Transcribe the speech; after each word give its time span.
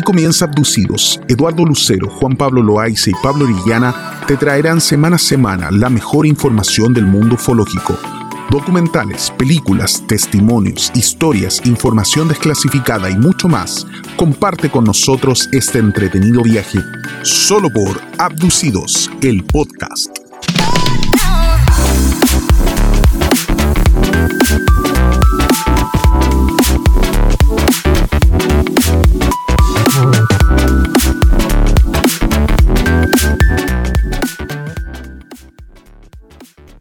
Aquí 0.00 0.06
comienza 0.06 0.46
Abducidos. 0.46 1.20
Eduardo 1.28 1.62
Lucero, 1.62 2.08
Juan 2.08 2.34
Pablo 2.34 2.62
Loaiza 2.62 3.10
y 3.10 3.12
Pablo 3.22 3.44
Orellana 3.44 4.22
te 4.26 4.34
traerán 4.34 4.80
semana 4.80 5.16
a 5.16 5.18
semana 5.18 5.70
la 5.70 5.90
mejor 5.90 6.24
información 6.24 6.94
del 6.94 7.04
mundo 7.04 7.34
ufológico. 7.34 7.98
Documentales, 8.48 9.30
películas, 9.36 10.02
testimonios, 10.06 10.90
historias, 10.94 11.60
información 11.66 12.28
desclasificada 12.28 13.10
y 13.10 13.18
mucho 13.18 13.46
más. 13.46 13.86
Comparte 14.16 14.70
con 14.70 14.84
nosotros 14.84 15.50
este 15.52 15.80
entretenido 15.80 16.42
viaje 16.42 16.78
solo 17.22 17.68
por 17.68 18.00
Abducidos, 18.16 19.10
el 19.20 19.44
podcast. 19.44 20.19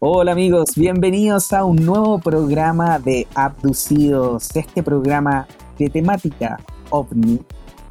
Hola 0.02 0.32
amigos, 0.32 0.76
bienvenidos 0.78 1.52
a 1.52 1.66
un 1.66 1.76
nuevo 1.76 2.20
programa 2.20 3.00
de 3.00 3.28
Abducidos, 3.36 4.56
este 4.56 4.82
programa 4.82 5.46
de 5.78 5.90
temática 5.90 6.58
ovni 6.90 7.42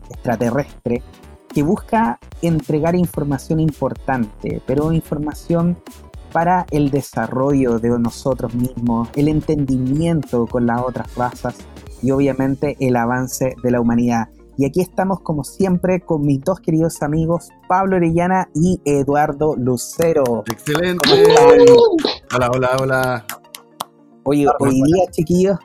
extraterrestre 0.09 1.03
que 1.53 1.63
busca 1.63 2.19
entregar 2.41 2.97
información 2.97 3.61
importante, 3.61 4.63
pero 4.67 4.91
información 4.91 5.77
para 6.33 6.65
el 6.71 6.91
desarrollo 6.91 7.79
de 7.79 7.91
nosotros 7.99 8.55
mismos, 8.55 9.11
el 9.15 9.29
entendimiento 9.29 10.47
con 10.47 10.65
las 10.65 10.81
otras 10.81 11.15
razas 11.15 11.57
y 12.03 12.11
obviamente 12.11 12.79
el 12.81 12.97
avance 12.97 13.55
de 13.63 13.71
la 13.71 13.83
humanidad. 13.83 14.31
Y 14.59 14.67
aquí 14.67 14.81
estamos 14.81 15.21
como 15.21 15.45
siempre 15.45 16.01
con 16.01 16.23
mis 16.23 16.43
dos 16.43 16.59
queridos 16.59 17.01
amigos, 17.03 17.51
Pablo 17.69 17.95
Orellana 17.95 18.49
y 18.53 18.83
Eduardo 18.85 19.55
Lucero. 19.55 20.43
Excelente. 20.51 21.09
Hola, 22.35 22.51
hola, 22.53 22.77
hola. 22.81 23.27
Oye, 24.25 24.49
hoy 24.59 24.83
día, 24.83 25.05
chiquillos, 25.13 25.61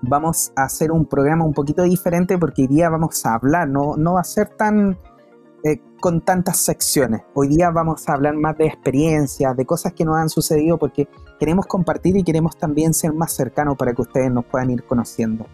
vamos 0.00 0.50
a 0.56 0.62
hacer 0.62 0.90
un 0.92 1.04
programa 1.04 1.44
un 1.44 1.52
poquito 1.52 1.82
diferente 1.82 2.38
porque 2.38 2.62
hoy 2.62 2.68
día 2.68 2.88
vamos 2.88 3.26
a 3.26 3.34
hablar, 3.34 3.68
no, 3.68 3.98
no 3.98 4.14
va 4.14 4.22
a 4.22 4.24
ser 4.24 4.48
tan 4.56 4.98
eh, 5.62 5.82
con 6.00 6.22
tantas 6.22 6.56
secciones. 6.56 7.20
Hoy 7.34 7.48
día 7.48 7.68
vamos 7.68 8.08
a 8.08 8.14
hablar 8.14 8.34
más 8.34 8.56
de 8.56 8.66
experiencias, 8.66 9.54
de 9.58 9.66
cosas 9.66 9.92
que 9.92 10.06
nos 10.06 10.16
han 10.16 10.30
sucedido 10.30 10.78
porque 10.78 11.06
queremos 11.38 11.66
compartir 11.66 12.16
y 12.16 12.24
queremos 12.24 12.56
también 12.56 12.94
ser 12.94 13.12
más 13.12 13.30
cercanos 13.34 13.76
para 13.76 13.92
que 13.92 14.00
ustedes 14.00 14.32
nos 14.32 14.46
puedan 14.46 14.70
ir 14.70 14.84
conociendo. 14.84 15.44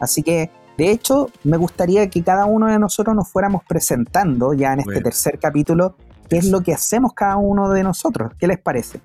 Así 0.00 0.22
que 0.22 0.50
de 0.78 0.92
hecho, 0.92 1.32
me 1.42 1.56
gustaría 1.56 2.08
que 2.08 2.22
cada 2.22 2.44
uno 2.46 2.68
de 2.68 2.78
nosotros 2.78 3.16
nos 3.16 3.28
fuéramos 3.28 3.64
presentando 3.68 4.54
ya 4.54 4.74
en 4.74 4.78
este 4.78 5.00
tercer 5.00 5.40
capítulo 5.40 5.96
qué 6.30 6.36
es 6.36 6.44
lo 6.44 6.62
que 6.62 6.72
hacemos 6.72 7.14
cada 7.14 7.36
uno 7.36 7.68
de 7.70 7.82
nosotros. 7.82 8.30
¿Qué 8.38 8.46
les 8.46 8.60
parece? 8.60 9.00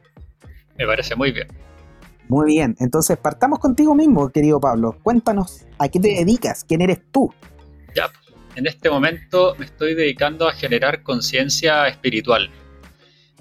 Me 0.78 0.86
parece 0.86 1.16
muy 1.16 1.32
bien. 1.32 1.48
Muy 2.30 2.46
bien, 2.46 2.76
entonces 2.80 3.18
partamos 3.18 3.58
contigo 3.58 3.96
mismo, 3.96 4.30
querido 4.30 4.60
Pablo. 4.60 5.00
Cuéntanos 5.02 5.66
a 5.80 5.90
qué 5.90 6.00
te 6.00 6.10
dedicas, 6.10 6.64
quién 6.64 6.82
eres 6.82 7.00
tú. 7.12 7.34
Ya, 7.96 8.08
en 8.56 8.68
este 8.68 8.92
momento 8.92 9.56
me 9.58 9.66
estoy 9.66 9.96
dedicando 9.96 10.48
a 10.48 10.54
generar 10.54 11.02
conciencia 11.02 11.88
espiritual. 11.88 12.52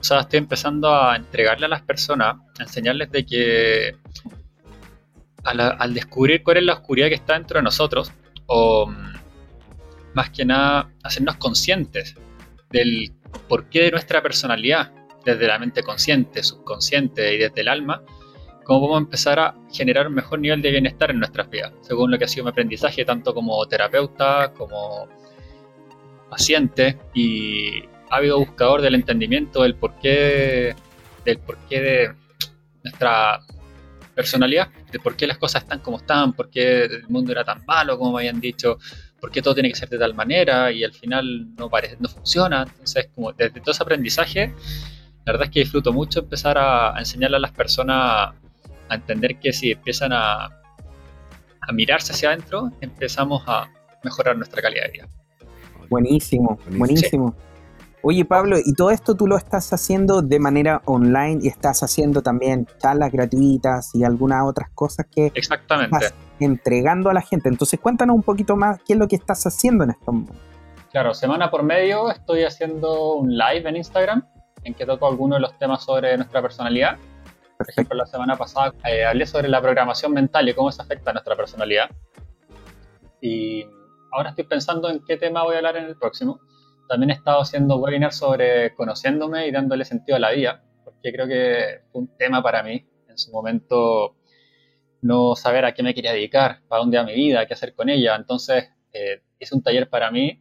O 0.01 0.05
sea, 0.05 0.21
estoy 0.21 0.39
empezando 0.39 0.89
a 0.89 1.17
entregarle 1.17 1.67
a 1.67 1.69
las 1.69 1.83
personas, 1.83 2.37
a 2.59 2.63
enseñarles 2.63 3.11
de 3.11 3.27
que 3.27 3.97
al, 5.45 5.61
al 5.61 5.93
descubrir 5.93 6.43
cuál 6.43 6.57
es 6.57 6.63
la 6.63 6.73
oscuridad 6.73 7.09
que 7.09 7.15
está 7.15 7.35
dentro 7.35 7.59
de 7.59 7.65
nosotros, 7.65 8.11
o 8.55 8.87
mm, 8.87 9.13
más 10.15 10.31
que 10.31 10.45
nada 10.45 10.93
hacernos 11.03 11.37
conscientes 11.37 12.15
del 12.71 13.13
porqué 13.49 13.85
de 13.85 13.91
nuestra 13.91 14.23
personalidad, 14.23 14.93
desde 15.25 15.47
la 15.47 15.59
mente 15.59 15.83
consciente, 15.83 16.43
subconsciente 16.43 17.35
y 17.35 17.39
desde 17.39 17.63
el 17.63 17.69
alma, 17.69 18.03
cómo 18.65 18.81
podemos 18.81 19.03
empezar 19.03 19.39
a 19.39 19.55
generar 19.73 20.07
un 20.07 20.15
mejor 20.15 20.39
nivel 20.41 20.61
de 20.61 20.71
bienestar 20.71 21.11
en 21.11 21.19
nuestras 21.19 21.49
vidas, 21.49 21.73
según 21.81 22.11
lo 22.11 22.19
que 22.19 22.25
ha 22.25 22.29
sido 22.29 22.45
mi 22.45 22.51
aprendizaje, 22.51 23.05
tanto 23.05 23.33
como 23.33 23.67
terapeuta, 23.67 24.53
como 24.53 25.09
paciente 26.29 26.99
y 27.15 27.83
ávido 28.11 28.39
buscador 28.39 28.83
del 28.83 28.97
entendimiento 28.97 29.63
del 29.63 29.77
porqué, 29.77 30.75
del 31.25 31.39
porqué 31.39 31.81
de 31.81 32.15
nuestra 32.85 33.41
personalidad, 34.15 34.69
de 34.91 34.99
por 34.99 35.17
qué 35.17 35.27
las 35.27 35.39
cosas 35.39 35.63
están 35.63 35.81
como 35.81 35.99
están, 35.99 36.33
por 36.33 36.51
qué 36.51 36.85
el 36.85 37.09
mundo 37.09 37.33
era 37.33 37.45
tan 37.45 37.65
malo 37.67 37.99
como 37.99 38.13
me 38.13 38.19
habían 38.21 38.41
dicho, 38.41 38.79
por 39.21 39.31
qué 39.31 39.43
todo 39.43 39.55
tiene 39.55 39.71
que 39.71 39.77
ser 39.77 39.89
de 39.89 39.99
tal 39.99 40.15
manera 40.15 40.71
y 40.73 40.85
al 40.85 40.93
final 40.93 41.55
no, 41.57 41.69
parece, 41.71 41.97
no 42.01 42.09
funciona. 42.09 42.63
Entonces, 42.63 43.09
como 43.15 43.33
desde 43.33 43.61
todo 43.61 43.73
ese 43.73 43.83
aprendizaje, 43.83 44.55
la 45.25 45.33
verdad 45.33 45.45
es 45.45 45.51
que 45.51 45.61
disfruto 45.61 45.93
mucho 45.93 46.21
empezar 46.21 46.59
a, 46.59 46.95
enseñarle 46.99 47.37
a 47.37 47.41
las 47.41 47.53
personas 47.53 48.35
a 48.89 48.95
entender 48.95 49.39
que 49.39 49.53
si 49.53 49.73
empiezan 49.73 50.13
a, 50.13 50.47
a 50.47 51.73
mirarse 51.73 52.13
hacia 52.13 52.31
adentro, 52.31 52.71
empezamos 52.81 53.43
a 53.47 53.71
mejorar 54.03 54.37
nuestra 54.37 54.61
calidad 54.61 54.87
de 54.87 54.91
vida. 54.91 55.09
Buenísimo, 55.89 56.59
buenísimo. 56.71 57.35
Oye 58.05 58.25
Pablo, 58.25 58.57
y 58.59 58.75
todo 58.75 58.91
esto 58.91 59.15
tú 59.15 59.29
lo 59.29 59.37
estás 59.37 59.73
haciendo 59.73 60.23
de 60.23 60.41
manera 60.41 60.83
online 60.87 61.39
y 61.41 61.47
estás 61.47 61.85
haciendo 61.85 62.21
también 62.21 62.67
charlas 62.79 63.13
gratuitas 63.13 63.95
y 63.95 64.03
algunas 64.03 64.45
otras 64.45 64.71
cosas 64.71 65.07
que 65.09 65.31
Exactamente. 65.35 65.97
estás 65.97 66.15
entregando 66.41 67.11
a 67.11 67.15
la 67.15 67.21
gente. 67.21 67.49
Entonces 67.49 67.79
cuéntanos 67.79 68.17
un 68.17 68.25
poquito 68.25 68.57
más 68.57 68.81
qué 68.85 68.95
es 68.95 68.99
lo 68.99 69.07
que 69.07 69.15
estás 69.15 69.47
haciendo 69.47 69.85
en 69.85 69.91
esto. 69.91 70.13
Claro, 70.91 71.15
semana 71.15 71.49
por 71.49 71.63
medio 71.63 72.11
estoy 72.11 72.43
haciendo 72.43 73.15
un 73.15 73.39
live 73.39 73.69
en 73.69 73.77
Instagram 73.77 74.27
en 74.65 74.75
que 74.75 74.85
toco 74.85 75.07
algunos 75.07 75.37
de 75.37 75.43
los 75.43 75.57
temas 75.59 75.85
sobre 75.85 76.17
nuestra 76.17 76.43
personalidad. 76.43 76.97
Por 77.57 77.71
ejemplo, 77.71 77.97
la 77.97 78.07
semana 78.07 78.37
pasada 78.37 78.75
eh, 78.85 79.05
hablé 79.05 79.27
sobre 79.27 79.49
la 79.49 79.63
programación 79.63 80.13
mental 80.13 80.49
y 80.49 80.55
cómo 80.55 80.71
eso 80.71 80.83
afecta 80.83 81.11
a 81.11 81.13
nuestra 81.15 81.37
personalidad. 81.37 81.89
Y 83.21 83.65
ahora 84.11 84.31
estoy 84.31 84.45
pensando 84.45 84.91
en 84.91 85.05
qué 85.05 85.17
tema 85.17 85.45
voy 85.45 85.55
a 85.55 85.59
hablar 85.59 85.77
en 85.77 85.85
el 85.85 85.97
próximo 85.97 86.41
también 86.93 87.09
he 87.09 87.15
estado 87.15 87.41
haciendo 87.41 87.79
webinars 87.79 88.19
sobre 88.19 88.75
conociéndome 88.75 89.47
y 89.47 89.51
dándole 89.51 89.87
sentido 89.87 90.17
a 90.17 90.19
la 90.19 90.31
vida, 90.31 90.63
porque 90.85 91.11
creo 91.11 91.27
que 91.27 91.81
fue 91.91 92.03
un 92.03 92.17
tema 92.19 92.43
para 92.43 92.63
mí 92.63 92.87
en 93.09 93.17
su 93.17 93.33
momento 93.33 94.17
no 95.01 95.35
saber 95.35 95.65
a 95.65 95.73
qué 95.73 95.83
me 95.83 95.95
quería 95.95 96.13
dedicar, 96.13 96.61
para 96.69 96.81
dónde 96.81 96.99
iba 96.99 97.05
mi 97.05 97.15
vida, 97.15 97.47
qué 97.47 97.55
hacer 97.55 97.75
con 97.75 97.89
ella. 97.89 98.15
Entonces 98.15 98.69
eh, 98.93 99.23
hice 99.39 99.55
un 99.55 99.63
taller 99.63 99.89
para 99.89 100.11
mí, 100.11 100.39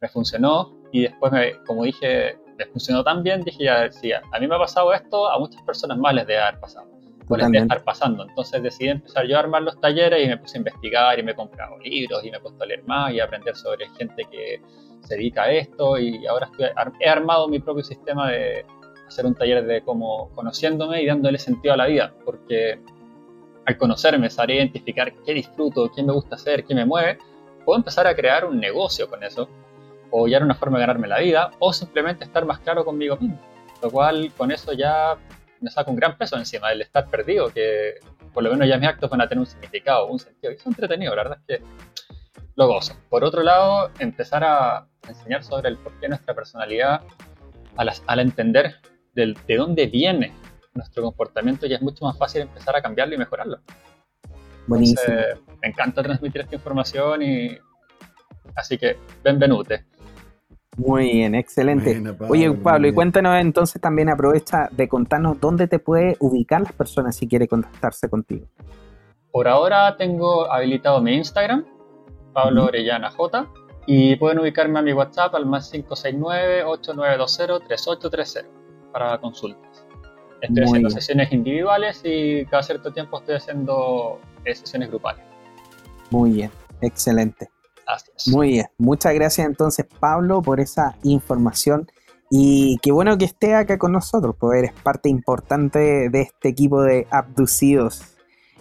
me 0.00 0.08
funcionó 0.08 0.84
y 0.92 1.02
después, 1.02 1.32
me, 1.32 1.64
como 1.64 1.82
dije, 1.82 2.38
me 2.56 2.66
funcionó 2.66 3.02
tan 3.02 3.24
bien, 3.24 3.42
dije, 3.42 3.64
ya, 3.64 3.90
a 4.32 4.38
mí 4.38 4.46
me 4.46 4.54
ha 4.54 4.58
pasado 4.58 4.92
esto, 4.94 5.28
a 5.28 5.36
muchas 5.40 5.62
personas 5.62 5.98
más 5.98 6.14
les 6.14 6.28
debe 6.28 6.38
haber 6.38 6.60
pasado. 6.60 6.86
Debe 7.36 7.58
estar 7.58 7.84
pasando. 7.84 8.24
Entonces 8.28 8.62
decidí 8.62 8.88
empezar 8.88 9.26
yo 9.26 9.36
a 9.36 9.40
armar 9.40 9.62
los 9.62 9.80
talleres 9.80 10.24
y 10.24 10.28
me 10.28 10.38
puse 10.38 10.56
a 10.56 10.58
investigar 10.58 11.18
y 11.18 11.22
me 11.22 11.32
he 11.32 11.34
comprado 11.34 11.78
libros 11.78 12.24
y 12.24 12.30
me 12.30 12.36
he 12.36 12.40
puesto 12.40 12.62
a 12.62 12.66
leer 12.66 12.84
más 12.84 13.12
y 13.12 13.20
a 13.20 13.24
aprender 13.24 13.56
sobre 13.56 13.88
gente 13.90 14.24
que 14.30 14.60
se 15.00 15.16
dedica 15.16 15.44
a 15.44 15.52
esto. 15.52 15.98
Y 15.98 16.26
ahora 16.26 16.50
he 17.00 17.08
armado 17.08 17.48
mi 17.48 17.58
propio 17.58 17.82
sistema 17.84 18.30
de 18.30 18.64
hacer 19.06 19.26
un 19.26 19.34
taller 19.34 19.64
de 19.66 19.82
cómo 19.82 20.30
conociéndome 20.34 21.02
y 21.02 21.06
dándole 21.06 21.38
sentido 21.38 21.74
a 21.74 21.76
la 21.76 21.86
vida, 21.86 22.14
porque 22.24 22.80
al 23.66 23.76
conocerme, 23.76 24.28
saber 24.30 24.56
identificar 24.56 25.12
qué 25.24 25.34
disfruto, 25.34 25.90
qué 25.94 26.02
me 26.02 26.12
gusta 26.12 26.36
hacer, 26.36 26.64
qué 26.64 26.74
me 26.74 26.84
mueve, 26.84 27.18
puedo 27.64 27.78
empezar 27.78 28.06
a 28.06 28.14
crear 28.14 28.44
un 28.44 28.58
negocio 28.58 29.08
con 29.08 29.22
eso, 29.22 29.48
o 30.10 30.26
ya 30.26 30.38
una 30.38 30.54
forma 30.54 30.78
de 30.78 30.82
ganarme 30.82 31.08
la 31.08 31.20
vida, 31.20 31.50
o 31.58 31.72
simplemente 31.72 32.24
estar 32.24 32.44
más 32.44 32.58
claro 32.60 32.84
conmigo 32.84 33.16
mismo, 33.16 33.38
lo 33.82 33.90
cual 33.90 34.32
con 34.36 34.50
eso 34.50 34.72
ya 34.72 35.16
me 35.62 35.70
saca 35.70 35.90
un 35.90 35.96
gran 35.96 36.18
peso 36.18 36.36
encima 36.36 36.68
del 36.70 36.82
estar 36.82 37.08
perdido, 37.08 37.50
que 37.52 37.94
por 38.32 38.42
lo 38.42 38.50
menos 38.50 38.68
ya 38.68 38.78
mis 38.78 38.88
actos 38.88 39.08
van 39.10 39.20
a 39.20 39.28
tener 39.28 39.40
un 39.40 39.46
significado, 39.46 40.06
un 40.06 40.18
sentido, 40.18 40.52
y 40.52 40.56
es 40.56 40.66
entretenido, 40.66 41.14
la 41.14 41.22
verdad 41.22 41.38
es 41.46 41.58
que 41.58 41.64
lo 42.54 42.66
gozo. 42.66 42.94
Por 43.08 43.24
otro 43.24 43.42
lado, 43.42 43.90
empezar 43.98 44.44
a 44.44 44.86
enseñar 45.08 45.42
sobre 45.42 45.68
el 45.68 45.78
porqué 45.78 46.02
de 46.02 46.08
nuestra 46.10 46.34
personalidad, 46.34 47.02
al, 47.76 48.20
entender 48.20 48.76
de 49.14 49.56
dónde 49.56 49.86
viene 49.86 50.34
nuestro 50.74 51.02
comportamiento, 51.02 51.66
ya 51.66 51.76
es 51.76 51.82
mucho 51.82 52.04
más 52.04 52.16
fácil 52.18 52.42
empezar 52.42 52.76
a 52.76 52.82
cambiarlo 52.82 53.14
y 53.14 53.18
mejorarlo. 53.18 53.60
Buenísimo. 54.66 55.14
me 55.60 55.68
encanta 55.68 56.02
transmitir 56.02 56.42
esta 56.42 56.54
información 56.54 57.22
y 57.22 57.58
así 58.54 58.78
que, 58.78 58.98
benvenute. 59.22 59.86
Muy 60.76 61.12
bien, 61.12 61.34
excelente. 61.34 62.02
Oye, 62.28 62.50
Pablo, 62.52 62.88
y 62.88 62.94
cuéntanos 62.94 63.38
entonces 63.38 63.80
también 63.80 64.08
aprovecha 64.08 64.68
de 64.70 64.88
contarnos 64.88 65.38
dónde 65.38 65.68
te 65.68 65.78
puede 65.78 66.16
ubicar 66.18 66.62
las 66.62 66.72
personas 66.72 67.16
si 67.16 67.28
quiere 67.28 67.46
contactarse 67.46 68.08
contigo. 68.08 68.46
Por 69.30 69.48
ahora 69.48 69.96
tengo 69.96 70.50
habilitado 70.50 71.00
mi 71.02 71.14
Instagram, 71.14 71.66
Pablo 72.32 72.64
Orellana 72.64 73.10
J. 73.10 73.46
Y 73.84 74.14
pueden 74.16 74.38
ubicarme 74.38 74.78
a 74.78 74.82
mi 74.82 74.92
WhatsApp 74.92 75.34
al 75.34 75.44
más 75.44 75.72
569-8920-3830 75.74 78.46
para 78.92 79.18
consultas. 79.18 79.84
Estoy 80.40 80.64
haciendo 80.64 80.90
sesiones 80.90 81.32
individuales 81.32 82.00
y 82.04 82.46
cada 82.46 82.62
cierto 82.62 82.92
tiempo 82.92 83.18
estoy 83.18 83.34
haciendo 83.36 84.20
sesiones 84.44 84.88
grupales. 84.88 85.24
Muy 86.10 86.30
bien, 86.30 86.50
excelente. 86.80 87.51
Muy 88.26 88.48
bien, 88.48 88.66
muchas 88.78 89.14
gracias 89.14 89.46
entonces 89.46 89.86
Pablo 90.00 90.42
por 90.42 90.60
esa 90.60 90.96
información 91.02 91.86
y 92.34 92.78
qué 92.80 92.92
bueno 92.92 93.18
que 93.18 93.26
esté 93.26 93.54
acá 93.54 93.76
con 93.76 93.92
nosotros, 93.92 94.34
porque 94.38 94.60
eres 94.60 94.72
parte 94.82 95.10
importante 95.10 96.08
de 96.08 96.22
este 96.22 96.48
equipo 96.48 96.82
de 96.82 97.06
abducidos. 97.10 98.02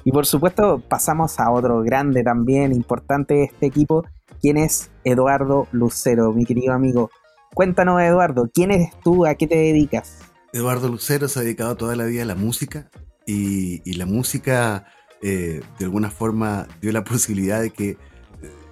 Y 0.03 0.11
por 0.11 0.25
supuesto 0.25 0.83
pasamos 0.89 1.39
a 1.39 1.49
otro 1.51 1.81
grande 1.81 2.21
también, 2.21 2.73
importante 2.73 3.35
de 3.35 3.43
este 3.45 3.67
equipo, 3.67 4.03
quien 4.41 4.57
es 4.57 4.91
Eduardo 5.05 5.69
Lucero, 5.71 6.33
mi 6.33 6.43
querido 6.43 6.73
amigo. 6.73 7.11
Cuéntanos 7.53 8.01
Eduardo, 8.01 8.49
¿quién 8.53 8.71
eres 8.71 8.91
tú? 9.05 9.25
¿A 9.25 9.35
qué 9.35 9.47
te 9.47 9.55
dedicas? 9.55 10.19
Eduardo 10.51 10.89
Lucero 10.89 11.29
se 11.29 11.39
ha 11.39 11.43
dedicado 11.43 11.77
toda 11.77 11.95
la 11.95 12.03
vida 12.03 12.23
a 12.23 12.25
la 12.25 12.35
música 12.35 12.89
y, 13.25 13.93
la 13.93 14.05
música 14.05 14.85
eh, 15.21 15.61
de 15.79 15.85
alguna 15.85 16.11
forma 16.11 16.67
dio 16.81 16.91
la 16.91 17.03
posibilidad 17.05 17.61
de 17.61 17.69
que 17.69 17.97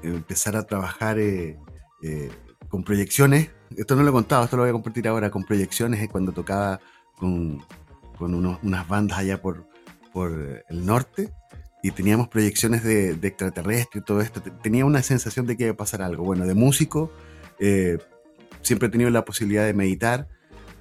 eh, 0.03 0.07
empezara 0.07 0.59
a 0.59 0.63
trabajar 0.63 1.19
eh, 1.19 1.57
con 2.67 2.83
proyecciones. 2.83 3.49
Esto 3.75 3.95
no 3.95 4.03
lo 4.03 4.09
he 4.09 4.13
contado, 4.13 4.43
esto 4.43 4.57
lo 4.57 4.63
voy 4.63 4.69
a 4.69 4.73
compartir 4.73 5.07
ahora 5.07 5.29
con 5.29 5.43
proyecciones 5.43 6.07
cuando 6.09 6.31
tocaba 6.31 6.79
con, 7.17 7.63
unas 8.19 8.87
bandas 8.87 9.19
allá 9.19 9.41
por, 9.41 9.67
por 10.11 10.63
el 10.67 10.85
norte 10.85 11.31
y 11.81 11.91
teníamos 11.91 12.27
proyecciones 12.27 12.83
de, 12.83 13.13
de 13.13 13.27
extraterrestre 13.27 14.01
y 14.01 14.03
todo 14.03 14.21
esto. 14.21 14.41
Tenía 14.61 14.85
una 14.85 15.03
sensación 15.03 15.45
de 15.45 15.55
que 15.55 15.63
iba 15.63 15.73
a 15.73 15.77
pasar 15.77 16.01
algo. 16.01 16.23
Bueno, 16.23 16.45
de 16.45 16.55
músico, 16.55 17.11
siempre 18.61 18.87
he 18.87 18.91
tenido 18.91 19.09
la 19.09 19.23
posibilidad 19.23 19.65
de 19.65 19.73
meditar 19.73 20.27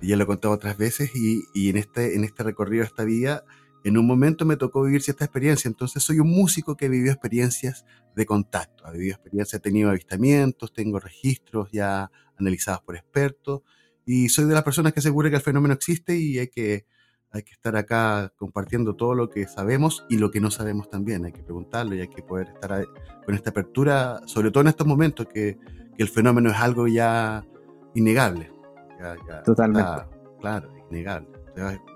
ya 0.01 0.17
lo 0.17 0.25
he 0.25 0.27
contado 0.27 0.55
otras 0.55 0.77
veces, 0.77 1.11
y, 1.15 1.69
en, 1.69 1.77
este, 1.77 2.15
en 2.15 2.25
este 2.25 2.43
recorrido 2.43 2.85
esta 2.85 3.05
vida, 3.05 3.45
en 3.85 3.99
un 3.99 4.07
momento 4.07 4.45
me 4.45 4.57
tocó 4.57 4.83
vivir 4.83 5.03
cierta 5.03 5.25
experiencia, 5.25 5.69
entonces 5.69 6.03
soy 6.03 6.21
un 6.21 6.31
músico 6.31 6.77
que 6.77 6.89
vivió 6.89 7.11
experiencias 7.11 7.85
de 8.19 8.27
contacto, 8.27 8.87
ha 8.87 8.91
vivido 8.91 9.15
experiencias, 9.15 9.55
he 9.55 9.63
tenido 9.63 9.91
avistamientos, 9.91 10.73
tengo 10.73 11.01
registros 11.01 11.71
ya 11.73 12.11
analizados 12.37 12.83
por 12.83 12.97
expertos, 12.97 13.63
y 14.05 14.29
soy 14.29 14.47
de 14.47 14.55
las 14.55 14.63
personas 14.63 14.93
que 14.93 15.01
asegura 15.01 15.31
que 15.31 15.37
el 15.37 15.43
fenómeno 15.43 15.75
existe 15.75 16.17
y 16.17 16.39
hay 16.39 16.49
que, 16.49 16.87
hay 17.31 17.43
que 17.43 17.53
estar 17.53 17.77
acá 17.77 18.33
compartiendo 18.37 18.97
todo 18.97 19.15
lo 19.15 19.29
que 19.29 19.47
sabemos 19.47 20.05
y 20.09 20.17
lo 20.19 20.31
que 20.31 20.41
no 20.41 20.51
sabemos 20.51 20.89
también, 20.89 21.25
hay 21.25 21.33
que 21.33 21.43
preguntarlo 21.43 21.95
y 21.95 22.01
hay 22.01 22.09
que 22.09 22.23
poder 22.23 22.49
estar 22.49 22.87
con 23.25 23.35
esta 23.35 23.51
apertura, 23.51 24.21
sobre 24.27 24.51
todo 24.51 24.63
en 24.63 24.69
estos 24.69 24.87
momentos 24.87 25.27
que, 25.27 25.59
que 25.97 26.03
el 26.03 26.09
fenómeno 26.09 26.51
es 26.51 26.57
algo 26.57 26.87
ya 26.87 27.45
innegable. 27.95 28.51
Totalmente. 29.45 30.03
claro, 30.41 30.73
innegable. 30.91 31.29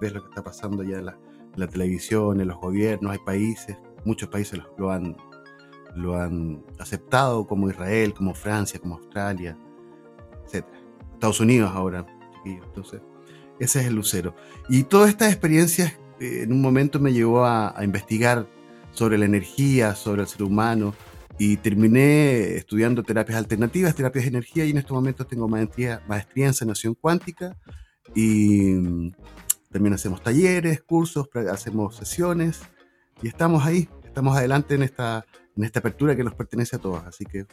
ves 0.01 0.13
lo 0.13 0.23
que 0.23 0.29
está 0.29 0.43
pasando 0.43 0.83
ya 0.83 0.99
en 0.99 1.07
la, 1.07 1.67
televisión, 1.69 2.41
en 2.41 2.49
los 2.49 2.59
gobiernos, 2.59 3.13
hay 3.13 3.19
países, 3.19 3.77
muchos 4.05 4.29
países 4.29 4.61
lo, 4.77 4.91
han, 4.91 5.17
lo 5.95 6.17
han 6.17 6.65
aceptado, 6.79 7.47
como 7.47 7.69
Israel, 7.71 8.15
como 8.15 8.35
Francia, 8.35 8.81
como 8.81 8.97
Australia, 8.97 9.57
etc. 10.47 10.67
Estados 11.15 11.41
Unidos 11.41 11.71
ahora, 11.75 12.07
Entonces, 12.45 13.01
ese 13.59 13.81
es 13.81 13.87
el 13.87 13.95
lucero. 13.95 14.35
Y 14.69 14.85
todas 14.85 15.11
estas 15.11 15.33
experiencias 15.33 15.93
eh, 16.21 16.43
en 16.43 16.53
un 16.53 16.61
momento 16.61 16.99
me 16.99 17.13
llevó 17.13 17.45
a, 17.45 17.79
a 17.79 17.85
investigar 17.85 18.47
sobre 18.93 19.19
la 19.19 19.25
energía, 19.25 19.95
sobre 19.95 20.23
el 20.23 20.29
ser 20.29 20.43
humano, 20.43 20.95
y 21.39 21.57
terminé 21.57 22.55
estudiando 22.55 23.03
terapias 23.03 23.39
alternativas, 23.39 23.95
terapias 23.95 24.25
de 24.25 24.29
energía 24.29 24.65
y 24.65 24.71
en 24.71 24.79
estos 24.79 24.93
momentos 24.93 25.27
tengo 25.27 25.49
maestría, 25.49 26.03
maestría 26.07 26.47
en 26.47 26.55
sanación 26.55 26.95
cuántica 26.95 27.57
y 28.15 28.75
mm, 28.75 29.13
también 29.71 29.95
hacemos 29.95 30.23
talleres, 30.23 30.83
cursos, 30.83 31.29
hacemos 31.51 31.97
sesiones 31.97 32.61
y 33.23 33.29
estamos 33.29 33.65
ahí, 33.65 33.89
estamos 34.05 34.37
adelante 34.37 34.75
en 34.75 34.83
esta, 34.83 35.25
en 35.57 35.65
esta 35.65 35.81
apertura 35.81 36.17
que 36.17 36.25
nos 36.25 36.35
pertenece 36.35 36.77
a 36.77 36.79
todos. 36.79 37.05
Así 37.05 37.25
que 37.25 37.47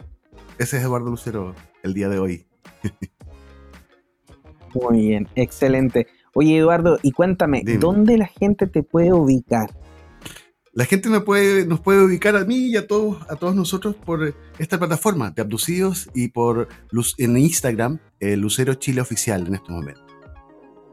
ese 0.58 0.78
es 0.78 0.84
Eduardo 0.84 1.10
Lucero 1.10 1.56
el 1.84 1.94
día 1.94 2.10
de 2.10 2.20
hoy. 2.20 2.48
Muy 4.74 5.08
bien, 5.08 5.28
excelente. 5.36 6.08
Oye 6.34 6.58
Eduardo, 6.58 7.00
y 7.02 7.12
cuéntame, 7.12 7.64
¿dónde 7.80 8.18
la 8.18 8.28
gente 8.28 8.68
te 8.68 8.84
puede 8.84 9.14
ubicar? 9.14 9.72
La 10.74 10.86
gente 10.86 11.10
me 11.10 11.20
puede, 11.22 11.66
nos 11.66 11.80
puede 11.80 12.04
ubicar 12.04 12.36
a 12.36 12.46
mí 12.46 12.68
y 12.68 12.78
a 12.78 12.86
todos, 12.86 13.18
a 13.30 13.36
todos 13.36 13.56
nosotros 13.56 13.96
por 13.96 14.36
esta 14.60 14.78
plataforma 14.78 15.32
de 15.32 15.42
Abducidos 15.42 16.10
y 16.14 16.28
por 16.30 16.68
en 17.18 17.38
Instagram, 17.38 18.00
eh, 18.20 18.38
Lucero 18.38 18.76
Chile 18.76 19.02
Oficial 19.02 19.48
en 19.48 19.56
este 19.56 19.72
momento. 19.72 20.09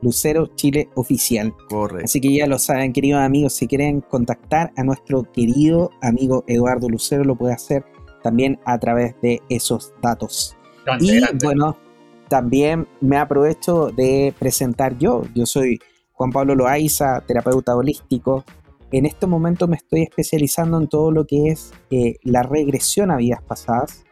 Lucero 0.02 0.48
Chile 0.54 0.88
Oficial. 0.94 1.54
Correcto. 1.68 2.04
Así 2.04 2.20
que 2.20 2.32
ya 2.32 2.46
lo 2.46 2.58
saben, 2.58 2.92
queridos 2.92 3.20
amigos, 3.20 3.54
si 3.54 3.66
quieren 3.66 4.00
contactar 4.00 4.72
a 4.76 4.82
nuestro 4.82 5.30
querido 5.32 5.90
amigo 6.02 6.44
Eduardo 6.46 6.88
Lucero, 6.88 7.24
lo 7.24 7.36
puede 7.36 7.54
hacer 7.54 7.84
también 8.22 8.58
a 8.64 8.78
través 8.78 9.14
de 9.22 9.40
esos 9.48 9.92
datos. 10.02 10.56
y 11.00 11.20
bueno, 11.42 11.76
también 12.28 12.88
me 13.00 13.16
aprovecho 13.16 13.90
de 13.90 14.34
presentar 14.38 14.98
yo. 14.98 15.22
Yo 15.34 15.46
soy 15.46 15.78
Juan 16.12 16.30
Pablo 16.30 16.54
Loaiza, 16.54 17.20
terapeuta 17.26 17.76
holístico, 17.76 18.44
en 18.92 19.04
este 19.04 19.26
momento 19.26 19.66
me 19.66 19.76
estoy 19.76 20.02
especializando 20.02 20.78
en 20.78 20.88
todo 20.88 21.10
lo 21.10 21.26
que 21.26 21.48
es 21.48 21.72
eh, 21.90 22.16
la 22.22 22.42
regresión 22.42 23.10
a 23.10 23.16
vidas 23.16 23.42
pasadas 23.42 24.05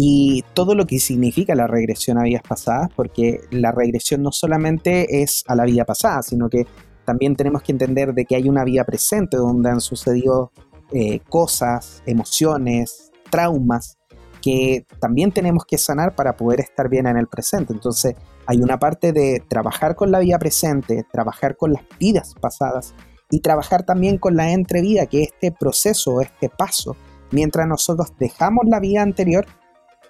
y 0.00 0.44
todo 0.54 0.76
lo 0.76 0.86
que 0.86 1.00
significa 1.00 1.56
la 1.56 1.66
regresión 1.66 2.18
a 2.18 2.22
vidas 2.22 2.42
pasadas, 2.48 2.88
porque 2.94 3.40
la 3.50 3.72
regresión 3.72 4.22
no 4.22 4.30
solamente 4.30 5.22
es 5.22 5.42
a 5.48 5.56
la 5.56 5.64
vida 5.64 5.84
pasada, 5.84 6.22
sino 6.22 6.48
que 6.48 6.68
también 7.04 7.34
tenemos 7.34 7.64
que 7.64 7.72
entender 7.72 8.14
de 8.14 8.24
que 8.24 8.36
hay 8.36 8.48
una 8.48 8.62
vida 8.62 8.84
presente 8.84 9.38
donde 9.38 9.70
han 9.70 9.80
sucedido 9.80 10.52
eh, 10.92 11.18
cosas, 11.28 12.04
emociones, 12.06 13.10
traumas 13.28 13.98
que 14.40 14.86
también 15.00 15.32
tenemos 15.32 15.64
que 15.66 15.78
sanar 15.78 16.14
para 16.14 16.36
poder 16.36 16.60
estar 16.60 16.88
bien 16.88 17.08
en 17.08 17.16
el 17.16 17.26
presente. 17.26 17.72
Entonces 17.72 18.14
hay 18.46 18.58
una 18.58 18.78
parte 18.78 19.12
de 19.12 19.42
trabajar 19.48 19.96
con 19.96 20.12
la 20.12 20.20
vida 20.20 20.38
presente, 20.38 21.06
trabajar 21.10 21.56
con 21.56 21.72
las 21.72 21.82
vidas 21.98 22.34
pasadas 22.40 22.94
y 23.30 23.40
trabajar 23.40 23.82
también 23.82 24.18
con 24.18 24.36
la 24.36 24.52
entrevida, 24.52 25.06
que 25.06 25.24
es 25.24 25.30
este 25.32 25.50
proceso, 25.50 26.20
este 26.20 26.48
paso, 26.48 26.96
mientras 27.32 27.66
nosotros 27.66 28.12
dejamos 28.16 28.64
la 28.68 28.78
vida 28.78 29.02
anterior 29.02 29.44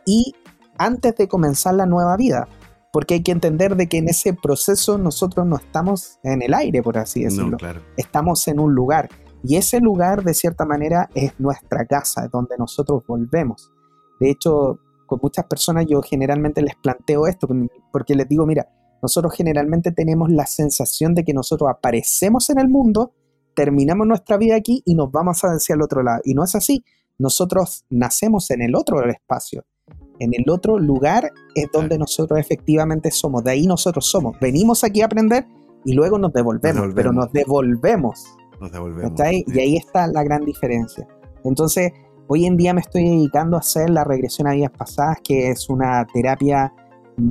y 0.08 0.34
antes 0.78 1.14
de 1.16 1.28
comenzar 1.28 1.74
la 1.74 1.84
nueva 1.84 2.16
vida. 2.16 2.48
Porque 2.90 3.14
hay 3.14 3.22
que 3.22 3.32
entender 3.32 3.76
de 3.76 3.86
que 3.86 3.98
en 3.98 4.08
ese 4.08 4.32
proceso 4.32 4.96
nosotros 4.96 5.46
no 5.46 5.56
estamos 5.56 6.18
en 6.22 6.40
el 6.40 6.54
aire, 6.54 6.82
por 6.82 6.96
así 6.96 7.24
decirlo. 7.24 7.58
Estamos 7.98 8.48
en 8.48 8.58
un 8.58 8.74
lugar. 8.74 9.10
Y 9.44 9.56
ese 9.56 9.80
lugar, 9.80 10.24
de 10.24 10.32
cierta 10.32 10.64
manera, 10.64 11.10
es 11.14 11.38
nuestra 11.38 11.84
casa, 11.84 12.24
es 12.24 12.30
donde 12.30 12.56
nosotros 12.58 13.02
volvemos. 13.06 13.70
De 14.18 14.30
hecho, 14.30 14.78
con 15.06 15.20
muchas 15.22 15.44
personas 15.44 15.84
yo 15.86 16.00
generalmente 16.00 16.62
les 16.62 16.74
planteo 16.76 17.26
esto, 17.26 17.46
porque 17.92 18.14
les 18.14 18.26
digo, 18.26 18.46
mira, 18.46 18.66
nosotros 19.02 19.34
generalmente 19.34 19.92
tenemos 19.92 20.30
la 20.30 20.46
sensación 20.46 21.14
de 21.14 21.24
que 21.24 21.34
nosotros 21.34 21.68
aparecemos 21.68 22.48
en 22.48 22.58
el 22.58 22.68
mundo, 22.68 23.12
terminamos 23.54 24.06
nuestra 24.06 24.38
vida 24.38 24.56
aquí 24.56 24.82
y 24.86 24.94
nos 24.94 25.12
vamos 25.12 25.42
hacia 25.42 25.74
el 25.74 25.82
otro 25.82 26.02
lado. 26.02 26.22
Y 26.24 26.32
no 26.32 26.42
es 26.42 26.54
así. 26.54 26.82
Nosotros 27.18 27.84
nacemos 27.90 28.50
en 28.50 28.62
el 28.62 28.74
otro 28.74 29.06
espacio. 29.06 29.66
En 30.20 30.32
el 30.34 30.48
otro 30.50 30.78
lugar 30.78 31.30
es 31.54 31.68
donde 31.72 31.98
nosotros 31.98 32.38
efectivamente 32.38 33.10
somos. 33.10 33.44
De 33.44 33.52
ahí 33.52 33.66
nosotros 33.66 34.06
somos. 34.06 34.36
Venimos 34.40 34.84
aquí 34.84 35.02
a 35.02 35.06
aprender 35.06 35.46
y 35.84 35.92
luego 35.92 36.18
nos 36.18 36.32
devolvemos, 36.32 36.88
pero 36.94 37.12
nos 37.12 37.32
devolvemos. 37.32 38.24
Nos 38.60 38.72
devolvemos. 38.72 39.12
Y 39.20 39.60
ahí 39.60 39.76
está 39.76 40.06
la 40.08 40.22
gran 40.24 40.44
diferencia. 40.44 41.06
Entonces, 41.44 41.92
hoy 42.26 42.46
en 42.46 42.56
día 42.56 42.74
me 42.74 42.80
estoy 42.80 43.04
dedicando 43.04 43.56
a 43.56 43.60
hacer 43.60 43.90
la 43.90 44.04
regresión 44.04 44.48
a 44.48 44.52
vidas 44.52 44.72
pasadas, 44.76 45.18
que 45.22 45.50
es 45.50 45.68
una 45.70 46.04
terapia 46.12 46.72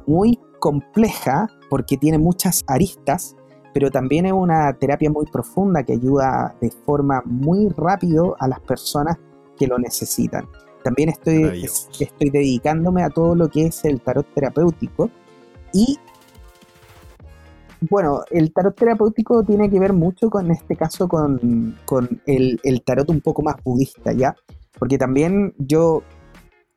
muy 0.05 0.39
compleja 0.59 1.47
porque 1.69 1.97
tiene 1.97 2.17
muchas 2.17 2.63
aristas, 2.67 3.35
pero 3.73 3.91
también 3.91 4.25
es 4.25 4.33
una 4.33 4.73
terapia 4.73 5.09
muy 5.09 5.25
profunda 5.25 5.83
que 5.83 5.93
ayuda 5.93 6.55
de 6.61 6.71
forma 6.85 7.21
muy 7.25 7.69
rápido 7.69 8.35
a 8.39 8.47
las 8.47 8.59
personas 8.61 9.17
que 9.57 9.67
lo 9.67 9.77
necesitan. 9.77 10.47
También 10.87 11.09
estoy, 11.09 11.65
estoy 11.99 12.29
dedicándome 12.29 13.03
a 13.03 13.09
todo 13.09 13.35
lo 13.35 13.49
que 13.49 13.65
es 13.65 13.83
el 13.83 13.99
tarot 13.99 14.25
terapéutico 14.33 15.11
y 15.73 15.99
bueno, 17.89 18.21
el 18.31 18.53
tarot 18.53 18.73
terapéutico 18.73 19.43
tiene 19.43 19.69
que 19.69 19.81
ver 19.81 19.91
mucho 19.91 20.29
con 20.29 20.49
este 20.49 20.77
caso 20.77 21.09
con, 21.09 21.75
el, 22.25 22.57
el, 22.63 22.81
tarot 22.83 23.09
un 23.09 23.19
poco 23.19 23.41
más 23.41 23.57
budista, 23.65 24.13
¿ya? 24.13 24.33
Porque 24.79 24.97
también 24.97 25.53
yo, 25.57 26.03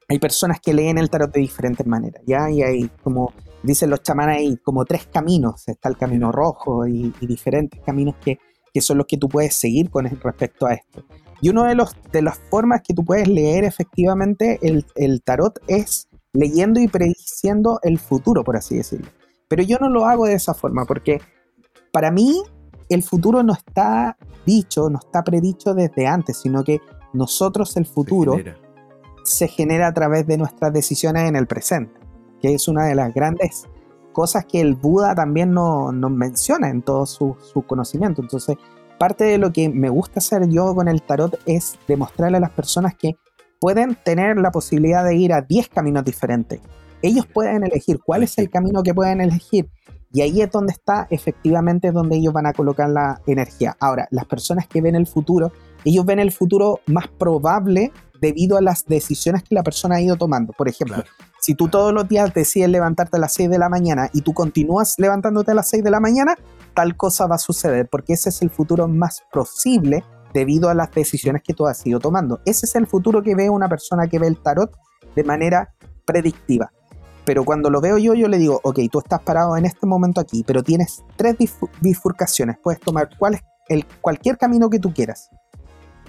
hay 0.09 0.19
personas 0.19 0.59
que 0.59 0.75
leen 0.75 0.99
el 0.99 1.09
tarot 1.09 1.33
de 1.33 1.43
diferentes 1.43 1.87
maneras, 1.87 2.21
¿ya? 2.27 2.51
Y 2.51 2.63
hay 2.63 2.91
como 3.05 3.33
dicen 3.63 3.91
los 3.91 4.03
chamanes, 4.03 4.39
hay 4.39 4.57
como 4.57 4.85
tres 4.87 5.07
caminos. 5.07 5.69
Está 5.69 5.89
el 5.89 5.97
camino 5.97 6.33
rojo 6.33 6.85
y, 6.85 7.15
diferentes 7.21 7.81
caminos 7.87 8.17
que, 8.17 8.41
son 8.81 8.99
los 8.99 9.07
que 9.07 9.19
tú 9.19 9.29
puedes 9.29 9.55
seguir 9.55 9.89
con 9.89 10.05
respecto 10.05 10.67
a 10.67 10.75
esto. 10.75 11.05
Y 11.41 11.49
una 11.49 11.67
de, 11.67 11.75
los, 11.75 11.97
de 12.13 12.23
las 12.23 12.39
formas 12.51 12.83
que 12.83 12.95
tú 12.95 13.05
puedes 13.05 13.29
leer 13.29 13.65
efectivamente 13.65 14.59
el, 14.63 15.23
tarot 15.23 15.59
es 15.67 16.09
leyendo 16.33 16.81
y 16.81 16.89
prediciendo 16.89 17.81
el 17.83 17.99
futuro, 17.99 18.45
por 18.45 18.57
así 18.57 18.77
decirlo. 18.77 19.09
Pero 19.49 19.63
yo 19.63 19.79
no 19.81 19.89
lo 19.89 20.07
hago 20.07 20.27
de 20.27 20.35
esa 20.35 20.55
forma 20.55 20.85
porque 20.85 21.21
para 21.93 22.11
mí 22.11 22.43
el 22.89 23.03
futuro 23.03 23.43
no 23.43 23.53
está 23.53 24.17
dicho, 24.47 24.91
no 24.91 24.99
está 24.99 25.23
predicho 25.25 25.75
desde 25.75 26.07
antes, 26.07 26.39
sino 26.39 26.63
que 26.63 26.81
nosotros 27.13 27.77
el 27.77 27.87
futuro 27.87 28.37
se 29.25 29.49
genera 29.49 29.89
a 29.89 29.95
través 29.95 30.27
de 30.27 30.37
nuestras 30.37 30.73
decisiones 30.73 31.29
en 31.29 31.37
el 31.37 31.47
presente, 31.47 31.99
que 32.41 32.55
es 32.55 32.69
una 32.69 32.85
de 32.87 32.95
las 32.95 33.13
grandes 33.13 33.67
cosas 34.13 34.45
que 34.45 34.61
el 34.61 34.75
Buda 34.75 35.15
también 35.15 35.53
nos 35.53 36.11
menciona 36.11 36.69
en 36.69 36.83
todo 36.83 37.07
su, 37.07 37.37
su, 37.41 37.63
conocimiento. 37.63 38.23
Entonces, 38.23 38.57
parte 39.01 39.25
de 39.25 39.39
lo 39.39 39.51
que 39.51 39.71
me 39.71 39.89
gusta 39.89 40.19
hacer 40.21 40.47
yo 40.51 40.75
con 40.75 40.87
el 40.87 41.01
tarot 41.01 41.41
es 41.47 41.79
demostrarle 41.89 42.37
a 42.37 42.41
las 42.41 42.51
personas 42.51 42.95
que 42.95 43.17
pueden 43.59 43.95
tener 43.95 44.37
la 44.37 44.51
posibilidad 44.51 45.03
de 45.03 45.17
ir 45.17 45.33
a 45.33 45.41
10 45.41 45.71
caminos 45.71 46.05
diferentes. 46.05 46.61
Ellos 47.01 47.27
pueden 47.27 47.65
elegir 47.65 47.99
cuál 48.05 48.25
es 48.25 48.37
el 48.37 48.51
camino 48.51 48.83
que 48.83 48.93
pueden 48.93 49.23
elegir. 49.23 49.71
Y 50.13 50.21
ahí 50.21 50.43
es 50.43 50.51
donde 50.51 50.75
está 50.75 51.07
efectivamente 51.09 51.93
donde 51.93 52.17
ellos 52.17 52.35
van 52.35 52.45
a 52.45 52.53
colocar 52.53 52.91
la 52.91 53.23
energía. 53.27 53.75
Ahora, 53.81 54.07
las 54.11 54.27
personas 54.27 54.67
que 54.67 54.83
ven 54.83 54.95
el 54.95 55.07
futuro, 55.07 55.51
ellos 55.83 56.05
ven 56.05 56.19
el 56.19 56.31
futuro 56.31 56.81
más 56.85 57.09
probable 57.09 57.93
debido 58.21 58.57
a 58.57 58.61
las 58.61 58.85
decisiones 58.85 59.43
que 59.43 59.55
la 59.55 59.63
persona 59.63 59.97
ha 59.97 60.01
ido 60.01 60.17
tomando. 60.17 60.53
Por 60.53 60.69
ejemplo, 60.69 61.03
si 61.41 61.55
tú 61.55 61.69
todos 61.69 61.93
los 61.93 62.09
días 62.09 62.33
decides 62.35 62.69
levantarte 62.69 63.17
a 63.17 63.21
las 63.21 63.33
6 63.35 63.51
de 63.51 63.59
la 63.59 63.69
mañana 63.69 64.11
y 64.13 64.23
tú 64.23 64.35
continúas 64.35 64.95
levantándote 64.99 65.53
a 65.53 65.55
las 65.55 65.69
6 65.69 65.83
de 65.85 65.91
la 65.91 66.01
mañana, 66.01 66.37
tal 66.75 66.97
cosa 66.97 67.27
va 67.27 67.37
a 67.37 67.39
suceder, 67.39 67.89
porque 67.91 68.13
ese 68.13 68.29
es 68.29 68.43
el 68.43 68.51
futuro 68.51 68.89
más 68.89 69.23
posible 69.33 70.05
debido 70.35 70.69
a 70.69 70.75
las 70.75 70.91
decisiones 70.93 71.43
que 71.43 71.55
tú 71.55 71.67
has 71.67 71.85
ido 71.87 71.99
tomando. 71.99 72.41
Ese 72.45 72.67
es 72.67 72.75
el 72.77 72.87
futuro 72.87 73.23
que 73.23 73.35
ve 73.35 73.51
una 73.51 73.69
persona 73.69 74.07
que 74.07 74.19
ve 74.19 74.27
el 74.27 74.37
tarot 74.37 74.71
de 75.17 75.25
manera 75.25 75.75
predictiva. 76.05 76.71
Pero 77.25 77.45
cuando 77.45 77.71
lo 77.71 77.81
veo 77.81 77.99
yo, 77.99 78.15
yo 78.15 78.29
le 78.29 78.39
digo, 78.39 78.61
ok, 78.63 78.81
tú 78.91 78.99
estás 78.99 79.21
parado 79.21 79.57
en 79.57 79.65
este 79.65 79.87
momento 79.87 80.21
aquí, 80.21 80.43
pero 80.47 80.63
tienes 80.63 81.05
tres 81.17 81.37
bifurcaciones. 81.81 82.57
Puedes 82.63 82.81
tomar 82.81 83.11
cuál 83.19 83.35
es 83.35 83.41
el, 83.69 83.87
cualquier 84.01 84.37
camino 84.37 84.71
que 84.71 84.79
tú 84.79 84.93
quieras. 84.93 85.31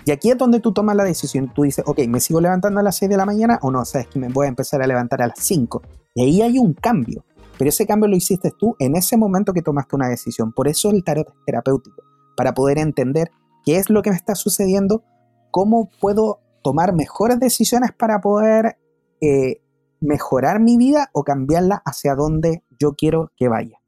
Y 0.05 0.12
aquí 0.12 0.31
es 0.31 0.38
donde 0.38 0.60
tú 0.60 0.74
tomas 0.74 0.96
la 0.96 1.03
decisión. 1.03 1.51
Tú 1.53 1.63
dices, 1.63 1.84
ok, 1.88 2.00
¿me 2.08 2.20
sigo 2.20 2.41
levantando 2.41 2.79
a 2.79 2.84
las 2.84 2.96
6 2.98 3.10
de 3.10 3.17
la 3.17 3.25
mañana 3.25 3.60
o 3.62 3.72
no? 3.72 3.86
Sabes 3.86 4.08
que 4.08 4.20
me 4.20 4.29
voy 4.29 4.46
a 4.46 4.50
empezar 4.50 4.81
a 4.81 4.88
levantar 4.88 5.22
a 5.22 5.27
las 5.27 5.39
5. 5.39 5.81
Y 6.15 6.24
ahí 6.24 6.41
hay 6.41 6.58
un 6.58 6.74
cambio. 6.74 7.24
Pero 7.58 7.70
ese 7.70 7.86
cambio 7.86 8.08
lo 8.08 8.15
hiciste 8.15 8.51
tú 8.58 8.75
en 8.79 8.96
ese 8.96 9.17
momento 9.17 9.53
que 9.53 9.62
tomaste 9.62 9.96
una 9.96 10.10
decisión. 10.10 10.51
Por 10.51 10.67
eso 10.67 10.89
el 10.89 11.03
tarot 11.03 11.27
es 11.27 11.36
terapéutico. 11.46 12.01
Para 12.36 12.53
poder 12.53 12.79
entender 12.79 13.29
qué 13.63 13.77
es 13.77 13.89
lo 13.89 14.01
que 14.01 14.10
me 14.10 14.15
está 14.15 14.34
sucediendo, 14.34 15.03
cómo 15.51 15.89
puedo 16.00 16.39
tomar 16.63 16.93
mejores 16.93 17.39
decisiones 17.39 17.91
para 17.91 18.20
poder 18.22 18.77
eh, 19.22 19.62
mejorar 20.00 20.60
mi 20.60 20.77
vida 20.77 21.10
o 21.13 21.24
cambiarla 21.24 21.81
hacia 21.86 22.15
donde 22.15 22.63
yo 22.79 22.93
quiero 22.96 23.31
que 23.38 23.48
vaya. 23.48 23.79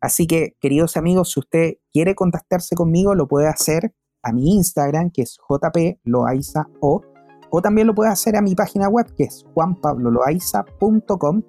Así 0.00 0.28
que, 0.28 0.56
queridos 0.60 0.96
amigos, 0.96 1.32
si 1.32 1.40
usted 1.40 1.74
quiere 1.92 2.14
contactarse 2.14 2.76
conmigo, 2.76 3.16
lo 3.16 3.26
puede 3.26 3.48
hacer 3.48 3.92
a 4.28 4.32
mi 4.32 4.56
Instagram, 4.56 5.10
que 5.10 5.22
es 5.22 5.38
jploaiza 5.48 6.68
o, 6.80 7.02
o 7.50 7.62
también 7.62 7.86
lo 7.86 7.94
puede 7.94 8.10
hacer 8.10 8.36
a 8.36 8.42
mi 8.42 8.54
página 8.54 8.88
web, 8.88 9.06
que 9.16 9.24
es 9.24 9.44
juanpabloloaiza.com, 9.54 11.42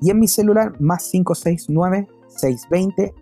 y 0.00 0.10
en 0.10 0.18
mi 0.18 0.28
celular, 0.28 0.72
más 0.80 1.08
569 1.10 2.08
620 2.28 3.14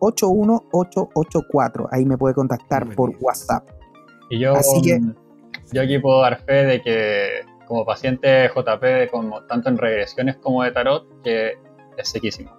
81884. 0.00 1.88
Ahí 1.90 2.04
me 2.04 2.18
puede 2.18 2.34
contactar 2.34 2.94
por 2.94 3.14
WhatsApp. 3.20 3.68
Y 4.30 4.40
yo, 4.40 4.54
Así 4.54 4.82
que, 4.82 5.00
yo 5.72 5.82
aquí 5.82 5.98
puedo 5.98 6.20
dar 6.20 6.40
fe 6.40 6.64
de 6.64 6.82
que 6.82 7.28
como 7.66 7.84
paciente 7.84 8.48
JP, 8.48 9.10
como, 9.10 9.42
tanto 9.44 9.68
en 9.68 9.78
regresiones 9.78 10.36
como 10.36 10.62
de 10.62 10.72
tarot, 10.72 11.22
que 11.22 11.52
es 11.96 12.08
sequísimo. 12.08 12.50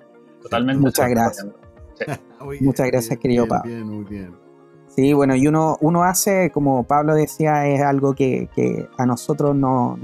Totalmente. 0.42 0.82
Muchas 0.82 1.10
gracias. 1.10 1.48
Muchas 2.62 2.88
gracias, 2.88 3.20
querido 3.20 3.48
Pablo. 3.48 3.86
Muy 3.86 4.04
bien. 4.06 4.45
Sí, 4.96 5.12
bueno, 5.12 5.36
y 5.36 5.46
uno, 5.46 5.78
uno 5.82 6.06
hace, 6.06 6.52
como 6.52 6.84
Pablo 6.84 7.16
decía, 7.16 7.68
es 7.68 7.82
algo 7.82 8.16
que, 8.16 8.88
a 8.98 9.06
nosotros 9.06 9.54
no, 9.54 10.00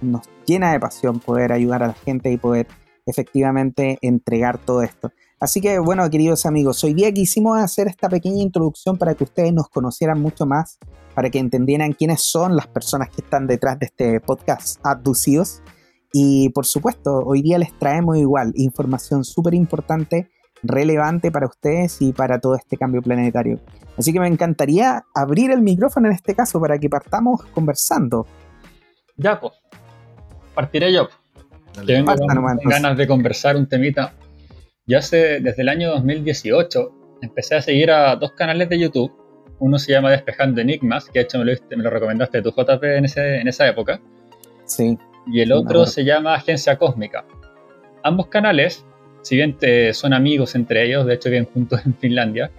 nos 0.00 0.22
llena 0.46 0.72
de 0.72 0.80
pasión 0.80 1.20
poder 1.20 1.52
ayudar 1.52 1.82
a 1.82 1.88
la 1.88 1.92
gente 1.92 2.32
y 2.32 2.38
poder 2.38 2.66
efectivamente 3.04 3.98
entregar 4.00 4.56
todo 4.56 4.82
esto. 4.82 5.12
Así 5.40 5.60
que 5.60 5.78
bueno, 5.78 6.08
queridos 6.08 6.46
amigos, 6.46 6.82
hoy 6.84 6.94
día 6.94 7.12
quisimos 7.12 7.58
hacer 7.58 7.86
esta 7.86 8.08
pequeña 8.08 8.40
introducción 8.40 8.96
para 8.96 9.14
que 9.14 9.24
ustedes 9.24 9.52
nos 9.52 9.68
conocieran 9.68 10.18
mucho 10.22 10.46
más, 10.46 10.78
para 11.14 11.28
que 11.28 11.38
entendieran 11.38 11.92
quiénes 11.92 12.22
son 12.22 12.56
las 12.56 12.66
personas 12.66 13.10
que 13.10 13.20
están 13.20 13.46
detrás 13.46 13.78
de 13.78 13.86
este 13.86 14.20
podcast 14.20 14.80
Abducidos. 14.82 15.62
Y 16.14 16.48
por 16.50 16.64
supuesto, 16.64 17.18
hoy 17.26 17.42
día 17.42 17.58
les 17.58 17.78
traemos 17.78 18.16
igual 18.16 18.52
información 18.56 19.22
súper 19.22 19.52
importante 19.52 20.30
relevante 20.62 21.30
para 21.30 21.46
ustedes 21.46 22.00
y 22.02 22.12
para 22.12 22.38
todo 22.38 22.54
este 22.54 22.76
cambio 22.76 23.02
planetario. 23.02 23.58
Así 23.96 24.12
que 24.12 24.20
me 24.20 24.28
encantaría 24.28 25.04
abrir 25.14 25.50
el 25.50 25.62
micrófono 25.62 26.08
en 26.08 26.14
este 26.14 26.34
caso 26.34 26.60
para 26.60 26.78
que 26.78 26.88
partamos 26.88 27.42
conversando. 27.46 28.26
Ya, 29.16 29.40
pues. 29.40 29.52
Partiré 30.54 30.92
yo. 30.92 31.08
tengo 31.86 32.14
ganas 32.64 32.96
de 32.96 33.06
conversar 33.06 33.56
un 33.56 33.68
temita. 33.68 34.14
Yo 34.86 34.98
hace, 34.98 35.40
desde 35.40 35.62
el 35.62 35.68
año 35.68 35.90
2018, 35.90 37.18
empecé 37.22 37.56
a 37.56 37.62
seguir 37.62 37.90
a 37.90 38.16
dos 38.16 38.32
canales 38.32 38.68
de 38.68 38.78
YouTube. 38.78 39.12
Uno 39.58 39.78
se 39.78 39.92
llama 39.92 40.10
Despejando 40.10 40.60
Enigmas, 40.60 41.06
que 41.06 41.18
de 41.18 41.24
hecho 41.24 41.38
me 41.38 41.44
lo, 41.44 41.52
me 41.76 41.82
lo 41.82 41.90
recomendaste 41.90 42.42
tu 42.42 42.50
JP 42.50 42.82
en, 42.82 43.04
ese, 43.04 43.40
en 43.40 43.48
esa 43.48 43.68
época. 43.68 44.00
Sí. 44.64 44.98
Y 45.26 45.40
el 45.40 45.52
otro 45.52 45.84
se 45.86 46.04
llama 46.04 46.34
Agencia 46.34 46.78
Cósmica. 46.78 47.24
Ambos 48.02 48.28
canales 48.28 48.86
si 49.22 49.36
bien 49.36 49.56
son 49.92 50.12
amigos 50.12 50.54
entre 50.54 50.84
ellos, 50.84 51.06
de 51.06 51.14
hecho 51.14 51.30
viven 51.30 51.46
juntos 51.46 51.80
en 51.84 51.94
Finlandia, 51.94 52.50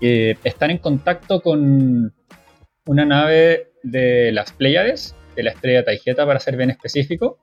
están 0.00 0.70
en 0.70 0.78
contacto 0.78 1.40
con 1.40 2.12
una 2.86 3.04
nave 3.04 3.72
de 3.82 4.32
las 4.32 4.52
Pléyades, 4.52 5.14
de 5.36 5.42
la 5.42 5.50
estrella 5.50 5.84
Taigeta 5.84 6.26
para 6.26 6.40
ser 6.40 6.56
bien 6.56 6.70
específico, 6.70 7.38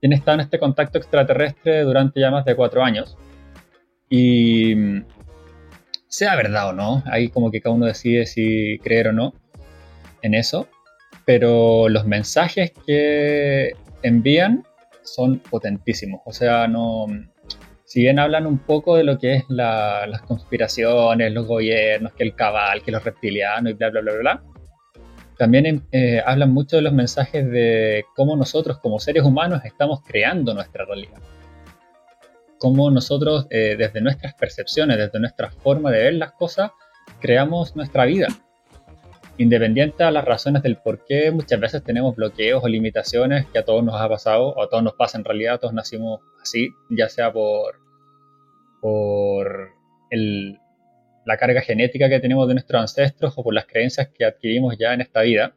quien 0.00 0.12
está 0.12 0.34
en 0.34 0.40
este 0.40 0.58
contacto 0.58 0.98
extraterrestre 0.98 1.82
durante 1.82 2.20
ya 2.20 2.30
más 2.30 2.44
de 2.44 2.54
cuatro 2.54 2.82
años. 2.82 3.16
Y 4.08 4.74
sea 6.08 6.36
verdad 6.36 6.68
o 6.68 6.72
no, 6.72 7.02
ahí 7.06 7.28
como 7.28 7.50
que 7.50 7.60
cada 7.60 7.74
uno 7.74 7.86
decide 7.86 8.26
si 8.26 8.78
creer 8.82 9.08
o 9.08 9.12
no 9.12 9.34
en 10.22 10.34
eso, 10.34 10.68
pero 11.24 11.88
los 11.88 12.06
mensajes 12.06 12.72
que 12.86 13.72
envían 14.02 14.64
son 15.06 15.38
potentísimos. 15.38 16.20
O 16.24 16.32
sea, 16.32 16.68
no. 16.68 17.06
Si 17.84 18.00
bien 18.00 18.18
hablan 18.18 18.46
un 18.46 18.58
poco 18.58 18.96
de 18.96 19.04
lo 19.04 19.18
que 19.18 19.34
es 19.36 19.44
las 19.48 20.22
conspiraciones, 20.22 21.32
los 21.32 21.46
gobiernos, 21.46 22.12
que 22.12 22.24
el 22.24 22.34
cabal, 22.34 22.82
que 22.82 22.90
los 22.90 23.04
reptilianos 23.04 23.72
y 23.72 23.74
bla, 23.74 23.90
bla, 23.90 24.00
bla, 24.00 24.12
bla, 24.14 24.42
también 25.38 25.86
eh, 25.92 26.20
hablan 26.24 26.52
mucho 26.52 26.76
de 26.76 26.82
los 26.82 26.92
mensajes 26.92 27.48
de 27.48 28.04
cómo 28.16 28.36
nosotros 28.36 28.78
como 28.78 28.98
seres 28.98 29.22
humanos 29.22 29.60
estamos 29.64 30.00
creando 30.04 30.52
nuestra 30.52 30.84
realidad. 30.84 31.20
Cómo 32.58 32.90
nosotros, 32.90 33.46
eh, 33.50 33.76
desde 33.78 34.00
nuestras 34.00 34.34
percepciones, 34.34 34.96
desde 34.96 35.20
nuestra 35.20 35.50
forma 35.50 35.92
de 35.92 36.04
ver 36.04 36.14
las 36.14 36.32
cosas, 36.32 36.72
creamos 37.20 37.76
nuestra 37.76 38.04
vida 38.04 38.26
independiente 39.38 40.02
a 40.04 40.10
las 40.10 40.24
razones 40.24 40.62
del 40.62 40.76
por 40.76 41.04
qué 41.04 41.30
muchas 41.30 41.60
veces 41.60 41.82
tenemos 41.82 42.16
bloqueos 42.16 42.62
o 42.64 42.68
limitaciones 42.68 43.46
que 43.46 43.58
a 43.58 43.64
todos 43.64 43.84
nos 43.84 44.00
ha 44.00 44.08
pasado, 44.08 44.48
o 44.48 44.62
a 44.62 44.68
todos 44.68 44.82
nos 44.82 44.94
pasa 44.94 45.18
en 45.18 45.24
realidad, 45.24 45.60
todos 45.60 45.74
nacimos 45.74 46.20
así, 46.40 46.70
ya 46.90 47.08
sea 47.08 47.32
por, 47.32 47.76
por 48.80 49.70
la 50.10 51.36
carga 51.36 51.60
genética 51.60 52.08
que 52.08 52.20
tenemos 52.20 52.46
de 52.48 52.54
nuestros 52.54 52.80
ancestros 52.80 53.34
o 53.36 53.42
por 53.42 53.52
las 53.52 53.66
creencias 53.66 54.08
que 54.08 54.24
adquirimos 54.24 54.76
ya 54.78 54.94
en 54.94 55.00
esta 55.00 55.22
vida, 55.22 55.54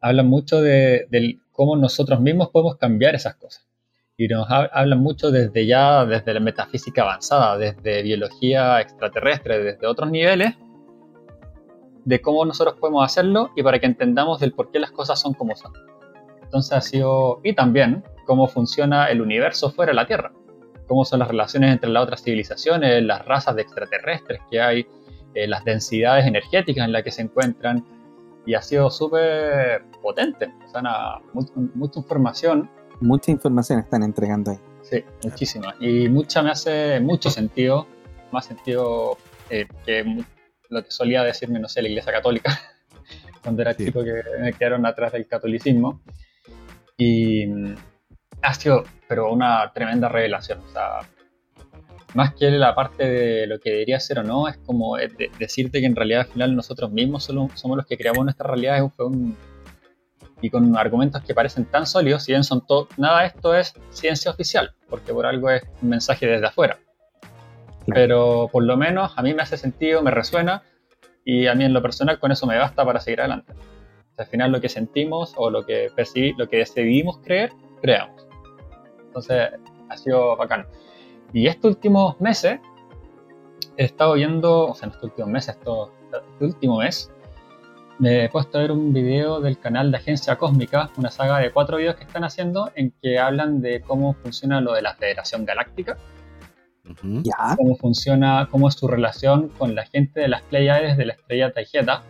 hablan 0.00 0.26
mucho 0.26 0.60
de, 0.60 1.06
cómo 1.52 1.76
nosotros 1.76 2.20
mismos 2.20 2.50
podemos 2.50 2.76
cambiar 2.76 3.14
esas 3.14 3.36
cosas. 3.36 3.66
Y 4.18 4.28
nos 4.28 4.46
hablan 4.48 4.98
mucho 4.98 5.30
desde 5.30 5.66
ya, 5.66 6.06
desde 6.06 6.32
la 6.32 6.40
metafísica 6.40 7.02
avanzada, 7.02 7.58
desde 7.58 8.02
biología 8.02 8.80
extraterrestre, 8.80 9.62
desde 9.62 9.86
otros 9.86 10.10
niveles, 10.10 10.54
de 12.06 12.20
cómo 12.20 12.44
nosotros 12.44 12.76
podemos 12.80 13.04
hacerlo 13.04 13.50
y 13.56 13.62
para 13.62 13.80
que 13.80 13.86
entendamos 13.86 14.38
del 14.40 14.52
por 14.52 14.70
qué 14.70 14.78
las 14.78 14.92
cosas 14.92 15.20
son 15.20 15.34
como 15.34 15.56
son. 15.56 15.72
Entonces 16.40 16.72
ha 16.72 16.80
sido, 16.80 17.40
y 17.42 17.52
también 17.52 18.04
cómo 18.24 18.46
funciona 18.46 19.06
el 19.06 19.20
universo 19.20 19.70
fuera 19.70 19.90
de 19.90 19.96
la 19.96 20.06
Tierra, 20.06 20.32
cómo 20.86 21.04
son 21.04 21.18
las 21.18 21.28
relaciones 21.28 21.72
entre 21.72 21.90
las 21.90 22.04
otras 22.04 22.22
civilizaciones, 22.22 23.02
las 23.02 23.26
razas 23.26 23.56
de 23.56 23.62
extraterrestres 23.62 24.40
que 24.48 24.60
hay, 24.60 24.86
eh, 25.34 25.48
las 25.48 25.64
densidades 25.64 26.26
energéticas 26.26 26.84
en 26.84 26.92
las 26.92 27.02
que 27.02 27.10
se 27.10 27.22
encuentran, 27.22 27.84
y 28.46 28.54
ha 28.54 28.62
sido 28.62 28.88
súper 28.88 29.84
potente, 30.00 30.54
o 30.64 30.68
sea, 30.68 31.20
mucha 31.74 31.98
información. 31.98 32.70
Mucha 33.00 33.32
información 33.32 33.80
están 33.80 34.04
entregando 34.04 34.52
ahí. 34.52 34.58
Sí, 34.82 35.04
muchísima. 35.24 35.74
Y 35.80 36.08
mucha 36.08 36.40
me 36.40 36.50
hace 36.50 37.00
mucho 37.00 37.30
sentido, 37.30 37.88
más 38.30 38.46
sentido 38.46 39.18
eh, 39.50 39.66
que 39.84 40.24
lo 40.68 40.84
que 40.84 40.90
solía 40.90 41.22
decirme, 41.22 41.58
no 41.58 41.68
sé, 41.68 41.82
la 41.82 41.88
Iglesia 41.88 42.12
Católica, 42.12 42.58
cuando 43.42 43.62
era 43.62 43.76
chico 43.76 44.02
que 44.02 44.22
me 44.40 44.52
quedaron 44.52 44.86
atrás 44.86 45.12
del 45.12 45.26
catolicismo. 45.26 46.02
Y 46.96 47.46
mm, 47.46 47.74
ha 48.42 48.54
sido, 48.54 48.84
pero 49.08 49.32
una 49.32 49.72
tremenda 49.72 50.08
revelación. 50.08 50.60
O 50.60 50.68
sea, 50.68 51.00
más 52.14 52.34
que 52.34 52.50
la 52.50 52.74
parte 52.74 53.06
de 53.06 53.46
lo 53.46 53.60
que 53.60 53.70
debería 53.70 54.00
ser 54.00 54.20
o 54.20 54.22
no, 54.22 54.48
es 54.48 54.56
como 54.58 54.96
decirte 55.38 55.80
que 55.80 55.86
en 55.86 55.96
realidad 55.96 56.22
al 56.22 56.26
final 56.28 56.56
nosotros 56.56 56.90
mismos 56.90 57.24
somos, 57.24 57.76
los 57.76 57.86
que 57.86 57.98
creamos 57.98 58.24
nuestra 58.24 58.48
realidad. 58.48 58.90
Fue 58.96 59.06
un, 59.06 59.36
y 60.40 60.50
con 60.50 60.76
argumentos 60.76 61.22
que 61.22 61.34
parecen 61.34 61.66
tan 61.66 61.86
sólidos, 61.86 62.24
si 62.24 62.32
bien 62.32 62.44
son 62.44 62.66
todo, 62.66 62.88
nada 62.96 63.22
de 63.22 63.28
esto 63.28 63.54
es 63.54 63.74
ciencia 63.90 64.30
oficial, 64.30 64.74
porque 64.88 65.12
por 65.12 65.26
algo 65.26 65.50
es 65.50 65.62
un 65.82 65.90
mensaje 65.90 66.26
desde 66.26 66.46
afuera. 66.46 66.78
Pero 67.86 68.48
por 68.50 68.64
lo 68.64 68.76
menos 68.76 69.12
a 69.16 69.22
mí 69.22 69.34
me 69.34 69.42
hace 69.42 69.56
sentido, 69.56 70.02
me 70.02 70.10
resuena 70.10 70.62
y 71.24 71.46
a 71.46 71.54
mí 71.54 71.64
en 71.64 71.72
lo 71.72 71.82
personal 71.82 72.18
con 72.18 72.32
eso 72.32 72.46
me 72.46 72.58
basta 72.58 72.84
para 72.84 73.00
seguir 73.00 73.20
adelante. 73.20 73.52
al 74.18 74.26
final 74.26 74.50
lo 74.50 74.60
que 74.60 74.68
sentimos 74.68 75.34
o 75.36 75.50
lo 75.50 75.66
que 75.66 75.90
percibí, 75.94 76.32
lo 76.38 76.48
que 76.48 76.58
decidimos 76.58 77.18
creer, 77.18 77.52
creamos. 77.82 78.26
Entonces 79.06 79.50
ha 79.88 79.96
sido 79.96 80.36
bacán. 80.36 80.66
Y 81.32 81.48
estos 81.48 81.74
últimos 81.74 82.20
meses 82.20 82.60
he 83.76 83.84
estado 83.84 84.14
viendo, 84.14 84.68
o 84.68 84.74
sea, 84.74 84.86
en 84.86 84.92
estos 84.92 85.04
últimos 85.10 85.30
meses, 85.30 85.56
este 85.56 86.44
último 86.44 86.78
mes, 86.78 87.10
me 87.98 88.24
he 88.24 88.28
puesto 88.28 88.58
a 88.58 88.60
ver 88.62 88.72
un 88.72 88.92
video 88.92 89.40
del 89.40 89.58
canal 89.58 89.90
de 89.90 89.98
Agencia 89.98 90.36
Cósmica, 90.36 90.90
una 90.96 91.10
saga 91.10 91.38
de 91.38 91.50
cuatro 91.50 91.78
videos 91.78 91.96
que 91.96 92.04
están 92.04 92.24
haciendo 92.24 92.70
en 92.74 92.92
que 93.02 93.18
hablan 93.18 93.60
de 93.60 93.80
cómo 93.80 94.14
funciona 94.14 94.60
lo 94.60 94.74
de 94.74 94.82
la 94.82 94.94
Federación 94.94 95.44
Galáctica, 95.44 95.96
cómo 97.56 97.76
funciona, 97.76 98.48
cómo 98.50 98.68
es 98.68 98.74
su 98.74 98.88
relación 98.88 99.48
con 99.48 99.74
la 99.74 99.86
gente 99.86 100.20
de 100.20 100.28
las 100.28 100.42
Pleiades 100.42 100.96
de 100.96 101.06
la 101.06 101.12
estrella 101.14 101.52
Taijeta 101.52 102.02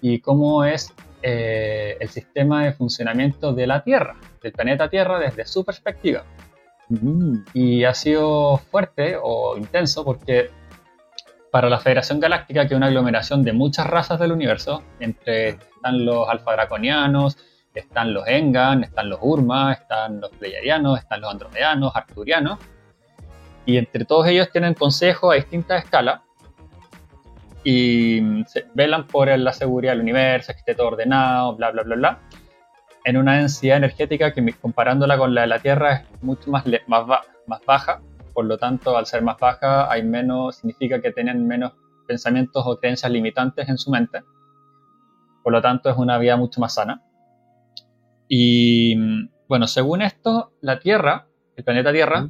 y 0.00 0.20
cómo 0.20 0.64
es 0.64 0.92
eh, 1.22 1.96
el 2.00 2.08
sistema 2.08 2.64
de 2.64 2.72
funcionamiento 2.72 3.52
de 3.52 3.66
la 3.66 3.82
Tierra, 3.82 4.16
del 4.42 4.52
planeta 4.52 4.88
Tierra 4.88 5.18
desde 5.18 5.44
su 5.46 5.64
perspectiva. 5.64 6.24
Y 7.52 7.84
ha 7.84 7.94
sido 7.94 8.58
fuerte 8.58 9.16
o 9.20 9.56
intenso 9.56 10.04
porque 10.04 10.50
para 11.50 11.68
la 11.68 11.80
Federación 11.80 12.20
Galáctica, 12.20 12.68
que 12.68 12.74
es 12.74 12.76
una 12.76 12.86
aglomeración 12.86 13.42
de 13.42 13.52
muchas 13.52 13.86
razas 13.86 14.20
del 14.20 14.32
universo, 14.32 14.82
entre 15.00 15.48
están 15.48 16.04
los 16.04 16.28
alfa 16.28 16.52
draconianos, 16.52 17.38
están 17.74 18.12
los 18.12 18.26
Engan, 18.26 18.84
están 18.84 19.08
los 19.08 19.18
Urma, 19.22 19.72
están 19.72 20.20
los 20.20 20.30
Pleiadianos, 20.32 20.98
están 20.98 21.20
los 21.20 21.30
Andromedanos, 21.30 21.94
Arturianos, 21.94 22.58
y 23.66 23.76
entre 23.76 24.04
todos 24.04 24.26
ellos 24.28 24.50
tienen 24.50 24.74
consejos 24.74 25.32
a 25.32 25.36
distintas 25.36 25.84
escalas 25.84 26.22
y 27.64 28.20
velan 28.74 29.06
por 29.08 29.28
la 29.28 29.52
seguridad 29.52 29.92
del 29.92 30.02
universo, 30.02 30.52
que 30.52 30.60
esté 30.60 30.74
todo 30.74 30.86
ordenado, 30.86 31.56
bla, 31.56 31.72
bla, 31.72 31.82
bla, 31.82 31.96
bla, 31.96 32.20
en 33.04 33.16
una 33.16 33.38
densidad 33.38 33.76
energética 33.76 34.32
que 34.32 34.52
comparándola 34.52 35.18
con 35.18 35.34
la 35.34 35.42
de 35.42 35.46
la 35.48 35.58
Tierra 35.58 35.94
es 35.94 36.22
mucho 36.22 36.50
más, 36.50 36.64
más, 36.86 37.06
baja 37.66 38.00
por 38.36 38.44
lo 38.44 38.58
tanto, 38.58 38.94
al 38.98 39.06
ser 39.06 39.22
más 39.22 39.38
baja, 39.38 39.90
hay 39.90 40.02
menos, 40.02 40.56
significa 40.56 41.00
que 41.00 41.10
tienen 41.10 41.46
menos 41.46 41.72
pensamientos 42.06 42.62
o 42.66 42.78
creencias 42.78 43.10
limitantes 43.10 43.66
en 43.66 43.78
su 43.78 43.90
mente. 43.90 44.20
Por 45.42 45.54
lo 45.54 45.62
tanto, 45.62 45.88
es 45.88 45.96
una 45.96 46.18
vida 46.18 46.36
mucho 46.36 46.60
más 46.60 46.74
sana. 46.74 47.02
Y 48.28 48.94
bueno, 49.48 49.66
según 49.66 50.02
esto, 50.02 50.52
la 50.60 50.78
Tierra, 50.80 51.28
el 51.56 51.64
planeta 51.64 51.94
Tierra, 51.94 52.28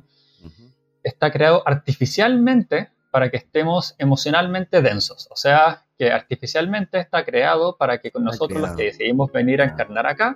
está 1.06 1.30
creado 1.30 1.62
artificialmente 1.66 2.90
para 3.10 3.30
que 3.30 3.36
estemos 3.38 3.94
emocionalmente 3.98 4.82
densos. 4.82 5.28
O 5.30 5.36
sea, 5.36 5.84
que 5.96 6.10
artificialmente 6.10 6.98
está 6.98 7.24
creado 7.24 7.76
para 7.76 7.98
que 7.98 8.10
con 8.10 8.24
nosotros 8.24 8.60
los 8.60 8.72
que 8.72 8.84
decidimos 8.84 9.30
venir 9.32 9.62
a 9.62 9.64
encarnar 9.64 10.06
acá, 10.06 10.34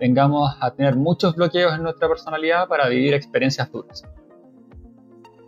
vengamos 0.00 0.56
a 0.60 0.70
tener 0.70 0.94
muchos 0.96 1.34
bloqueos 1.34 1.74
en 1.74 1.82
nuestra 1.82 2.08
personalidad 2.08 2.68
para 2.68 2.88
vivir 2.88 3.12
experiencias 3.12 3.70
duras. 3.70 4.04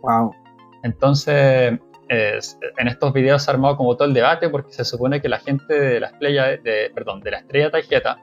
Wow. 0.01 0.35
Entonces, 0.83 1.79
en 2.09 2.87
estos 2.87 3.13
videos 3.13 3.43
se 3.43 3.51
ha 3.51 3.53
armado 3.53 3.77
como 3.77 3.95
todo 3.95 4.07
el 4.07 4.13
debate 4.13 4.49
porque 4.49 4.71
se 4.73 4.85
supone 4.85 5.21
que 5.21 5.29
la 5.29 5.39
gente 5.39 5.73
de 5.73 5.99
la 5.99 6.07
estrella, 6.07 6.45
de, 6.57 6.91
perdón, 6.93 7.21
de 7.21 7.31
la 7.31 7.37
estrella 7.39 7.71
Taijeta 7.71 8.19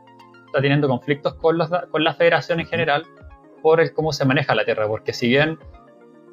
está 0.47 0.61
teniendo 0.61 0.89
conflictos 0.89 1.35
con, 1.35 1.59
los, 1.59 1.71
con 1.91 2.05
la 2.05 2.15
federación 2.15 2.61
en 2.61 2.67
general 2.67 3.05
por 3.63 3.81
el 3.81 3.93
cómo 3.95 4.13
se 4.13 4.25
maneja 4.25 4.55
la 4.55 4.65
Tierra, 4.65 4.87
porque 4.87 5.13
si 5.13 5.29
bien 5.29 5.59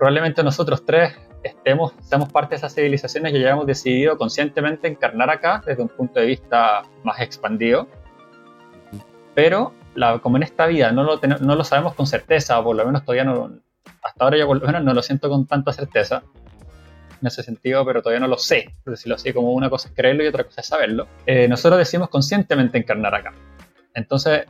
probablemente 0.02 0.44
nosotros 0.44 0.84
tres 0.84 1.14
estemos, 1.44 1.94
seamos 2.02 2.32
parte 2.32 2.56
de 2.56 2.56
esas 2.56 2.74
civilizaciones 2.74 3.34
y 3.34 3.38
hayamos 3.38 3.68
decidido 3.68 4.18
conscientemente 4.18 4.88
encarnar 4.88 5.30
acá 5.30 5.62
desde 5.64 5.84
un 5.84 5.90
punto 5.90 6.20
de 6.20 6.26
vista 6.26 6.82
más 7.04 7.22
expandido, 7.22 7.88
pero 9.36 9.74
la, 9.94 10.18
como 10.18 10.38
en 10.38 10.44
esta 10.44 10.66
vida 10.66 10.92
no 10.92 11.04
lo, 11.04 11.20
no 11.42 11.56
lo 11.56 11.64
sabemos 11.64 11.94
con 11.94 12.08
certeza, 12.08 12.58
o 12.58 12.64
por 12.64 12.78
lo 12.78 12.84
menos 12.84 13.06
todavía 13.06 13.26
no, 13.26 13.52
hasta 14.02 14.24
ahora 14.24 14.38
yo 14.38 14.48
por 14.48 14.60
lo 14.60 14.66
menos 14.66 14.84
no 14.84 14.92
lo 14.96 15.04
siento 15.04 15.30
con 15.30 15.46
tanta 15.46 15.72
certeza 15.72 16.24
en 17.22 17.28
ese 17.28 17.44
sentido, 17.44 17.86
pero 17.86 18.02
todavía 18.02 18.22
no 18.22 18.28
lo 18.28 18.40
sé, 18.40 18.74
por 18.84 18.94
decirlo 18.94 19.18
así, 19.18 19.32
como 19.32 19.54
una 19.54 19.70
cosa 19.70 19.90
es 19.90 19.94
creerlo 19.94 20.24
y 20.24 20.28
otra 20.28 20.46
cosa 20.46 20.62
es 20.62 20.68
saberlo. 20.68 21.06
Eh, 21.28 21.48
nosotros 21.48 21.78
decimos 21.78 22.10
conscientemente 22.10 22.80
encarnar 22.80 23.14
acá. 23.14 23.36
Entonces, 23.94 24.48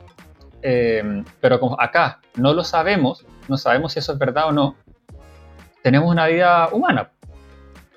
eh, 0.62 1.22
pero 1.42 1.60
como 1.60 1.78
acá 1.78 2.22
no 2.36 2.54
lo 2.54 2.64
sabemos, 2.64 3.26
no 3.48 3.58
sabemos 3.58 3.92
si 3.92 3.98
eso 3.98 4.12
es 4.12 4.18
verdad 4.18 4.48
o 4.48 4.52
no, 4.52 4.76
tenemos 5.82 6.10
una 6.10 6.26
vida 6.26 6.68
humana. 6.72 7.10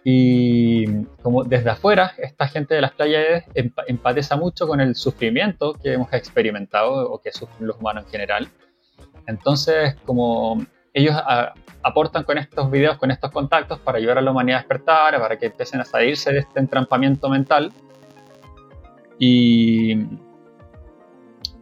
Y 0.03 1.03
como 1.23 1.43
desde 1.43 1.71
afuera, 1.71 2.13
esta 2.17 2.47
gente 2.47 2.75
de 2.75 2.81
las 2.81 2.91
playas 2.91 3.43
empatiza 3.87 4.35
mucho 4.35 4.67
con 4.67 4.79
el 4.79 4.95
sufrimiento 4.95 5.73
que 5.73 5.93
hemos 5.93 6.13
experimentado 6.13 7.09
o 7.09 7.19
que 7.19 7.31
sufren 7.31 7.67
los 7.67 7.77
humanos 7.77 8.03
en 8.05 8.11
general. 8.11 8.47
Entonces, 9.25 9.95
como 10.05 10.63
ellos 10.93 11.15
aportan 11.81 12.23
con 12.23 12.37
estos 12.37 12.69
videos, 12.69 12.97
con 12.97 13.09
estos 13.09 13.31
contactos 13.31 13.79
para 13.79 13.97
ayudar 13.97 14.19
a 14.19 14.21
la 14.21 14.31
humanidad 14.31 14.59
a 14.59 14.61
despertar, 14.61 15.19
para 15.19 15.37
que 15.37 15.47
empiecen 15.47 15.81
a 15.81 15.85
salirse 15.85 16.31
de 16.31 16.39
este 16.39 16.59
entrampamiento 16.59 17.27
mental. 17.27 17.73
Y, 19.17 19.95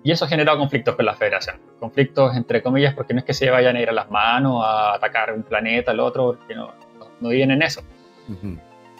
y 0.03 0.11
eso 0.11 0.25
ha 0.25 0.27
generado 0.27 0.57
conflictos 0.57 0.95
con 0.95 1.05
la 1.05 1.15
federación. 1.15 1.55
Conflictos 1.79 2.35
entre 2.35 2.61
comillas 2.61 2.93
porque 2.93 3.13
no 3.13 3.19
es 3.19 3.25
que 3.25 3.33
se 3.33 3.49
vayan 3.49 3.77
a 3.77 3.81
ir 3.81 3.89
a 3.89 3.93
las 3.93 4.11
manos 4.11 4.63
a 4.65 4.95
atacar 4.95 5.33
un 5.33 5.43
planeta, 5.43 5.91
al 5.91 6.01
otro, 6.01 6.35
porque 6.37 6.55
no, 6.55 6.73
no, 7.21 7.29
viven 7.29 7.51
en 7.51 7.61
eso. 7.61 7.81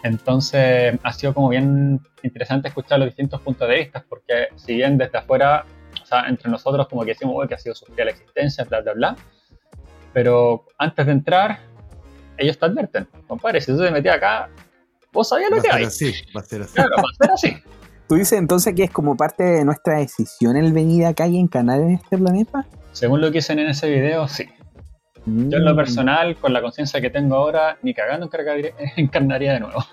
Entonces 0.02 0.98
ha 1.02 1.12
sido 1.12 1.34
como 1.34 1.50
bien 1.50 2.00
interesante 2.22 2.68
escuchar 2.68 2.98
los 2.98 3.08
distintos 3.08 3.40
puntos 3.42 3.68
de 3.68 3.76
vista, 3.76 4.04
porque 4.08 4.48
si 4.56 4.76
bien 4.76 4.96
desde 4.96 5.18
afuera, 5.18 5.66
o 6.02 6.06
sea, 6.06 6.24
entre 6.26 6.50
nosotros 6.50 6.88
como 6.88 7.02
que 7.02 7.08
decimos 7.08 7.46
que 7.46 7.54
ha 7.54 7.58
sido 7.58 7.74
sufrida 7.74 8.06
la 8.06 8.10
existencia, 8.10 8.64
bla, 8.64 8.80
bla, 8.80 8.92
bla, 8.94 9.16
pero 10.12 10.66
antes 10.78 11.04
de 11.04 11.12
entrar, 11.12 11.58
ellos 12.38 12.58
te 12.58 12.64
advierten, 12.64 13.08
compadre, 13.26 13.60
si 13.60 13.72
tú 13.72 13.78
te 13.78 13.90
metías 13.90 14.16
acá, 14.16 14.48
vos 15.12 15.28
sabías 15.28 15.50
lo 15.50 15.60
que 15.60 15.70
hay. 15.70 15.84
Así, 15.84 16.14
va 16.34 16.40
a 16.40 16.44
ser 16.44 16.62
así. 16.62 16.74
Claro, 16.74 16.96
va 16.96 17.02
a 17.02 17.26
ser 17.26 17.30
así. 17.30 17.62
¿Tú 18.14 18.18
dices 18.18 18.38
entonces 18.38 18.76
que 18.76 18.84
es 18.84 18.92
como 18.92 19.16
parte 19.16 19.42
de 19.42 19.64
nuestra 19.64 19.98
decisión 19.98 20.56
el 20.56 20.72
venir 20.72 21.04
acá 21.04 21.26
y 21.26 21.36
encarnar 21.36 21.80
en 21.80 21.94
este 21.94 22.16
planeta? 22.16 22.64
Según 22.92 23.20
lo 23.20 23.32
que 23.32 23.38
dicen 23.38 23.58
en 23.58 23.66
ese 23.66 23.90
video, 23.90 24.28
sí. 24.28 24.44
Yo 25.26 25.58
en 25.58 25.64
lo 25.64 25.74
mm. 25.74 25.76
personal, 25.76 26.36
con 26.36 26.52
la 26.52 26.62
conciencia 26.62 27.00
que 27.00 27.10
tengo 27.10 27.34
ahora, 27.34 27.76
ni 27.82 27.92
cagando 27.92 28.30
encarnaría 28.96 29.54
de 29.54 29.58
nuevo. 29.58 29.84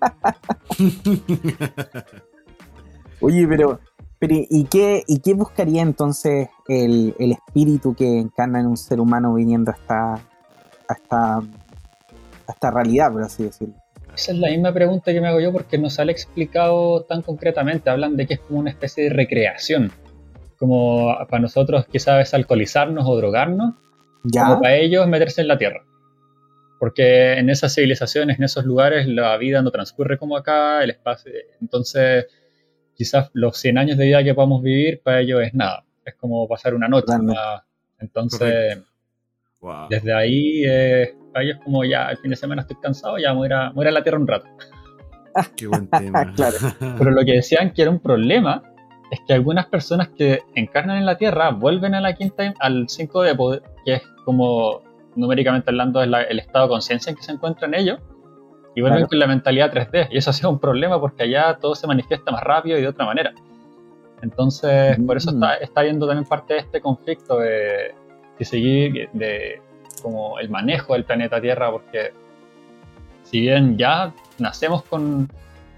Oye, 3.20 3.46
pero 3.46 3.78
pero, 4.18 4.34
¿y 4.34 4.64
qué, 4.64 5.04
¿y 5.06 5.20
qué 5.20 5.34
buscaría 5.34 5.82
entonces 5.82 6.48
el, 6.66 7.14
el, 7.20 7.30
espíritu 7.30 7.94
que 7.94 8.18
encarna 8.18 8.58
en 8.58 8.66
un 8.66 8.76
ser 8.76 8.98
humano 8.98 9.34
viniendo 9.34 9.70
a 9.70 9.76
esta, 9.76 10.20
esta, 12.48 12.70
realidad, 12.72 13.12
por 13.12 13.22
así 13.22 13.44
decirlo? 13.44 13.76
Esa 14.18 14.32
es 14.32 14.38
la 14.38 14.48
misma 14.48 14.72
pregunta 14.72 15.12
que 15.12 15.20
me 15.20 15.28
hago 15.28 15.38
yo 15.38 15.52
porque 15.52 15.78
no 15.78 15.90
sale 15.90 16.10
explicado 16.10 17.04
tan 17.04 17.22
concretamente. 17.22 17.88
Hablan 17.88 18.16
de 18.16 18.26
que 18.26 18.34
es 18.34 18.40
como 18.40 18.58
una 18.58 18.70
especie 18.70 19.04
de 19.04 19.10
recreación. 19.10 19.92
Como 20.58 21.16
para 21.30 21.40
nosotros 21.40 21.86
quizás 21.86 22.26
es 22.26 22.34
alcoholizarnos 22.34 23.04
o 23.06 23.16
drogarnos. 23.16 23.76
¿Ya? 24.24 24.42
Como 24.42 24.60
para 24.60 24.74
ellos 24.74 25.06
meterse 25.06 25.42
en 25.42 25.46
la 25.46 25.56
tierra. 25.56 25.84
Porque 26.80 27.34
en 27.34 27.48
esas 27.48 27.72
civilizaciones, 27.72 28.38
en 28.38 28.44
esos 28.44 28.64
lugares, 28.64 29.06
la 29.06 29.36
vida 29.36 29.62
no 29.62 29.70
transcurre 29.70 30.18
como 30.18 30.36
acá, 30.36 30.82
el 30.82 30.90
espacio. 30.90 31.32
Entonces 31.60 32.26
quizás 32.96 33.30
los 33.34 33.56
100 33.56 33.78
años 33.78 33.98
de 33.98 34.06
vida 34.06 34.24
que 34.24 34.34
podamos 34.34 34.64
vivir 34.64 35.00
para 35.00 35.20
ellos 35.20 35.40
es 35.42 35.54
nada, 35.54 35.84
es 36.04 36.16
como 36.16 36.48
pasar 36.48 36.74
una 36.74 36.88
noche. 36.88 37.12
Entonces, 38.00 38.78
desde 39.88 40.12
ahí, 40.12 40.64
eh, 40.66 41.14
para 41.38 41.44
ellos 41.44 41.58
como 41.64 41.84
ya 41.84 42.10
el 42.10 42.18
fin 42.18 42.30
de 42.30 42.36
semana 42.36 42.62
estoy 42.62 42.76
cansado, 42.82 43.18
ya 43.18 43.32
voy 43.32 43.48
a, 43.52 43.68
a, 43.68 43.90
la 43.90 44.02
tierra 44.02 44.18
un 44.18 44.26
rato. 44.26 44.46
Qué 45.56 45.66
buen 45.66 45.88
tema. 45.88 46.32
Pero 46.98 47.10
lo 47.10 47.24
que 47.24 47.34
decían 47.34 47.72
que 47.72 47.82
era 47.82 47.90
un 47.90 48.00
problema 48.00 48.62
es 49.10 49.20
que 49.26 49.34
algunas 49.34 49.66
personas 49.66 50.08
que 50.08 50.40
encarnan 50.54 50.98
en 50.98 51.06
la 51.06 51.16
Tierra 51.16 51.50
vuelven 51.50 51.94
a 51.94 52.00
la 52.00 52.14
quinta, 52.14 52.52
al 52.60 52.88
5 52.88 53.22
de 53.22 53.34
poder, 53.34 53.62
que 53.84 53.94
es 53.94 54.02
como 54.24 54.82
numéricamente 55.16 55.70
hablando 55.70 56.02
es 56.02 56.10
el 56.28 56.38
estado 56.38 56.66
de 56.66 56.70
conciencia 56.70 57.10
en 57.10 57.16
que 57.16 57.22
se 57.22 57.32
encuentran 57.32 57.72
ellos, 57.74 58.00
y 58.74 58.80
vuelven 58.80 59.06
con 59.06 59.18
la 59.18 59.26
mentalidad 59.26 59.72
3D. 59.72 60.08
Y 60.10 60.18
eso 60.18 60.30
ha 60.30 60.32
sido 60.32 60.50
un 60.50 60.58
problema 60.58 61.00
porque 61.00 61.22
allá 61.22 61.56
todo 61.58 61.74
se 61.74 61.86
manifiesta 61.86 62.30
más 62.30 62.42
rápido 62.42 62.78
y 62.78 62.82
de 62.82 62.88
otra 62.88 63.06
manera. 63.06 63.32
Entonces, 64.22 64.98
por 65.06 65.16
eso 65.16 65.30
está, 65.30 65.58
mm. 65.58 65.62
está 65.62 65.82
viendo 65.82 66.06
también 66.06 66.28
parte 66.28 66.54
de 66.54 66.60
este 66.60 66.80
conflicto 66.80 67.38
de, 67.38 67.94
seguir 68.40 69.08
de 69.12 69.60
como 70.00 70.38
el 70.38 70.48
manejo 70.50 70.94
del 70.94 71.04
planeta 71.04 71.40
Tierra, 71.40 71.70
porque 71.70 72.12
si 73.24 73.40
bien 73.40 73.76
ya 73.76 74.14
nacemos 74.38 74.82
con, 74.84 75.30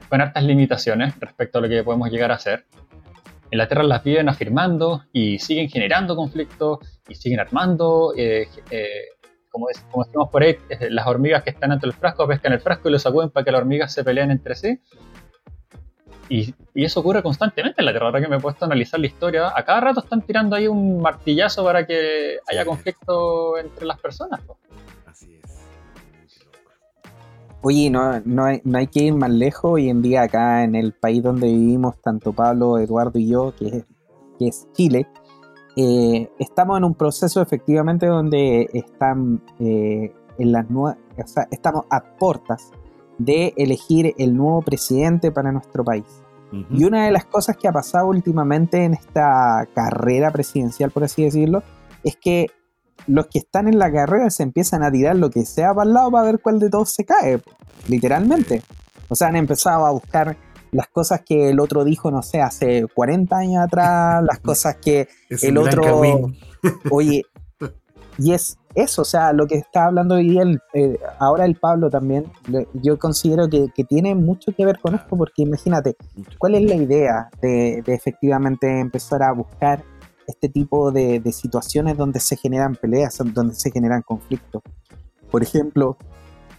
con 0.08 0.20
hartas 0.20 0.44
limitaciones 0.44 1.18
respecto 1.18 1.58
a 1.58 1.62
lo 1.62 1.68
que 1.68 1.82
podemos 1.82 2.10
llegar 2.10 2.30
a 2.32 2.36
hacer, 2.36 2.64
en 3.50 3.58
la 3.58 3.66
Tierra 3.66 3.82
las 3.82 4.04
viven 4.04 4.28
afirmando 4.28 5.04
y 5.12 5.38
siguen 5.38 5.68
generando 5.68 6.14
conflictos 6.14 6.78
y 7.08 7.14
siguen 7.14 7.40
armando. 7.40 8.14
Eh, 8.16 8.48
eh, 8.70 8.88
como, 9.50 9.66
decimos 9.66 10.28
por 10.30 10.44
ahí, 10.44 10.56
las 10.90 11.06
hormigas 11.08 11.42
que 11.42 11.50
están 11.50 11.70
dentro 11.70 11.90
del 11.90 11.98
frasco 11.98 12.28
pescan 12.28 12.52
el 12.52 12.60
frasco 12.60 12.88
y 12.88 12.92
lo 12.92 12.98
sacuden 13.00 13.30
para 13.30 13.44
que 13.44 13.50
las 13.50 13.60
hormigas 13.60 13.92
se 13.92 14.04
peleen 14.04 14.30
entre 14.30 14.54
sí. 14.54 14.78
Y, 16.30 16.54
eso 16.74 17.00
ocurre 17.00 17.22
constantemente 17.22 17.82
en 17.82 17.86
la 17.86 17.90
Tierra. 17.90 18.06
Ahora 18.06 18.20
que 18.20 18.28
me 18.28 18.36
he 18.36 18.40
puesto 18.40 18.64
a 18.64 18.66
analizar 18.66 19.00
la 19.00 19.06
historia, 19.06 19.52
a 19.54 19.64
cada 19.64 19.80
rato 19.80 20.00
están 20.00 20.22
tirando 20.22 20.54
ahí 20.54 20.68
un 20.68 21.02
martillazo 21.02 21.64
para 21.64 21.84
que 21.84 22.38
haya 22.50 22.64
conflicto 22.64 23.58
entre 23.58 23.84
las 23.84 23.98
personas. 23.98 24.40
Así 25.06 25.34
es. 25.42 25.66
Oye, 27.62 27.90
no, 27.90 28.20
no, 28.24 28.44
hay, 28.44 28.60
no 28.62 28.78
hay 28.78 28.86
que 28.86 29.00
ir 29.00 29.14
más 29.14 29.30
lejos. 29.30 29.72
Hoy 29.72 29.90
en 29.90 30.02
día 30.02 30.22
acá 30.22 30.62
en 30.62 30.76
el 30.76 30.92
país 30.92 31.20
donde 31.20 31.48
vivimos, 31.48 32.00
tanto 32.00 32.32
Pablo, 32.32 32.78
Eduardo 32.78 33.18
y 33.18 33.28
yo, 33.28 33.52
que 33.58 33.66
es, 33.66 33.84
que 34.38 34.46
es 34.46 34.68
Chile, 34.72 35.08
eh, 35.76 36.30
estamos 36.38 36.78
en 36.78 36.84
un 36.84 36.94
proceso 36.94 37.42
efectivamente 37.42 38.06
donde 38.06 38.70
están 38.72 39.42
eh, 39.58 40.12
en 40.38 40.52
las 40.52 40.66
o 40.70 40.94
sea, 41.26 41.48
estamos 41.50 41.86
a 41.90 42.02
puertas 42.16 42.70
de 43.20 43.52
elegir 43.58 44.14
el 44.16 44.34
nuevo 44.34 44.62
presidente 44.62 45.30
para 45.30 45.52
nuestro 45.52 45.84
país. 45.84 46.06
Y 46.70 46.82
una 46.82 47.04
de 47.04 47.12
las 47.12 47.26
cosas 47.26 47.56
que 47.56 47.68
ha 47.68 47.72
pasado 47.72 48.08
últimamente 48.08 48.82
en 48.84 48.94
esta 48.94 49.68
carrera 49.72 50.32
presidencial, 50.32 50.90
por 50.90 51.04
así 51.04 51.22
decirlo, 51.22 51.62
es 52.02 52.16
que 52.16 52.48
los 53.06 53.28
que 53.28 53.38
están 53.38 53.68
en 53.68 53.78
la 53.78 53.92
carrera 53.92 54.30
se 54.30 54.42
empiezan 54.42 54.82
a 54.82 54.90
tirar 54.90 55.14
lo 55.16 55.30
que 55.30 55.44
sea 55.44 55.72
para 55.72 55.86
el 55.86 55.94
lado 55.94 56.10
para 56.10 56.24
ver 56.24 56.40
cuál 56.40 56.58
de 56.58 56.68
todos 56.68 56.90
se 56.90 57.04
cae, 57.04 57.40
literalmente. 57.88 58.62
O 59.08 59.14
sea, 59.14 59.28
han 59.28 59.36
empezado 59.36 59.86
a 59.86 59.92
buscar 59.92 60.36
las 60.72 60.88
cosas 60.88 61.20
que 61.24 61.50
el 61.50 61.60
otro 61.60 61.84
dijo, 61.84 62.10
no 62.10 62.22
sé, 62.22 62.40
hace 62.40 62.86
40 62.92 63.36
años 63.36 63.62
atrás, 63.62 64.24
las 64.24 64.38
cosas 64.40 64.76
que 64.76 65.08
el 65.28 65.56
otro... 65.56 66.32
Oye, 66.90 67.22
y 68.18 68.32
es 68.32 68.58
eso, 68.74 69.02
o 69.02 69.04
sea, 69.04 69.32
lo 69.32 69.46
que 69.46 69.56
está 69.56 69.86
hablando 69.86 70.14
hoy 70.14 70.28
día, 70.28 70.44
eh, 70.74 70.98
ahora 71.18 71.44
el 71.44 71.56
Pablo 71.56 71.90
también, 71.90 72.30
yo 72.74 72.98
considero 72.98 73.48
que, 73.48 73.68
tiene 73.88 74.14
mucho 74.14 74.52
que 74.52 74.64
ver 74.64 74.78
con 74.78 74.94
esto, 74.94 75.16
porque 75.16 75.42
imagínate, 75.42 75.96
¿cuál 76.38 76.54
es 76.54 76.62
la 76.62 76.76
idea 76.76 77.30
de, 77.42 77.82
efectivamente 77.86 78.78
empezar 78.78 79.22
a 79.22 79.32
buscar 79.32 79.82
este 80.26 80.48
tipo 80.48 80.92
de, 80.92 81.20
situaciones 81.32 81.96
donde 81.96 82.20
se 82.20 82.36
generan 82.36 82.76
peleas, 82.76 83.18
donde 83.32 83.54
se 83.54 83.72
generan 83.72 84.02
conflictos? 84.02 84.62
Por 85.30 85.42
ejemplo, 85.42 85.96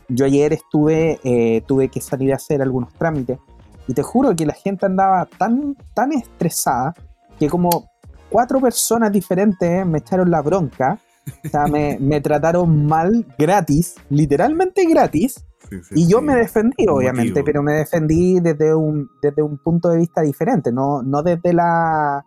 yo 0.10 0.26
ayer 0.26 0.52
estuve, 0.52 1.19
eh, 1.24 1.62
tuve 1.65 1.88
que 1.88 2.02
salir 2.02 2.34
a 2.34 2.36
hacer 2.36 2.62
algunos 2.62 2.93
trámites 2.93 3.39
y 3.88 3.93
te 3.93 4.04
juro 4.04 4.36
que 4.36 4.45
la 4.45 4.54
gente 4.54 4.86
andaba 4.86 5.26
tan, 5.26 5.78
tan 5.93 6.12
estresada 6.12 6.93
que 7.39 7.50
como 7.50 7.89
cuatro 8.30 8.60
personas 8.60 9.12
diferentes 9.12 9.86
me 9.86 10.00
echaron 10.00 10.30
la 10.30 10.41
bronca 10.41 11.00
o 11.45 11.49
sea, 11.49 11.67
me, 11.67 12.21
trataron 12.21 12.86
mal 12.86 13.25
gratis, 13.38 13.95
literalmente 14.10 14.86
gratis. 14.86 15.45
y 15.91 16.07
yo 16.07 16.21
me 16.21 16.36
defendí, 16.36 16.88
obviamente, 16.88 17.43
pero 17.43 17.62
me 17.63 17.73
defendí 17.73 18.39
desde 18.39 18.73
un, 18.75 19.10
desde 19.21 19.41
un 19.41 19.57
punto 19.57 19.89
de 19.89 19.97
vista 19.97 20.21
diferente, 20.21 20.71
no, 20.71 21.01
no 21.03 21.23
desde 21.23 21.53
la. 21.53 22.25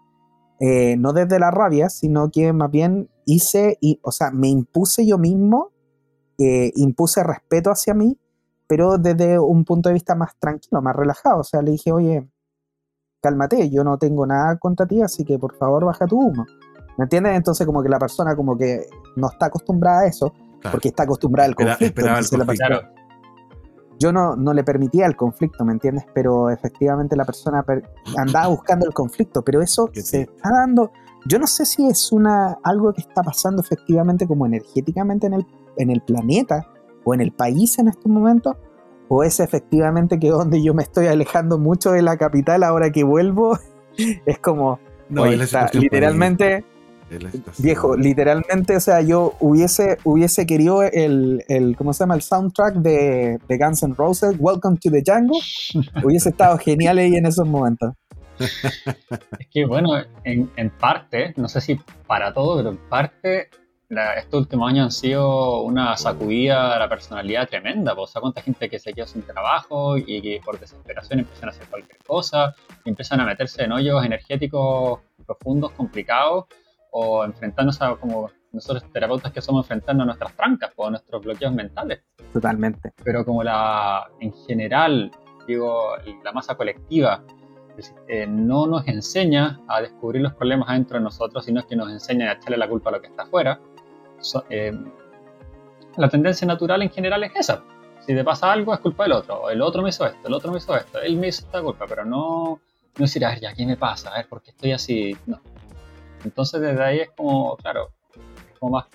Eh, 0.60 0.96
no 0.96 1.12
desde 1.12 1.40
la 1.40 1.50
rabia, 1.50 1.90
sino 1.90 2.30
que 2.30 2.52
más 2.52 2.70
bien 2.70 3.10
hice, 3.26 3.76
y, 3.80 3.98
o 4.02 4.12
sea, 4.12 4.30
me 4.30 4.48
impuse 4.48 5.04
yo 5.04 5.18
mismo, 5.18 5.72
eh, 6.38 6.72
impuse 6.76 7.24
respeto 7.24 7.70
hacia 7.70 7.92
mí, 7.92 8.16
pero 8.66 8.96
desde 8.96 9.38
un 9.38 9.64
punto 9.64 9.88
de 9.88 9.94
vista 9.94 10.14
más 10.14 10.38
tranquilo, 10.38 10.80
más 10.80 10.94
relajado. 10.94 11.40
O 11.40 11.44
sea, 11.44 11.60
le 11.60 11.72
dije, 11.72 11.92
oye, 11.92 12.28
cálmate, 13.20 13.68
yo 13.68 13.84
no 13.84 13.98
tengo 13.98 14.26
nada 14.26 14.56
contra 14.58 14.86
ti, 14.86 15.02
así 15.02 15.24
que 15.24 15.38
por 15.38 15.56
favor 15.56 15.84
baja 15.84 16.06
tu 16.06 16.18
humo. 16.18 16.46
¿Me 16.96 17.04
entiendes? 17.04 17.36
Entonces 17.36 17.66
como 17.66 17.82
que 17.82 17.88
la 17.88 17.98
persona 17.98 18.36
como 18.36 18.56
que 18.56 18.86
no 19.16 19.28
está 19.30 19.46
acostumbrada 19.46 20.00
a 20.00 20.06
eso, 20.06 20.32
porque 20.70 20.88
está 20.88 21.02
acostumbrada 21.02 21.48
al 21.48 21.54
conflicto. 21.54 22.02
yo 23.98 24.12
no, 24.12 24.36
no, 24.36 24.52
le 24.52 24.64
permitía 24.64 25.06
el 25.06 25.16
conflicto, 25.16 25.64
¿me 25.64 25.72
entiendes? 25.72 26.04
Pero 26.14 26.50
efectivamente 26.50 27.16
la 27.16 27.24
persona 27.24 27.64
andaba 28.16 28.48
buscando 28.48 28.86
el 28.86 28.92
conflicto, 28.92 29.42
pero 29.42 29.62
eso 29.62 29.90
se 29.94 30.22
está 30.22 30.50
dando, 30.50 30.92
yo 31.26 31.38
no 31.38 31.46
sé 31.46 31.64
si 31.64 31.86
es 31.86 32.12
una 32.12 32.58
algo 32.62 32.92
que 32.92 33.02
está 33.02 33.22
pasando 33.22 33.62
efectivamente 33.62 34.26
como 34.26 34.46
energéticamente 34.46 35.26
en 35.26 35.34
el, 35.34 35.46
en 35.76 35.90
el 35.90 36.00
planeta 36.00 36.66
o 37.04 37.14
en 37.14 37.20
el 37.20 37.32
país 37.32 37.78
en 37.78 37.88
estos 37.88 38.06
momentos, 38.06 38.56
o 39.08 39.22
es 39.22 39.40
efectivamente 39.40 40.18
que 40.18 40.30
donde 40.30 40.62
yo 40.62 40.74
me 40.74 40.82
estoy 40.82 41.06
alejando 41.06 41.58
mucho 41.58 41.92
de 41.92 42.02
la 42.02 42.16
capital 42.16 42.62
ahora 42.62 42.90
que 42.90 43.04
vuelvo, 43.04 43.58
es 44.26 44.38
como, 44.38 44.78
no, 45.08 45.26
literalmente 45.26 46.64
Viejo, 47.58 47.96
literalmente, 47.96 48.76
o 48.76 48.80
sea, 48.80 49.00
yo 49.00 49.34
hubiese, 49.40 49.98
hubiese 50.04 50.46
querido 50.46 50.82
el, 50.82 51.44
el, 51.48 51.76
¿cómo 51.76 51.92
se 51.92 52.00
llama? 52.00 52.14
El 52.14 52.22
soundtrack 52.22 52.74
de, 52.76 53.38
de 53.48 53.58
Guns 53.58 53.82
N' 53.82 53.94
Roses, 53.96 54.36
Welcome 54.38 54.78
to 54.78 54.90
the 54.90 55.02
Jungle. 55.04 55.40
hubiese 56.04 56.30
estado 56.30 56.58
genial 56.58 56.98
ahí 56.98 57.16
en 57.16 57.26
esos 57.26 57.46
momentos. 57.46 57.94
Es 58.38 59.48
que, 59.50 59.64
bueno, 59.64 59.90
en, 60.24 60.50
en 60.56 60.70
parte, 60.70 61.34
no 61.36 61.48
sé 61.48 61.60
si 61.60 61.80
para 62.06 62.32
todo, 62.32 62.56
pero 62.56 62.70
en 62.70 62.78
parte, 62.88 63.48
estos 64.16 64.40
últimos 64.40 64.68
años 64.68 64.84
han 64.84 64.90
sido 64.90 65.62
una 65.62 65.96
sacudida 65.96 66.74
a 66.74 66.78
la 66.78 66.88
personalidad 66.88 67.48
tremenda. 67.48 67.94
Pues, 67.94 68.10
o 68.10 68.12
sea, 68.12 68.20
cuánta 68.20 68.42
gente 68.42 68.68
que 68.68 68.78
se 68.78 68.92
quedó 68.92 69.06
sin 69.06 69.22
trabajo 69.22 69.96
y 69.96 70.20
que 70.20 70.40
por 70.44 70.58
desesperación 70.58 71.20
empiezan 71.20 71.48
a 71.48 71.52
hacer 71.52 71.66
cualquier 71.68 71.98
cosa, 72.04 72.54
y 72.84 72.90
empiezan 72.90 73.20
a 73.20 73.26
meterse 73.26 73.62
en 73.62 73.72
hoyos 73.72 74.04
energéticos 74.04 75.00
profundos, 75.26 75.72
complicados 75.72 76.46
o 76.96 77.24
enfrentándose 77.24 77.84
a 77.84 77.96
como 77.96 78.30
nosotros 78.52 78.84
terapeutas 78.92 79.32
que 79.32 79.40
somos 79.40 79.64
enfrentando 79.64 80.04
a 80.04 80.06
nuestras 80.06 80.34
trancas 80.36 80.72
o 80.76 80.86
a 80.86 80.90
nuestros 80.90 81.24
bloqueos 81.24 81.52
mentales. 81.52 82.02
Totalmente. 82.32 82.92
Pero 83.02 83.24
como 83.24 83.42
la, 83.42 84.08
en 84.20 84.32
general, 84.46 85.10
digo, 85.46 85.96
la 86.22 86.32
masa 86.32 86.54
colectiva 86.54 87.24
eh, 88.06 88.26
no 88.28 88.66
nos 88.68 88.86
enseña 88.86 89.60
a 89.66 89.80
descubrir 89.80 90.22
los 90.22 90.34
problemas 90.34 90.68
adentro 90.68 90.98
de 90.98 91.02
nosotros, 91.02 91.44
sino 91.44 91.66
que 91.66 91.74
nos 91.74 91.90
enseña 91.90 92.30
a 92.30 92.34
echarle 92.34 92.58
la 92.58 92.68
culpa 92.68 92.90
a 92.90 92.92
lo 92.92 93.00
que 93.00 93.08
está 93.08 93.24
afuera. 93.24 93.58
Eh, 94.48 94.72
la 95.96 96.08
tendencia 96.08 96.46
natural 96.46 96.80
en 96.82 96.90
general 96.90 97.24
es 97.24 97.32
esa. 97.34 97.64
Si 98.06 98.14
te 98.14 98.22
pasa 98.22 98.52
algo, 98.52 98.72
es 98.72 98.78
culpa 98.78 99.02
del 99.02 99.14
otro. 99.14 99.50
El 99.50 99.60
otro 99.62 99.82
me 99.82 99.88
hizo 99.88 100.06
esto, 100.06 100.28
el 100.28 100.34
otro 100.34 100.52
me 100.52 100.58
hizo 100.58 100.76
esto, 100.76 101.00
él 101.00 101.16
me 101.16 101.26
hizo 101.26 101.44
esta 101.44 101.60
culpa, 101.60 101.86
pero 101.88 102.04
no, 102.04 102.60
no 102.96 103.02
decir, 103.02 103.24
a 103.24 103.30
ver, 103.30 103.40
ya, 103.40 103.52
¿qué 103.52 103.66
me 103.66 103.76
pasa? 103.76 104.10
A 104.10 104.18
ver, 104.18 104.28
¿por 104.28 104.42
qué 104.42 104.52
estoy 104.52 104.70
así? 104.70 105.16
No, 105.26 105.40
entonces 106.24 106.60
desde 106.60 106.82
ahí 106.82 107.00
es 107.00 107.10
como, 107.10 107.56
claro, 107.56 107.90
es 108.52 108.58
como 108.58 108.72
más 108.72 108.86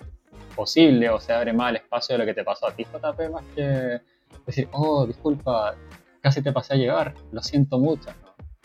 posible 0.54 1.08
o 1.08 1.20
se 1.20 1.32
abre 1.32 1.52
más 1.52 1.70
el 1.70 1.76
espacio 1.76 2.14
de 2.14 2.18
lo 2.18 2.26
que 2.26 2.34
te 2.34 2.44
pasó 2.44 2.66
a 2.66 2.72
ti, 2.72 2.84
JP, 2.84 3.30
más 3.32 3.44
que 3.54 4.00
decir, 4.46 4.68
oh, 4.72 5.06
disculpa, 5.06 5.74
casi 6.20 6.42
te 6.42 6.52
pasé 6.52 6.74
a 6.74 6.76
llegar, 6.76 7.14
lo 7.32 7.42
siento 7.42 7.78
mucho. 7.78 8.10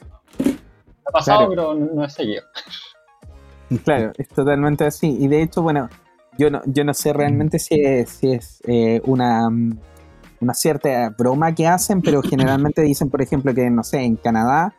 No, 0.10 0.51
ha 1.08 1.12
pasado, 1.12 1.49
pero 1.49 1.73
no, 1.73 2.04
es 2.04 2.13
seguido. 2.13 2.43
Claro, 3.84 4.12
es 4.15 4.30
totalmente 4.30 4.86
así. 4.86 5.17
Y 5.19 5.28
de 5.28 5.41
hecho, 5.41 5.63
bueno, 5.63 5.89
yo 6.38 6.51
no, 6.51 6.62
yo 6.67 6.84
no 6.84 6.93
sé 6.93 7.13
realmente 7.13 7.58
si 7.58 7.82
es, 7.82 8.12
si 8.12 8.32
es 8.32 8.62
eh, 8.67 9.01
una, 9.06 9.49
una 10.39 10.54
cierta 10.54 11.10
broma 11.10 11.56
que 11.56 11.65
hacen, 11.65 12.04
pero 12.04 12.21
generalmente 12.21 12.84
dicen, 12.84 13.10
por 13.10 13.23
ejemplo, 13.23 13.56
que, 13.56 13.67
no 13.71 13.84
sé, 13.84 14.04
en 14.04 14.17
Canadá 14.17 14.75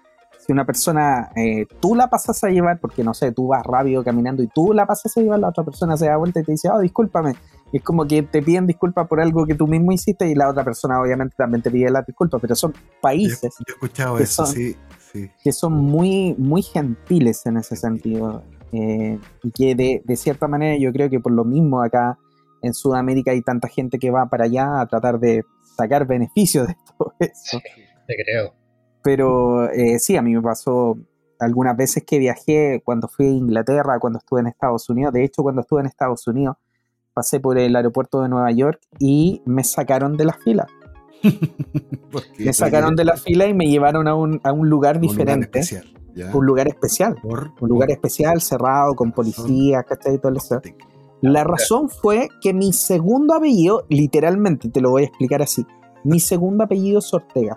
si 0.46 0.52
una 0.52 0.64
persona 0.64 1.30
eh, 1.34 1.66
tú 1.80 1.96
la 1.96 2.08
pasas 2.08 2.42
a 2.44 2.48
llevar, 2.48 2.78
porque 2.78 3.02
no 3.02 3.14
sé, 3.14 3.32
tú 3.32 3.48
vas 3.48 3.64
rápido 3.64 4.04
caminando 4.04 4.44
y 4.44 4.46
tú 4.46 4.72
la 4.72 4.86
pasas 4.86 5.16
a 5.16 5.20
llevar, 5.20 5.40
la 5.40 5.48
otra 5.48 5.64
persona 5.64 5.96
se 5.96 6.06
da 6.06 6.16
vuelta 6.16 6.38
y 6.40 6.44
te 6.44 6.52
dice, 6.52 6.68
oh, 6.70 6.78
discúlpame. 6.78 7.34
Y 7.72 7.78
es 7.78 7.82
como 7.82 8.06
que 8.06 8.22
te 8.22 8.42
piden 8.42 8.66
disculpas 8.66 9.08
por 9.08 9.20
algo 9.20 9.44
que 9.44 9.56
tú 9.56 9.66
mismo 9.66 9.90
hiciste 9.90 10.28
y 10.28 10.36
la 10.36 10.48
otra 10.48 10.62
persona 10.62 11.00
obviamente 11.00 11.34
también 11.36 11.62
te 11.62 11.70
pide 11.70 11.90
la 11.90 12.02
disculpa, 12.02 12.38
pero 12.38 12.54
son 12.54 12.72
países. 13.00 13.54
Yo, 13.58 13.64
he 13.66 13.72
escuchado 13.72 14.18
eso, 14.18 14.46
sí, 14.46 14.76
Que 15.42 15.50
son 15.50 15.72
muy, 15.72 16.36
muy 16.38 16.62
gentiles 16.62 17.44
en 17.46 17.56
ese 17.56 17.74
sentido. 17.74 18.44
Eh, 18.72 19.18
y 19.42 19.50
que 19.50 19.74
de, 19.74 20.02
de 20.04 20.16
cierta 20.16 20.46
manera 20.46 20.76
yo 20.78 20.92
creo 20.92 21.08
que 21.10 21.18
por 21.18 21.32
lo 21.32 21.44
mismo 21.44 21.82
acá 21.82 22.18
en 22.62 22.74
Sudamérica 22.74 23.32
hay 23.32 23.42
tanta 23.42 23.68
gente 23.68 23.98
que 23.98 24.10
va 24.10 24.26
para 24.26 24.44
allá 24.44 24.80
a 24.80 24.86
tratar 24.86 25.18
de 25.18 25.44
sacar 25.76 26.06
beneficios 26.06 26.68
de 26.68 26.76
todo 26.96 27.14
eso. 27.18 27.58
te 28.06 28.14
creo. 28.24 28.65
Pero 29.06 29.70
eh, 29.70 30.00
sí, 30.00 30.16
a 30.16 30.22
mí 30.22 30.34
me 30.34 30.42
pasó 30.42 30.98
algunas 31.38 31.76
veces 31.76 32.02
que 32.04 32.18
viajé 32.18 32.82
cuando 32.84 33.06
fui 33.06 33.26
a 33.26 33.30
Inglaterra, 33.30 34.00
cuando 34.00 34.18
estuve 34.18 34.40
en 34.40 34.48
Estados 34.48 34.90
Unidos. 34.90 35.12
De 35.12 35.22
hecho, 35.22 35.44
cuando 35.44 35.60
estuve 35.60 35.78
en 35.78 35.86
Estados 35.86 36.26
Unidos, 36.26 36.56
pasé 37.14 37.38
por 37.38 37.56
el 37.56 37.76
aeropuerto 37.76 38.20
de 38.20 38.28
Nueva 38.28 38.50
York 38.50 38.80
y 38.98 39.42
me 39.44 39.62
sacaron 39.62 40.16
de 40.16 40.24
la 40.24 40.32
fila. 40.32 40.66
me 42.36 42.52
sacaron 42.52 42.96
de 42.96 43.04
la 43.04 43.16
fila 43.16 43.46
y 43.46 43.54
me 43.54 43.68
llevaron 43.68 44.08
a 44.08 44.16
un, 44.16 44.40
a 44.42 44.52
un 44.52 44.68
lugar 44.68 44.98
diferente. 44.98 45.60
Un 46.32 46.44
lugar 46.44 46.66
especial. 46.66 47.16
un 47.60 47.68
lugar 47.68 47.92
especial, 47.92 48.40
cerrado, 48.40 48.96
con 48.96 49.12
policía, 49.12 49.84
¿cachai? 49.84 50.18
Todo 50.18 50.34
eso. 50.34 50.60
La 51.20 51.44
razón 51.44 51.90
fue 51.90 52.28
que 52.40 52.52
mi 52.52 52.72
segundo 52.72 53.34
apellido, 53.34 53.86
literalmente, 53.88 54.68
te 54.68 54.80
lo 54.80 54.90
voy 54.90 55.02
a 55.04 55.06
explicar 55.06 55.42
así, 55.42 55.64
mi 56.02 56.18
segundo 56.18 56.64
apellido 56.64 56.98
es 56.98 57.14
Ortega. 57.14 57.56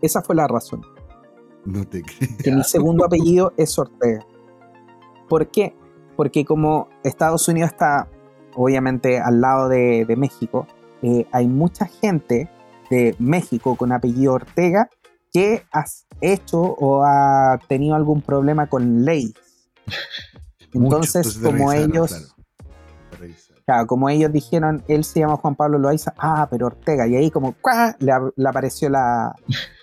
Esa 0.00 0.22
fue 0.22 0.36
la 0.36 0.46
razón. 0.46 0.82
No 1.64 1.84
te 1.86 2.02
creo. 2.02 2.30
que 2.42 2.52
mi 2.52 2.64
segundo 2.64 3.04
apellido 3.04 3.52
es 3.56 3.78
Ortega. 3.78 4.26
¿Por 5.28 5.48
qué? 5.50 5.74
Porque 6.16 6.44
como 6.44 6.88
Estados 7.04 7.46
Unidos 7.48 7.70
está 7.72 8.08
obviamente 8.54 9.18
al 9.18 9.40
lado 9.40 9.68
de, 9.68 10.04
de 10.04 10.16
México, 10.16 10.66
eh, 11.02 11.26
hay 11.32 11.46
mucha 11.46 11.86
gente 11.86 12.50
de 12.90 13.14
México 13.18 13.76
con 13.76 13.92
apellido 13.92 14.34
Ortega 14.34 14.88
que 15.32 15.64
ha 15.72 15.84
hecho 16.20 16.60
o 16.60 17.04
ha 17.04 17.60
tenido 17.68 17.94
algún 17.94 18.22
problema 18.22 18.68
con 18.68 19.04
leyes. 19.04 19.34
Entonces, 20.72 21.38
como 21.38 21.72
ellos, 21.72 22.10
claro. 22.10 22.26
Claro, 23.68 23.86
como 23.86 24.08
ellos 24.08 24.32
dijeron, 24.32 24.82
él 24.88 25.04
se 25.04 25.20
llama 25.20 25.36
Juan 25.36 25.54
Pablo 25.54 25.76
Loaiza, 25.78 26.14
ah, 26.16 26.48
pero 26.50 26.68
Ortega, 26.68 27.06
y 27.06 27.16
ahí 27.16 27.30
como 27.30 27.52
¡cuá! 27.60 27.94
le, 27.98 28.12
ap- 28.12 28.32
le 28.34 28.48
apareció 28.48 28.88
la, 28.88 29.34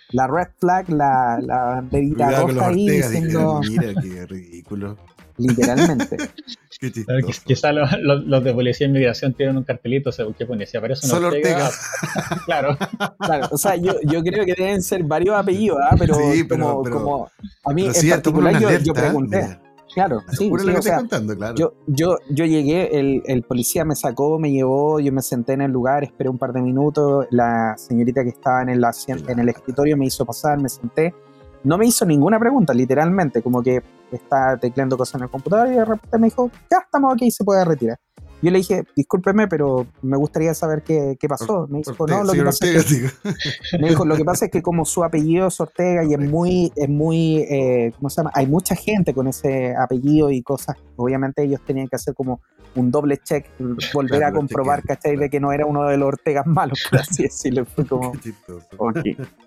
la 0.10 0.26
red 0.26 0.48
flag, 0.60 0.89
la, 0.89 1.38
la 1.39 1.63
banderita 1.65 2.32
roja 2.41 2.67
ahí 2.69 2.89
diciendo 2.89 3.62
mira 3.62 3.93
qué 4.02 4.26
ridículo. 4.26 4.98
literalmente. 5.38 6.17
Qué 6.80 6.91
Claro, 6.91 7.28
Quizá 7.45 7.71
los, 7.71 7.89
los- 8.02 8.26
los 8.26 8.43
de 8.43 8.54
policía 8.56 8.88
de 8.88 8.91
inmigración 8.91 9.34
tienen 9.36 9.56
un 9.56 9.63
cartelito 9.63 10.10
o 10.10 10.34
que 10.34 10.45
pone, 10.48 10.65
si 10.65 10.78
aparece 10.78 11.06
un 11.06 11.12
Solo 11.12 11.28
Ortega, 11.28 11.69
claro, 12.45 12.76
Claro, 13.19 13.48
o 13.52 13.58
sea, 13.58 13.76
yo, 13.76 13.93
yo 14.04 14.21
creo 14.24 14.43
que 14.45 14.56
deben 14.56 14.82
ser 14.82 15.04
varios 15.04 15.36
apellidos, 15.36 15.78
¿ah? 15.84 15.95
pero, 15.98 16.15
Sí, 16.15 16.43
pero- 16.43 16.65
como, 16.69 16.84
pero- 16.84 16.95
como 16.98 17.30
a 17.65 17.74
mí 17.74 17.84
Pero 17.84 17.93
en 17.95 18.02
sí, 18.02 18.10
particular 18.10 18.50
una 18.52 18.60
yo, 18.60 18.69
yo 18.69 18.76
alerta, 18.76 18.93
pregunté, 18.93 19.38
mira. 19.43 19.62
Claro, 19.95 20.21
sí, 20.29 20.38
sí, 20.38 20.49
lo 20.49 20.58
que 20.58 20.77
o 20.77 20.81
sea, 20.81 20.97
contando, 20.97 21.36
claro. 21.36 21.55
yo, 21.55 21.73
yo, 21.88 22.17
yo 22.29 22.45
llegué, 22.45 22.99
el, 22.99 23.23
el 23.25 23.41
policía 23.41 23.84
me 23.86 23.95
sacó, 23.95 24.38
me 24.38 24.51
llevó, 24.51 24.99
yo 24.99 25.12
me 25.12 25.23
senté 25.23 25.53
en 25.53 25.62
el 25.62 25.71
lugar, 25.71 26.03
esperé 26.03 26.29
un 26.29 26.38
par 26.38 26.53
de 26.53 26.62
minutos, 26.62 27.25
la 27.31 27.75
señorita 27.77 28.21
que 28.23 28.29
estaba 28.29 28.62
en 28.62 28.69
el, 28.69 28.86
en 29.27 29.39
el 29.39 29.49
escritorio 29.49 29.97
me 29.97 30.05
hizo 30.05 30.23
pasar, 30.25 30.62
me 30.62 30.69
senté, 30.69 31.15
no 31.63 31.79
me 31.79 31.88
hizo 31.88 32.05
ninguna 32.05 32.38
pregunta, 32.38 32.73
literalmente, 32.73 33.41
como 33.41 33.63
que 33.63 33.81
está 34.12 34.58
tecleando 34.58 34.97
cosas 34.97 35.15
en 35.15 35.23
el 35.23 35.29
computador 35.29 35.67
y 35.69 35.71
de 35.71 35.86
repente 35.86 36.17
me 36.19 36.27
dijo, 36.27 36.51
ya 36.69 36.77
estamos 36.84 37.13
aquí, 37.15 37.31
se 37.31 37.43
puede 37.43 37.65
retirar. 37.65 37.97
Yo 38.41 38.52
le 38.52 38.60
dije, 38.60 38.84
discúlpeme, 38.95 39.48
pero 39.48 39.88
me 40.02 40.17
gustaría 40.17 40.54
saber 40.54 40.84
qué, 40.84 41.17
qué 41.19 41.28
pasó. 41.28 41.67
Me 41.67 41.80
dijo, 41.80 41.95
Ortega, 41.98 42.19
no, 42.19 42.26
lo 42.26 42.34
que 42.34 42.43
pasa 42.43 42.67
es 42.67 42.86
que 42.86 43.78
me 43.80 43.89
dijo, 43.89 44.06
lo 44.06 44.15
que 44.15 44.26
pasa 44.26 44.45
es 44.45 44.52
que 44.52 44.62
como 44.62 44.86
su 44.86 45.04
apellido 45.04 45.48
es 45.48 45.60
Ortega 45.60 46.04
y 46.04 46.13
es 46.13 46.19
muy, 46.19 46.71
es 46.76 46.89
muy, 46.89 47.38
eh, 47.50 47.91
¿cómo 47.95 48.10
se 48.10 48.17
llama? 48.17 48.32
Hay 48.34 48.48
mucha 48.48 48.76
gente 48.76 49.13
con 49.13 49.28
ese 49.28 49.76
apellido 49.76 50.30
y 50.32 50.41
cosas. 50.41 50.76
Obviamente 50.95 51.43
ellos 51.43 51.62
tenían 51.65 51.88
que 51.88 51.95
hacer 51.95 52.13
como 52.13 52.41
un 52.76 52.91
doble 52.91 53.17
check, 53.17 53.48
volver 53.93 54.19
Claro, 54.19 54.36
a 54.36 54.39
comprobar, 54.39 54.82
chequear, 54.82 54.98
¿cachai? 54.98 55.17
De 55.17 55.30
que 55.30 55.39
no 55.39 55.52
era 55.52 55.65
uno 55.65 55.86
de 55.86 55.98
los 55.98 56.08
Ortegas 56.10 56.45
malos, 56.45 56.84
por 56.89 57.00
así 57.00 57.24
decirlo. 57.24 57.65
Fue 57.65 57.86
como. 57.86 58.13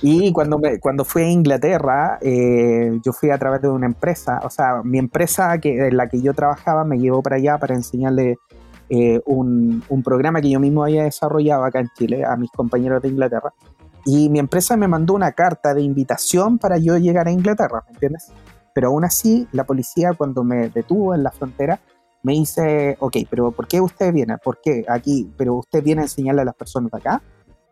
Y 0.00 0.32
cuando, 0.32 0.58
me, 0.58 0.78
cuando 0.78 1.04
fui 1.04 1.22
a 1.22 1.30
Inglaterra, 1.30 2.18
eh, 2.20 3.00
yo 3.04 3.12
fui 3.12 3.30
a 3.30 3.38
través 3.38 3.62
de 3.62 3.68
una 3.68 3.86
empresa, 3.86 4.40
o 4.44 4.50
sea, 4.50 4.82
mi 4.84 4.98
empresa 4.98 5.58
que, 5.58 5.88
en 5.88 5.96
la 5.96 6.08
que 6.08 6.20
yo 6.20 6.34
trabajaba 6.34 6.84
me 6.84 6.98
llevó 6.98 7.22
para 7.22 7.36
allá 7.36 7.58
para 7.58 7.74
enseñarle 7.74 8.38
eh, 8.88 9.20
un, 9.26 9.82
un 9.88 10.02
programa 10.02 10.40
que 10.40 10.50
yo 10.50 10.60
mismo 10.60 10.84
había 10.84 11.04
desarrollado 11.04 11.64
acá 11.64 11.80
en 11.80 11.88
Chile 11.96 12.24
a 12.24 12.36
mis 12.36 12.50
compañeros 12.50 13.02
de 13.02 13.08
Inglaterra. 13.08 13.52
Y 14.04 14.28
mi 14.28 14.38
empresa 14.38 14.76
me 14.76 14.88
mandó 14.88 15.14
una 15.14 15.32
carta 15.32 15.74
de 15.74 15.82
invitación 15.82 16.58
para 16.58 16.78
yo 16.78 16.96
llegar 16.98 17.28
a 17.28 17.32
Inglaterra, 17.32 17.82
¿me 17.86 17.94
entiendes? 17.94 18.32
Pero 18.74 18.88
aún 18.88 19.04
así, 19.04 19.46
la 19.52 19.64
policía 19.64 20.12
cuando 20.16 20.42
me 20.44 20.68
detuvo 20.70 21.14
en 21.14 21.22
la 21.22 21.30
frontera, 21.30 21.80
me 22.22 22.34
dice, 22.34 22.96
ok, 23.00 23.16
pero 23.28 23.50
¿por 23.50 23.66
qué 23.66 23.80
usted 23.80 24.12
viene? 24.12 24.38
¿Por 24.38 24.60
qué 24.60 24.84
aquí? 24.88 25.30
¿Pero 25.36 25.56
usted 25.56 25.82
viene 25.82 26.02
a 26.02 26.04
enseñarle 26.04 26.42
a 26.42 26.44
las 26.44 26.54
personas 26.54 26.90
de 26.90 26.98
acá? 26.98 27.22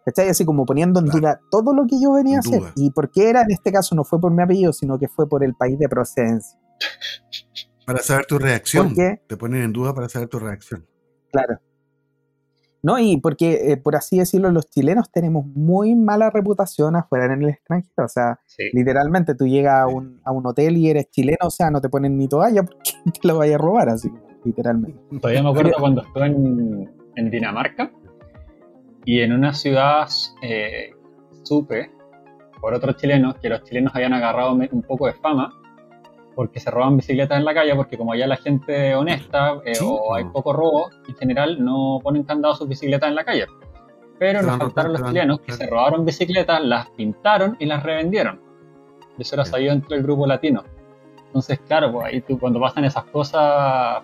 ¿Cachai? 0.04 0.28
Así 0.28 0.44
como 0.44 0.64
poniendo 0.64 1.00
en 1.00 1.06
Claro. 1.06 1.20
duda 1.20 1.40
todo 1.50 1.74
lo 1.74 1.86
que 1.86 2.00
yo 2.00 2.12
venía 2.12 2.38
a 2.38 2.40
hacer. 2.40 2.62
Y 2.76 2.90
por 2.90 3.10
qué 3.10 3.28
era, 3.28 3.42
en 3.42 3.50
este 3.50 3.70
caso, 3.72 3.94
no 3.94 4.04
fue 4.04 4.20
por 4.20 4.32
mi 4.32 4.42
apellido, 4.42 4.72
sino 4.72 4.98
que 4.98 5.08
fue 5.08 5.28
por 5.28 5.44
el 5.44 5.54
país 5.54 5.78
de 5.78 5.88
procedencia. 5.88 6.58
Para 7.86 8.00
saber 8.00 8.26
tu 8.26 8.38
reacción. 8.38 8.88
¿Por 8.88 8.96
qué? 8.96 9.20
Te 9.26 9.36
ponen 9.36 9.62
en 9.62 9.72
duda 9.72 9.94
para 9.94 10.08
saber 10.08 10.28
tu 10.28 10.38
reacción. 10.38 10.86
Claro. 11.32 11.58
No, 12.82 12.98
y 12.98 13.18
porque, 13.18 13.72
eh, 13.72 13.76
por 13.76 13.94
así 13.94 14.18
decirlo, 14.18 14.50
los 14.50 14.70
chilenos 14.70 15.10
tenemos 15.12 15.44
muy 15.44 15.94
mala 15.94 16.30
reputación 16.30 16.96
afuera 16.96 17.26
en 17.26 17.42
el 17.42 17.50
extranjero. 17.50 18.06
O 18.06 18.08
sea, 18.08 18.40
sí. 18.46 18.64
literalmente 18.72 19.34
tú 19.34 19.46
llegas 19.46 19.80
a 19.82 19.86
un, 19.86 20.20
a 20.24 20.32
un 20.32 20.46
hotel 20.46 20.78
y 20.78 20.88
eres 20.88 21.10
chileno, 21.10 21.38
o 21.42 21.50
sea, 21.50 21.70
no 21.70 21.80
te 21.82 21.90
ponen 21.90 22.16
ni 22.16 22.26
toalla 22.26 22.62
porque 22.62 22.92
te 23.20 23.28
lo 23.28 23.36
vaya 23.36 23.56
a 23.56 23.58
robar, 23.58 23.90
así, 23.90 24.10
literalmente. 24.44 24.98
Todavía 25.20 25.42
me 25.42 25.50
acuerdo 25.50 25.72
cuando 25.78 26.02
estuve 26.02 26.26
en, 26.26 26.90
en 27.16 27.30
Dinamarca 27.30 27.92
y 29.04 29.20
en 29.20 29.32
una 29.32 29.52
ciudad 29.54 30.08
eh, 30.42 30.92
supe 31.42 31.90
por 32.60 32.74
otros 32.74 32.96
chilenos 32.96 33.36
que 33.36 33.48
los 33.48 33.62
chilenos 33.64 33.94
habían 33.94 34.12
agarrado 34.12 34.52
un 34.52 34.82
poco 34.82 35.06
de 35.06 35.14
fama 35.14 35.54
porque 36.36 36.60
se 36.60 36.70
roban 36.70 36.96
bicicletas 36.96 37.38
en 37.38 37.44
la 37.44 37.52
calle, 37.54 37.74
porque 37.74 37.98
como 37.98 38.12
allá 38.12 38.26
la 38.26 38.36
gente 38.36 38.94
honesta 38.94 39.60
eh, 39.64 39.72
o 39.82 40.14
hay 40.14 40.24
po. 40.24 40.32
poco 40.34 40.52
robo, 40.52 40.90
en 41.08 41.14
general 41.16 41.62
no 41.62 41.98
ponen 42.02 42.22
candado 42.22 42.54
sus 42.54 42.68
bicicletas 42.68 43.08
en 43.08 43.14
la 43.14 43.24
calle. 43.24 43.46
Pero 44.18 44.42
nos 44.42 44.56
faltaron 44.58 44.92
los 44.92 45.04
chilenos 45.06 45.40
que 45.40 45.52
se 45.52 45.66
robaron 45.66 46.04
bicicletas, 46.04 46.62
las 46.62 46.88
pintaron 46.90 47.56
y 47.58 47.66
las 47.66 47.82
revendieron. 47.82 48.40
Eso 49.18 49.34
era 49.34 49.44
Sí. 49.44 49.50
sabido 49.50 49.72
entre 49.72 49.96
el 49.96 50.02
grupo 50.02 50.26
latino. 50.26 50.62
Entonces, 51.26 51.58
claro, 51.60 51.92
pues 51.92 52.06
ahí 52.06 52.20
tú, 52.22 52.38
cuando 52.38 52.60
pasan 52.60 52.84
esas 52.84 53.04
cosas. 53.04 54.02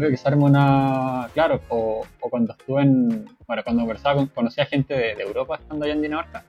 Obvio 0.00 0.10
que 0.10 0.16
se 0.16 0.28
arma 0.28 0.46
una. 0.46 1.28
Claro, 1.34 1.60
o, 1.68 2.02
o 2.20 2.30
cuando 2.30 2.52
estuve 2.52 2.82
en. 2.82 3.26
Bueno, 3.46 3.62
cuando 3.62 3.82
conversaba 3.82 4.16
con. 4.16 4.26
Conocí 4.28 4.60
a 4.60 4.66
gente 4.66 4.94
de, 4.94 5.14
de 5.14 5.22
Europa 5.22 5.56
estando 5.56 5.84
allá 5.84 5.94
en 5.94 6.02
Dinamarca. 6.02 6.44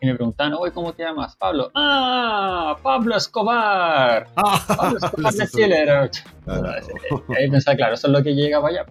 Y 0.00 0.06
me 0.06 0.14
preguntaban, 0.16 0.52
oye, 0.54 0.72
¿cómo 0.72 0.92
te 0.92 1.02
llamas? 1.02 1.36
Pablo. 1.36 1.70
¡Ah! 1.74 2.76
¡Pablo 2.82 3.16
Escobar! 3.16 4.26
Pablo 4.34 4.98
Escobar 4.98 5.32
de 5.32 5.48
Chile. 5.48 5.84
Claro. 5.84 6.10
Y 7.28 7.34
ahí 7.36 7.48
pensaba, 7.48 7.76
claro, 7.76 7.94
eso 7.94 8.08
es 8.08 8.12
lo 8.12 8.22
que 8.22 8.34
llega 8.34 8.60
para 8.60 8.82
allá. 8.82 8.86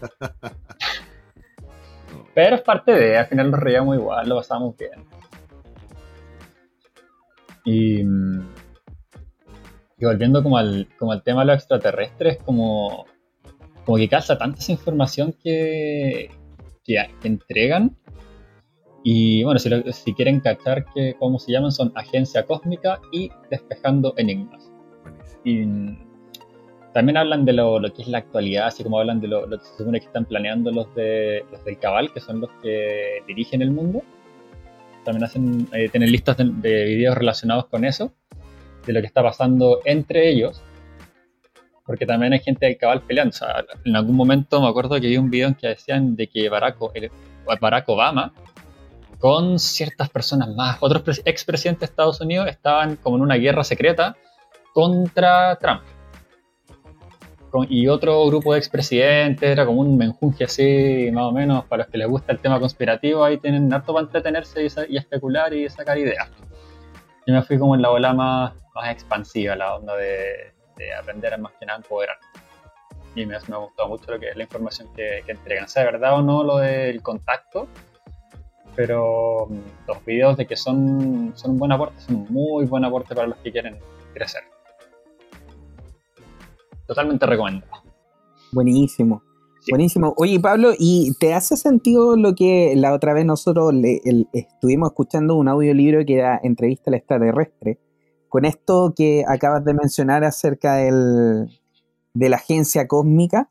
Pero 2.34 2.56
es 2.56 2.62
parte 2.62 2.92
de, 2.92 3.18
al 3.18 3.26
final 3.26 3.50
nos 3.50 3.58
reíamos 3.58 3.96
igual, 3.96 4.28
lo 4.28 4.36
pasábamos 4.36 4.76
bien. 4.76 5.04
Y, 7.64 8.04
y 9.98 10.04
volviendo 10.04 10.42
como 10.42 10.58
al, 10.58 10.88
como 10.98 11.12
al 11.12 11.22
tema 11.22 11.40
de 11.42 11.46
los 11.46 11.56
extraterrestres, 11.56 12.38
como, 12.44 13.06
como 13.84 13.96
que 13.96 14.08
calza 14.08 14.36
tanta 14.36 14.58
esa 14.58 14.72
información 14.72 15.34
que, 15.42 16.30
que, 16.84 16.96
que 17.20 17.28
entregan. 17.28 17.96
Y 19.04 19.44
bueno, 19.44 19.58
si, 19.58 19.68
lo- 19.68 19.90
si 19.92 20.12
quieren 20.14 20.40
cachar 20.40 20.84
que 20.92 21.14
cómo 21.18 21.38
se 21.38 21.52
llaman, 21.52 21.72
son 21.72 21.92
Agencia 21.94 22.44
Cósmica 22.44 23.00
y 23.12 23.30
Despejando 23.50 24.14
Enigmas. 24.16 24.70
Y 25.44 25.64
también 26.92 27.16
hablan 27.16 27.44
de 27.44 27.52
lo, 27.52 27.78
lo 27.78 27.92
que 27.92 28.02
es 28.02 28.08
la 28.08 28.18
actualidad, 28.18 28.66
así 28.66 28.82
como 28.82 28.98
hablan 28.98 29.20
de 29.20 29.28
lo, 29.28 29.46
lo 29.46 29.58
que 29.58 29.64
se 29.64 29.76
supone 29.76 30.00
que 30.00 30.06
están 30.06 30.24
planeando 30.24 30.72
los, 30.72 30.92
de, 30.94 31.44
los 31.52 31.64
del 31.64 31.78
Cabal, 31.78 32.12
que 32.12 32.20
son 32.20 32.40
los 32.40 32.50
que 32.62 33.22
dirigen 33.28 33.62
el 33.62 33.70
mundo. 33.70 34.02
También 35.04 35.24
hacen, 35.24 35.68
eh, 35.72 35.88
tienen 35.88 36.10
listas 36.10 36.36
de, 36.38 36.44
de 36.50 36.84
videos 36.86 37.16
relacionados 37.16 37.66
con 37.66 37.84
eso, 37.84 38.12
de 38.86 38.92
lo 38.92 39.00
que 39.00 39.06
está 39.06 39.22
pasando 39.22 39.80
entre 39.84 40.30
ellos. 40.30 40.62
Porque 41.84 42.06
también 42.06 42.32
hay 42.32 42.40
gente 42.40 42.66
del 42.66 42.78
Cabal 42.78 43.02
peleando. 43.02 43.36
En 43.84 43.96
algún 43.96 44.16
momento 44.16 44.60
me 44.60 44.68
acuerdo 44.68 45.00
que 45.00 45.06
vi 45.06 45.16
un 45.16 45.30
video 45.30 45.48
en 45.48 45.54
que 45.54 45.68
decían 45.68 46.16
de 46.16 46.28
que 46.28 46.48
Barack, 46.48 46.78
Barack 47.60 47.88
Obama 47.88 48.32
con 49.18 49.58
ciertas 49.58 50.10
personas 50.10 50.54
más, 50.54 50.78
otros 50.80 51.02
pres- 51.04 51.22
expresidentes 51.24 51.80
de 51.88 51.92
Estados 51.92 52.20
Unidos 52.20 52.48
estaban 52.48 52.96
como 52.96 53.16
en 53.16 53.22
una 53.22 53.36
guerra 53.36 53.64
secreta 53.64 54.16
contra 54.74 55.56
Trump. 55.56 55.82
Y 57.70 57.88
otro 57.88 58.26
grupo 58.26 58.52
de 58.52 58.58
expresidentes, 58.58 59.48
era 59.48 59.64
como 59.64 59.80
un 59.80 59.96
menjunje 59.96 60.44
así, 60.44 61.08
más 61.10 61.24
o 61.24 61.32
menos, 61.32 61.64
para 61.64 61.84
los 61.84 61.90
que 61.90 61.96
les 61.96 62.06
gusta 62.06 62.32
el 62.32 62.38
tema 62.38 62.60
conspirativo, 62.60 63.24
ahí 63.24 63.38
tienen 63.38 63.72
harto 63.72 63.94
para 63.94 64.04
entretenerse 64.04 64.68
y 64.90 64.96
especular 64.98 65.54
y 65.54 65.66
sacar 65.70 65.96
ideas. 65.96 66.28
Yo 67.26 67.34
me 67.34 67.42
fui 67.42 67.58
como 67.58 67.74
en 67.74 67.82
la 67.82 67.90
ola 67.90 68.12
más, 68.14 68.54
más 68.74 68.90
expansiva, 68.90 69.56
la 69.56 69.74
onda 69.74 69.96
de, 69.96 70.52
de 70.76 70.94
aprender 70.94 71.34
a 71.34 71.38
más 71.38 71.52
que 71.58 71.66
nada 71.66 71.78
empoderar. 71.78 72.16
Y 73.14 73.24
me, 73.24 73.36
me 73.48 73.54
ha 73.54 73.58
gustado 73.58 73.88
mucho 73.88 74.12
lo 74.12 74.20
que 74.20 74.34
la 74.34 74.42
información 74.42 74.88
que, 74.94 75.24
entregan. 75.26 75.68
Sea 75.68 75.84
verdad 75.84 76.18
o 76.18 76.22
no 76.22 76.44
lo 76.44 76.58
del 76.58 77.02
contacto, 77.02 77.66
pero 78.74 79.46
mm, 79.48 79.88
los 79.88 80.04
videos 80.04 80.36
de 80.36 80.46
que 80.46 80.56
son, 80.56 81.32
son 81.34 81.52
un 81.52 81.58
buen 81.58 81.72
aporte, 81.72 81.98
son 82.00 82.16
un 82.16 82.26
muy 82.28 82.66
buen 82.66 82.84
aporte 82.84 83.14
para 83.14 83.26
los 83.28 83.38
que 83.38 83.50
quieren 83.50 83.78
crecer. 84.12 84.42
Totalmente 86.86 87.26
recomendado. 87.26 87.82
Buenísimo. 88.52 89.22
Sí. 89.66 89.72
Buenísimo. 89.72 90.14
Oye, 90.16 90.38
Pablo, 90.38 90.70
¿y 90.78 91.12
te 91.18 91.34
hace 91.34 91.56
sentido 91.56 92.16
lo 92.16 92.36
que 92.36 92.74
la 92.76 92.94
otra 92.94 93.12
vez 93.14 93.24
nosotros 93.26 93.74
le- 93.74 94.00
el- 94.04 94.28
estuvimos 94.32 94.90
escuchando 94.90 95.34
un 95.34 95.48
audiolibro 95.48 96.04
que 96.06 96.14
era 96.14 96.40
Entrevista 96.42 96.88
al 96.90 96.94
extraterrestre? 96.94 97.78
Con 98.28 98.44
esto 98.44 98.94
que 98.96 99.24
acabas 99.26 99.64
de 99.64 99.74
mencionar 99.74 100.22
acerca 100.22 100.76
del, 100.76 101.48
de 102.14 102.28
la 102.28 102.36
agencia 102.36 102.86
cósmica. 102.86 103.50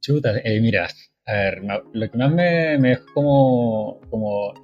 Chuta, 0.00 0.38
eh, 0.38 0.58
mira, 0.60 0.88
a 1.26 1.32
ver, 1.34 1.62
lo 1.92 2.10
que 2.10 2.16
más 2.16 2.32
me, 2.32 2.78
me 2.78 2.88
dejó 2.90 3.12
como, 3.12 4.00
como, 4.08 4.54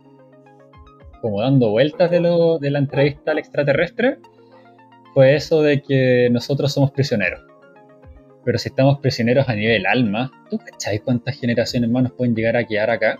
como 1.20 1.40
dando 1.42 1.70
vueltas 1.70 2.10
de, 2.10 2.20
lo, 2.20 2.58
de 2.58 2.70
la 2.70 2.78
entrevista 2.78 3.32
al 3.32 3.38
extraterrestre 3.38 4.18
fue 5.12 5.36
eso 5.36 5.60
de 5.60 5.82
que 5.82 6.28
nosotros 6.32 6.72
somos 6.72 6.90
prisioneros. 6.92 7.40
Pero 8.44 8.58
si 8.58 8.68
estamos 8.68 8.98
prisioneros 8.98 9.48
a 9.48 9.54
nivel 9.54 9.86
alma, 9.86 10.30
¿tú 10.50 10.58
cacháis 10.58 11.00
cuántas 11.02 11.38
generaciones 11.38 11.90
más 11.90 12.04
nos 12.04 12.12
pueden 12.12 12.34
llegar 12.34 12.56
a 12.56 12.64
quedar 12.64 12.90
acá? 12.90 13.18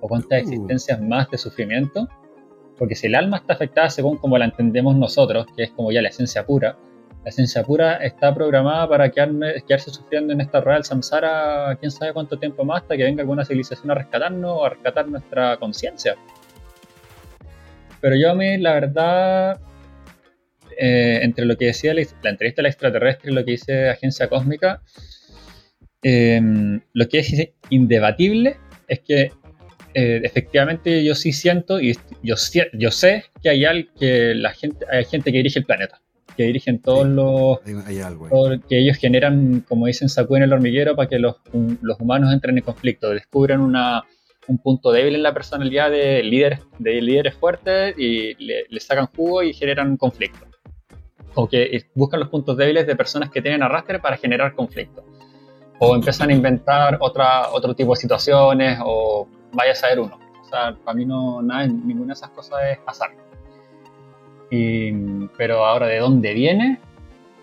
¿O 0.00 0.08
cuántas 0.08 0.42
uh. 0.42 0.42
existencias 0.42 1.00
más 1.00 1.30
de 1.30 1.38
sufrimiento? 1.38 2.08
Porque 2.78 2.94
si 2.94 3.06
el 3.06 3.14
alma 3.14 3.38
está 3.38 3.54
afectada 3.54 3.90
según 3.90 4.16
como 4.18 4.38
la 4.38 4.46
entendemos 4.46 4.96
nosotros, 4.96 5.46
que 5.56 5.64
es 5.64 5.70
como 5.70 5.92
ya 5.92 6.02
la 6.02 6.08
esencia 6.08 6.44
pura, 6.44 6.76
la 7.24 7.30
esencia 7.30 7.62
pura 7.62 7.96
está 7.96 8.34
programada 8.34 8.86
para 8.86 9.10
quedarse 9.10 9.90
sufriendo 9.90 10.34
en 10.34 10.42
esta 10.42 10.60
rueda 10.60 10.76
del 10.76 10.84
samsara 10.84 11.74
quién 11.80 11.90
sabe 11.90 12.12
cuánto 12.12 12.38
tiempo 12.38 12.64
más 12.64 12.82
hasta 12.82 12.98
que 12.98 13.04
venga 13.04 13.22
alguna 13.22 13.46
civilización 13.46 13.90
a 13.90 13.94
rescatarnos 13.94 14.50
o 14.50 14.64
a 14.64 14.68
rescatar 14.68 15.08
nuestra 15.08 15.56
conciencia. 15.56 16.16
Pero 18.02 18.16
yo 18.16 18.32
a 18.32 18.34
mí, 18.34 18.58
la 18.58 18.74
verdad, 18.74 19.60
eh, 20.78 21.20
entre 21.22 21.44
lo 21.44 21.56
que 21.56 21.66
decía 21.66 21.94
la, 21.94 22.30
entrevista 22.30 22.62
al 22.62 22.66
extraterrestre 22.66 23.30
y 23.30 23.34
lo 23.34 23.44
que 23.44 23.52
dice 23.52 23.88
Agencia 23.88 24.28
Cósmica, 24.28 24.82
em, 26.02 26.80
lo 26.92 27.08
que 27.08 27.18
es 27.18 27.48
indebatible 27.70 28.56
es 28.88 29.00
que 29.00 29.32
eh, 29.94 30.20
efectivamente 30.24 31.04
yo 31.04 31.14
sí 31.14 31.32
siento 31.32 31.80
y 31.80 31.96
yo, 32.22 32.34
yo 32.72 32.90
sé 32.90 33.24
que 33.42 33.50
hay, 33.50 33.88
que 33.98 34.34
la 34.34 34.52
gente, 34.52 34.84
hay 34.90 35.04
gente 35.04 35.30
que 35.30 35.38
dirige 35.38 35.60
el 35.60 35.64
planeta 35.64 36.00
que 36.36 36.44
dirigen 36.44 36.80
todos 36.80 37.06
los... 37.06 37.60
que 38.68 38.78
ellos 38.78 38.96
generan, 38.96 39.60
como 39.68 39.86
dicen, 39.86 40.08
sacuden 40.08 40.42
el 40.42 40.52
hormiguero 40.52 40.96
para 40.96 41.08
que 41.08 41.20
los, 41.20 41.36
los 41.80 42.00
humanos 42.00 42.32
entren 42.32 42.58
en 42.58 42.64
conflicto, 42.64 43.10
descubran 43.10 43.60
una, 43.60 44.02
un 44.46 44.58
punto 44.58 44.92
débil 44.92 45.14
en 45.14 45.22
la 45.22 45.34
personalidad 45.34 45.90
de 45.90 46.22
líderes, 46.22 46.60
de 46.78 47.00
líderes 47.00 47.34
fuertes 47.34 47.94
y 47.96 48.34
le, 48.44 48.80
sacan 48.80 49.06
jugo 49.06 49.42
y 49.42 49.52
generan 49.52 49.96
conflicto. 49.96 50.46
O 51.34 51.48
que 51.48 51.84
buscan 51.94 52.20
los 52.20 52.28
puntos 52.28 52.56
débiles 52.56 52.86
de 52.86 52.96
personas 52.96 53.30
que 53.30 53.42
tienen 53.42 53.62
arrastre 53.62 53.98
para 53.98 54.16
generar 54.16 54.54
conflicto. 54.54 55.04
O 55.78 55.94
empiezan 55.94 56.30
a 56.30 56.32
inventar 56.32 56.98
otra, 57.00 57.50
otro 57.52 57.74
tipo 57.74 57.92
de 57.92 57.96
situaciones 57.96 58.78
o 58.84 59.26
vaya 59.52 59.72
a 59.72 59.74
saber 59.74 60.00
uno. 60.00 60.18
O 60.40 60.44
sea, 60.44 60.76
para 60.84 60.94
mí 60.94 61.04
no, 61.04 61.42
nada, 61.42 61.66
ninguna 61.66 62.08
de 62.08 62.12
esas 62.12 62.30
cosas 62.30 62.60
es 62.70 62.78
azar 62.86 63.10
pero 65.36 65.64
ahora, 65.64 65.86
¿de 65.86 65.98
dónde 65.98 66.32
viene? 66.32 66.78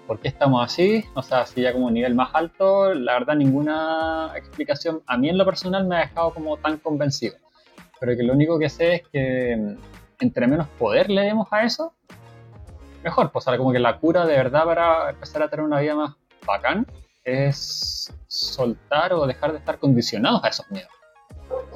¿Por 0.07 0.19
qué 0.19 0.27
estamos 0.27 0.63
así? 0.63 1.03
O 1.13 1.21
sea, 1.21 1.45
si 1.45 1.61
ya 1.61 1.73
como 1.73 1.87
un 1.87 1.93
nivel 1.93 2.15
más 2.15 2.29
alto, 2.33 2.93
la 2.93 3.13
verdad 3.13 3.35
ninguna 3.35 4.31
explicación 4.35 5.01
a 5.05 5.17
mí 5.17 5.29
en 5.29 5.37
lo 5.37 5.45
personal 5.45 5.85
me 5.87 5.95
ha 5.95 5.99
dejado 5.99 6.33
como 6.33 6.57
tan 6.57 6.77
convencido. 6.77 7.35
Pero 7.99 8.17
que 8.17 8.23
lo 8.23 8.33
único 8.33 8.59
que 8.59 8.69
sé 8.69 8.95
es 8.95 9.01
que 9.11 9.55
mm, 9.57 9.75
entre 10.19 10.47
menos 10.47 10.67
poder 10.79 11.09
le 11.09 11.21
demos 11.21 11.47
a 11.51 11.63
eso, 11.63 11.93
mejor. 13.03 13.31
Pues 13.31 13.47
ahora 13.47 13.57
como 13.57 13.71
que 13.71 13.79
la 13.79 13.97
cura 13.97 14.25
de 14.25 14.35
verdad 14.35 14.65
para 14.65 15.09
empezar 15.09 15.43
a 15.43 15.49
tener 15.49 15.65
una 15.65 15.79
vida 15.79 15.95
más 15.95 16.15
bacán 16.45 16.87
es 17.23 18.13
soltar 18.27 19.13
o 19.13 19.27
dejar 19.27 19.51
de 19.51 19.59
estar 19.59 19.77
condicionados 19.77 20.43
a 20.43 20.47
esos 20.47 20.69
miedos 20.71 20.91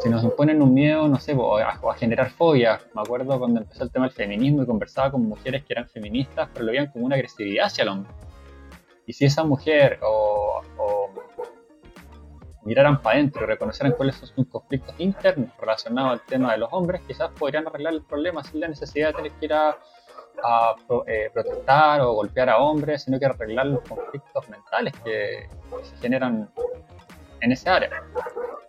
si 0.02 0.10
nos 0.10 0.24
imponen 0.24 0.62
un 0.62 0.74
miedo, 0.74 1.08
no 1.08 1.20
sé, 1.20 1.34
o 1.34 1.58
a, 1.58 1.96
generar 1.96 2.30
fobia. 2.32 2.80
Me 2.94 3.02
acuerdo 3.02 3.38
cuando 3.40 3.62
empezó 3.62 3.84
el 3.84 3.92
tema 3.92 4.06
del 4.06 4.16
feminismo 4.16 4.64
y 4.64 4.66
conversaba 4.66 5.12
con 5.12 5.26
mujeres 5.26 5.64
que 5.64 5.74
eran 5.74 5.88
feministas, 5.88 6.50
pero 6.54 6.66
lo 6.66 6.72
veían 6.72 6.88
como 6.88 7.06
una 7.06 7.16
agresividad 7.16 7.68
hacia 7.68 7.84
el 7.84 7.90
hombre. 7.90 8.12
Y 9.06 9.14
si 9.14 9.26
esa 9.26 9.44
mujer 9.44 10.00
o, 10.04 10.62
miraran 12.64 13.02
para 13.02 13.18
adentro 13.18 13.44
y 13.44 13.46
reconocieran 13.46 13.94
cuáles 13.94 14.16
son 14.16 14.28
sus 14.28 14.48
conflictos 14.48 14.96
internos 14.98 15.50
relacionados 15.60 16.14
al 16.14 16.26
tema 16.26 16.52
de 16.52 16.58
los 16.58 16.70
hombres, 16.72 17.02
quizás 17.08 17.30
podrían 17.38 17.68
arreglar 17.68 17.94
el 17.94 18.02
problema 18.02 18.44
sin 18.44 18.60
la 18.60 18.68
necesidad 18.68 19.10
de 19.10 19.14
tener 19.14 19.32
que 19.34 19.46
ir 19.46 19.54
a, 19.54 19.78
eh, 21.08 21.30
protestar 21.34 22.02
o 22.02 22.14
golpear 22.14 22.50
a 22.50 22.58
hombres, 22.58 23.04
sino 23.04 23.20
que 23.20 23.26
arreglar 23.26 23.68
los 23.68 23.82
conflictos 23.82 24.50
mentales 24.50 24.94
que, 25.04 25.48
se 25.84 25.98
generan 25.98 26.50
en 27.42 27.52
ese 27.52 27.70
área. 27.70 27.90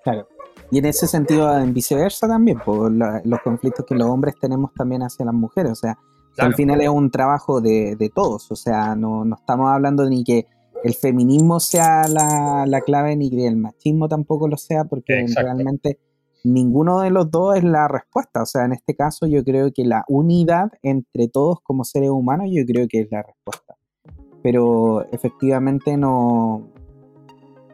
Claro. 0.02 0.28
Y 0.70 0.78
en 0.78 0.86
ese 0.86 1.06
sentido, 1.06 1.56
en 1.58 1.72
viceversa 1.72 2.26
también, 2.26 2.58
por 2.58 2.90
los 2.90 3.40
conflictos 3.42 3.86
que 3.86 3.94
los 3.94 4.08
hombres 4.08 4.34
tenemos 4.40 4.72
también 4.74 5.02
hacia 5.02 5.24
las 5.24 5.34
mujeres. 5.34 5.72
O 5.72 5.76
sea, 5.76 5.96
al 6.38 6.54
final 6.54 6.80
es 6.80 6.88
un 6.88 7.10
trabajo 7.10 7.60
de, 7.60 8.10
todos. 8.14 8.50
O 8.50 8.56
sea, 8.56 8.94
no, 8.96 9.24
no, 9.24 9.36
estamos 9.36 9.70
hablando 9.70 10.04
ni 10.08 10.24
que 10.24 10.46
el 10.82 10.94
feminismo 10.94 11.60
sea 11.60 12.08
la, 12.08 12.64
la, 12.66 12.80
clave 12.80 13.16
ni 13.16 13.30
que 13.30 13.46
el 13.46 13.56
machismo 13.56 14.08
tampoco 14.08 14.48
lo 14.48 14.56
sea, 14.56 14.84
porque 14.84 15.26
realmente 15.34 15.98
ninguno 16.46 17.00
de 17.00 17.10
los 17.10 17.30
dos 17.30 17.56
es 17.56 17.64
la 17.64 17.88
respuesta. 17.88 18.42
O 18.42 18.46
sea, 18.46 18.64
en 18.64 18.72
este 18.72 18.94
caso 18.94 19.26
yo 19.26 19.44
creo 19.44 19.72
que 19.72 19.84
la 19.84 20.04
unidad 20.08 20.70
entre 20.82 21.28
todos 21.28 21.60
como 21.62 21.84
seres 21.84 22.10
humanos, 22.10 22.48
yo 22.50 22.64
creo 22.64 22.86
que 22.88 23.00
es 23.00 23.08
la 23.10 23.22
respuesta. 23.22 23.74
Pero 24.42 25.04
efectivamente 25.12 25.96
no, 25.96 26.68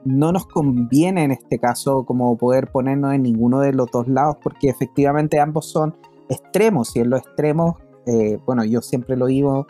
no 0.05 0.33
nos 0.33 0.47
conviene 0.47 1.25
en 1.25 1.33
este 1.33 1.59
caso 1.59 2.05
como 2.05 2.37
poder 2.39 2.71
ponernos 2.73 3.15
en 3.15 3.23
ninguno 3.23 3.61
de 3.61 3.73
los 3.73 3.91
dos 3.91 4.09
lados 4.09 4.37
porque 4.43 4.69
efectivamente 4.69 5.39
ambos 5.39 5.71
son 5.71 5.95
extremos 6.31 6.97
y 6.97 7.01
en 7.01 7.11
los 7.11 7.21
extremos, 7.21 7.77
eh, 8.07 8.39
bueno, 8.47 8.65
yo 8.65 8.81
siempre 8.81 9.17
lo 9.17 9.27
digo, 9.27 9.67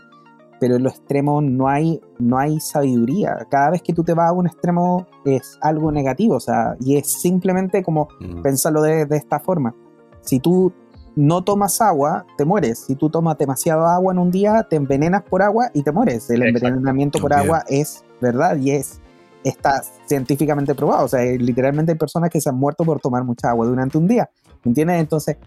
pero 0.63 0.77
en 0.77 0.85
los 0.85 0.93
extremos 0.93 1.43
no 1.43 1.67
hay, 1.67 2.01
no 2.21 2.39
hay 2.39 2.61
sabiduría. 2.61 3.49
Cada 3.51 3.71
vez 3.71 3.83
que 3.83 3.93
tú 3.93 4.05
te 4.05 4.15
vas 4.15 4.29
a 4.29 4.33
un 4.33 4.47
extremo 4.47 5.09
es 5.25 5.59
algo 5.61 5.91
negativo, 5.91 6.37
o 6.37 6.41
sea, 6.41 6.77
y 6.79 6.97
es 6.97 7.11
simplemente 7.11 7.83
como 7.83 8.07
mm. 8.21 8.43
pensarlo 8.43 8.81
de, 8.81 9.05
esta 9.11 9.41
forma. 9.41 9.75
Si 10.21 10.39
tú 10.39 10.73
no 11.17 11.43
tomas 11.43 11.81
agua, 11.81 12.25
te 12.39 12.45
mueres. 12.45 12.79
Si 12.87 12.95
tú 12.95 13.11
tomas 13.11 13.37
demasiado 13.39 13.87
agua 13.87 14.13
en 14.13 14.21
un 14.21 14.31
día, 14.31 14.65
te 14.71 14.77
envenenas 14.77 15.25
por 15.25 15.43
agua 15.43 15.69
y 15.75 15.83
te 15.83 15.91
mueres. 15.91 16.31
El 16.31 16.45
envenenamiento 16.45 17.19
por 17.19 17.33
agua 17.33 17.65
es 17.67 18.05
verdad 18.21 18.57
y 18.57 18.71
es 18.71 19.01
está 19.43 19.83
científicamente 20.07 20.77
probado. 20.77 21.07
O 21.07 21.09
sea, 21.09 21.25
literalmente 21.25 21.91
hay 21.91 21.99
personas 21.99 22.31
que 22.31 22.41
se 22.41 22.51
han 22.51 22.57
muerto 22.57 22.85
por 22.85 23.01
tomar 23.01 23.25
mucha 23.25 23.51
agua 23.51 23.67
durante 23.67 23.99
un 23.99 24.07
día. 24.07 24.31
¿Me 24.63 24.69
entiendes? 24.69 25.01
Entonces, 25.01 25.39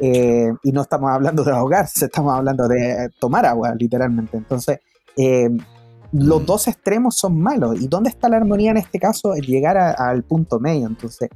eh, 0.00 0.52
y 0.62 0.72
no 0.72 0.82
estamos 0.82 1.10
hablando 1.10 1.44
de 1.44 1.52
ahogarse, 1.52 2.06
estamos 2.06 2.34
hablando 2.34 2.68
de 2.68 3.10
tomar 3.18 3.46
agua, 3.46 3.74
literalmente. 3.74 4.36
Entonces, 4.36 4.80
eh, 5.16 5.48
los 6.12 6.42
mm. 6.42 6.46
dos 6.46 6.68
extremos 6.68 7.16
son 7.16 7.40
malos. 7.40 7.80
¿Y 7.80 7.88
dónde 7.88 8.10
está 8.10 8.28
la 8.28 8.36
armonía 8.36 8.70
en 8.70 8.78
este 8.78 8.98
caso? 8.98 9.34
El 9.34 9.46
llegar 9.46 9.76
al 9.76 10.22
punto 10.24 10.60
medio. 10.60 10.86
Entonces, 10.86 11.28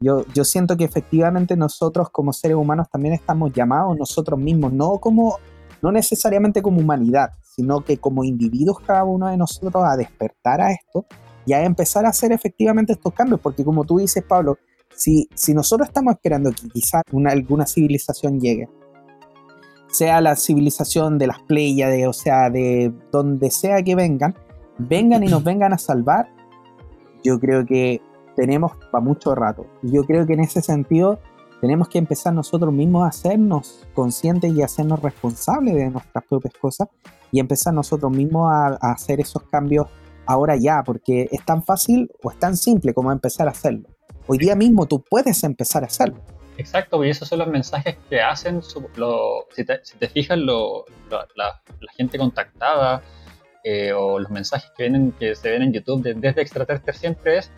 yo, 0.00 0.24
yo 0.34 0.44
siento 0.44 0.76
que 0.76 0.84
efectivamente 0.84 1.56
nosotros 1.56 2.10
como 2.10 2.32
seres 2.32 2.56
humanos 2.56 2.88
también 2.90 3.14
estamos 3.14 3.52
llamados 3.52 3.96
nosotros 3.96 4.38
mismos, 4.38 4.72
no 4.72 4.98
como 4.98 5.38
no 5.82 5.92
necesariamente 5.92 6.62
como 6.62 6.80
humanidad, 6.80 7.30
sino 7.42 7.82
que 7.82 7.98
como 7.98 8.24
individuos 8.24 8.80
cada 8.80 9.04
uno 9.04 9.28
de 9.28 9.36
nosotros 9.36 9.84
a 9.84 9.96
despertar 9.96 10.60
a 10.60 10.72
esto 10.72 11.06
y 11.44 11.52
a 11.52 11.64
empezar 11.64 12.04
a 12.04 12.10
hacer 12.10 12.32
efectivamente 12.32 12.92
estos 12.92 13.12
cambios, 13.12 13.40
porque 13.40 13.64
como 13.64 13.84
tú 13.84 13.98
dices, 13.98 14.24
Pablo, 14.24 14.58
si, 14.96 15.28
nosotros 15.54 15.88
estamos 15.88 16.14
esperando 16.14 16.50
que 16.50 16.68
quizás 16.68 17.02
una, 17.12 17.30
alguna 17.30 17.66
civilización 17.66 18.40
llegue, 18.40 18.68
sea 19.88 20.20
la 20.20 20.36
civilización 20.36 21.18
de 21.18 21.26
las 21.28 21.40
Pléyades, 21.42 22.06
o 22.06 22.12
sea, 22.12 22.50
de 22.50 22.92
donde 23.12 23.50
sea 23.50 23.82
que 23.82 23.94
vengan, 23.94 24.34
vengan 24.78 25.22
y 25.22 25.28
nos 25.28 25.44
vengan 25.44 25.72
a 25.72 25.78
salvar, 25.78 26.28
yo 27.22 27.38
creo 27.38 27.64
que 27.64 28.00
tenemos 28.34 28.72
para 28.90 29.02
mucho 29.02 29.34
rato. 29.34 29.66
Yo 29.82 30.04
creo 30.04 30.26
que 30.26 30.34
en 30.34 30.40
ese 30.40 30.60
sentido 30.60 31.18
tenemos 31.60 31.88
que 31.88 31.98
empezar 31.98 32.34
nosotros 32.34 32.72
mismos 32.72 33.04
a 33.04 33.08
hacernos 33.08 33.86
conscientes 33.94 34.52
y 34.52 34.62
hacernos 34.62 35.00
responsables 35.00 35.74
de 35.74 35.90
nuestras 35.90 36.24
propias 36.24 36.54
cosas 36.54 36.88
y 37.32 37.40
empezar 37.40 37.72
nosotros 37.72 38.12
mismos 38.12 38.50
a 38.52 38.92
hacer 38.92 39.20
esos 39.20 39.42
cambios 39.44 39.86
ahora 40.26 40.56
ya, 40.56 40.82
porque 40.84 41.28
es 41.30 41.44
tan 41.44 41.62
fácil 41.64 42.10
o 42.22 42.30
es 42.30 42.38
tan 42.38 42.56
simple 42.56 42.92
como 42.92 43.10
empezar 43.10 43.48
a 43.48 43.52
hacerlo. 43.52 43.95
Hoy 44.26 44.38
día 44.38 44.54
mismo 44.54 44.86
tú 44.86 45.02
puedes 45.02 45.42
empezar 45.44 45.82
a 45.82 45.86
hacerlo. 45.86 46.20
Exacto, 46.58 47.04
y 47.04 47.10
esos 47.10 47.28
son 47.28 47.40
los 47.40 47.48
mensajes 47.48 47.96
que 48.08 48.20
hacen, 48.20 48.62
si, 48.62 49.64
te, 49.64 50.08
fijas, 50.08 50.38
la, 50.38 51.62
gente 51.96 52.18
contactada 52.18 53.02
eh, 53.62 53.92
o 53.92 54.18
los 54.18 54.30
mensajes 54.30 54.70
que, 54.76 54.84
vienen, 54.84 55.12
que 55.12 55.34
se 55.34 55.50
ven 55.50 55.62
en 55.62 55.72
YouTube 55.72 56.02
desde 56.02 56.40
extraterrestre 56.40 56.94
siempre 56.94 57.38
es, 57.38 57.52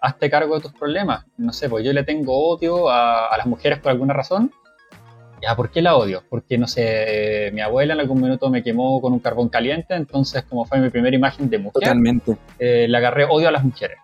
hazte 0.00 0.30
cargo 0.30 0.54
de 0.54 0.62
tus 0.62 0.72
problemas. 0.72 1.26
No 1.36 1.52
sé, 1.52 1.68
pues 1.68 1.84
yo 1.84 1.92
le 1.92 2.04
tengo 2.04 2.48
odio 2.48 2.88
a 2.88 3.34
las 3.36 3.46
mujeres 3.46 3.78
por 3.80 3.92
alguna 3.92 4.14
razón, 4.14 4.50
ya, 5.42 5.54
¿por 5.54 5.70
qué 5.70 5.82
la 5.82 5.96
odio? 5.96 6.22
Porque, 6.28 6.58
no 6.58 6.66
sé, 6.66 7.50
mi 7.52 7.60
abuela 7.60 7.94
en 7.94 8.00
algún 8.00 8.20
minuto 8.20 8.50
me 8.50 8.62
quemó 8.62 9.00
con 9.00 9.12
un 9.12 9.20
carbón 9.20 9.48
caliente, 9.48 9.94
entonces 9.94 10.44
como 10.44 10.64
fue 10.64 10.80
mi 10.80 10.90
primera 10.90 11.14
imagen 11.14 11.48
de 11.48 11.58
mujer, 11.58 11.82
Totalmente. 11.82 12.36
Eh, 12.58 12.86
le 12.88 12.96
agarré 12.96 13.24
odio 13.24 13.48
a 13.48 13.52
las 13.52 13.64
mujeres. 13.64 13.98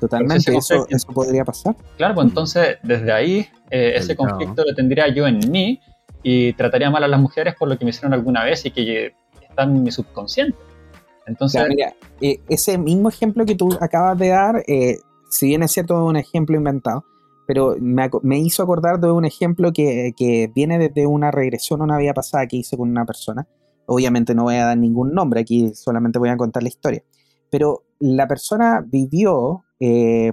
Totalmente, 0.00 0.54
eso, 0.54 0.86
eso, 0.88 1.08
podría 1.12 1.44
pasar. 1.44 1.74
Claro, 1.96 2.14
pues 2.14 2.26
entonces 2.28 2.78
desde 2.82 3.12
ahí 3.12 3.46
eh, 3.70 3.94
ese 3.96 4.14
conflicto 4.14 4.64
lo 4.64 4.74
tendría 4.74 5.08
yo 5.08 5.26
en 5.26 5.38
mí 5.50 5.80
y 6.22 6.52
trataría 6.52 6.90
mal 6.90 7.02
a 7.04 7.08
las 7.08 7.20
mujeres 7.20 7.54
por 7.58 7.68
lo 7.68 7.78
que 7.78 7.84
me 7.84 7.90
hicieron 7.90 8.12
alguna 8.12 8.44
vez 8.44 8.66
y 8.66 8.70
que 8.70 9.14
está 9.48 9.62
en 9.62 9.82
mi 9.82 9.90
subconsciente. 9.90 10.58
Entonces, 11.26 11.64
mira, 11.68 11.94
eh, 12.20 12.40
ese 12.48 12.78
mismo 12.78 13.08
ejemplo 13.08 13.44
que 13.46 13.54
tú 13.54 13.70
acabas 13.80 14.18
de 14.18 14.28
dar, 14.28 14.62
si 15.30 15.46
bien 15.46 15.62
es 15.62 15.72
cierto 15.72 15.94
es 15.94 16.08
un 16.08 16.16
ejemplo 16.16 16.56
inventado, 16.56 17.04
pero 17.46 17.76
me, 17.80 18.38
hizo 18.38 18.62
acordar 18.62 19.00
de 19.00 19.10
un 19.10 19.24
ejemplo 19.24 19.72
que, 19.72 20.12
que, 20.16 20.50
viene 20.52 20.78
desde 20.78 21.06
una 21.06 21.30
regresión 21.30 21.80
a 21.80 21.84
una 21.84 21.98
vida 21.98 22.12
pasada 22.12 22.46
que 22.46 22.56
hice 22.56 22.76
con 22.76 22.90
una 22.90 23.06
persona. 23.06 23.46
Obviamente 23.86 24.34
no 24.34 24.44
voy 24.44 24.56
a 24.56 24.66
dar 24.66 24.76
ningún 24.76 25.14
nombre, 25.14 25.40
aquí 25.40 25.72
solamente 25.74 26.18
voy 26.18 26.28
a 26.28 26.36
contar 26.36 26.64
la 26.64 26.68
historia. 26.68 27.04
Pero 27.50 27.84
la 28.00 28.26
persona 28.26 28.84
vivió 28.84 29.64
eh, 29.80 30.32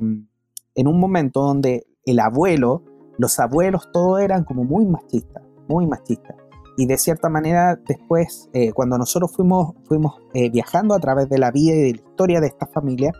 en 0.75 0.87
un 0.87 0.99
momento 0.99 1.41
donde 1.41 1.85
el 2.05 2.19
abuelo, 2.19 2.83
los 3.17 3.39
abuelos, 3.39 3.89
todos 3.91 4.21
eran 4.21 4.43
como 4.43 4.63
muy 4.63 4.85
machistas, 4.85 5.43
muy 5.67 5.87
machistas. 5.87 6.35
Y 6.75 6.87
de 6.87 6.97
cierta 6.97 7.29
manera, 7.29 7.75
después, 7.87 8.49
eh, 8.53 8.71
cuando 8.73 8.97
nosotros 8.97 9.31
fuimos, 9.31 9.75
fuimos 9.85 10.15
eh, 10.33 10.49
viajando 10.49 10.95
a 10.95 10.99
través 10.99 11.29
de 11.29 11.37
la 11.37 11.51
vida 11.51 11.75
y 11.75 11.81
de 11.81 11.91
la 11.91 11.97
historia 11.97 12.41
de 12.41 12.47
esta 12.47 12.65
familia, 12.65 13.11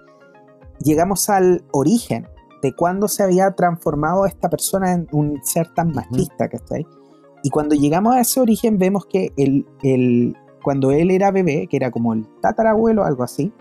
llegamos 0.80 1.30
al 1.30 1.64
origen 1.72 2.28
de 2.64 2.74
cuándo 2.74 3.08
se 3.08 3.22
había 3.22 3.52
transformado 3.52 4.26
esta 4.26 4.50
persona 4.50 4.94
en 4.94 5.08
un 5.12 5.40
ser 5.44 5.72
tan 5.74 5.92
machista, 5.92 6.48
que 6.48 6.58
está 6.58 6.76
ahí. 6.76 6.88
Y 7.44 7.50
cuando 7.50 7.76
llegamos 7.76 8.16
a 8.16 8.22
ese 8.22 8.40
origen, 8.40 8.78
vemos 8.80 9.06
que 9.06 9.34
el, 9.38 9.68
el, 9.84 10.36
cuando 10.64 10.92
él 10.92 11.12
era 11.12 11.30
bebé, 11.30 11.68
que 11.68 11.78
era 11.78 11.92
como 11.92 12.14
el 12.14 12.26
tatarabuelo, 12.42 13.04
algo 13.04 13.24
así, 13.24 13.52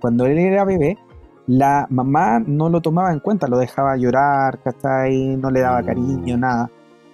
cuando 0.00 0.26
él 0.26 0.38
era 0.38 0.64
bebé, 0.64 0.98
la 1.46 1.86
mamá 1.90 2.40
no 2.40 2.68
lo 2.68 2.80
tomaba 2.80 3.12
en 3.12 3.20
cuenta, 3.20 3.48
lo 3.48 3.58
dejaba 3.58 3.96
llorar, 3.96 4.60
ahí 4.84 5.36
No 5.36 5.50
le 5.50 5.60
daba 5.60 5.82
cariño, 5.82 6.36
nada. 6.36 6.70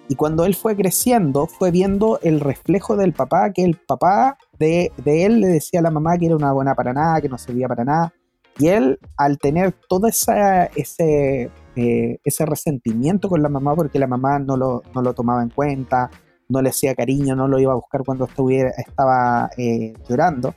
Y 0.07 0.15
cuando 0.15 0.45
él 0.45 0.55
fue 0.55 0.75
creciendo, 0.75 1.45
fue 1.45 1.71
viendo 1.71 2.19
el 2.23 2.39
reflejo 2.39 2.95
del 2.95 3.13
papá, 3.13 3.51
que 3.53 3.63
el 3.63 3.75
papá 3.75 4.37
de, 4.57 4.91
él 5.05 5.39
le 5.39 5.47
decía 5.47 5.79
a 5.81 5.83
la 5.83 5.91
mamá 5.91 6.17
que 6.17 6.25
era 6.27 6.35
una 6.35 6.51
buena 6.51 6.73
para 6.75 6.93
nada, 6.93 7.21
que 7.21 7.29
no 7.29 7.37
servía 7.37 7.67
para 7.67 7.85
nada. 7.85 8.13
Y 8.57 8.67
él, 8.67 8.99
al 9.17 9.37
tener 9.37 9.73
todo 9.87 10.07
esa, 10.07 10.65
ese, 10.65 11.51
eh, 11.75 12.19
ese 12.23 12.45
resentimiento 12.45 13.29
con 13.29 13.41
la 13.41 13.49
mamá, 13.49 13.75
porque 13.75 13.99
la 13.99 14.07
mamá 14.07 14.39
no 14.39 14.57
lo, 14.57 14.83
no 14.93 15.01
lo, 15.01 15.13
tomaba 15.13 15.43
en 15.43 15.49
cuenta, 15.49 16.09
no 16.49 16.61
le 16.61 16.69
hacía 16.69 16.95
cariño, 16.95 17.35
no 17.35 17.47
lo 17.47 17.59
iba 17.59 17.71
a 17.71 17.75
buscar 17.75 18.03
cuando 18.03 18.25
estuviera, 18.25 18.71
estaba 18.77 19.49
eh, 19.57 19.93
llorando, 20.09 20.55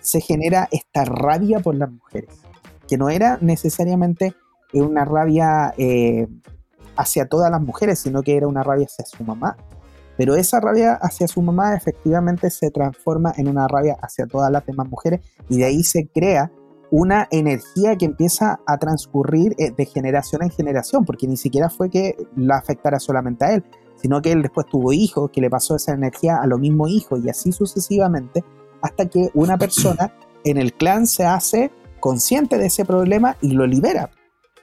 se 0.00 0.20
genera 0.20 0.66
esta 0.72 1.04
rabia 1.04 1.60
por 1.60 1.74
las 1.74 1.90
mujeres 1.90 2.44
que 2.88 2.96
no 2.96 3.08
era 3.08 3.38
necesariamente 3.40 4.34
una 4.72 5.04
rabia 5.04 5.74
eh, 5.78 6.26
hacia 6.96 7.26
todas 7.26 7.50
las 7.50 7.60
mujeres, 7.60 7.98
sino 7.98 8.22
que 8.22 8.36
era 8.36 8.48
una 8.48 8.62
rabia 8.62 8.86
hacia 8.86 9.04
su 9.04 9.24
mamá. 9.24 9.56
Pero 10.16 10.36
esa 10.36 10.60
rabia 10.60 10.94
hacia 10.94 11.26
su 11.26 11.42
mamá 11.42 11.74
efectivamente 11.74 12.50
se 12.50 12.70
transforma 12.70 13.32
en 13.36 13.48
una 13.48 13.66
rabia 13.66 13.96
hacia 14.00 14.26
todas 14.26 14.50
las 14.50 14.64
demás 14.64 14.88
mujeres 14.88 15.20
y 15.48 15.58
de 15.58 15.64
ahí 15.64 15.82
se 15.82 16.06
crea 16.06 16.52
una 16.90 17.26
energía 17.32 17.96
que 17.96 18.04
empieza 18.04 18.60
a 18.66 18.78
transcurrir 18.78 19.56
eh, 19.58 19.72
de 19.76 19.84
generación 19.84 20.44
en 20.44 20.50
generación, 20.50 21.04
porque 21.04 21.26
ni 21.26 21.36
siquiera 21.36 21.68
fue 21.68 21.90
que 21.90 22.16
la 22.36 22.56
afectara 22.56 23.00
solamente 23.00 23.44
a 23.44 23.54
él, 23.54 23.64
sino 23.96 24.22
que 24.22 24.30
él 24.30 24.42
después 24.42 24.66
tuvo 24.66 24.92
hijos, 24.92 25.30
que 25.32 25.40
le 25.40 25.50
pasó 25.50 25.74
esa 25.74 25.92
energía 25.92 26.36
a 26.36 26.46
los 26.46 26.60
mismos 26.60 26.90
hijos 26.90 27.20
y 27.24 27.28
así 27.28 27.50
sucesivamente, 27.50 28.44
hasta 28.80 29.06
que 29.06 29.30
una 29.34 29.58
persona 29.58 30.14
en 30.44 30.58
el 30.58 30.72
clan 30.74 31.08
se 31.08 31.24
hace 31.24 31.72
consciente 32.04 32.58
de 32.58 32.66
ese 32.66 32.84
problema 32.84 33.34
y 33.40 33.52
lo 33.52 33.66
libera. 33.66 34.10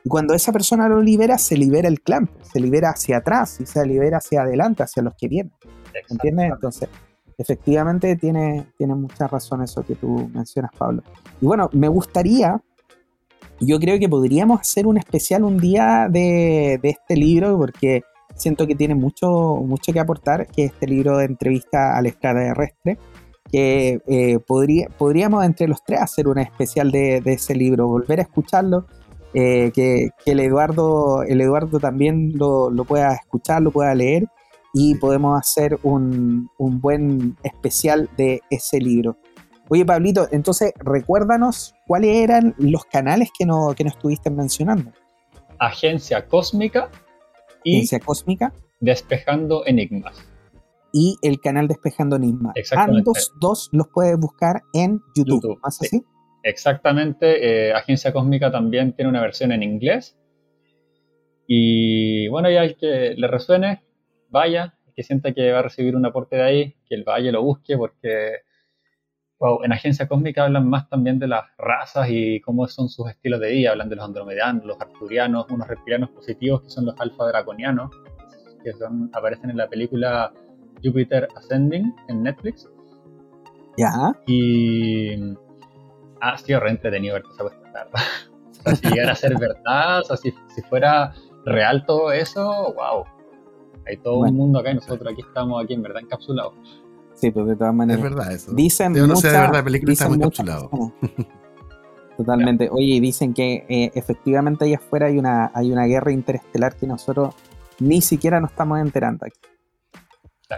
Y 0.03 0.09
cuando 0.09 0.35
esa 0.35 0.51
persona 0.51 0.87
lo 0.87 1.01
libera, 1.01 1.39
se 1.39 1.57
libera 1.57 1.87
el 1.87 1.99
clan, 1.99 2.29
se 2.43 2.59
libera 2.59 2.91
hacia 2.91 3.17
atrás 3.17 3.59
y 3.59 3.65
se 3.65 3.83
libera 3.83 4.17
hacia 4.17 4.43
adelante, 4.43 4.83
hacia 4.83 5.01
los 5.01 5.15
que 5.15 5.27
vienen. 5.27 5.51
¿Entiendes? 6.07 6.51
Entonces, 6.53 6.87
efectivamente 7.39 8.15
tiene, 8.15 8.67
tiene 8.77 8.93
mucha 8.93 9.27
razón 9.27 9.63
eso 9.63 9.81
que 9.81 9.95
tú 9.95 10.29
mencionas, 10.31 10.69
Pablo. 10.77 11.01
Y 11.41 11.47
bueno, 11.47 11.67
me 11.73 11.87
gustaría, 11.87 12.61
yo 13.59 13.79
creo 13.79 13.97
que 13.97 14.07
podríamos 14.07 14.61
hacer 14.61 14.85
un 14.85 14.99
especial 14.99 15.43
un 15.43 15.57
día 15.57 16.09
de, 16.11 16.79
de 16.79 16.89
este 16.89 17.15
libro, 17.15 17.57
porque 17.57 18.03
siento 18.35 18.67
que 18.67 18.75
tiene 18.75 18.93
mucho, 18.93 19.55
mucho 19.65 19.91
que 19.91 19.99
aportar, 19.99 20.45
que 20.45 20.65
es 20.65 20.73
este 20.73 20.85
libro 20.85 21.17
de 21.17 21.25
entrevista 21.25 21.97
al 21.97 22.05
extraterrestre 22.05 22.99
que 23.52 24.02
eh, 24.08 24.39
podría, 24.39 24.88
podríamos 24.97 25.43
entre 25.45 25.68
los 25.68 25.84
tres 25.84 25.99
hacer 26.02 26.28
una 26.28 26.41
especial 26.41 26.91
de, 26.91 27.22
ese 27.26 27.54
libro, 27.54 27.88
volver 27.88 28.20
a 28.20 28.24
escucharlo, 28.24 28.86
eh, 29.34 29.72
que, 29.74 30.10
el, 30.26 30.39
Eduardo, 30.39 31.24
el 31.24 31.41
Eduardo 31.41 31.80
también 31.80 32.34
lo, 32.36 32.72
pueda 32.88 33.14
escuchar, 33.14 33.62
lo 33.62 33.72
pueda 33.72 33.93
leer 33.93 34.28
y 34.74 34.95
podemos 34.95 35.38
hacer 35.38 35.78
un, 35.84 36.49
buen 36.58 37.36
especial 37.43 38.10
de 38.18 38.41
ese 38.49 38.80
libro. 38.80 39.18
Oye, 39.68 39.86
Pablito, 39.86 40.28
entonces 40.32 40.74
recuérdanos 40.78 41.76
cuáles 41.88 42.18
eran 42.18 42.56
los 42.58 42.86
canales 42.86 43.30
que, 43.38 43.45
no, 43.45 43.74
que 43.76 43.84
nos 43.84 43.93
estuviste 43.93 44.30
mencionando. 44.30 44.91
Agencia 45.60 46.26
Cósmica 46.26 46.89
y 47.64 47.78
Agencia 47.78 47.99
Cósmica. 47.99 48.54
Despejando 48.80 49.66
Enigmas 49.66 50.30
y 50.93 51.17
el 51.21 51.39
canal 51.39 51.67
Despejando 51.67 52.15
Enigmas. 52.15 52.53
Ambos 52.75 53.33
dos 53.39 53.69
los 53.71 53.87
puedes 53.87 54.17
buscar 54.17 54.61
en 54.73 55.01
YouTube. 55.15 55.59
así? 55.63 56.03
Exactamente. 56.43 57.69
Eh, 57.69 57.73
Agencia 57.73 58.13
Cósmica 58.13 58.51
también 58.51 58.93
tiene 58.93 59.09
una 59.09 59.21
versión 59.21 59.51
en 59.51 59.63
inglés. 59.63 60.17
Y 61.47 62.27
bueno, 62.29 62.49
ya 62.49 62.63
el 62.63 62.77
que 62.77 63.13
le 63.15 63.27
resuene, 63.27 63.83
vaya, 64.29 64.77
que 64.95 65.03
sienta 65.03 65.33
que 65.33 65.51
va 65.51 65.59
a 65.59 65.63
recibir 65.63 65.95
un 65.95 66.05
aporte 66.05 66.37
de 66.37 66.43
ahí, 66.43 66.75
que 66.87 66.95
el 66.95 67.03
vaya 67.03 67.31
lo 67.31 67.43
busque, 67.43 67.77
porque 67.77 68.43
wow, 69.39 69.63
en 69.63 69.73
Agencia 69.73 70.07
Cósmica 70.07 70.45
hablan 70.45 70.69
más 70.69 70.87
también 70.87 71.19
de 71.19 71.27
las 71.27 71.43
razas 71.57 72.07
y 72.09 72.39
cómo 72.41 72.67
son 72.67 72.89
sus 72.89 73.09
estilos 73.09 73.39
de 73.39 73.51
vida. 73.51 73.71
Hablan 73.71 73.89
de 73.89 73.95
los 73.95 74.05
andromedianos, 74.05 74.65
los 74.65 74.79
arturianos, 74.79 75.47
unos 75.49 75.67
reptilianos 75.67 76.11
positivos 76.11 76.61
que 76.61 76.69
son 76.69 76.85
los 76.85 76.99
alfa 76.99 77.25
draconianos, 77.27 77.91
que 78.63 78.71
son, 78.73 79.09
aparecen 79.13 79.49
en 79.49 79.57
la 79.57 79.67
película 79.67 80.31
Jupiter 80.84 81.27
Ascending 81.36 81.93
en 82.07 82.23
Netflix. 82.23 82.67
Ya. 83.77 84.13
Y 84.27 85.15
ha 86.19 86.38
sido 86.38 86.59
re 86.59 86.71
entretenido 86.71 87.15
ver 87.15 87.23
esa 87.34 87.43
cuestión, 87.43 87.71
si 88.82 88.89
llegara 88.89 89.13
a 89.13 89.15
ser 89.15 89.38
verdad, 89.39 90.03
o 90.09 90.17
si, 90.17 90.34
si 90.53 90.61
fuera 90.63 91.13
real 91.45 91.86
todo 91.86 92.11
eso, 92.11 92.73
wow. 92.75 93.05
Hay 93.88 93.97
todo 93.97 94.19
un 94.19 94.36
mundo 94.36 94.59
acá 94.59 94.71
y 94.71 94.75
nosotros 94.75 95.11
aquí 95.11 95.21
estamos 95.21 95.63
aquí 95.63 95.73
en 95.73 95.82
verdad 95.82 96.03
encapsulados. 96.03 96.53
Sí, 97.15 97.32
pues 97.32 97.47
de 97.47 97.55
todas 97.55 97.73
maneras. 97.73 98.03
Es 98.03 98.11
verdad 98.11 98.32
eso. 98.32 98.53
Dicen 98.53 98.93
Yo 98.93 99.07
no 99.07 99.15
sé 99.15 99.27
de 99.27 99.34
verdad, 99.34 99.53
la 99.53 99.63
película 99.63 99.93
está 99.93 100.07
muy 100.07 100.17
encapsulado. 100.17 100.69
Totalmente. 102.17 102.69
Oye, 102.71 103.01
dicen 103.01 103.34
que 103.34 103.65
eh, 103.67 103.91
efectivamente 103.95 104.65
allá 104.65 104.77
afuera 104.77 105.07
hay 105.07 105.17
una, 105.17 105.51
hay 105.55 105.71
una 105.71 105.86
guerra 105.86 106.11
interestelar 106.11 106.75
que 106.75 106.86
nosotros 106.86 107.34
ni 107.79 108.01
siquiera 108.01 108.39
nos 108.39 108.51
estamos 108.51 108.79
enterando 108.79 109.25
aquí 109.25 109.39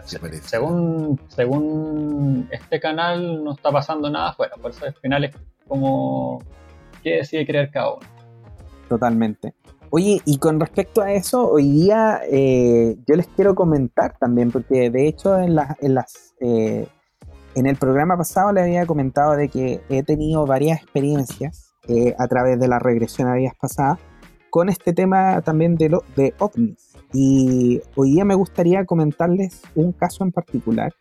según, 0.04 1.20
según 1.28 2.48
este 2.52 2.80
canal 2.80 3.44
no 3.44 3.54
está 3.54 3.72
pasando 3.72 4.10
nada 4.10 4.30
afuera, 4.30 4.56
por 4.62 4.72
eso 4.72 4.86
al 4.86 4.94
final 4.96 5.26
es 5.26 5.36
como 5.68 6.42
qué 7.04 7.18
decide 7.18 7.46
creer 7.46 7.70
cada 7.72 7.94
uno. 7.94 8.08
Totalmente. 8.90 9.54
Oye, 9.90 10.22
y 10.26 10.40
con 10.40 10.60
respecto 10.60 11.02
a 11.02 11.12
eso, 11.14 11.48
hoy 11.48 11.70
día 11.70 12.22
eh, 12.30 12.96
yo 13.08 13.16
les 13.16 13.28
quiero 13.28 13.54
comentar 13.54 14.18
también, 14.18 14.52
porque 14.52 14.90
de 14.90 15.08
hecho 15.08 15.38
en, 15.38 15.56
en, 15.82 15.94
las, 15.94 16.34
eh, 16.40 16.88
en 17.54 17.68
el 17.68 17.76
programa 17.76 18.18
pasado 18.18 18.52
les 18.54 18.64
había 18.64 18.88
comentado 18.88 19.36
de 19.36 19.50
que 19.50 19.82
he 19.90 20.02
tenido 20.02 20.48
varias 20.48 20.82
experiencias 20.82 21.74
eh, 21.88 22.16
a 22.18 22.28
través 22.28 22.60
de 22.60 22.68
la 22.68 22.80
regresión 22.80 23.28
a 23.28 23.36
días 23.36 23.54
pasadas 23.60 24.00
con 24.50 24.70
este 24.70 24.94
tema 24.94 25.42
también 25.42 25.76
de, 25.76 25.90
lo, 25.90 26.04
de 26.16 26.34
ovnis. 26.40 26.93
Y 27.14 27.80
hoy 27.96 28.14
día 28.14 28.26
me 28.26 28.36
gustaría 28.36 28.86
comentarles 28.86 29.62
un 29.76 29.92
caso 29.92 30.24
en 30.24 30.32
particular. 30.32 30.94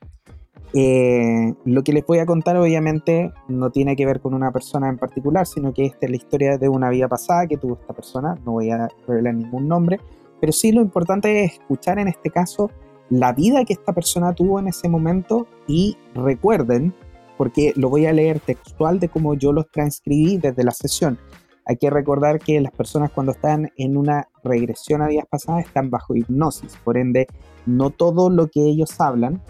Eh, 0.75 1.55
lo 1.67 1.83
que 1.83 1.93
les 1.93 2.05
voy 2.07 2.19
a 2.19 2.27
contar 2.27 2.57
obviamente 2.57 3.31
no 3.49 3.71
tiene 3.71 3.95
que 3.95 4.07
ver 4.07 4.21
con 4.21 4.33
una 4.33 4.51
persona 4.53 4.89
en 4.89 4.99
particular, 4.99 5.47
sino 5.47 5.73
que 5.73 5.85
esta 5.87 6.07
es 6.07 6.11
la 6.11 6.17
historia 6.17 6.59
de 6.59 6.69
una 6.69 6.89
vida 6.91 7.09
pasada 7.09 7.47
que 7.47 7.57
tuvo 7.57 7.79
esta 7.81 7.95
persona. 7.95 8.35
No 8.45 8.53
voy 8.53 8.71
a 8.71 8.89
revelar 9.07 9.35
ningún 9.35 9.69
nombre, 9.69 10.01
pero 10.41 10.53
sí 10.53 10.73
lo 10.73 10.83
importante 10.83 11.45
es 11.45 11.53
escuchar 11.55 11.99
en 11.99 12.09
este 12.09 12.31
caso 12.31 12.71
la 13.11 13.33
vida 13.33 13.65
que 13.65 13.75
esta 13.75 13.93
persona 13.93 14.35
tuvo 14.35 14.59
en 14.59 14.69
ese 14.69 14.89
momento 14.89 15.47
y 15.67 15.97
recuerden, 16.15 16.95
porque 17.37 17.73
lo 17.77 17.91
voy 17.91 18.07
a 18.07 18.13
leer 18.13 18.41
textual 18.41 19.01
de 19.01 19.09
cómo 19.09 19.35
yo 19.35 19.53
los 19.53 19.71
transcribí 19.71 20.39
desde 20.39 20.65
la 20.65 20.71
sesión. 20.71 21.19
Hay 21.65 21.77
que 21.77 21.91
recordar 21.91 22.39
que 22.39 22.61
las 22.61 22.73
personas 22.73 23.11
cuando 23.13 23.33
están 23.33 23.71
en 23.77 23.97
una 23.97 24.29
regresión 24.43 25.03
a 25.03 25.07
días 25.07 25.27
pasadas 25.29 25.67
están 25.67 25.91
bajo 25.91 26.17
hipnosis, 26.17 26.77
por 26.85 26.97
ende 26.97 27.27
no 27.67 27.91
todo 27.91 28.31
lo 28.31 28.49
que 28.49 28.61
ellos 28.61 29.01
hablan 29.01 29.41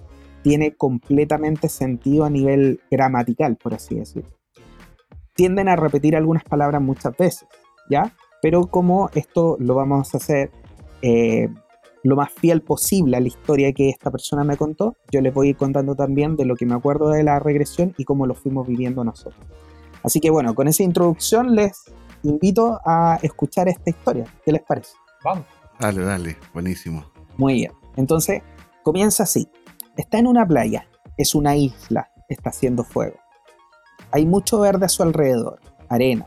tiene 0.43 0.75
completamente 0.75 1.69
sentido 1.69 2.25
a 2.25 2.31
nivel 2.31 2.81
gramatical, 2.91 3.57
por 3.57 3.75
así 3.75 3.95
decirlo. 3.95 4.31
Tienden 5.35 5.69
a 5.69 5.77
repetir 5.77 6.17
algunas 6.17 6.45
palabras 6.45 6.83
muchas 6.83 7.17
veces, 7.17 7.49
¿ya? 7.89 8.15
Pero 8.43 8.67
como 8.67 9.09
esto 9.15 9.57
lo 9.61 9.75
vamos 9.75 10.13
a 10.13 10.19
hacer 10.19 10.51
eh, 11.01 11.49
lo 12.03 12.17
más 12.17 12.31
fiel 12.33 12.61
posible 12.61 13.17
a 13.17 13.21
la 13.21 13.29
historia 13.29 13.73
que 13.73 13.89
esta 13.89 14.11
persona 14.11 14.45
me 14.45 14.57
contó, 14.57 14.97
yo 15.11 15.21
les 15.21 15.33
voy 15.33 15.47
a 15.47 15.51
ir 15.51 15.57
contando 15.57 15.95
también 15.95 16.37
de 16.37 16.45
lo 16.45 16.57
que 16.57 16.67
me 16.67 16.75
acuerdo 16.75 17.11
de 17.11 17.23
la 17.23 17.39
regresión 17.39 17.95
y 17.97 18.05
cómo 18.05 18.27
lo 18.27 18.35
fuimos 18.35 18.67
viviendo 18.67 19.05
nosotros. 19.05 19.45
Así 20.03 20.21
que 20.21 20.31
bueno, 20.31 20.55
con 20.55 20.67
esa 20.67 20.83
introducción 20.83 21.55
les 21.55 21.85
invito 22.23 22.81
a 22.85 23.19
escuchar 23.23 23.69
esta 23.69 23.91
historia. 23.91 24.27
¿Qué 24.45 24.53
les 24.53 24.63
parece? 24.63 24.95
Vamos. 25.25 25.47
Dale, 25.79 26.03
dale, 26.03 26.37
buenísimo. 26.53 27.05
Muy 27.37 27.55
bien. 27.55 27.73
Entonces, 27.97 28.43
comienza 28.83 29.25
así. 29.25 29.49
Está 29.97 30.19
en 30.19 30.27
una 30.27 30.47
playa, 30.47 30.87
es 31.17 31.35
una 31.35 31.57
isla, 31.57 32.11
está 32.29 32.51
haciendo 32.51 32.85
fuego. 32.85 33.17
Hay 34.11 34.27
mucho 34.27 34.61
verde 34.61 34.87
a 34.87 34.89
su 34.89 35.03
alrededor, 35.03 35.61
arena. 35.89 36.27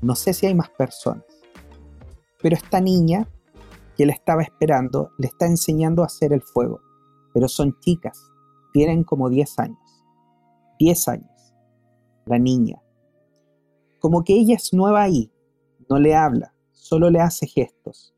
No 0.00 0.16
sé 0.16 0.34
si 0.34 0.46
hay 0.46 0.54
más 0.54 0.70
personas. 0.70 1.24
Pero 2.42 2.56
esta 2.56 2.80
niña 2.80 3.28
que 3.96 4.06
la 4.06 4.12
estaba 4.12 4.42
esperando 4.42 5.10
le 5.18 5.28
está 5.28 5.46
enseñando 5.46 6.02
a 6.02 6.06
hacer 6.06 6.32
el 6.32 6.42
fuego. 6.42 6.80
Pero 7.32 7.48
son 7.48 7.78
chicas, 7.80 8.20
tienen 8.72 9.04
como 9.04 9.28
10 9.28 9.58
años. 9.58 10.04
10 10.78 11.08
años. 11.08 11.54
La 12.26 12.38
niña. 12.38 12.82
Como 14.00 14.24
que 14.24 14.34
ella 14.34 14.56
es 14.56 14.72
nueva 14.72 15.02
ahí, 15.02 15.30
no 15.88 15.98
le 15.98 16.14
habla, 16.14 16.52
solo 16.72 17.10
le 17.10 17.20
hace 17.20 17.46
gestos. 17.46 18.14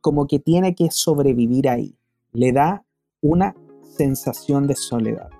Como 0.00 0.26
que 0.26 0.38
tiene 0.38 0.74
que 0.74 0.90
sobrevivir 0.90 1.68
ahí. 1.68 1.96
Le 2.32 2.52
da 2.52 2.84
una 3.20 3.54
sensación 3.82 4.66
de 4.66 4.74
soledad. 4.74 5.30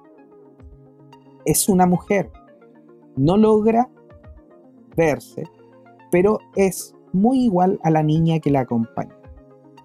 Es 1.45 1.69
una 1.69 1.87
mujer. 1.87 2.31
No 3.17 3.37
logra 3.37 3.91
verse, 4.97 5.45
pero 6.11 6.39
es 6.57 6.95
muy 7.13 7.45
igual 7.45 7.79
a 7.83 7.91
la 7.91 8.03
niña 8.03 8.39
que 8.41 8.51
la 8.51 8.61
acompaña. 8.61 9.17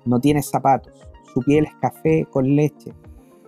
No 0.06 0.20
tiene 0.20 0.42
zapatos, 0.42 0.94
su 1.34 1.42
piel 1.42 1.66
es 1.66 1.76
café 1.82 2.26
con 2.32 2.56
leche, 2.56 2.94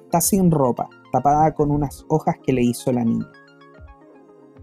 está 0.04 0.20
sin 0.20 0.52
ropa, 0.52 0.90
tapada 1.12 1.54
con 1.54 1.72
unas 1.72 2.06
hojas 2.10 2.36
que 2.44 2.54
le 2.54 2.62
hizo 2.62 2.92
la 2.92 3.06
niña. 3.06 3.32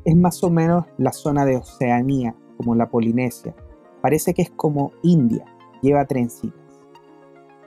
Es 0.04 0.16
más 0.16 0.42
o 0.44 0.50
menos 0.50 0.84
la 0.98 1.12
zona 1.12 1.44
de 1.44 1.56
Oceanía, 1.56 2.36
como 2.56 2.74
la 2.74 2.88
Polinesia. 2.88 3.54
Parece 4.00 4.34
que 4.34 4.42
es 4.42 4.50
como 4.50 4.92
India, 5.02 5.44
lleva 5.82 6.06
trencitas. 6.06 6.60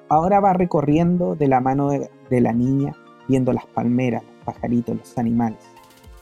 Ahora 0.09 0.39
va 0.39 0.53
recorriendo 0.53 1.35
de 1.35 1.47
la 1.47 1.61
mano 1.61 1.89
de, 1.89 2.41
la 2.41 2.51
niña, 2.51 2.95
viendo 3.27 3.53
las 3.53 3.67
palmeras, 3.67 4.23
los 4.23 4.45
pajaritos, 4.45 4.97
los 4.97 5.17
animales. 5.17 5.59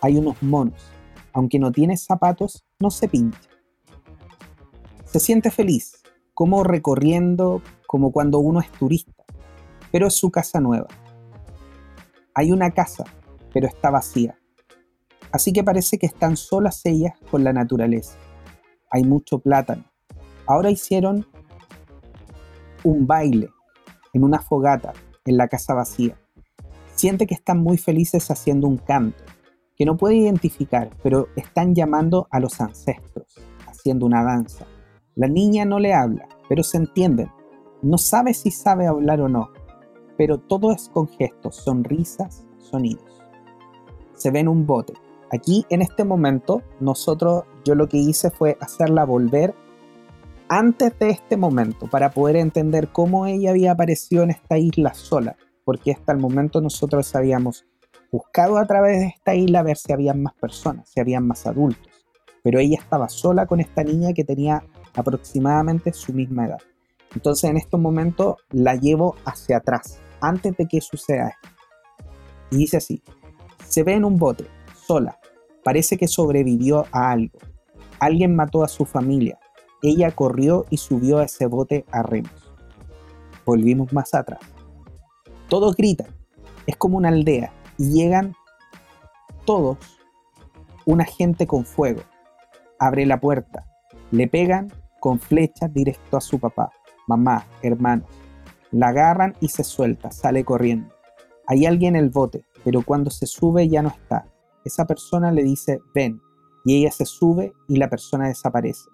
Hay 0.01 0.18
unos 0.18 0.41
monos. 0.43 0.91
Aunque 1.32 1.59
no 1.59 1.72
tiene 1.72 1.95
zapatos, 1.95 2.65
no 2.80 2.91
se 2.91 3.07
pincha. 3.07 3.49
Se 5.05 5.20
siente 5.20 5.51
feliz, 5.51 6.03
como 6.34 6.63
recorriendo, 6.63 7.61
como 7.88 8.11
cuando 8.11 8.39
uno 8.39 8.59
es 8.59 8.70
turista, 8.72 9.24
pero 9.91 10.07
es 10.07 10.15
su 10.15 10.32
casa 10.32 10.59
nueva. 10.59 10.88
Hay 12.34 12.51
una 12.51 12.72
casa, 12.72 13.05
pero 13.53 13.68
está 13.68 13.89
vacía. 13.89 14.38
Así 15.32 15.53
que 15.53 15.63
parece 15.63 15.97
que 15.97 16.05
están 16.05 16.36
solas 16.36 16.86
ellas 16.86 17.13
con 17.32 17.43
la 17.43 17.53
naturaleza. 17.53 18.18
Hay 18.90 19.04
mucho 19.04 19.40
plátano. 19.40 19.84
Ahora 20.46 20.72
hicieron 20.72 21.26
un 22.84 23.06
baile 23.06 23.50
en 24.14 24.24
una 24.24 24.40
fogata 24.40 24.94
en 25.26 25.38
la 25.38 25.48
casa 25.48 25.74
vacía. 25.74 26.18
Siente 26.96 27.28
que 27.28 27.36
están 27.36 27.60
muy 27.60 27.78
felices 27.78 28.32
haciendo 28.32 28.68
un 28.68 28.78
canto, 28.78 29.24
que 29.76 29.86
no 29.86 29.98
puede 29.98 30.16
identificar, 30.16 30.90
pero 31.04 31.28
están 31.36 31.76
llamando 31.76 32.28
a 32.32 32.40
los 32.40 32.60
ancestros, 32.60 33.36
haciendo 33.68 34.06
una 34.06 34.24
danza. 34.24 34.66
La 35.16 35.28
niña 35.28 35.66
no 35.66 35.80
le 35.80 35.94
habla, 35.94 36.28
pero 36.50 36.64
se 36.64 36.78
entienden. 36.78 37.30
No 37.82 37.98
sabe 37.98 38.34
si 38.34 38.52
sabe 38.52 38.88
hablar 38.88 39.22
o 39.22 39.30
no, 39.30 39.52
pero 40.18 40.40
todo 40.40 40.72
es 40.72 40.90
con 40.90 41.08
gestos, 41.08 41.58
sonrisas, 41.58 42.46
sonidos. 42.58 43.22
Se 44.16 44.32
ve 44.32 44.40
en 44.40 44.48
un 44.48 44.66
bote. 44.66 44.94
Aquí, 45.32 45.65
en 45.69 45.82
este 45.82 46.03
momento, 46.03 46.61
nosotros, 46.80 47.43
yo 47.65 47.75
lo 47.75 47.88
que 47.88 47.97
hice 47.97 48.32
fue 48.32 48.57
hacerla 48.61 49.05
volver 49.05 49.53
antes 50.49 50.97
de 50.99 51.09
este 51.09 51.36
momento 51.36 51.88
para 51.88 52.11
poder 52.11 52.38
entender 52.38 52.89
cómo 52.89 53.25
ella 53.25 53.49
había 53.49 53.73
aparecido 53.73 54.23
en 54.23 54.30
esta 54.30 54.57
isla 54.57 54.93
sola, 54.93 55.36
porque 55.65 55.91
hasta 55.91 56.13
el 56.13 56.19
momento 56.19 56.61
nosotros 56.61 57.13
habíamos 57.15 57.65
buscado 58.11 58.57
a 58.57 58.65
través 58.65 58.99
de 58.99 59.07
esta 59.07 59.36
isla 59.36 59.63
ver 59.63 59.78
si 59.78 59.91
habían 59.91 60.23
más 60.23 60.34
personas, 60.36 60.89
si 60.89 61.01
habían 61.01 61.28
más 61.28 61.45
adultos, 61.45 61.91
pero 62.41 62.59
ella 62.59 62.78
estaba 62.80 63.09
sola 63.09 63.45
con 63.45 63.59
esta 63.59 63.84
niña 63.84 64.13
que 64.13 64.23
tenía 64.23 64.63
aproximadamente 64.95 65.91
su 65.91 66.13
misma 66.13 66.45
edad. 66.45 66.61
Entonces 67.13 67.49
en 67.49 67.57
estos 67.57 67.80
momentos 67.80 68.36
la 68.51 68.75
llevo 68.75 69.15
hacia 69.25 69.57
atrás, 69.57 69.99
antes 70.21 70.55
de 70.55 70.67
que 70.67 70.80
suceda 70.80 71.30
esto. 71.30 71.49
Y 72.51 72.57
dice 72.57 72.78
así, 72.78 73.03
se 73.67 73.84
ve 73.84 73.93
en 73.93 74.05
un 74.05 74.17
bote, 74.17 74.47
sola, 74.88 75.20
parece 75.64 75.98
que 75.98 76.08
sobrevivió 76.08 76.86
a 76.92 77.12
algo. 77.12 77.40
Alguien 78.00 78.36
mató 78.36 78.64
a 78.64 78.70
su 78.70 78.86
familia. 78.86 79.38
Ella 79.84 80.12
corrió 80.12 80.66
y 80.70 80.78
subió 80.78 81.18
a 81.18 81.26
ese 81.26 81.46
bote 81.46 81.86
a 81.92 82.04
remos. 82.04 82.56
Volvimos 83.46 83.92
más 83.92 84.14
atrás. 84.14 84.40
Todos 85.50 85.76
gritan, 85.76 86.08
es 86.66 86.78
como 86.78 86.98
una 86.98 87.10
aldea, 87.10 87.52
y 87.78 87.92
llegan 87.92 88.34
todos, 89.46 89.78
una 90.86 91.06
gente 91.06 91.48
con 91.48 91.66
fuego. 91.66 92.02
Abre 92.80 93.06
la 93.06 93.20
puerta, 93.20 93.66
le 94.12 94.28
pegan 94.28 94.72
con 95.00 95.20
flechas 95.20 95.74
directo 95.74 96.18
a 96.18 96.22
su 96.22 96.40
papá, 96.40 96.72
mamá, 97.08 97.46
hermanos. 97.62 98.10
La 98.72 98.90
agarran 98.90 99.36
y 99.40 99.50
se 99.50 99.64
suelta, 99.64 100.12
sale 100.12 100.44
corriendo. 100.44 100.94
Hay 101.46 101.66
alguien 101.66 101.96
en 101.96 102.04
el 102.04 102.10
bote, 102.10 102.44
pero 102.64 102.82
cuando 102.82 103.10
se 103.10 103.26
sube 103.26 103.70
ya 103.70 103.82
no 103.82 103.90
está. 103.90 104.26
Esa 104.68 104.86
persona 104.86 105.32
le 105.32 105.43
dice, 105.43 105.80
ven, 105.95 106.22
y 106.65 106.76
ella 106.76 106.91
se 106.91 107.05
sube 107.05 107.53
y 107.70 107.78
la 107.78 107.89
persona 107.89 108.28
desaparece. 108.28 108.89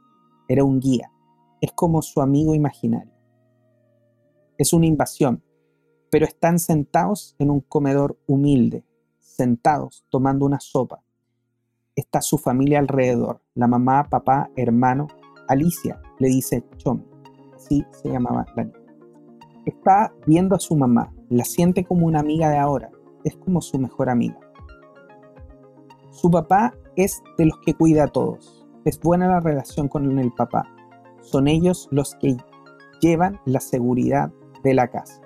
Era 0.48 0.64
un 0.64 0.80
guía, 0.80 1.12
es 1.62 1.72
como 1.74 2.04
su 2.04 2.22
amigo 2.22 2.54
imaginario. 2.54 3.12
Es 4.60 4.72
una 4.72 4.86
invasión, 4.86 5.44
pero 6.12 6.28
están 6.28 6.60
sentados 6.60 7.36
en 7.40 7.50
un 7.50 7.60
comedor 7.60 8.20
humilde, 8.28 8.86
sentados 9.18 10.06
tomando 10.12 10.46
una 10.46 10.60
sopa. 10.60 11.04
Está 11.96 12.22
su 12.22 12.38
familia 12.38 12.78
alrededor, 12.78 13.42
la 13.56 13.68
mamá, 13.68 14.08
papá, 14.12 14.52
hermano, 14.56 15.08
Alicia 15.48 16.00
le 16.20 16.28
dice 16.28 16.64
Chomi, 16.78 17.04
así 17.56 17.84
se 17.92 18.10
llamaba 18.10 18.46
la 18.56 18.66
niña. 18.66 18.78
Está 19.66 20.14
viendo 20.28 20.56
a 20.56 20.60
su 20.60 20.76
mamá, 20.76 21.12
la 21.30 21.46
siente 21.46 21.84
como 21.84 22.06
una 22.06 22.20
amiga 22.20 22.52
de 22.52 22.60
ahora, 22.60 22.92
es 23.24 23.36
como 23.38 23.60
su 23.60 23.80
mejor 23.80 24.12
amiga. 24.12 24.43
Su 26.14 26.30
papá 26.30 26.76
es 26.96 27.24
de 27.40 27.48
los 27.48 27.58
que 27.66 27.74
cuida 27.74 28.04
a 28.04 28.08
todos, 28.08 28.68
es 28.86 29.00
buena 29.00 29.28
la 29.28 29.40
relación 29.40 29.88
con 29.88 30.20
el 30.20 30.32
papá, 30.32 30.64
son 31.22 31.48
ellos 31.48 31.88
los 31.90 32.14
que 32.16 32.38
llevan 33.02 33.40
la 33.46 33.60
seguridad 33.60 34.32
de 34.64 34.76
la 34.76 34.90
casa. 34.90 35.22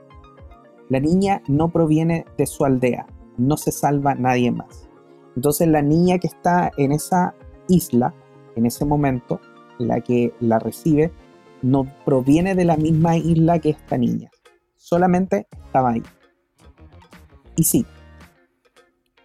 La 0.87 1.01
niña 1.01 1.41
no 1.49 1.67
proviene 1.67 2.23
de 2.37 2.47
su 2.47 2.63
aldea, 2.63 3.05
no 3.37 3.57
se 3.57 3.73
salva 3.73 4.15
nadie 4.15 4.49
más. 4.49 4.87
Entonces 5.35 5.67
la 5.67 5.81
niña 5.81 6.19
que 6.19 6.27
está 6.27 6.71
en 6.77 6.93
esa 6.93 7.35
isla, 7.67 8.13
en 8.55 8.65
ese 8.65 8.85
momento, 8.85 9.41
la 9.79 9.99
que 9.99 10.33
la 10.39 10.57
recibe, 10.57 11.11
no 11.61 11.85
proviene 12.05 12.55
de 12.55 12.63
la 12.63 12.77
misma 12.77 13.17
isla 13.17 13.59
que 13.59 13.71
esta 13.71 13.97
niña. 13.97 14.31
Solamente 14.77 15.47
estaba 15.65 15.89
ahí. 15.89 16.03
Y 17.57 17.65
sí, 17.65 17.85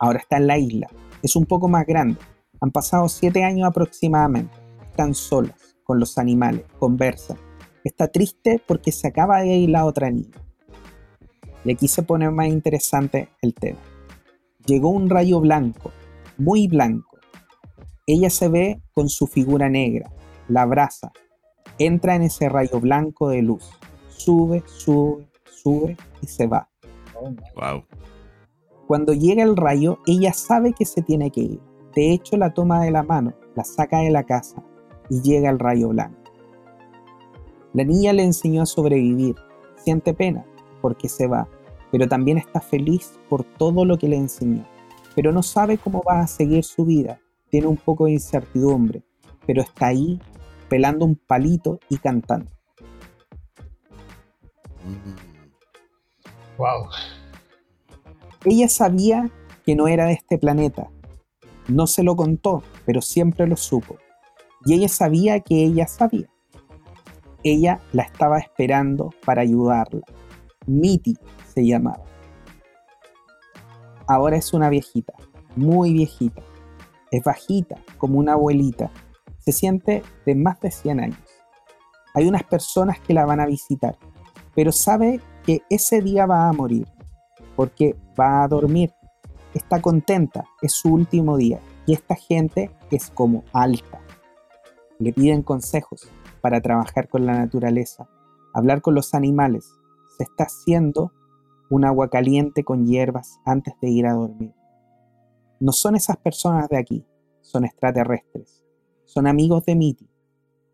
ahora 0.00 0.18
está 0.18 0.38
en 0.38 0.48
la 0.48 0.58
isla. 0.58 0.88
Es 1.22 1.36
un 1.36 1.46
poco 1.46 1.68
más 1.68 1.86
grande. 1.86 2.18
Han 2.60 2.70
pasado 2.70 3.08
siete 3.08 3.44
años 3.44 3.68
aproximadamente. 3.68 4.54
Están 4.90 5.14
solas, 5.14 5.76
con 5.84 5.98
los 5.98 6.18
animales, 6.18 6.64
conversan. 6.78 7.38
Está 7.84 8.08
triste 8.08 8.62
porque 8.66 8.92
se 8.92 9.08
acaba 9.08 9.40
de 9.40 9.48
ir 9.48 9.70
la 9.70 9.84
otra 9.84 10.10
niña. 10.10 10.36
Y 11.64 11.72
aquí 11.72 11.88
se 11.88 12.02
pone 12.02 12.30
más 12.30 12.48
interesante 12.48 13.28
el 13.40 13.54
tema. 13.54 13.78
Llegó 14.66 14.90
un 14.90 15.10
rayo 15.10 15.40
blanco, 15.40 15.90
muy 16.38 16.68
blanco. 16.68 17.18
Ella 18.06 18.30
se 18.30 18.48
ve 18.48 18.82
con 18.92 19.08
su 19.08 19.26
figura 19.26 19.68
negra, 19.68 20.12
la 20.48 20.62
abraza, 20.62 21.12
entra 21.78 22.16
en 22.16 22.22
ese 22.22 22.48
rayo 22.48 22.80
blanco 22.80 23.28
de 23.28 23.42
luz, 23.42 23.70
sube, 24.08 24.62
sube, 24.66 25.26
sube 25.44 25.96
y 26.20 26.26
se 26.26 26.46
va. 26.46 26.68
Wow. 27.54 27.84
Cuando 28.93 29.14
llega 29.14 29.43
el 29.43 29.57
rayo, 29.57 30.01
ella 30.07 30.34
sabe 30.34 30.74
que 30.74 30.84
se 30.84 31.01
tiene 31.01 31.30
que 31.30 31.40
ir. 31.40 31.61
De 31.95 32.12
hecho, 32.12 32.36
la 32.36 32.53
toma 32.53 32.84
de 32.84 32.90
la 32.90 33.03
mano, 33.03 33.32
la 33.55 33.64
saca 33.64 34.01
de 34.01 34.11
la 34.11 34.24
casa 34.24 34.62
y 35.09 35.22
llega 35.22 35.49
el 35.49 35.59
rayo 35.59 35.88
blanco. 35.88 36.30
La 37.72 37.84
niña 37.84 38.12
le 38.12 38.22
enseñó 38.22 38.61
a 38.61 38.66
sobrevivir. 38.66 39.34
Siente 39.76 40.12
pena 40.12 40.45
porque 40.82 41.09
se 41.09 41.26
va, 41.26 41.49
pero 41.90 42.07
también 42.07 42.36
está 42.36 42.61
feliz 42.61 43.18
por 43.30 43.45
todo 43.45 43.86
lo 43.86 43.97
que 43.97 44.11
le 44.11 44.16
enseñó. 44.16 44.66
Pero 45.14 45.32
no 45.32 45.43
sabe 45.43 45.78
cómo 45.78 46.03
va 46.07 46.20
a 46.20 46.26
seguir 46.26 46.62
su 46.62 46.84
vida. 46.84 47.18
Tiene 47.49 47.68
un 47.68 47.78
poco 47.78 48.05
de 48.05 48.12
incertidumbre, 48.12 49.03
pero 49.47 49.62
está 49.62 49.86
ahí 49.86 50.20
pelando 50.68 51.07
un 51.07 51.16
palito 51.16 51.80
y 51.88 51.97
cantando. 51.97 52.51
Wow. 56.59 56.90
Ella 58.45 58.68
sabía 58.68 59.30
que 59.64 59.76
no 59.76 59.86
era 59.86 60.07
de 60.07 60.14
este 60.14 60.36
planeta. 60.38 60.90
No 61.68 61.86
se 61.86 62.03
lo 62.03 62.16
contó, 62.16 62.62
pero 62.84 63.01
siempre 63.01 63.47
lo 63.47 63.57
supo. 63.57 63.97
Y 64.64 64.74
ella 64.74 64.88
sabía 64.88 65.40
que 65.40 65.64
ella 65.64 65.86
sabía. 65.86 66.28
ella 67.45 67.80
la 67.93 68.03
estaba 68.05 68.38
esperando 68.38 69.11
para 69.24 69.43
ayudarla. 69.43 70.03
Miti 70.66 71.16
se 71.53 71.66
llamaba. 71.66 72.05
Ahora 74.07 74.36
es 74.36 74.53
una 74.53 74.68
viejita, 74.68 75.12
muy 75.57 75.93
viejita. 75.93 76.43
Es 77.11 77.22
bajita, 77.22 77.76
como 77.99 78.18
una 78.18 78.34
abuelita. 78.34 78.90
Se 79.38 79.53
siente 79.53 80.03
de 80.26 80.34
más 80.34 80.61
de 80.61 80.70
100 80.70 81.01
años. 81.01 81.18
Hay 82.14 82.26
unas 82.28 82.45
personas 82.45 83.01
que 83.01 83.14
la 83.14 83.24
van 83.24 83.40
a 83.40 83.47
visitar, 83.47 83.97
pero 84.55 84.70
sabe 84.70 85.20
que 85.45 85.62
ese 85.70 86.01
día 86.01 86.26
va 86.26 86.49
a 86.49 86.53
morir, 86.53 86.86
porque 87.57 87.96
va 88.18 88.42
a 88.42 88.48
dormir. 88.48 88.92
Está 89.55 89.80
contenta, 89.80 90.44
es 90.62 90.72
su 90.72 90.92
último 90.92 91.36
día, 91.36 91.61
y 91.86 91.92
esta 91.92 92.14
gente 92.14 92.70
es 92.90 93.11
como 93.11 93.44
alta. 93.53 94.00
Le 94.98 95.12
piden 95.12 95.42
consejos 95.42 96.09
para 96.40 96.61
trabajar 96.61 97.09
con 97.09 97.26
la 97.26 97.34
naturaleza, 97.34 98.09
hablar 98.55 98.82
con 98.82 98.94
los 98.94 99.14
animales. 99.14 99.70
Se 100.16 100.24
está 100.24 100.44
haciendo 100.44 101.12
un 101.70 101.84
agua 101.84 102.09
caliente 102.09 102.64
con 102.64 102.86
hierbas 102.86 103.40
antes 103.44 103.74
de 103.80 103.90
ir 103.90 104.07
a 104.07 104.12
dormir. 104.12 104.55
No 105.61 105.72
son 105.72 105.96
esas 105.96 106.16
personas 106.18 106.68
de 106.68 106.76
aquí, 106.76 107.07
son 107.40 107.64
extraterrestres. 107.64 108.62
Son 109.05 109.26
amigos 109.26 109.64
de 109.64 109.74
Miti, 109.74 110.09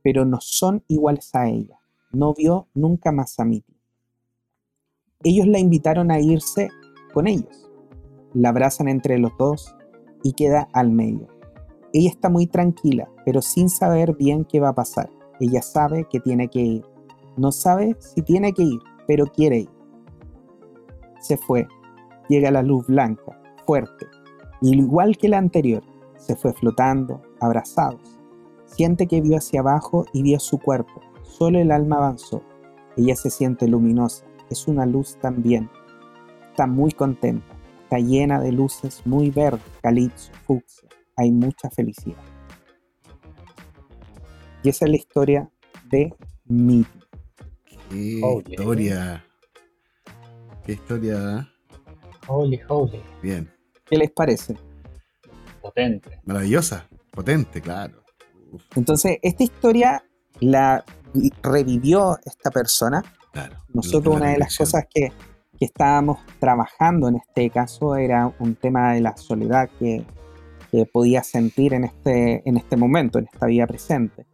pero 0.03 0.25
no 0.25 0.41
son 0.41 0.85
iguales 0.89 1.35
a 1.35 1.49
ella. 1.49 1.79
No 2.13 2.35
vio 2.35 2.69
nunca 2.75 3.13
más 3.13 3.39
a 3.39 3.45
Miti. 3.45 3.78
Ellos 5.25 5.47
la 5.47 5.59
invitaron 5.59 6.11
a 6.11 6.21
irse 6.21 6.69
con 7.13 7.27
ellos. 7.27 7.71
La 8.35 8.51
abrazan 8.51 8.89
entre 8.89 9.19
los 9.19 9.33
dos 9.39 9.75
y 10.23 10.33
queda 10.33 10.69
al 10.73 10.91
medio. 10.91 11.27
Ella 11.93 12.11
está 12.11 12.29
muy 12.29 12.47
tranquila, 12.47 13.09
pero 13.25 13.43
sin 13.43 13.69
saber 13.69 14.17
bien 14.17 14.45
qué 14.45 14.61
va 14.61 14.71
a 14.71 14.75
pasar. 14.75 15.11
Ella 15.41 15.63
sabe 15.63 16.07
que 16.11 16.21
tiene 16.21 16.49
que 16.49 16.61
ir. 16.61 16.85
No 17.37 17.53
sabe 17.53 17.97
si 17.99 18.23
tiene 18.23 18.53
que 18.53 18.63
ir, 18.63 18.81
pero 19.07 19.27
quiere 19.27 19.61
ir 19.61 19.79
se 21.21 21.37
fue. 21.37 21.69
Llega 22.29 22.51
la 22.51 22.63
luz 22.63 22.87
blanca, 22.87 23.41
fuerte, 23.67 24.07
igual 24.61 25.17
que 25.17 25.29
la 25.29 25.39
anterior, 25.39 25.83
se 26.17 26.37
fue 26.37 26.53
flotando, 26.53 27.23
abrazados. 27.41 28.19
Siente 28.67 29.07
que 29.07 29.21
vio 29.21 29.39
hacia 29.39 29.61
abajo 29.61 30.05
y 30.13 30.23
vio 30.23 30.39
su 30.41 30.59
cuerpo. 30.59 31.01
Solo 31.23 31.59
el 31.59 31.71
alma 31.71 31.97
avanzó. 31.97 32.43
Ella 32.97 33.17
se 33.17 33.31
siente 33.31 33.67
luminosa, 33.67 34.27
es 34.51 34.67
una 34.69 34.87
luz 34.87 35.17
también. 35.21 35.71
Está 36.51 36.67
muy 36.67 36.93
contenta, 36.93 37.47
está 37.83 37.99
llena 37.99 38.41
de 38.41 38.53
luces 38.53 39.03
muy 39.05 39.31
verdes, 39.31 39.63
calipso, 39.83 40.33
fucsia. 40.45 40.89
Hay 41.17 41.31
mucha 41.31 41.71
felicidad. 41.71 42.23
Y 44.63 44.69
esa 44.69 44.85
es 44.85 44.91
la 44.91 44.97
historia 44.97 45.51
de 45.91 46.15
Miti. 46.45 46.91
Qué 47.91 48.21
historia. 48.51 49.25
Qué 50.65 50.73
historia. 50.73 51.49
Holy, 52.27 52.61
holy. 52.69 53.01
Bien. 53.23 53.51
¿Qué 53.87 53.97
les 53.97 54.11
parece? 54.11 54.57
Potente. 55.63 56.21
Maravillosa. 56.25 56.87
Potente, 57.11 57.61
claro. 57.61 58.03
Entonces, 58.77 59.19
esta 59.23 59.45
historia 59.45 60.05
la 60.41 60.85
revivió 61.43 62.19
esta 62.25 62.51
persona. 62.51 63.03
Claro. 63.33 63.57
Nosotros 63.73 64.17
una 64.17 64.31
de 64.31 64.39
las 64.39 64.57
cosas 64.57 64.85
que, 64.93 65.13
que, 65.59 65.65
estábamos 65.65 66.19
trabajando 66.39 67.09
en 67.09 67.17
este 67.17 67.51
caso 67.51 67.97
era 67.97 68.33
un 68.39 68.55
tema 68.55 68.95
de 68.95 69.01
la 69.01 69.17
soledad 69.17 69.69
que, 69.79 70.05
que 70.71 70.87
podía 70.87 71.23
sentir 71.23 71.75
en 71.75 71.85
este, 71.85 72.49
en 72.49 72.57
este 72.57 72.77
momento, 72.77 73.19
en 73.19 73.27
esta 73.33 73.47
vida 73.47 73.67
presente. 73.67 74.27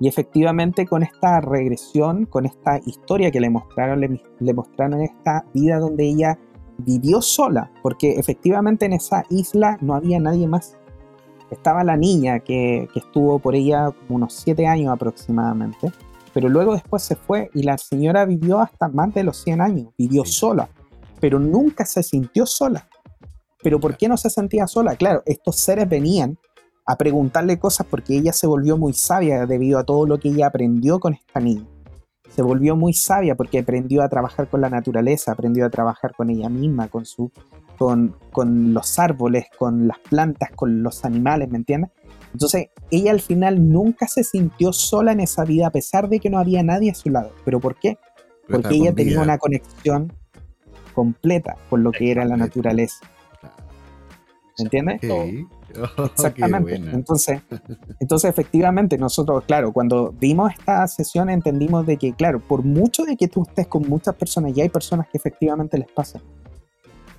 Y 0.00 0.08
efectivamente 0.08 0.86
con 0.86 1.02
esta 1.02 1.40
regresión, 1.40 2.24
con 2.24 2.46
esta 2.46 2.80
historia 2.86 3.30
que 3.30 3.40
le 3.40 3.50
mostraron, 3.50 4.00
le, 4.40 4.54
mostraron 4.54 5.02
esta 5.02 5.44
vida 5.52 5.78
donde 5.78 6.04
ella 6.04 6.38
vivió 6.78 7.20
sola, 7.20 7.70
porque 7.82 8.12
efectivamente 8.12 8.86
en 8.86 8.94
esa 8.94 9.24
isla 9.28 9.76
no 9.82 9.94
había 9.94 10.18
nadie 10.18 10.48
más. 10.48 10.78
Estaba 11.50 11.84
la 11.84 11.98
niña 11.98 12.40
que, 12.40 12.88
estuvo 12.94 13.38
por 13.40 13.54
ella 13.54 13.90
unos 14.08 14.32
siete 14.32 14.66
años 14.66 14.90
aproximadamente, 14.90 15.92
pero 16.32 16.48
luego 16.48 16.74
después 16.74 17.02
se 17.02 17.16
fue 17.16 17.50
y 17.54 17.62
la 17.62 17.78
señora 17.78 18.24
vivió 18.24 18.60
hasta 18.60 18.88
más 18.88 19.12
de 19.14 19.24
los 19.24 19.42
100 19.42 19.60
años, 19.60 19.88
vivió 19.98 20.24
sola, 20.24 20.68
pero 21.20 21.38
nunca 21.38 21.84
se 21.86 22.02
sintió 22.02 22.46
sola. 22.46 22.88
¿Pero 23.62 23.78
por 23.78 23.96
qué 23.96 24.08
no 24.08 24.16
se 24.16 24.30
sentía 24.30 24.66
sola? 24.66 24.96
Claro, 24.96 25.22
estos 25.26 25.56
seres 25.56 25.88
venían 25.88 26.38
a 26.86 26.96
preguntarle 26.96 27.58
cosas 27.58 27.86
porque 27.88 28.16
ella 28.16 28.32
se 28.32 28.46
volvió 28.46 28.76
muy 28.76 28.94
sabia 28.94 29.46
debido 29.46 29.78
a 29.78 29.84
todo 29.84 30.06
lo 30.06 30.18
que 30.18 30.28
ella 30.28 30.46
aprendió 30.46 30.98
con 30.98 31.14
esta 31.14 31.40
niña. 31.40 31.66
Se 32.30 32.42
volvió 32.42 32.76
muy 32.76 32.94
sabia 32.94 33.34
porque 33.34 33.58
aprendió 33.58 34.02
a 34.02 34.08
trabajar 34.08 34.48
con 34.48 34.60
la 34.60 34.70
naturaleza, 34.70 35.32
aprendió 35.32 35.66
a 35.66 35.70
trabajar 35.70 36.14
con 36.16 36.30
ella 36.30 36.48
misma, 36.48 36.88
con, 36.88 37.04
su, 37.04 37.30
con, 37.76 38.16
con 38.32 38.72
los 38.72 38.98
árboles, 38.98 39.46
con 39.58 39.88
las 39.88 39.98
plantas, 39.98 40.50
con 40.52 40.82
los 40.82 41.04
animales, 41.04 41.50
¿me 41.50 41.58
entiendes? 41.58 41.90
Entonces, 42.32 42.68
ella 42.90 43.10
al 43.10 43.20
final 43.20 43.68
nunca 43.68 44.06
se 44.06 44.24
sintió 44.24 44.72
sola 44.72 45.12
en 45.12 45.20
esa 45.20 45.44
vida 45.44 45.66
a 45.66 45.70
pesar 45.70 46.08
de 46.08 46.20
que 46.20 46.30
no 46.30 46.38
había 46.38 46.62
nadie 46.62 46.90
a 46.90 46.94
su 46.94 47.10
lado. 47.10 47.32
¿Pero 47.44 47.60
por 47.60 47.76
qué? 47.76 47.98
Porque 48.48 48.74
ella 48.74 48.92
tenía 48.92 49.20
una 49.20 49.38
conexión 49.38 50.12
completa 50.94 51.56
con 51.68 51.82
lo 51.82 51.92
que 51.92 52.10
era 52.10 52.24
la 52.24 52.36
naturaleza. 52.36 53.00
¿Me 54.58 54.64
entiendes? 54.64 55.00
Exactamente. 56.12 56.74
entonces, 56.74 57.40
entonces, 58.00 58.30
efectivamente, 58.30 58.98
nosotros, 58.98 59.44
claro, 59.44 59.72
cuando 59.72 60.12
vimos 60.18 60.52
esta 60.52 60.86
sesión 60.88 61.30
entendimos 61.30 61.86
de 61.86 61.96
que, 61.96 62.12
claro, 62.12 62.40
por 62.40 62.64
mucho 62.64 63.04
de 63.04 63.16
que 63.16 63.28
tú 63.28 63.42
estés 63.42 63.66
con 63.68 63.88
muchas 63.88 64.14
personas, 64.16 64.56
y 64.56 64.60
hay 64.60 64.68
personas 64.68 65.06
que 65.08 65.18
efectivamente 65.18 65.78
les 65.78 65.90
pasa, 65.90 66.20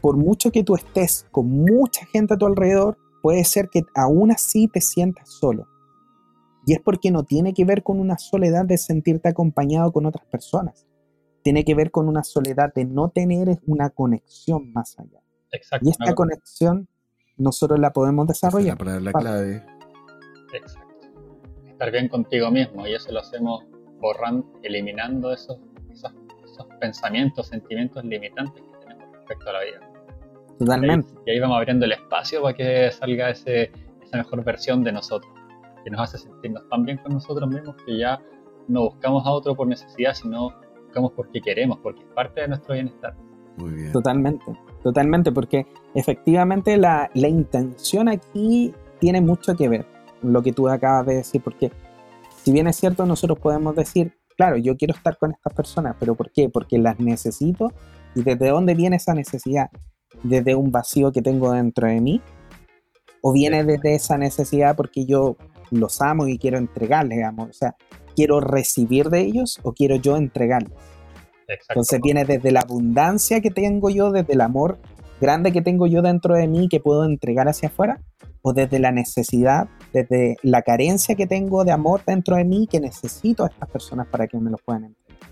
por 0.01 0.17
mucho 0.17 0.51
que 0.51 0.63
tú 0.63 0.75
estés 0.75 1.25
con 1.31 1.49
mucha 1.49 2.05
gente 2.07 2.33
a 2.33 2.37
tu 2.37 2.45
alrededor, 2.45 2.97
puede 3.21 3.43
ser 3.43 3.69
que 3.69 3.83
aún 3.95 4.31
así 4.31 4.67
te 4.67 4.81
sientas 4.81 5.29
solo. 5.29 5.67
Y 6.65 6.73
es 6.73 6.79
porque 6.79 7.11
no 7.11 7.23
tiene 7.23 7.53
que 7.53 7.65
ver 7.65 7.83
con 7.83 7.99
una 7.99 8.17
soledad 8.17 8.65
de 8.65 8.77
sentirte 8.77 9.29
acompañado 9.29 9.91
con 9.91 10.05
otras 10.05 10.25
personas. 10.27 10.85
Tiene 11.43 11.65
que 11.65 11.73
ver 11.73 11.89
con 11.89 12.07
una 12.07 12.23
soledad 12.23 12.71
de 12.73 12.85
no 12.85 13.09
tener 13.09 13.59
una 13.65 13.89
conexión 13.89 14.71
más 14.71 14.99
allá. 14.99 15.21
y 15.81 15.89
esta 15.89 16.13
conexión 16.13 16.87
nosotros 17.37 17.79
la 17.79 17.91
podemos 17.91 18.27
desarrollar. 18.27 18.77
Para 18.77 18.99
la 18.99 19.11
clave. 19.11 19.65
Exacto. 20.53 20.91
Estar 21.67 21.91
bien 21.91 22.09
contigo 22.09 22.51
mismo 22.51 22.85
y 22.85 22.93
eso 22.93 23.11
lo 23.11 23.21
hacemos 23.21 23.65
borrando, 23.99 24.45
eliminando 24.61 25.33
esos, 25.33 25.57
esos, 25.89 26.13
pensamientos, 26.79 27.47
sentimientos 27.47 28.03
limitantes 28.03 28.61
que 28.61 28.87
tenemos 28.87 29.11
respecto 29.13 29.49
a 29.49 29.53
la 29.53 29.63
vida. 29.63 29.90
Totalmente. 30.59 31.13
Y 31.25 31.31
ahí, 31.31 31.39
vamos 31.39 31.57
abriendo 31.57 31.85
el 31.85 31.93
espacio 31.93 32.41
para 32.41 32.55
que 32.55 32.91
salga 32.91 33.29
ese, 33.29 33.71
esa 34.01 34.17
mejor 34.17 34.43
versión 34.43 34.83
de 34.83 34.91
nosotros, 34.91 35.31
que 35.83 35.89
nos 35.89 36.01
hace 36.01 36.17
sentirnos 36.17 36.67
tan 36.69 36.85
bien 36.85 36.97
con 36.97 37.13
nosotros 37.13 37.49
mismos 37.49 37.75
que 37.85 37.97
ya 37.97 38.21
no 38.67 38.89
buscamos 38.89 39.25
a 39.25 39.31
otro 39.31 39.55
por 39.55 39.67
necesidad, 39.67 40.13
sino 40.13 40.51
buscamos 40.85 41.11
porque 41.15 41.41
queremos, 41.41 41.79
porque 41.79 42.01
es 42.01 42.09
parte 42.13 42.41
de 42.41 42.49
nuestro 42.49 42.73
bienestar. 42.73 43.15
Muy 43.57 43.71
bien. 43.71 43.91
Totalmente. 43.91 44.45
Totalmente, 44.83 45.31
porque 45.31 45.67
efectivamente 45.93 46.75
la, 46.77 47.09
intención 47.13 48.09
aquí 48.09 48.73
tiene 48.99 49.21
mucho 49.21 49.55
que 49.55 49.69
ver 49.69 49.85
con 50.19 50.33
lo 50.33 50.41
que 50.41 50.53
tú 50.53 50.67
acabas 50.67 51.05
de 51.05 51.15
decir, 51.17 51.41
porque 51.41 51.71
si 52.43 52.51
bien 52.51 52.67
es 52.67 52.77
cierto, 52.77 53.05
nosotros 53.05 53.39
podemos 53.39 53.75
decir, 53.75 54.13
claro, 54.35 54.57
yo 54.57 54.75
quiero 54.75 54.95
estar 54.95 55.17
con 55.17 55.31
estas 55.31 55.53
personas, 55.53 55.95
pero 55.99 56.15
¿por 56.15 56.31
qué? 56.31 56.49
Porque 56.49 56.79
las 56.79 56.99
necesito 56.99 57.71
y 58.15 58.23
desde 58.23 58.49
dónde 58.49 58.73
viene 58.73 58.95
esa 58.95 59.13
necesidad, 59.13 59.69
desde 60.23 60.55
un 60.55 60.71
vacío 60.71 61.11
que 61.11 61.21
tengo 61.21 61.51
dentro 61.51 61.87
de 61.87 62.01
mí, 62.01 62.21
o 63.21 63.31
viene 63.33 63.63
desde 63.63 63.95
esa 63.95 64.17
necesidad 64.17 64.75
porque 64.75 65.05
yo 65.05 65.37
los 65.69 66.01
amo 66.01 66.27
y 66.27 66.37
quiero 66.37 66.57
entregarles, 66.57 67.17
digamos, 67.17 67.49
o 67.49 67.53
sea, 67.53 67.75
quiero 68.15 68.39
recibir 68.39 69.09
de 69.09 69.21
ellos 69.21 69.59
o 69.63 69.73
quiero 69.73 69.95
yo 69.95 70.17
entregarles. 70.17 70.73
Entonces 71.69 71.99
viene 72.01 72.25
desde 72.25 72.51
la 72.51 72.61
abundancia 72.61 73.41
que 73.41 73.51
tengo 73.51 73.89
yo, 73.89 74.11
desde 74.11 74.33
el 74.33 74.41
amor 74.41 74.79
grande 75.19 75.51
que 75.51 75.61
tengo 75.61 75.85
yo 75.85 76.01
dentro 76.01 76.33
de 76.35 76.47
mí 76.47 76.67
que 76.67 76.79
puedo 76.79 77.05
entregar 77.05 77.47
hacia 77.47 77.69
afuera, 77.69 78.01
o 78.41 78.53
desde 78.53 78.79
la 78.79 78.91
necesidad, 78.91 79.69
desde 79.93 80.37
la 80.41 80.63
carencia 80.63 81.15
que 81.15 81.27
tengo 81.27 81.63
de 81.63 81.71
amor 81.71 82.01
dentro 82.05 82.35
de 82.35 82.43
mí 82.43 82.67
que 82.67 82.79
necesito 82.79 83.43
a 83.43 83.47
estas 83.47 83.69
personas 83.69 84.07
para 84.07 84.27
que 84.27 84.37
me 84.39 84.49
lo 84.49 84.57
puedan 84.57 84.85
entregar. 84.85 85.29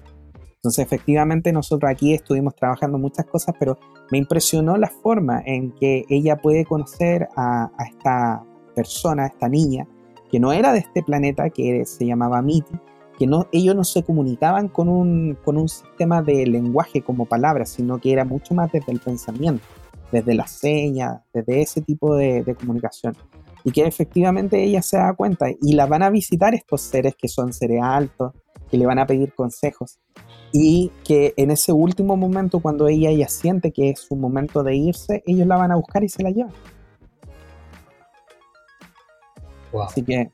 Entonces 0.55 0.85
efectivamente 0.85 1.51
nosotros 1.51 1.89
aquí 1.89 2.13
estuvimos 2.13 2.53
trabajando 2.55 2.97
muchas 2.99 3.25
cosas, 3.25 3.55
pero 3.57 3.79
me 4.11 4.17
impresionó 4.17 4.77
la 4.77 4.89
forma 4.89 5.41
en 5.45 5.71
que 5.71 6.05
ella 6.09 6.37
puede 6.37 6.65
conocer 6.65 7.27
a, 7.35 7.71
esta 7.87 8.43
persona, 8.75 9.23
a 9.23 9.27
esta 9.27 9.49
niña, 9.49 9.87
que 10.31 10.39
no 10.39 10.51
era 10.51 10.73
de 10.73 10.79
este 10.79 11.03
planeta, 11.03 11.49
que 11.49 11.85
se 11.85 12.05
llamaba 12.05 12.41
Miti, 12.41 12.73
que 13.17 13.27
no, 13.27 13.47
ellos 13.51 13.75
no 13.75 13.83
se 13.83 14.03
comunicaban 14.03 14.69
con 14.69 14.87
un, 14.87 15.37
sistema 15.67 16.21
de 16.21 16.45
lenguaje 16.47 17.01
como 17.01 17.25
palabras, 17.25 17.69
sino 17.69 17.99
que 17.99 18.13
era 18.13 18.25
mucho 18.25 18.53
más 18.53 18.71
desde 18.71 18.91
el 18.91 18.99
pensamiento, 18.99 19.63
desde 20.11 20.33
la 20.33 20.47
seña, 20.47 21.23
desde 21.33 21.61
ese 21.61 21.81
tipo 21.81 22.15
de, 22.15 22.55
comunicación. 22.59 23.15
y 23.63 23.71
que 23.71 23.85
efectivamente 23.85 24.63
ella 24.63 24.81
se 24.81 24.97
da 24.97 25.13
cuenta 25.13 25.47
y 25.61 25.73
la 25.73 25.85
van 25.85 26.01
a 26.03 26.09
visitar 26.09 26.55
estos 26.55 26.81
seres 26.81 27.15
que 27.15 27.27
son 27.27 27.51
seres 27.51 27.81
altos, 27.83 28.33
que 28.69 28.77
le 28.77 28.85
van 28.85 28.99
a 28.99 29.05
pedir 29.05 29.33
consejos. 29.33 29.99
Y 30.51 30.91
que 31.03 31.33
en 31.37 31.51
ese 31.51 31.71
último 31.71 32.17
momento 32.17 32.59
cuando 32.59 32.87
ella 32.87 33.11
ya 33.11 33.27
siente 33.27 33.71
que 33.71 33.91
es 33.91 33.99
su 33.99 34.15
momento 34.15 34.63
de 34.63 34.75
irse, 34.75 35.23
ellos 35.25 35.47
la 35.47 35.57
van 35.57 35.71
a 35.71 35.75
buscar 35.75 36.03
y 36.03 36.09
se 36.09 36.23
la 36.23 36.31
llevan. 36.31 36.53
Así 39.85 40.01
que 40.03 40.31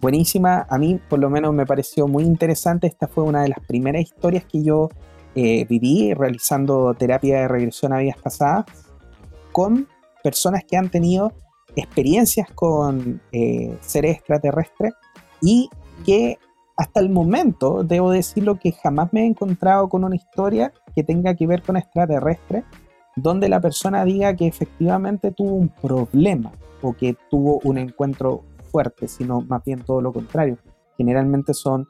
buenísima, 0.00 0.66
a 0.68 0.78
mí 0.78 1.00
por 1.08 1.18
lo 1.18 1.30
menos 1.30 1.54
me 1.54 1.66
pareció 1.66 2.08
muy 2.08 2.24
interesante, 2.24 2.86
esta 2.86 3.06
fue 3.06 3.24
una 3.24 3.42
de 3.42 3.48
las 3.48 3.60
primeras 3.60 4.02
historias 4.02 4.44
que 4.44 4.62
yo 4.62 4.88
eh, 5.36 5.64
viví 5.66 6.12
realizando 6.14 6.94
terapia 6.94 7.40
de 7.40 7.48
regresión 7.48 7.92
a 7.92 7.98
vidas 7.98 8.18
pasadas 8.18 8.66
con 9.52 9.88
personas 10.22 10.62
que 10.64 10.76
han 10.76 10.90
tenido 10.90 11.32
experiencias 11.76 12.48
con 12.54 13.20
eh, 13.32 13.76
seres 13.80 14.16
extraterrestres 14.16 14.92
y 15.40 15.68
que 16.04 16.38
hasta 16.76 17.00
el 17.00 17.10
momento, 17.10 17.84
debo 17.84 18.10
decirlo 18.10 18.58
que 18.58 18.72
jamás 18.72 19.12
me 19.12 19.22
he 19.22 19.26
encontrado 19.26 19.88
con 19.88 20.04
una 20.04 20.16
historia 20.16 20.72
que 20.94 21.04
tenga 21.04 21.34
que 21.34 21.46
ver 21.46 21.62
con 21.62 21.76
extraterrestres, 21.76 22.64
donde 23.16 23.48
la 23.48 23.60
persona 23.60 24.04
diga 24.04 24.34
que 24.34 24.46
efectivamente 24.46 25.30
tuvo 25.30 25.54
un 25.54 25.68
problema 25.68 26.52
o 26.82 26.92
que 26.92 27.16
tuvo 27.30 27.60
un 27.64 27.78
encuentro 27.78 28.44
fuerte, 28.72 29.06
sino 29.06 29.40
más 29.40 29.62
bien 29.64 29.82
todo 29.84 30.00
lo 30.00 30.12
contrario. 30.12 30.58
Generalmente 30.98 31.54
son 31.54 31.86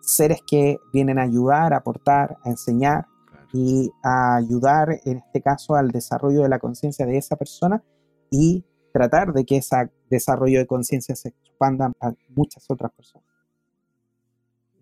seres 0.00 0.40
que 0.46 0.78
vienen 0.92 1.18
a 1.18 1.22
ayudar, 1.22 1.72
a 1.72 1.78
aportar, 1.78 2.36
a 2.44 2.50
enseñar 2.50 3.06
y 3.52 3.90
a 4.02 4.36
ayudar, 4.36 5.00
en 5.04 5.18
este 5.18 5.40
caso, 5.40 5.76
al 5.76 5.92
desarrollo 5.92 6.42
de 6.42 6.48
la 6.48 6.58
conciencia 6.58 7.06
de 7.06 7.16
esa 7.18 7.36
persona 7.36 7.82
y 8.30 8.64
tratar 8.92 9.32
de 9.32 9.44
que 9.44 9.58
ese 9.58 9.90
desarrollo 10.10 10.58
de 10.58 10.66
conciencia 10.66 11.14
se 11.14 11.28
expanda 11.28 11.92
a 12.00 12.12
muchas 12.30 12.64
otras 12.68 12.92
personas. 12.92 13.33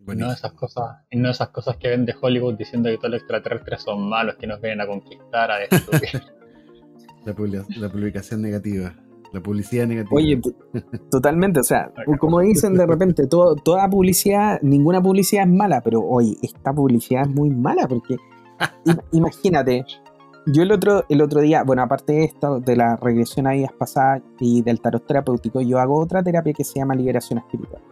Y 0.07 0.16
no 0.16 0.32
esas 0.32 0.53
cosas, 0.53 0.96
no 1.12 1.30
esas 1.30 1.48
cosas 1.50 1.76
que 1.76 1.88
ven 1.88 2.05
de 2.05 2.14
Hollywood 2.20 2.55
diciendo 2.55 2.90
que 2.90 2.96
todos 2.96 3.11
los 3.11 3.20
extraterrestres 3.20 3.82
son 3.82 4.09
malos, 4.09 4.36
que 4.36 4.46
nos 4.46 4.61
vienen 4.61 4.80
a 4.80 4.86
conquistar, 4.86 5.50
a 5.50 5.59
destruir. 5.59 6.22
la, 7.24 7.88
publicación 7.88 8.42
negativa. 8.42 8.94
La 9.32 9.40
publicidad 9.40 9.86
negativa. 9.86 10.14
Oye, 10.14 10.40
totalmente, 11.11 11.61
o 11.61 11.64
sea, 11.64 11.92
como 12.18 12.40
dicen 12.40 12.74
de 12.74 12.86
repente, 12.86 13.26
toda 13.26 13.88
publicidad, 13.88 14.61
ninguna 14.62 15.00
publicidad 15.00 15.44
es 15.44 15.53
mala, 15.53 15.80
pero 15.82 16.00
oye, 16.03 16.36
esta 16.42 16.72
publicidad 16.72 17.22
es 17.22 17.28
muy 17.28 17.50
mala 17.50 17.86
porque 17.86 18.16
imagínate, 19.12 19.84
yo 20.46 20.64
el 20.64 20.72
otro, 20.72 21.05
el 21.09 21.22
otro 21.22 21.40
día, 21.40 21.62
bueno, 21.62 21.82
aparte 21.82 22.12
de 22.12 22.24
esto, 22.24 22.59
de 22.59 22.76
la 22.76 22.96
regresión 22.96 23.46
a 23.46 23.53
vidas 23.53 23.72
pasadas 23.78 24.22
y 24.40 24.62
del 24.62 24.80
tarot 24.80 25.07
terapéutico, 25.07 25.61
yo 25.61 25.78
hago 25.78 26.00
otra 26.00 26.22
terapia 26.22 26.53
que 26.53 26.64
se 26.64 26.80
llama 26.80 26.96
liberación 26.96 27.38
espiritual. 27.38 27.82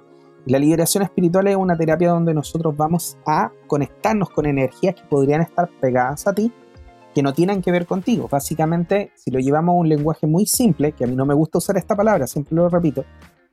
La 0.47 0.59
liberación 0.59 1.03
espiritual 1.03 1.47
es 1.49 1.57
una 1.57 1.77
terapia 1.77 2.11
donde 2.11 2.33
nosotros 2.33 2.77
vamos 2.77 3.19
a 3.27 3.53
conectarnos 3.67 4.31
con 4.31 4.47
energías 4.47 4.95
que 4.95 5.03
podrían 5.09 5.43
estar 5.43 5.69
pegadas 5.81 6.27
a 6.27 6.33
ti, 6.33 6.51
que 7.15 7.23
no 7.23 7.35
tienen 7.35 7.61
que 7.61 7.71
ver 7.71 7.87
contigo. 7.87 8.29
Básicamente, 8.31 9.13
si 9.17 9.31
lo 9.31 9.39
llevamos 9.39 9.75
a 9.75 9.79
un 9.79 9.89
lenguaje 9.89 10.27
muy 10.27 10.47
simple, 10.47 10.93
que 10.93 11.05
a 11.05 11.07
mí 11.07 11.15
no 11.15 11.27
me 11.27 11.35
gusta 11.35 11.59
usar 11.59 11.77
esta 11.77 11.95
palabra, 11.95 12.27
siempre 12.27 12.55
lo 12.55 12.69
repito, 12.69 13.05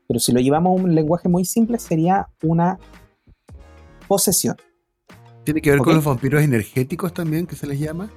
pero 0.07 0.19
si 0.19 0.31
lo 0.31 0.39
llevamos 0.39 0.79
a 0.79 0.83
un 0.83 0.95
lenguaje 0.95 1.27
muy 1.27 1.43
simple 1.43 1.77
sería 1.79 2.29
una 2.43 2.79
posesión. 4.07 4.55
¿Tiene 5.43 5.61
que 5.61 5.71
ver 5.71 5.79
con 5.79 5.95
los 5.95 6.03
vampiros 6.03 6.41
energéticos 6.41 7.13
también, 7.13 7.45
que 7.45 7.55
se 7.55 7.67
les 7.67 7.79
llama? 7.79 8.09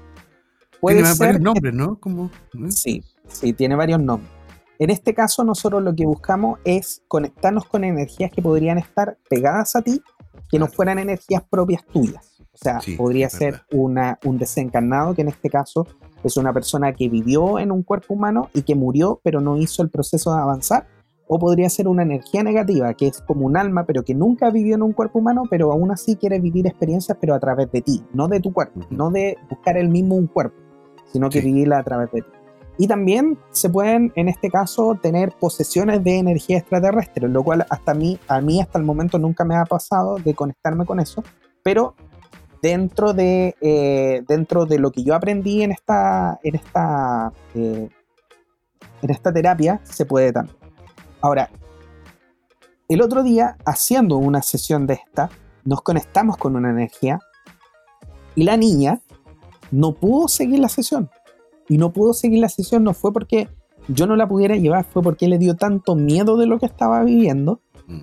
Puede 0.81 1.03
tiene 1.03 1.15
varios 1.19 1.41
nombres, 1.41 1.75
¿no? 1.75 1.99
Como, 2.01 2.31
Sí, 2.69 3.03
sí, 3.29 3.53
tiene 3.53 3.75
varios 3.75 4.01
nombres. 4.01 4.40
En 4.81 4.89
este 4.89 5.13
caso, 5.13 5.45
nosotros 5.45 5.83
lo 5.83 5.95
que 5.95 6.07
buscamos 6.07 6.59
es 6.65 7.03
conectarnos 7.07 7.67
con 7.67 7.85
energías 7.85 8.33
que 8.33 8.41
podrían 8.41 8.79
estar 8.79 9.19
pegadas 9.29 9.77
a 9.77 9.83
ti, 9.83 10.01
que 10.49 10.59
no 10.59 10.69
fueran 10.69 10.99
energías 10.99 11.43
propias 11.51 11.85
tuyas. 11.85 12.41
O 12.55 12.57
sea, 12.57 12.81
podría 12.97 13.29
ser 13.29 13.61
una, 13.73 14.19
un 14.25 14.39
desencarnado, 14.39 15.15
que 15.15 15.21
en 15.21 15.29
este 15.29 15.51
caso 15.51 15.87
es 16.25 16.39
una 16.39 16.55
persona 16.55 16.95
que 16.95 17.11
vivió 17.11 17.59
en 17.59 17.73
un 17.73 17.83
cuerpo 17.83 18.15
humano 18.15 18.49
y 18.55 18.63
que 18.63 18.75
murió, 18.75 19.21
pero 19.23 19.43
no 19.43 19.59
hizo 19.59 19.83
el 19.83 19.91
proceso 19.91 20.35
de 20.35 20.41
avanzar. 20.41 20.87
O 21.29 21.39
podría 21.39 21.69
ser 21.69 21.87
una 21.87 22.03
energía 22.03 22.43
negativa, 22.43 22.95
que 22.95 23.07
es 23.07 23.21
como 23.21 23.45
un 23.45 23.59
alma, 23.59 23.85
pero 23.85 24.03
que 24.03 24.15
nunca 24.15 24.51
vivió 24.51 24.77
en 24.77 24.83
un 24.83 24.95
cuerpo 24.95 25.19
humano, 25.19 25.43
pero 25.51 25.73
aún 25.73 25.91
así 25.91 26.17
quiere 26.17 26.41
vivir 26.41 26.67
experiencias, 26.67 27.19
pero 27.21 27.35
a 27.35 27.39
través 27.39 27.71
de 27.71 27.83
ti, 27.83 28.03
no 28.15 28.29
de 28.29 28.41
tu 28.41 28.51
cuerpo, 28.51 28.81
no 28.89 29.11
de 29.11 29.37
buscar 29.51 29.77
el 29.77 29.91
mismo 29.91 30.15
un 30.15 30.27
cuerpo, 30.27 30.57
sino 31.13 31.29
que 31.29 31.43
vivirla 31.43 31.79
a 31.79 31.85
través 31.85 32.11
de 32.13 32.23
ti. 32.23 32.40
Y 32.81 32.89
también 32.89 33.39
se 33.51 33.69
pueden, 33.69 34.11
en 34.17 34.31
este 34.31 34.49
caso, 34.49 34.99
tener 35.03 35.35
posesiones 35.39 36.03
de 36.03 36.17
energía 36.17 36.57
extraterrestre, 36.57 37.29
lo 37.29 37.45
cual 37.45 37.67
hasta 37.69 37.93
mí, 37.93 38.19
a 38.27 38.41
mí 38.41 38.59
hasta 38.59 38.79
el 38.79 38.87
momento 38.87 39.19
nunca 39.19 39.45
me 39.45 39.55
ha 39.55 39.67
pasado 39.67 40.17
de 40.17 40.35
conectarme 40.35 40.87
con 40.87 40.99
eso, 40.99 41.23
pero 41.63 41.95
dentro 42.63 43.13
de, 43.13 43.55
eh, 43.61 44.23
dentro 44.27 44.65
de 44.65 44.79
lo 44.79 44.93
que 44.93 45.05
yo 45.05 45.15
aprendí 45.15 45.63
en 45.63 45.73
esta, 45.73 46.41
en 46.43 46.55
esta, 46.55 47.31
eh, 47.55 47.91
en 49.03 49.11
esta 49.11 49.31
terapia, 49.31 49.83
se 49.85 50.07
puede 50.07 50.33
también. 50.33 50.57
Ahora, 51.21 51.51
el 52.89 53.03
otro 53.03 53.23
día, 53.23 53.59
haciendo 53.67 54.17
una 54.17 54.41
sesión 54.41 54.87
de 54.87 54.95
esta, 54.95 55.29
nos 55.67 55.83
conectamos 55.83 56.39
con 56.39 56.57
una 56.57 56.71
energía 56.71 57.19
y 58.35 58.45
la 58.45 58.57
niña 58.57 59.03
no 59.71 59.93
pudo 59.93 60.29
seguir 60.29 60.61
la 60.61 60.71
sesión 60.71 61.11
y 61.71 61.79
no 61.79 61.93
pudo 61.93 62.13
seguir 62.13 62.41
la 62.41 62.49
sesión 62.49 62.83
no 62.83 62.93
fue 62.95 63.13
porque 63.13 63.49
yo 63.87 64.09
no 64.09 64.17
la 64.17 64.27
pudiera 64.27 64.57
llevar, 64.57 64.85
fue 64.85 65.03
porque 65.03 65.29
le 65.29 65.39
dio 65.39 65.55
tanto 65.55 65.95
miedo 65.95 66.37
de 66.37 66.47
lo 66.47 66.59
que 66.59 66.67
estaba 66.67 67.03
viviendo 67.05 67.61
mm. 67.87 68.01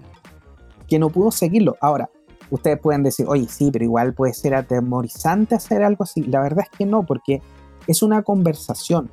que 0.88 0.98
no 1.00 1.10
pudo 1.10 1.32
seguirlo. 1.32 1.76
Ahora, 1.82 2.10
ustedes 2.50 2.80
pueden 2.80 3.04
decir, 3.04 3.26
oye, 3.28 3.46
sí, 3.50 3.70
pero 3.72 3.84
igual 3.84 4.14
puede 4.14 4.34
ser 4.34 4.56
atemorizante 4.56 5.56
hacer 5.56 5.84
algo 5.84 6.06
así. 6.06 6.24
La 6.24 6.42
verdad 6.42 6.66
es 6.72 6.78
que 6.78 6.86
no, 6.86 7.06
porque 7.06 7.42
es 7.88 8.02
una 8.02 8.24
conversación. 8.24 9.12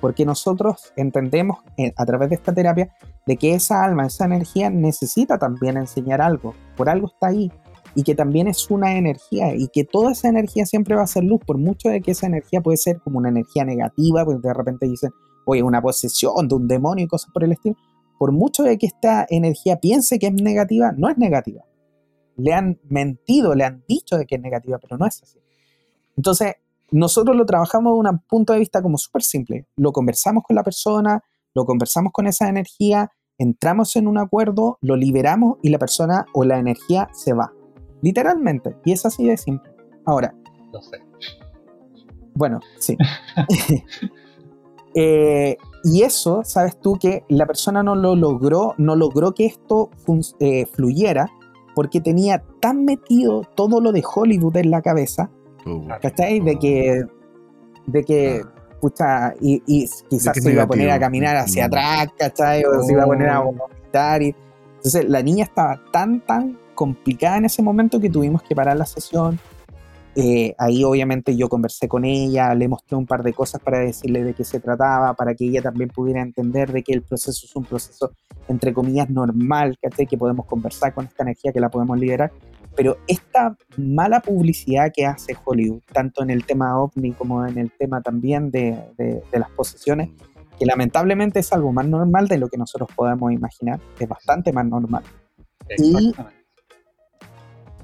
Porque 0.00 0.24
nosotros 0.24 0.92
entendemos 0.94 1.58
eh, 1.76 1.92
a 1.96 2.06
través 2.06 2.28
de 2.28 2.36
esta 2.36 2.54
terapia 2.54 2.94
de 3.26 3.36
que 3.36 3.54
esa 3.54 3.82
alma, 3.82 4.06
esa 4.06 4.26
energía 4.26 4.70
necesita 4.70 5.38
también 5.38 5.76
enseñar 5.76 6.20
algo. 6.20 6.54
Por 6.76 6.88
algo 6.88 7.08
está 7.08 7.28
ahí 7.28 7.50
y 7.98 8.04
que 8.04 8.14
también 8.14 8.46
es 8.46 8.70
una 8.70 8.96
energía 8.96 9.56
y 9.56 9.66
que 9.66 9.82
toda 9.82 10.12
esa 10.12 10.28
energía 10.28 10.64
siempre 10.66 10.94
va 10.94 11.02
a 11.02 11.06
ser 11.08 11.24
luz, 11.24 11.40
por 11.44 11.58
mucho 11.58 11.88
de 11.88 12.00
que 12.00 12.12
esa 12.12 12.28
energía 12.28 12.60
puede 12.60 12.76
ser 12.76 13.00
como 13.00 13.18
una 13.18 13.28
energía 13.28 13.64
negativa, 13.64 14.24
porque 14.24 14.46
de 14.46 14.54
repente 14.54 14.86
dicen, 14.86 15.10
oye, 15.44 15.64
una 15.64 15.82
posesión 15.82 16.46
de 16.46 16.54
un 16.54 16.68
demonio 16.68 17.06
y 17.06 17.08
cosas 17.08 17.32
por 17.32 17.42
el 17.42 17.50
estilo, 17.50 17.74
por 18.16 18.30
mucho 18.30 18.62
de 18.62 18.78
que 18.78 18.86
esta 18.86 19.26
energía 19.28 19.80
piense 19.80 20.20
que 20.20 20.28
es 20.28 20.32
negativa, 20.32 20.92
no 20.96 21.08
es 21.08 21.18
negativa. 21.18 21.64
Le 22.36 22.54
han 22.54 22.78
mentido, 22.88 23.56
le 23.56 23.64
han 23.64 23.82
dicho 23.88 24.16
de 24.16 24.26
que 24.26 24.36
es 24.36 24.40
negativa, 24.40 24.78
pero 24.78 24.96
no 24.96 25.04
es 25.04 25.20
así. 25.20 25.40
Entonces, 26.16 26.54
nosotros 26.92 27.34
lo 27.34 27.46
trabajamos 27.46 28.00
de 28.00 28.10
un 28.10 28.18
punto 28.28 28.52
de 28.52 28.60
vista 28.60 28.80
como 28.80 28.96
súper 28.96 29.24
simple. 29.24 29.66
Lo 29.74 29.90
conversamos 29.90 30.44
con 30.44 30.54
la 30.54 30.62
persona, 30.62 31.24
lo 31.52 31.64
conversamos 31.64 32.12
con 32.12 32.28
esa 32.28 32.48
energía, 32.48 33.10
entramos 33.38 33.96
en 33.96 34.06
un 34.06 34.18
acuerdo, 34.18 34.78
lo 34.82 34.94
liberamos 34.94 35.58
y 35.64 35.70
la 35.70 35.80
persona 35.80 36.26
o 36.32 36.44
la 36.44 36.60
energía 36.60 37.08
se 37.12 37.32
va. 37.32 37.57
Literalmente. 38.02 38.76
Y 38.84 38.92
es 38.92 39.04
así 39.06 39.26
de 39.26 39.36
simple. 39.36 39.70
Ahora. 40.04 40.34
Lo 40.72 40.80
sé. 40.82 40.98
Bueno, 42.34 42.60
sí. 42.78 42.96
Eh, 44.94 45.56
y 45.84 46.02
eso, 46.02 46.42
sabes 46.44 46.80
tú, 46.80 46.98
que 46.98 47.22
la 47.28 47.46
persona 47.46 47.84
no 47.84 47.94
lo 47.94 48.16
logró, 48.16 48.74
no 48.78 48.96
logró 48.96 49.32
que 49.32 49.46
esto 49.46 49.90
eh, 50.40 50.66
fluyera 50.66 51.30
porque 51.74 52.00
tenía 52.00 52.42
tan 52.60 52.84
metido 52.84 53.42
todo 53.54 53.80
lo 53.80 53.92
de 53.92 54.02
Hollywood 54.02 54.56
en 54.56 54.72
la 54.72 54.82
cabeza, 54.82 55.30
oh, 55.66 55.86
¿cachai? 56.02 56.40
De 56.40 56.58
que, 56.58 57.04
de 57.86 58.02
que, 58.02 58.42
pucha, 58.80 59.34
y, 59.40 59.60
quizás 60.08 60.36
se 60.42 60.52
iba 60.52 60.64
a 60.64 60.66
poner 60.66 60.90
a 60.90 60.98
caminar 60.98 61.36
hacia 61.36 61.64
mm. 61.64 61.66
atrás, 61.66 62.08
¿cachai? 62.18 62.64
O 62.64 62.82
se 62.82 62.94
iba 62.94 63.04
a 63.04 63.06
poner 63.06 63.28
a 63.28 63.42
oh. 63.42 63.52
vomitar. 63.52 64.22
Y, 64.22 64.34
entonces 64.88 65.10
la 65.10 65.22
niña 65.22 65.44
estaba 65.44 65.78
tan, 65.92 66.20
tan 66.20 66.58
complicada 66.74 67.36
en 67.36 67.44
ese 67.44 67.60
momento 67.60 68.00
que 68.00 68.08
tuvimos 68.08 68.42
que 68.42 68.54
parar 68.54 68.74
la 68.74 68.86
sesión. 68.86 69.38
Eh, 70.16 70.54
ahí 70.56 70.82
obviamente 70.82 71.36
yo 71.36 71.50
conversé 71.50 71.88
con 71.88 72.06
ella, 72.06 72.54
le 72.54 72.68
mostré 72.68 72.96
un 72.96 73.04
par 73.04 73.22
de 73.22 73.34
cosas 73.34 73.60
para 73.60 73.80
decirle 73.80 74.24
de 74.24 74.32
qué 74.32 74.44
se 74.44 74.60
trataba, 74.60 75.12
para 75.12 75.34
que 75.34 75.44
ella 75.44 75.60
también 75.60 75.90
pudiera 75.90 76.22
entender 76.22 76.72
de 76.72 76.82
que 76.82 76.94
el 76.94 77.02
proceso 77.02 77.44
es 77.44 77.54
un 77.54 77.64
proceso 77.64 78.12
entre 78.48 78.72
comillas 78.72 79.10
normal, 79.10 79.76
que 80.08 80.16
podemos 80.16 80.46
conversar 80.46 80.94
con 80.94 81.04
esta 81.04 81.22
energía, 81.22 81.52
que 81.52 81.60
la 81.60 81.68
podemos 81.68 81.98
liberar. 81.98 82.32
Pero 82.74 82.96
esta 83.06 83.58
mala 83.76 84.20
publicidad 84.20 84.90
que 84.94 85.04
hace 85.04 85.36
Hollywood, 85.44 85.82
tanto 85.92 86.22
en 86.22 86.30
el 86.30 86.46
tema 86.46 86.80
ovni 86.80 87.12
como 87.12 87.46
en 87.46 87.58
el 87.58 87.70
tema 87.72 88.00
también 88.00 88.50
de, 88.50 88.74
de 88.96 89.38
las 89.38 89.50
posesiones, 89.50 90.08
que 90.58 90.66
lamentablemente 90.66 91.40
es 91.40 91.52
algo 91.52 91.72
más 91.72 91.86
normal 91.86 92.28
de 92.28 92.38
lo 92.38 92.48
que 92.48 92.58
nosotros 92.58 92.88
podemos 92.94 93.32
imaginar, 93.32 93.80
es 93.98 94.08
bastante 94.08 94.52
más 94.52 94.66
normal. 94.66 95.02
Y 95.78 96.14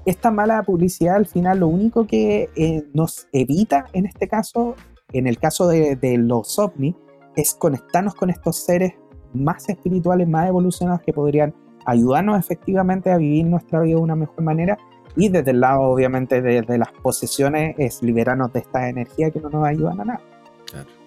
esta 0.05 0.31
mala 0.31 0.63
publicidad 0.63 1.17
al 1.17 1.27
final 1.27 1.61
lo 1.61 1.69
único 1.69 2.07
que 2.07 2.51
eh, 2.57 2.85
nos 2.93 3.27
evita 3.33 3.87
en 3.93 4.07
este 4.07 4.29
caso, 4.29 4.75
en 5.13 5.27
el 5.27 5.39
caso 5.39 5.69
de, 5.69 6.17
los 6.19 6.59
ovnis, 6.59 6.95
es 7.37 7.55
conectarnos 7.55 8.15
con 8.15 8.31
estos 8.31 8.65
seres 8.65 8.95
más 9.33 9.69
espirituales, 9.69 10.29
más 10.29 10.49
evolucionados 10.49 11.01
que 11.03 11.13
podrían 11.13 11.55
ayudarnos 11.87 12.39
efectivamente 12.39 13.11
a 13.11 13.17
vivir 13.17 13.47
nuestra 13.47 13.81
vida 13.81 13.97
de 13.97 14.03
una 14.03 14.17
mejor 14.17 14.43
manera. 14.43 14.79
Y 15.17 15.29
desde 15.29 15.53
el 15.53 15.61
lado, 15.61 15.83
obviamente, 15.83 16.43
de, 16.43 16.79
las 16.79 16.93
posesiones, 17.03 17.75
es 17.79 18.03
liberarnos 18.03 18.53
de 18.53 18.61
esta 18.61 18.89
energía 18.89 19.31
que 19.31 19.41
no 19.41 19.49
nos 19.49 19.65
ayudan 19.65 20.01
a 20.01 20.05
nada. 20.05 20.21
Claro. 20.67 21.04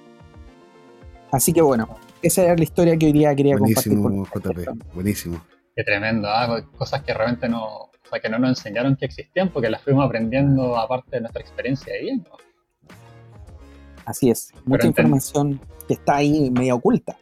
Así 1.31 1.53
que 1.53 1.61
bueno, 1.61 1.87
esa 2.21 2.43
era 2.43 2.55
la 2.55 2.63
historia 2.63 2.97
que 2.97 3.07
hoy 3.07 3.11
día 3.13 3.35
quería 3.35 3.57
compartir. 3.57 4.01
Con 4.01 4.25
JP, 4.25 4.93
buenísimo. 4.93 5.41
Qué 5.75 5.83
tremendo, 5.83 6.27
¿ah? 6.29 6.63
cosas 6.77 7.03
que 7.03 7.13
realmente 7.13 7.47
no, 7.47 7.65
o 7.65 7.91
sea, 8.09 8.19
que 8.19 8.29
no 8.29 8.39
nos 8.39 8.49
enseñaron 8.49 8.95
que 8.95 9.05
existían 9.05 9.49
porque 9.49 9.69
las 9.69 9.81
fuimos 9.81 10.05
aprendiendo 10.05 10.77
aparte 10.77 11.17
de 11.17 11.21
nuestra 11.21 11.41
experiencia 11.41 11.93
de 11.93 12.01
vida. 12.01 12.23
Así 14.05 14.29
es, 14.29 14.53
mucha 14.65 14.87
información 14.87 15.59
que 15.87 15.95
está 15.95 16.15
ahí 16.15 16.49
medio 16.49 16.75
oculta. 16.75 17.17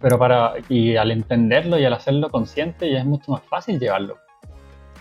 Pero 0.00 0.18
para, 0.18 0.54
y 0.70 0.96
al 0.96 1.10
entenderlo 1.10 1.78
y 1.78 1.84
al 1.84 1.92
hacerlo 1.92 2.30
consciente 2.30 2.90
ya 2.90 3.00
es 3.00 3.04
mucho 3.04 3.32
más 3.32 3.42
fácil 3.42 3.78
llevarlo. 3.78 4.16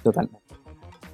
Totalmente. 0.03 0.39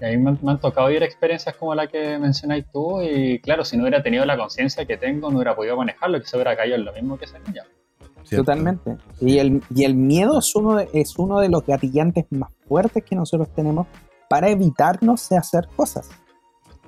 Y 0.01 0.05
a 0.05 0.09
mí 0.09 0.17
me, 0.17 0.37
han 0.51 0.59
tocado 0.59 0.87
vivir 0.87 1.03
experiencias 1.03 1.55
como 1.55 1.73
la 1.73 1.87
que 1.87 2.17
mencionáis 2.19 2.65
tú 2.71 3.01
y 3.01 3.39
claro, 3.39 3.63
si 3.63 3.77
no 3.77 3.83
hubiera 3.83 4.03
tenido 4.03 4.25
la 4.25 4.37
conciencia 4.37 4.85
que 4.85 4.97
tengo, 4.97 5.29
no 5.29 5.37
hubiera 5.37 5.55
podido 5.55 5.77
manejarlo, 5.77 6.19
que 6.19 6.27
se 6.27 6.35
hubiera 6.35 6.55
caído 6.55 6.75
en 6.75 6.85
lo 6.85 6.93
mismo 6.93 7.17
que 7.17 7.25
ese 7.25 7.39
niño. 7.39 7.63
Totalmente. 8.29 8.97
Y 9.21 9.37
el, 9.37 9.61
y 9.73 9.83
el 9.83 9.95
miedo 9.95 10.39
es 10.39 10.55
uno, 10.55 10.77
de, 10.77 10.89
es 10.93 11.17
uno 11.17 11.39
de 11.39 11.49
los 11.49 11.65
gatillantes 11.65 12.25
más 12.31 12.49
fuertes 12.67 13.03
que 13.03 13.15
nosotros 13.15 13.49
tenemos 13.53 13.87
para 14.29 14.49
evitarnos 14.49 15.29
de 15.29 15.37
hacer 15.37 15.67
cosas. 15.75 16.09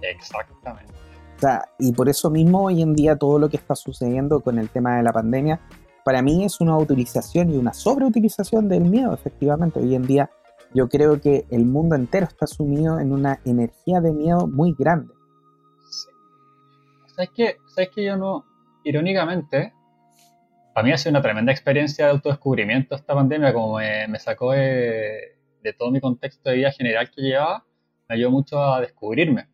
Exactamente. 0.02 0.94
O 1.38 1.40
sea, 1.40 1.70
y 1.78 1.92
por 1.92 2.10
eso 2.10 2.32
mismo 2.32 2.64
hoy 2.64 2.82
en 2.82 2.96
día 2.96 3.16
todo 3.16 3.38
lo 3.38 3.50
que 3.50 3.58
está 3.58 3.76
sucediendo 3.76 4.40
con 4.40 4.58
el 4.58 4.70
tema 4.70 4.98
de 4.98 5.04
la 5.04 5.14
pandemia, 5.14 5.60
para 6.04 6.22
mí 6.22 6.44
es 6.44 6.60
una 6.62 6.78
utilización 6.78 7.52
y 7.52 7.58
una 7.58 7.74
sobreutilización 7.74 8.68
del 8.68 8.86
miedo, 8.86 9.14
efectivamente. 9.14 9.80
Hoy 9.80 9.94
en 9.94 10.04
día 10.04 10.32
yo 10.78 10.90
creo 10.90 11.20
que 11.20 11.46
el 11.50 11.66
mundo 11.66 11.96
entero 11.96 12.28
está 12.28 12.46
sumido 12.46 13.00
en 13.00 13.12
una 13.12 13.40
energía 13.46 14.00
de 14.00 14.14
miedo 14.14 14.46
muy 14.46 14.76
grande. 14.78 15.12
¿Sabes 17.08 17.32
qué? 17.36 17.56
¿Sabes 17.74 17.90
qué? 17.96 18.06
Yo 18.06 18.16
no, 18.16 18.46
irónicamente, 18.84 19.74
para 20.76 20.86
mí 20.86 20.92
ha 20.92 20.98
sido 21.00 21.14
una 21.14 21.24
tremenda 21.24 21.52
experiencia 21.52 22.06
de 22.06 22.12
autodescubrimiento 22.12 22.94
esta 22.94 23.16
pandemia, 23.16 23.54
como 23.54 23.78
me, 23.78 24.20
sacó 24.20 24.52
de, 24.52 25.34
todo 25.80 25.90
mi 25.90 26.00
contexto 26.00 26.52
de 26.52 26.58
vida 26.58 26.72
general 26.72 27.10
que 27.10 27.24
llevaba, 27.24 27.66
me 28.08 28.16
ayudó 28.16 28.30
mucho 28.30 28.62
a 28.62 28.80
descubrirme. 28.80 29.48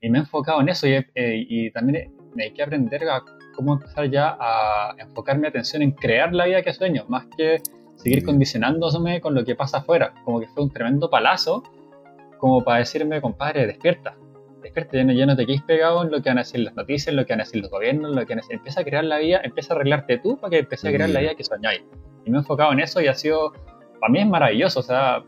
Y 0.00 0.08
me 0.08 0.16
he 0.16 0.20
enfocado 0.22 0.62
en 0.62 0.70
eso 0.70 0.88
y, 0.88 0.94
eh, 1.14 1.70
también 1.74 2.10
me 2.34 2.44
hay 2.44 2.54
que 2.54 2.62
aprender 2.62 3.06
a 3.06 3.22
cómo 3.54 3.74
empezar 3.74 4.10
ya 4.10 4.34
a 4.40 4.94
enfocar 4.96 5.36
mi 5.36 5.46
atención 5.46 5.82
en 5.82 5.90
crear 5.90 6.32
la 6.32 6.46
vida 6.46 6.62
que 6.62 6.72
sueño, 6.72 7.04
más 7.06 7.26
que 7.36 7.60
seguir 8.02 8.24
condicionándome 8.24 9.20
con 9.20 9.34
lo 9.34 9.44
que 9.44 9.54
pasa 9.54 9.78
afuera. 9.78 10.14
Como 10.24 10.40
que 10.40 10.46
fue 10.48 10.62
un 10.64 10.70
tremendo 10.70 11.10
palazo, 11.10 11.62
como 12.38 12.64
para 12.64 12.78
decirme, 12.78 13.20
compadre, 13.20 13.66
despierta, 13.66 14.16
despierta, 14.62 14.96
ya 14.96 15.04
no, 15.04 15.12
ya 15.12 15.26
no 15.26 15.36
te 15.36 15.46
quedes 15.46 15.62
pegado 15.62 16.02
en 16.02 16.10
lo 16.10 16.22
que 16.22 16.30
van 16.30 16.38
a 16.38 16.42
decir 16.42 16.60
las 16.60 16.74
noticias, 16.74 17.08
en 17.08 17.16
lo 17.16 17.26
que 17.26 17.32
van 17.34 17.40
a 17.40 17.44
decir 17.44 17.60
los 17.60 17.70
gobiernos, 17.70 18.14
lo 18.14 18.26
que 18.26 18.34
van 18.34 18.38
a 18.38 18.42
decir. 18.42 18.56
Empieza 18.56 18.80
a 18.80 18.84
crear 18.84 19.04
la 19.04 19.18
vida, 19.18 19.40
empieza 19.42 19.74
a 19.74 19.76
arreglarte 19.76 20.18
tú 20.18 20.38
para 20.38 20.50
que 20.50 20.58
empieces 20.60 20.88
a 20.88 20.92
crear 20.92 21.10
la 21.10 21.20
vida 21.20 21.34
que 21.34 21.44
soñáis. 21.44 21.82
Y 22.24 22.30
me 22.30 22.38
he 22.38 22.40
enfocado 22.40 22.72
en 22.72 22.80
eso 22.80 23.00
y 23.00 23.06
ha 23.06 23.14
sido, 23.14 23.52
para 24.00 24.10
mí 24.10 24.20
es 24.20 24.26
maravilloso, 24.26 24.80
o 24.80 24.82
sea, 24.82 25.22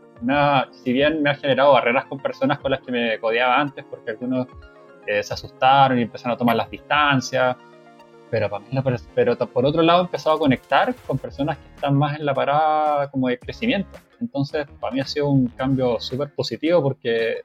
si 0.71 0.93
bien 0.93 1.21
me 1.21 1.31
ha 1.31 1.35
generado 1.35 1.73
barreras 1.73 2.05
con 2.05 2.19
personas 2.19 2.59
con 2.59 2.71
las 2.71 2.81
que 2.81 2.91
me 2.91 3.19
codeaba 3.19 3.59
antes, 3.59 3.85
porque 3.89 4.11
algunos 4.11 4.47
eh, 5.05 5.21
se 5.21 5.33
asustaron 5.33 5.99
y 5.99 6.03
empezaron 6.03 6.33
a 6.33 6.37
tomar 6.37 6.55
las 6.55 6.69
distancias, 6.69 7.55
pero, 8.33 8.49
para 8.49 8.65
mí, 8.65 8.81
pero 9.13 9.37
por 9.37 9.63
otro 9.63 9.83
lado 9.83 10.01
he 10.01 10.05
empezado 10.05 10.37
a 10.37 10.39
conectar 10.39 10.95
con 11.05 11.19
personas 11.19 11.55
que 11.55 11.67
están 11.75 11.93
más 11.93 12.19
en 12.19 12.25
la 12.25 12.33
parada 12.33 13.11
como 13.11 13.27
de 13.27 13.37
crecimiento. 13.37 13.91
Entonces, 14.19 14.65
para 14.79 14.91
mí 14.91 14.99
ha 14.99 15.05
sido 15.05 15.29
un 15.29 15.49
cambio 15.49 15.99
súper 15.99 16.33
positivo 16.33 16.81
porque 16.81 17.41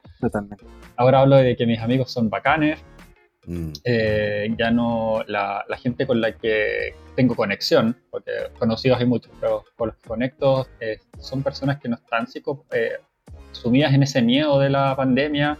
ahora 0.95 1.19
hablo 1.19 1.35
de 1.35 1.55
que 1.55 1.67
mis 1.67 1.79
amigos 1.79 2.11
son 2.11 2.31
bacanes, 2.31 2.79
mm. 3.45 3.71
eh, 3.83 4.51
ya 4.57 4.71
no 4.71 5.23
la, 5.27 5.63
gente 5.77 6.07
con 6.07 6.21
la 6.21 6.31
que 6.31 6.95
tengo 7.15 7.35
conexión, 7.35 7.95
porque 8.09 8.31
conocidos 8.57 8.99
hay 8.99 9.05
muchos, 9.05 9.31
pero 9.39 9.65
con 9.75 9.89
los 9.89 9.97
que 9.97 10.07
conecto 10.07 10.65
eh, 10.79 10.97
son 11.19 11.43
personas 11.43 11.79
que 11.79 11.87
no 11.87 11.97
están 11.97 12.25
psico, 12.25 12.65
eh, 12.71 12.93
sumidas 13.51 13.93
en 13.93 14.01
ese 14.01 14.23
miedo 14.23 14.57
de 14.57 14.71
la 14.71 14.95
pandemia, 14.95 15.55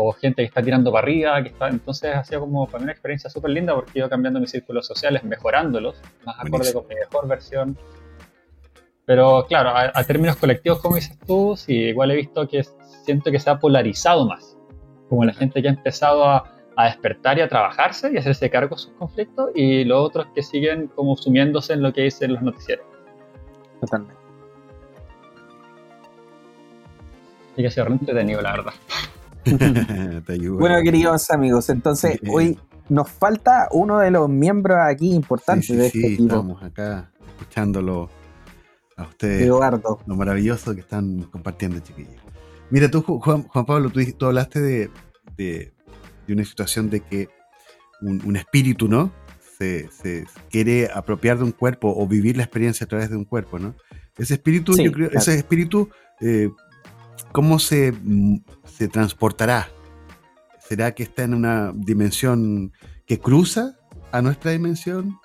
o 0.00 0.12
gente 0.12 0.42
que 0.42 0.46
está 0.46 0.62
tirando 0.62 0.92
para 0.92 1.02
arriba, 1.02 1.42
que 1.42 1.48
está, 1.48 1.68
entonces 1.68 2.14
ha 2.14 2.22
sido 2.22 2.42
como 2.42 2.66
para 2.66 2.78
mí 2.78 2.84
una 2.84 2.92
experiencia 2.92 3.28
súper 3.28 3.50
linda 3.50 3.74
porque 3.74 3.90
he 3.94 3.98
ido 3.98 4.08
cambiando 4.08 4.38
mis 4.38 4.52
círculos 4.52 4.86
sociales, 4.86 5.24
mejorándolos, 5.24 6.00
más 6.24 6.36
acorde 6.38 6.72
con 6.72 6.86
mi 6.86 6.94
mejor 6.94 7.26
versión. 7.26 7.76
Pero 9.04 9.44
claro, 9.48 9.72
a, 9.74 10.04
términos 10.04 10.36
colectivos, 10.36 10.80
como 10.80 10.94
dices 10.94 11.18
tú, 11.26 11.56
sí, 11.56 11.74
igual 11.74 12.12
he 12.12 12.14
visto 12.14 12.46
que 12.46 12.62
siento 13.04 13.32
que 13.32 13.40
se 13.40 13.50
ha 13.50 13.58
polarizado 13.58 14.24
más, 14.24 14.56
como 15.08 15.24
la 15.24 15.32
gente 15.34 15.60
que 15.60 15.66
ha 15.66 15.72
empezado 15.72 16.24
a, 16.24 16.44
a 16.76 16.84
despertar 16.84 17.38
y 17.38 17.40
a 17.40 17.48
trabajarse 17.48 18.12
y 18.12 18.18
hacerse 18.18 18.48
cargo 18.50 18.76
de 18.76 18.82
sus 18.82 18.92
conflictos, 18.92 19.50
y 19.56 19.82
los 19.82 19.98
otros 19.98 20.28
que 20.32 20.44
siguen 20.44 20.86
como 20.94 21.16
sumiéndose 21.16 21.72
en 21.72 21.82
lo 21.82 21.92
que 21.92 22.02
dicen 22.02 22.34
los 22.34 22.42
noticieros. 22.42 22.86
Totalmente. 23.80 24.14
Y 27.56 27.62
que 27.62 27.66
ha 27.66 27.70
sido 27.72 27.88
entretenido, 27.88 28.40
la 28.40 28.52
verdad. 28.52 28.72
bueno, 30.58 30.82
queridos 30.82 31.30
amigos, 31.30 31.68
entonces 31.68 32.18
hoy 32.30 32.58
nos 32.88 33.10
falta 33.10 33.68
uno 33.72 33.98
de 33.98 34.10
los 34.10 34.28
miembros 34.28 34.78
aquí 34.80 35.12
importantes 35.12 35.76
de 35.76 35.86
este 35.86 36.06
equipo. 36.14 36.22
Estamos 36.24 36.62
acá 36.62 37.10
escuchándolo 37.26 38.10
a 38.96 39.04
ustedes. 39.04 39.42
Eduardo. 39.42 40.00
Lo 40.06 40.16
maravilloso 40.16 40.74
que 40.74 40.80
están 40.80 41.22
compartiendo, 41.24 41.78
chiquillos. 41.80 42.16
Mira, 42.70 42.90
tú, 42.90 43.02
Juan, 43.02 43.44
Pablo, 43.44 43.90
tú, 43.90 44.26
hablaste 44.26 44.60
de, 44.60 45.72
una 46.28 46.44
situación 46.44 46.90
de 46.90 47.00
que 47.00 47.28
un, 48.00 48.36
espíritu, 48.36 48.88
¿no? 48.88 49.12
Se, 49.58 49.88
quiere 50.50 50.88
apropiar 50.92 51.38
de 51.38 51.44
un 51.44 51.52
cuerpo 51.52 51.92
o 51.96 52.06
vivir 52.06 52.36
la 52.36 52.44
experiencia 52.44 52.84
a 52.84 52.88
través 52.88 53.10
de 53.10 53.16
un 53.16 53.24
cuerpo, 53.24 53.58
¿no? 53.58 53.74
Ese 54.16 54.34
espíritu, 54.34 54.76
yo 54.76 54.92
creo, 54.92 55.10
ese 55.12 55.34
espíritu 55.34 55.88
eh, 56.20 56.50
¿cómo 57.32 57.58
se, 57.58 57.92
se 58.78 58.86
transportará? 58.86 59.68
¿Será 60.60 60.94
que 60.94 61.02
está 61.02 61.24
en 61.24 61.34
una 61.34 61.72
dimensión 61.74 62.72
que 63.06 63.18
cruza 63.18 63.76
a 64.12 64.22
nuestra 64.22 64.52
dimensión? 64.52 65.18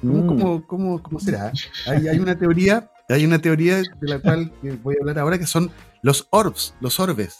¿Cómo, 0.00 0.58
mm. 0.58 0.62
cómo, 1.02 1.20
será? 1.20 1.52
Hay, 1.86 2.18
una 2.18 2.36
teoría, 2.36 2.90
hay 3.08 3.24
una 3.24 3.38
teoría 3.38 3.76
de 3.76 4.08
la 4.08 4.20
cual 4.20 4.52
voy 4.82 4.96
a 4.96 4.98
hablar 5.00 5.20
ahora 5.20 5.38
que 5.38 5.46
son 5.46 5.70
los 6.02 6.26
orbs, 6.30 6.74
los 6.80 6.98
orbes, 6.98 7.38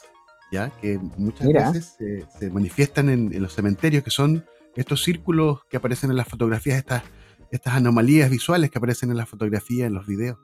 ¿ya? 0.53 0.71
que 0.81 0.99
muchas 1.17 1.49
veces 1.49 1.97
se, 2.39 2.51
manifiestan 2.51 3.09
en, 3.09 3.43
los 3.43 3.55
cementerios, 3.55 4.05
que 4.05 4.11
son 4.11 4.45
estos 4.77 5.03
círculos 5.03 5.65
que 5.69 5.79
aparecen 5.79 6.11
en 6.11 6.17
las 6.17 6.29
fotografías, 6.29 6.79
estas, 6.79 7.03
estas 7.51 7.75
anomalías 7.75 8.31
visuales 8.31 8.71
que 8.71 8.79
aparecen 8.79 9.11
en 9.11 9.17
las 9.17 9.29
fotografías, 9.29 9.89
en 9.89 9.95
los 9.95 10.07
videos. 10.07 10.39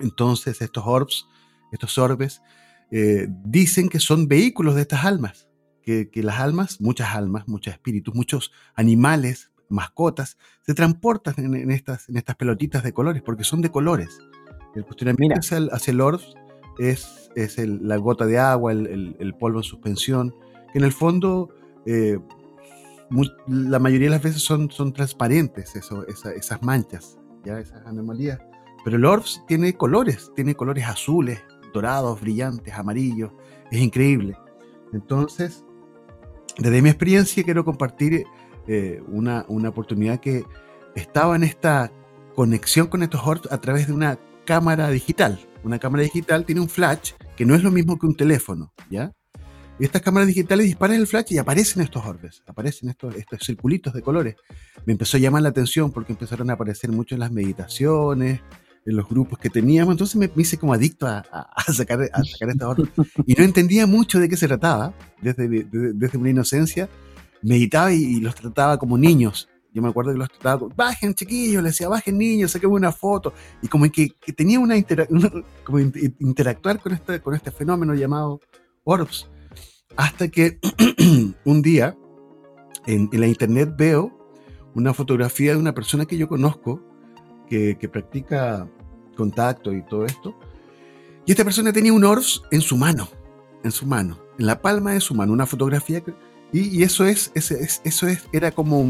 Entonces, 0.00 0.60
estos 0.60 0.84
orbs 0.86 1.26
estos 1.72 1.98
orbes, 1.98 2.42
eh, 2.90 3.28
dicen 3.44 3.88
que 3.88 4.00
son 4.00 4.26
vehículos 4.26 4.74
de 4.74 4.82
estas 4.82 5.04
almas, 5.04 5.48
que, 5.82 6.08
las 6.14 6.38
almas, 6.38 6.80
muchas 6.80 7.14
almas, 7.14 7.48
muchos 7.48 7.74
espíritus, 7.74 8.14
muchos 8.14 8.52
animales, 8.74 9.50
mascotas, 9.68 10.38
se 10.62 10.74
transportan 10.74 11.34
en, 11.38 11.70
estas, 11.70 12.08
en 12.08 12.16
estas 12.16 12.36
pelotitas 12.36 12.82
de 12.82 12.92
colores, 12.92 13.22
porque 13.22 13.44
son 13.44 13.60
de 13.60 13.70
colores. 13.70 14.18
El 14.74 14.84
cuestionamiento 14.84 15.40
hacia 15.40 15.58
el, 15.58 15.70
hacia 15.72 15.92
el 15.92 16.00
es, 16.78 17.30
es 17.34 17.58
la 17.58 17.96
gota 17.96 18.26
de 18.26 18.38
agua, 18.38 18.72
el, 18.72 19.34
polvo 19.38 19.58
en 19.58 19.64
suspensión, 19.64 20.34
que 20.72 20.78
en 20.78 20.84
el 20.84 20.92
fondo 20.92 21.50
eh, 21.86 22.18
la 23.46 23.78
mayoría 23.78 24.06
de 24.06 24.14
las 24.14 24.22
veces 24.22 24.42
son, 24.42 24.70
son 24.70 24.92
transparentes 24.92 25.74
eso, 25.74 26.06
esas 26.06 26.62
manchas, 26.62 27.18
ya 27.44 27.58
esas 27.58 27.84
anomalías. 27.86 28.40
Pero 28.84 28.96
el 28.96 29.04
Orbs 29.04 29.42
tiene 29.46 29.74
colores, 29.74 30.30
tiene 30.34 30.54
colores 30.54 30.86
azules, 30.86 31.40
dorados, 31.72 32.20
brillantes, 32.20 32.74
amarillos. 32.74 33.32
Es 33.70 33.80
increíble. 33.80 34.36
Entonces, 34.92 35.64
desde 36.58 36.82
mi 36.82 36.88
experiencia 36.88 37.44
quiero 37.44 37.64
compartir 37.64 38.24
eh, 38.66 39.02
una, 39.08 39.44
oportunidad 39.48 40.20
que 40.20 40.44
estaba 40.94 41.36
en 41.36 41.44
esta 41.44 41.92
conexión 42.34 42.86
con 42.86 43.02
estos 43.02 43.20
orbs 43.24 43.50
a 43.50 43.60
través 43.60 43.86
de 43.86 43.92
una 43.92 44.18
cámara 44.44 44.90
digital. 44.90 45.40
Una 45.62 45.78
cámara 45.78 46.02
digital 46.02 46.44
tiene 46.44 46.60
un 46.60 46.68
flash 46.68 47.12
que 47.36 47.44
no 47.44 47.54
es 47.54 47.62
lo 47.62 47.70
mismo 47.70 47.98
que 47.98 48.06
un 48.06 48.16
teléfono, 48.16 48.72
¿ya? 48.90 49.12
Y 49.78 49.84
estas 49.84 50.02
cámaras 50.02 50.28
digitales 50.28 50.66
disparan 50.66 50.96
el 50.96 51.06
flash 51.06 51.32
y 51.32 51.38
aparecen 51.38 51.82
estos 51.82 52.04
orbes, 52.04 52.42
aparecen 52.46 52.90
estos, 52.90 53.14
estos 53.16 53.40
circulitos 53.40 53.94
de 53.94 54.02
colores. 54.02 54.36
Me 54.84 54.92
empezó 54.92 55.16
a 55.16 55.20
llamar 55.20 55.42
la 55.42 55.48
atención 55.48 55.90
porque 55.90 56.12
empezaron 56.12 56.50
a 56.50 56.52
aparecer 56.52 56.92
mucho 56.92 57.14
en 57.14 57.20
las 57.20 57.32
meditaciones, 57.32 58.42
en 58.86 58.96
los 58.96 59.08
grupos 59.08 59.38
que 59.38 59.50
teníamos, 59.50 59.92
entonces 59.92 60.16
me, 60.16 60.30
hice 60.36 60.58
como 60.58 60.72
adicto 60.72 61.06
a, 61.06 61.24
sacar, 61.72 62.00
a 62.12 62.24
sacar 62.24 62.50
esta. 62.50 62.74
Y 63.26 63.34
no 63.34 63.44
entendía 63.44 63.86
mucho 63.86 64.18
de 64.18 64.28
qué 64.28 64.36
se 64.36 64.48
trataba, 64.48 64.94
desde, 65.20 65.48
desde, 65.48 66.18
una 66.18 66.30
inocencia, 66.30 66.88
meditaba 67.42 67.92
y, 67.92 68.20
los 68.20 68.34
trataba 68.34 68.78
como 68.78 68.96
niños, 68.98 69.48
yo 69.72 69.82
me 69.82 69.88
acuerdo 69.88 70.12
que 70.12 70.18
los 70.18 70.28
trataba, 70.30 70.68
bajen 70.74 71.14
chiquillos, 71.14 71.62
le 71.62 71.68
decía, 71.68 71.88
bajen 71.88 72.18
niños, 72.18 72.50
saquemos 72.52 72.76
una 72.76 72.92
foto, 72.92 73.32
y 73.62 73.68
como 73.68 73.90
que, 73.90 74.10
que 74.20 74.32
tenía 74.32 74.58
una, 74.58 74.74
como 75.64 75.78
interactuar 75.78 76.80
con 76.80 76.92
este, 76.92 77.20
con 77.20 77.34
este 77.34 77.50
fenómeno 77.50 77.94
llamado 77.94 78.40
orbs, 78.84 79.28
hasta 79.96 80.28
que 80.28 80.58
un 81.44 81.62
día 81.62 81.96
en, 82.86 83.08
la 83.12 83.26
internet 83.26 83.74
veo 83.76 84.16
una 84.74 84.94
fotografía 84.94 85.52
de 85.52 85.58
una 85.58 85.74
persona 85.74 86.06
que 86.06 86.16
yo 86.16 86.28
conozco, 86.28 86.82
que, 87.50 87.88
practica 87.92 88.66
contacto 89.16 89.72
y 89.74 89.82
todo 89.82 90.06
esto, 90.06 90.34
y 91.26 91.32
esta 91.32 91.44
persona 91.44 91.72
tenía 91.72 91.92
un 91.92 92.04
orbs 92.04 92.42
en 92.50 92.62
su 92.62 92.76
mano, 92.76 93.08
en 93.62 93.72
su 93.72 93.84
mano, 93.84 94.18
en 94.38 94.46
la 94.46 94.62
palma 94.62 94.92
de 94.92 95.00
su 95.00 95.14
mano, 95.14 95.32
una 95.32 95.46
fotografía 95.46 96.02
y, 96.52 96.82
eso 96.82 97.04
es, 97.04 97.30
eso 97.34 98.06
es, 98.08 98.28
era 98.32 98.50
como 98.50 98.84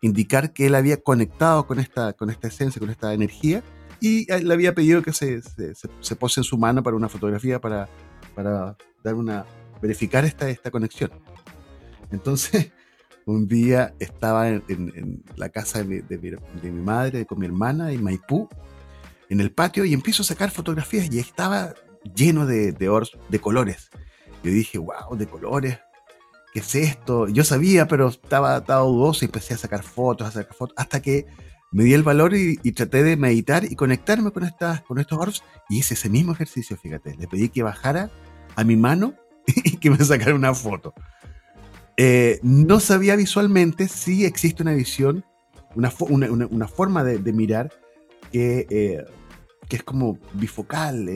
indicar 0.00 0.52
que 0.52 0.66
él 0.66 0.74
había 0.74 0.98
conectado 0.98 1.66
con 1.66 1.80
esta, 1.80 2.12
con 2.12 2.30
esta 2.30 2.48
esencia, 2.48 2.78
con 2.78 2.90
esta 2.90 3.12
energía, 3.12 3.62
y 4.00 4.32
le 4.32 4.54
había 4.54 4.74
pedido 4.74 5.02
que 5.02 5.12
se, 5.12 5.42
se, 5.42 6.16
pose 6.16 6.40
en 6.40 6.44
su 6.44 6.56
mano 6.56 6.82
para 6.82 6.96
una 6.96 7.08
fotografía 7.08 7.60
para, 7.60 7.88
para 8.34 8.76
dar 9.02 9.14
una, 9.14 9.44
verificar 9.82 10.24
esta, 10.24 10.48
esta 10.48 10.70
conexión. 10.70 11.10
Entonces, 12.10 12.72
un 13.32 13.48
día 13.48 13.94
estaba 13.98 14.48
en, 14.48 15.22
la 15.36 15.48
casa 15.48 15.82
de 15.82 16.40
mi, 16.62 16.70
madre 16.70 17.26
con 17.26 17.38
mi 17.38 17.46
hermana 17.46 17.92
en 17.92 18.02
Maipú, 18.02 18.48
en 19.28 19.40
el 19.40 19.52
patio, 19.52 19.84
y 19.84 19.92
empiezo 19.92 20.22
a 20.22 20.26
sacar 20.26 20.50
fotografías 20.50 21.12
y 21.12 21.18
estaba 21.18 21.74
lleno 22.14 22.46
de, 22.46 22.72
de, 22.72 23.08
de 23.28 23.38
colores. 23.38 23.90
Yo 24.42 24.50
dije, 24.50 24.78
wow, 24.78 25.16
de 25.16 25.26
colores. 25.26 25.78
¿qué 26.52 26.60
es 26.60 26.74
esto? 26.74 27.28
Yo 27.28 27.44
sabía, 27.44 27.86
pero 27.86 28.08
estaba, 28.08 28.58
estaba 28.58 28.80
dudoso 28.80 29.24
y 29.24 29.26
empecé 29.26 29.54
a 29.54 29.58
sacar 29.58 29.82
fotos, 29.82 30.28
a 30.28 30.30
sacar 30.30 30.54
fotos, 30.54 30.74
hasta 30.76 31.00
que 31.00 31.26
me 31.70 31.84
di 31.84 31.92
el 31.92 32.02
valor 32.02 32.34
y, 32.34 32.56
traté 32.72 33.02
de 33.02 33.16
meditar 33.16 33.64
y 33.64 33.74
conectarme 33.74 34.30
con, 34.30 34.44
estas, 34.44 34.82
con 34.82 34.98
estos 34.98 35.18
orbs 35.18 35.42
y 35.68 35.78
hice 35.78 35.94
ese 35.94 36.08
mismo 36.08 36.32
ejercicio, 36.32 36.76
fíjate. 36.76 37.16
Le 37.16 37.28
pedí 37.28 37.48
que 37.50 37.62
bajara 37.62 38.10
a 38.56 38.64
mi 38.64 38.76
mano 38.76 39.14
y 39.46 39.76
que 39.76 39.90
me 39.90 39.98
sacara 39.98 40.34
una 40.34 40.54
foto. 40.54 40.94
Eh, 41.98 42.38
no 42.42 42.80
sabía 42.80 43.16
visualmente 43.16 43.88
si 43.88 44.24
existe 44.24 44.62
una 44.62 44.72
visión, 44.72 45.24
una, 45.74 45.92
una, 46.30 46.68
forma 46.68 47.04
de, 47.04 47.32
mirar 47.32 47.72
que, 48.32 48.66
eh, 48.70 49.04
que 49.68 49.76
es 49.76 49.82
como 49.82 50.18
bifocal, 50.32 51.08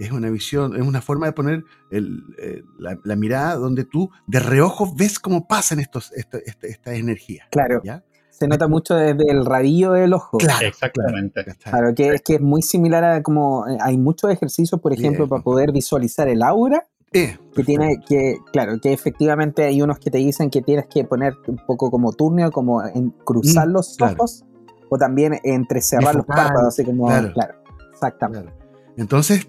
es 0.00 0.10
una 0.10 0.30
visión, 0.30 0.76
es 0.76 0.82
una 0.82 1.02
forma 1.02 1.26
de 1.26 1.32
poner 1.32 1.64
eh, 1.90 2.62
la, 2.78 3.16
mirada 3.16 3.56
donde 3.56 3.84
tú 3.84 4.10
de 4.26 4.40
reojo 4.40 4.92
ves 4.96 5.18
cómo 5.18 5.46
pasan 5.46 5.78
estos, 5.78 6.10
estas 6.12 6.94
energías. 6.94 7.46
Claro. 7.50 7.82
Se 8.30 8.48
nota 8.48 8.68
mucho 8.68 8.94
desde 8.94 9.30
el 9.30 9.44
radillo 9.44 9.92
del 9.92 10.14
ojo. 10.14 10.38
Claro, 10.38 10.66
exactamente. 10.66 11.44
Claro, 11.62 11.94
que 11.94 12.14
es 12.14 12.22
que 12.22 12.36
es 12.36 12.40
muy 12.40 12.62
similar 12.62 13.04
a 13.04 13.22
como 13.22 13.68
eh, 13.68 13.76
hay 13.82 13.98
muchos 13.98 14.30
ejercicios, 14.30 14.80
por 14.80 14.94
ejemplo, 14.94 15.28
para 15.28 15.42
poder 15.42 15.72
visualizar 15.72 16.26
el 16.28 16.42
aura. 16.42 16.88
Que 17.10 17.64
tiene 17.64 18.00
que, 18.06 18.38
claro, 18.52 18.78
que 18.80 18.92
efectivamente 18.92 19.64
hay 19.64 19.82
unos 19.82 19.98
que 19.98 20.10
te 20.10 20.18
dicen 20.18 20.48
que 20.50 20.62
tienes 20.62 20.86
que 20.86 21.04
poner 21.04 21.34
un 21.48 21.58
poco 21.66 21.90
como 21.90 22.12
turnio, 22.12 22.52
como 22.52 22.84
en 22.84 23.10
cruzar 23.10 23.68
mm, 23.68 23.72
los 23.72 23.96
ojos, 24.00 24.44
o 24.88 24.98
también 24.98 25.38
entrecerrar 25.42 26.14
los 26.14 26.26
párpados, 26.26 26.68
así 26.68 26.84
como, 26.84 27.06
claro, 27.06 27.54
exactamente. 27.92 28.52
Entonces 28.96 29.48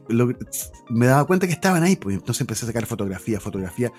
me 0.90 1.08
daba 1.08 1.26
cuenta 1.26 1.46
que 1.46 1.54
estaban 1.54 1.84
ahí, 1.84 1.96
pues 1.96 2.16
entonces 2.16 2.42
empecé 2.42 2.66
a 2.66 2.68
sacar 2.68 2.86
fotografía, 2.86 3.40
fotografía 3.40 3.92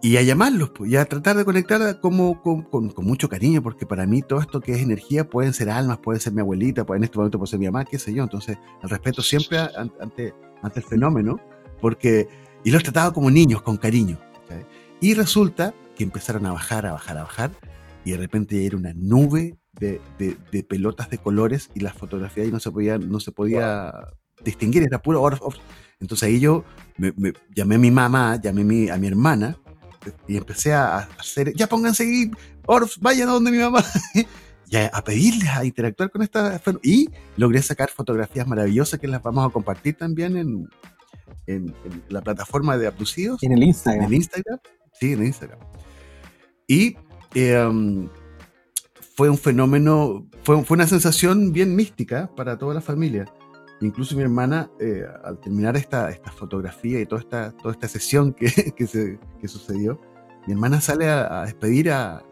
y 0.00 0.16
a 0.16 0.22
llamarlos, 0.22 0.70
pues, 0.70 0.90
y 0.90 0.96
a 0.96 1.04
tratar 1.04 1.36
de 1.36 1.44
conectar 1.44 2.00
como, 2.00 2.40
con, 2.40 2.92
mucho 2.98 3.28
cariño, 3.28 3.62
porque 3.62 3.84
para 3.84 4.06
mí 4.06 4.22
todo 4.22 4.40
esto 4.40 4.60
que 4.60 4.72
es 4.72 4.80
energía 4.80 5.28
pueden 5.28 5.52
ser 5.52 5.70
almas, 5.70 5.98
puede 5.98 6.20
ser 6.20 6.32
mi 6.32 6.40
abuelita, 6.40 6.86
puede, 6.86 6.98
en 6.98 7.04
este 7.04 7.18
momento 7.18 7.38
puede 7.38 7.50
ser 7.50 7.58
mi 7.58 7.66
mamá, 7.66 7.84
qué 7.84 7.98
sé 7.98 8.14
yo. 8.14 8.22
Entonces, 8.22 8.58
el 8.82 8.88
respeto 8.88 9.22
siempre 9.22 9.58
ante, 9.58 10.34
ante 10.62 10.80
el 10.80 10.86
fenómeno, 10.86 11.40
porque, 11.80 12.28
y 12.64 12.70
los 12.70 12.82
trataba 12.82 13.12
como 13.12 13.30
niños, 13.30 13.62
con 13.62 13.76
cariño. 13.76 14.18
Y 15.00 15.14
resulta 15.14 15.74
que 15.96 16.04
empezaron 16.04 16.46
a 16.46 16.52
bajar, 16.52 16.86
a 16.86 16.92
bajar, 16.92 17.18
a 17.18 17.22
bajar, 17.22 17.50
y 18.04 18.12
de 18.12 18.16
repente 18.16 18.66
era 18.66 18.76
una 18.76 18.92
nube 18.94 19.58
de, 19.72 20.00
de, 20.18 20.62
pelotas 20.64 21.10
de 21.10 21.18
colores 21.18 21.70
y 21.74 21.80
las 21.80 21.94
fotografías 21.94 22.48
y 22.48 22.50
no 22.50 22.58
se 22.58 22.70
podía, 22.70 22.98
no 22.98 23.20
se 23.20 23.32
podía 23.32 23.92
distinguir, 24.44 24.82
era 24.82 25.00
puro 25.00 25.24
Entonces 26.00 26.28
ahí 26.28 26.40
yo 26.40 26.64
me, 26.96 27.12
llamé 27.54 27.76
a 27.76 27.78
mi 27.78 27.90
mamá, 27.90 28.40
llamé 28.42 28.62
a 28.62 28.64
mi, 28.64 28.88
a 28.88 28.96
mi 28.96 29.06
hermana 29.06 29.56
y 30.26 30.36
empecé 30.36 30.72
a 30.72 30.98
hacer, 31.18 31.52
ya 31.54 31.68
pónganse 31.68 32.04
ahí, 32.04 32.30
Orf, 32.66 32.96
vayan 33.00 33.28
a 33.28 33.32
donde 33.32 33.50
mi 33.50 33.58
mamá. 33.58 33.84
y 34.70 34.76
a, 34.76 34.90
pedirles 35.04 35.48
a 35.48 35.64
interactuar 35.64 36.10
con 36.10 36.22
esta. 36.22 36.60
Y 36.82 37.08
logré 37.36 37.62
sacar 37.62 37.90
fotografías 37.90 38.46
maravillosas 38.46 39.00
que 39.00 39.08
las 39.08 39.22
vamos 39.22 39.48
a 39.48 39.52
compartir 39.52 39.94
también 39.94 40.36
en, 40.36 40.68
en, 41.48 41.74
la 42.08 42.20
plataforma 42.20 42.78
de 42.78 42.86
Abducidos. 42.86 43.42
En 43.42 43.52
el 43.52 43.62
Instagram. 43.62 44.04
En 44.04 44.08
el 44.08 44.14
Instagram. 44.14 44.58
Sí, 44.92 45.12
en 45.12 45.20
el 45.20 45.26
Instagram. 45.26 45.58
Y 46.66 46.96
em, 47.34 48.08
fue 49.16 49.28
un 49.30 49.38
fenómeno, 49.38 50.26
fue, 50.44 50.62
fue 50.64 50.76
una 50.76 50.86
sensación 50.86 51.52
bien 51.52 51.74
mística 51.74 52.30
para 52.36 52.56
toda 52.56 52.74
la 52.74 52.80
familia 52.80 53.26
Incluso 53.80 54.16
mi 54.16 54.22
hermana, 54.22 54.70
eh, 54.80 55.04
al 55.22 55.38
terminar 55.38 55.76
esta, 55.76 56.10
esta 56.10 56.32
fotografía 56.32 57.00
y 57.00 57.06
toda 57.06 57.20
esta, 57.20 57.52
toda 57.52 57.72
esta 57.72 57.86
sesión 57.86 58.32
que, 58.32 58.72
que, 58.76 58.86
se, 58.86 59.20
que 59.40 59.48
sucedió, 59.48 60.00
mi 60.46 60.54
hermana 60.54 60.80
sale 60.80 61.08
a, 61.08 61.44
despedir 61.44 61.90
a, 61.92 62.24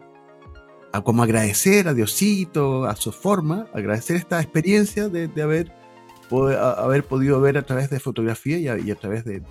a, 0.91 1.01
como 1.01 1.23
agradecer 1.23 1.87
a 1.87 1.93
Diosito, 1.93 2.85
a 2.85 2.95
su 2.97 3.13
forma, 3.13 3.67
agradecer 3.73 4.17
esta 4.17 4.41
experiencia 4.41 5.07
de, 5.07 5.29
de 5.29 5.41
haber, 5.41 5.73
haber 6.29 7.03
podido 7.03 7.39
ver 7.41 7.57
a 7.57 7.63
través 7.63 7.89
de 7.89 7.99
fotografía 7.99 8.57
y 8.57 8.67
a, 8.67 8.77
y 8.77 8.91
a 8.91 8.95
través 8.95 9.25
de, 9.25 9.41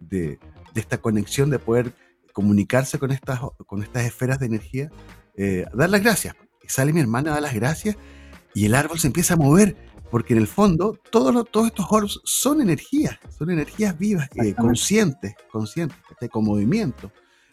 de, 0.00 0.38
esta 0.74 0.98
conexión, 0.98 1.50
de 1.50 1.58
poder 1.58 1.92
comunicarse 2.32 2.98
con 2.98 3.10
estas, 3.10 3.40
con 3.66 3.82
estas 3.82 4.04
esferas 4.04 4.38
de 4.38 4.46
energía, 4.46 4.90
eh, 5.36 5.64
dar 5.74 5.90
las 5.90 6.02
gracias. 6.02 6.36
Y 6.62 6.68
sale 6.68 6.92
mi 6.92 7.00
hermana 7.00 7.30
a 7.30 7.34
dar 7.34 7.42
las 7.42 7.54
gracias 7.54 7.96
y 8.54 8.66
el 8.66 8.74
árbol 8.74 8.98
se 8.98 9.08
empieza 9.08 9.34
a 9.34 9.36
mover 9.36 9.76
porque 10.10 10.34
en 10.34 10.40
el 10.40 10.46
fondo 10.46 10.98
todos, 11.10 11.44
todos 11.50 11.66
estos 11.66 11.86
orbs 11.90 12.20
son 12.24 12.60
energías, 12.60 13.18
son 13.36 13.50
energías 13.50 13.98
vivas, 13.98 14.28
eh, 14.36 14.54
conscientes, 14.54 15.34
conscientes, 15.50 15.98
con 16.30 16.44
movimiento. 16.44 17.12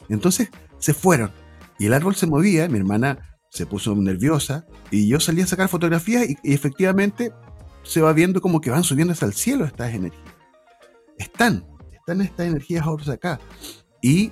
Entonces 0.09 0.49
se 0.77 0.93
fueron 0.93 1.31
y 1.77 1.87
el 1.87 1.93
árbol 1.93 2.15
se 2.15 2.27
movía, 2.27 2.67
mi 2.67 2.77
hermana 2.77 3.37
se 3.49 3.65
puso 3.65 3.95
nerviosa 3.95 4.65
y 4.91 5.07
yo 5.07 5.19
salí 5.19 5.41
a 5.41 5.47
sacar 5.47 5.69
fotografías 5.69 6.29
y, 6.29 6.37
efectivamente 6.43 7.31
se 7.85 8.01
va 8.01 8.11
viendo 8.13 8.41
como 8.41 8.59
que 8.59 8.71
van 8.71 8.83
subiendo 8.83 9.13
hacia 9.13 9.27
el 9.27 9.33
cielo 9.33 9.63
estas 9.63 9.93
energías. 9.93 10.35
Están, 11.17 11.65
están 11.93 12.21
estas 12.21 12.47
energías 12.47 12.85
orbs 12.85 13.07
acá. 13.07 13.39
Y 14.01 14.31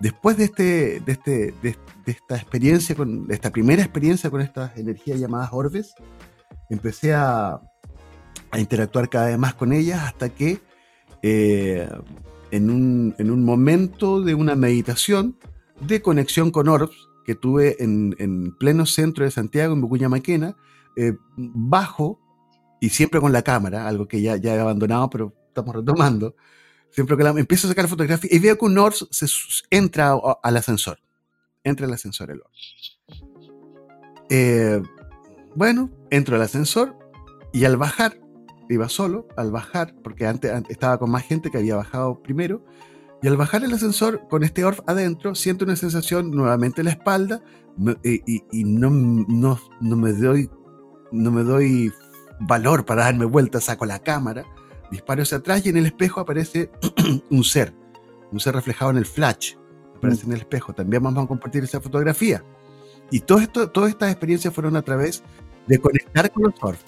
después 0.00 0.36
de, 0.36 0.44
este, 0.44 1.00
de, 1.00 1.12
este, 1.12 1.54
de, 1.62 1.76
esta 2.06 2.36
experiencia, 2.36 2.94
con, 2.94 3.26
esta 3.30 3.50
primera 3.50 3.82
experiencia 3.82 4.30
con 4.30 4.40
estas 4.40 4.76
energías 4.76 5.18
llamadas 5.18 5.50
orbes, 5.52 5.94
empecé 6.68 7.14
a, 7.14 7.60
interactuar 8.56 9.10
cada 9.10 9.26
vez 9.26 9.38
más 9.38 9.54
con 9.54 9.74
ellas 9.74 10.02
hasta 10.02 10.30
que 10.30 10.58
eh, 11.22 11.86
en, 12.50 12.70
un, 12.70 13.44
momento 13.44 14.22
de 14.22 14.34
una 14.34 14.54
meditación 14.54 15.36
de 15.80 16.00
conexión 16.00 16.50
con 16.50 16.68
orbs 16.68 16.96
que 17.26 17.34
tuve 17.34 17.76
en, 17.78 18.56
pleno 18.58 18.86
centro 18.86 19.26
de 19.26 19.30
Santiago, 19.30 19.74
en 19.74 19.82
Bucuña 19.82 20.08
Maquena, 20.08 20.56
eh, 20.96 21.12
bajo 21.36 22.18
y 22.80 22.90
siempre 22.90 23.20
con 23.20 23.32
la 23.32 23.42
cámara, 23.42 23.88
algo 23.88 24.06
que 24.06 24.20
ya, 24.20 24.36
ya 24.36 24.54
he 24.54 24.60
abandonado, 24.60 25.10
pero 25.10 25.34
estamos 25.48 25.74
retomando. 25.74 26.34
Siempre 26.90 27.16
que 27.16 27.22
la, 27.22 27.30
empiezo 27.30 27.66
a 27.66 27.70
sacar 27.70 27.88
fotografías 27.88 28.32
y 28.32 28.38
veo 28.38 28.56
que 28.56 28.64
un 28.64 28.78
orb 28.78 28.94
se, 29.10 29.26
entra 29.70 30.14
al 30.42 30.56
ascensor. 30.56 30.98
Entra 31.64 31.86
al 31.86 31.92
ascensor 31.92 32.30
el 32.30 32.40
orb. 32.40 32.50
Eh, 34.30 34.82
bueno, 35.54 35.90
entro 36.10 36.36
al 36.36 36.42
ascensor 36.42 36.96
y 37.52 37.64
al 37.64 37.76
bajar, 37.76 38.20
iba 38.68 38.88
solo, 38.88 39.26
al 39.36 39.50
bajar, 39.50 39.94
porque 40.02 40.26
antes, 40.26 40.52
estaba 40.68 40.98
con 40.98 41.10
más 41.10 41.24
gente 41.24 41.50
que 41.50 41.58
había 41.58 41.76
bajado 41.76 42.22
primero, 42.22 42.64
y 43.22 43.26
al 43.26 43.36
bajar 43.36 43.64
el 43.64 43.72
ascensor 43.72 44.28
con 44.28 44.44
este 44.44 44.64
orf 44.64 44.80
adentro, 44.86 45.34
siento 45.34 45.64
una 45.64 45.76
sensación 45.76 46.30
nuevamente 46.30 46.82
en 46.82 46.84
la 46.86 46.92
espalda 46.92 47.42
y, 48.04 48.64
no, 48.64 48.90
no, 48.90 49.58
no, 49.80 49.96
me 49.96 50.12
doy, 50.12 50.48
no 51.10 51.30
me 51.30 51.42
doy 51.42 51.92
valor 52.40 52.84
para 52.84 53.04
darme 53.04 53.24
vuelta, 53.24 53.60
saco 53.60 53.86
la 53.86 53.98
cámara, 54.00 54.44
disparo 54.90 55.22
hacia 55.22 55.38
atrás 55.38 55.64
y 55.66 55.70
en 55.70 55.76
el 55.76 55.86
espejo 55.86 56.20
aparece 56.20 56.70
un 57.30 57.44
ser, 57.44 57.74
un 58.32 58.40
ser 58.40 58.54
reflejado 58.54 58.90
en 58.90 58.98
el 58.98 59.06
flash, 59.06 59.54
aparece 59.96 60.24
mm. 60.24 60.28
en 60.28 60.32
el 60.34 60.40
espejo. 60.40 60.72
También 60.72 61.02
vamos 61.02 61.24
a 61.24 61.28
compartir 61.28 61.64
esa 61.64 61.80
fotografía. 61.80 62.44
Y 63.10 63.20
todo 63.20 63.38
esto, 63.38 63.70
todas 63.70 63.90
estas 63.90 64.10
experiencias 64.10 64.52
fueron 64.52 64.76
a 64.76 64.82
través 64.82 65.22
de 65.66 65.78
conectar 65.78 66.30
con 66.30 66.44
los 66.44 66.54
orf. 66.60 66.80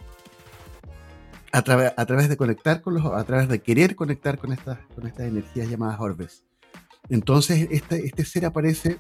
A, 1.52 1.58
a, 1.58 2.06
través 2.06 2.28
de 2.28 2.36
conectar 2.36 2.80
con 2.80 2.94
los, 2.94 3.04
a 3.06 3.24
través 3.24 3.48
de 3.48 3.60
querer 3.60 3.96
conectar 3.96 4.38
con 4.38 4.52
estas, 4.52 4.78
con 4.94 5.06
estas 5.06 5.26
energías 5.26 5.68
llamadas 5.68 5.98
orbes. 5.98 6.44
Entonces, 7.08 7.66
este, 7.72 8.06
este 8.06 8.24
ser 8.24 8.46
aparece 8.46 8.98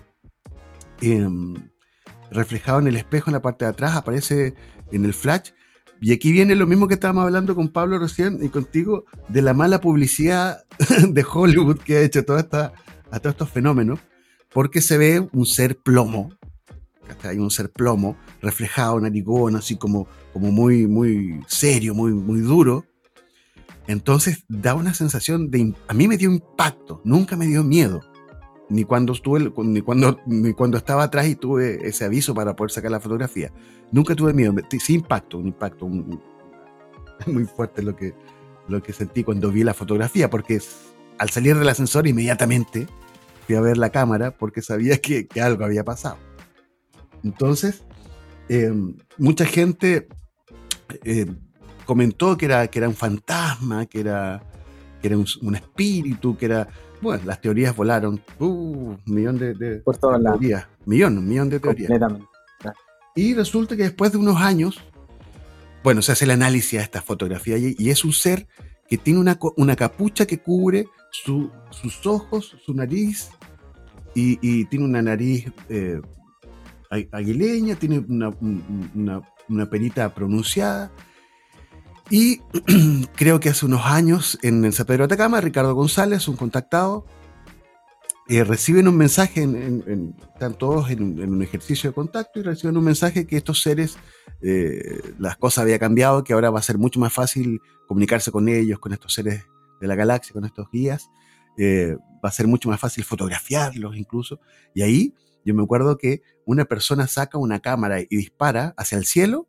reflejado 2.30 2.80
en 2.80 2.88
el 2.88 2.96
espejo 2.96 3.30
en 3.30 3.34
la 3.34 3.42
parte 3.42 3.64
de 3.64 3.70
atrás, 3.70 3.96
aparece 3.96 4.54
en 4.90 5.04
el 5.04 5.14
flash. 5.14 5.50
Y 6.00 6.12
aquí 6.12 6.32
viene 6.32 6.54
lo 6.54 6.66
mismo 6.66 6.88
que 6.88 6.94
estábamos 6.94 7.24
hablando 7.24 7.54
con 7.54 7.68
Pablo 7.68 7.98
recién 7.98 8.38
y 8.42 8.48
contigo, 8.48 9.04
de 9.28 9.42
la 9.42 9.52
mala 9.52 9.80
publicidad 9.80 10.64
de 11.08 11.24
Hollywood 11.30 11.78
que 11.78 11.98
ha 11.98 12.00
hecho 12.02 12.24
toda 12.24 12.40
esta, 12.40 12.72
a 13.10 13.20
todos 13.20 13.34
estos 13.34 13.50
fenómenos, 13.50 14.00
porque 14.52 14.80
se 14.80 14.96
ve 14.96 15.28
un 15.32 15.46
ser 15.46 15.76
plomo, 15.76 16.30
hay 17.22 17.38
un 17.38 17.50
ser 17.50 17.70
plomo 17.70 18.16
reflejado 18.40 18.98
en 18.98 19.04
Arigón, 19.04 19.56
así 19.56 19.76
como, 19.76 20.08
como 20.32 20.50
muy, 20.50 20.86
muy 20.86 21.40
serio, 21.46 21.94
muy, 21.94 22.12
muy 22.12 22.40
duro. 22.40 22.86
Entonces 23.86 24.44
da 24.48 24.74
una 24.74 24.94
sensación 24.94 25.50
de... 25.50 25.74
A 25.88 25.94
mí 25.94 26.06
me 26.06 26.16
dio 26.16 26.30
impacto, 26.30 27.00
nunca 27.04 27.36
me 27.36 27.46
dio 27.46 27.64
miedo 27.64 28.09
ni 28.70 28.84
cuando 28.84 29.12
estuve, 29.12 29.52
ni 29.64 29.82
cuando, 29.82 30.20
ni 30.26 30.54
cuando 30.54 30.78
estaba 30.78 31.02
atrás 31.02 31.26
y 31.26 31.34
tuve 31.34 31.86
ese 31.86 32.04
aviso 32.04 32.34
para 32.34 32.54
poder 32.54 32.70
sacar 32.70 32.92
la 32.92 33.00
fotografía. 33.00 33.52
Nunca 33.90 34.14
tuve 34.14 34.32
miedo, 34.32 34.54
sí 34.70 34.94
impacto, 34.94 35.38
un 35.38 35.48
impacto 35.48 35.88
muy 37.26 37.44
fuerte 37.44 37.82
lo 37.82 37.96
que, 37.96 38.14
lo 38.68 38.80
que 38.80 38.92
sentí 38.92 39.24
cuando 39.24 39.50
vi 39.50 39.64
la 39.64 39.74
fotografía, 39.74 40.30
porque 40.30 40.62
al 41.18 41.30
salir 41.30 41.58
del 41.58 41.68
ascensor 41.68 42.06
inmediatamente 42.06 42.86
fui 43.44 43.56
a 43.56 43.60
ver 43.60 43.76
la 43.76 43.90
cámara 43.90 44.30
porque 44.30 44.62
sabía 44.62 44.98
que, 44.98 45.26
algo 45.42 45.64
había 45.64 45.84
pasado. 45.84 46.18
Entonces, 47.24 47.82
em, 48.48 48.96
mucha 49.18 49.46
gente 49.46 50.06
eh, 51.04 51.26
comentó 51.84 52.36
que 52.36 52.46
era, 52.46 52.68
que 52.68 52.78
era 52.78 52.88
un 52.88 52.94
fantasma, 52.94 53.86
que 53.86 53.98
era, 53.98 54.44
que 55.02 55.08
era 55.08 55.18
un, 55.18 55.26
un 55.42 55.56
espíritu, 55.56 56.36
que 56.38 56.46
era 56.46 56.68
bueno, 57.00 57.22
las 57.26 57.40
teorías 57.40 57.74
volaron. 57.74 58.22
Uh, 58.38 58.46
un 58.46 59.00
millón 59.06 59.38
de, 59.38 59.76
Por 59.84 59.96
todas 59.96 60.20
las 60.20 60.32
teorías. 60.34 60.66
Millón, 60.86 61.18
un 61.18 61.28
millón 61.28 61.48
de 61.48 61.60
teorías. 61.60 61.90
Y 63.14 63.34
resulta 63.34 63.76
que 63.76 63.84
después 63.84 64.12
de 64.12 64.18
unos 64.18 64.40
años, 64.40 64.80
bueno, 65.82 66.02
se 66.02 66.12
hace 66.12 66.24
el 66.24 66.30
análisis 66.30 66.78
a 66.78 66.82
esta 66.82 67.02
fotografía 67.02 67.56
y, 67.58 67.90
es 67.90 68.04
un 68.04 68.12
ser 68.12 68.46
que 68.88 68.98
tiene 68.98 69.20
una, 69.20 69.38
una 69.56 69.76
capucha 69.76 70.26
que 70.26 70.38
cubre 70.38 70.86
sus 71.10 72.06
ojos, 72.06 72.56
su 72.64 72.74
nariz, 72.74 73.30
y, 74.14 74.64
tiene 74.66 74.84
una 74.84 75.02
nariz 75.02 75.46
eh, 75.68 76.00
aguileña, 77.12 77.76
tiene 77.76 77.98
una, 77.98 78.30
una, 78.94 79.22
una 79.48 79.70
perita 79.70 80.12
pronunciada, 80.14 80.90
y 82.10 82.38
creo 83.16 83.40
que 83.40 83.48
hace 83.48 83.66
unos 83.66 83.86
años 83.86 84.38
en 84.42 84.64
el 84.64 84.72
San 84.72 84.86
Pedro 84.86 85.06
de 85.06 85.14
Atacama, 85.14 85.40
Ricardo 85.40 85.74
González, 85.74 86.26
un 86.28 86.36
contactado, 86.36 87.06
eh, 88.28 88.44
reciben 88.44 88.86
un 88.86 88.96
mensaje, 88.96 89.42
en, 89.42 90.14
están 90.32 90.54
todos 90.54 90.90
en, 90.90 91.20
un 91.20 91.42
ejercicio 91.42 91.90
de 91.90 91.94
contacto 91.94 92.38
y 92.40 92.42
reciben 92.42 92.76
un 92.76 92.84
mensaje 92.84 93.26
que 93.26 93.36
estos 93.36 93.62
seres, 93.62 93.96
eh, 94.40 95.00
las 95.18 95.36
cosas 95.36 95.62
había 95.62 95.78
cambiado, 95.78 96.22
que 96.22 96.32
ahora 96.32 96.50
va 96.50 96.58
a 96.58 96.62
ser 96.62 96.78
mucho 96.78 97.00
más 97.00 97.12
fácil 97.12 97.60
comunicarse 97.88 98.30
con 98.30 98.48
ellos, 98.48 98.78
con 98.78 98.92
estos 98.92 99.14
seres 99.14 99.44
de 99.80 99.88
la 99.88 99.94
galaxia, 99.94 100.32
con 100.32 100.44
estos 100.44 100.68
guías, 100.70 101.10
eh, 101.58 101.96
va 102.24 102.28
a 102.28 102.32
ser 102.32 102.46
mucho 102.46 102.68
más 102.68 102.78
fácil 102.78 103.04
fotografiarlos 103.04 103.96
incluso. 103.96 104.40
Y 104.74 104.82
ahí 104.82 105.14
yo 105.44 105.54
me 105.54 105.62
acuerdo 105.62 105.98
que 105.98 106.22
una 106.44 106.66
persona 106.66 107.06
saca 107.06 107.38
una 107.38 107.60
cámara 107.60 108.00
y 108.00 108.16
dispara 108.16 108.74
hacia 108.76 108.98
el 108.98 109.06
cielo 109.06 109.48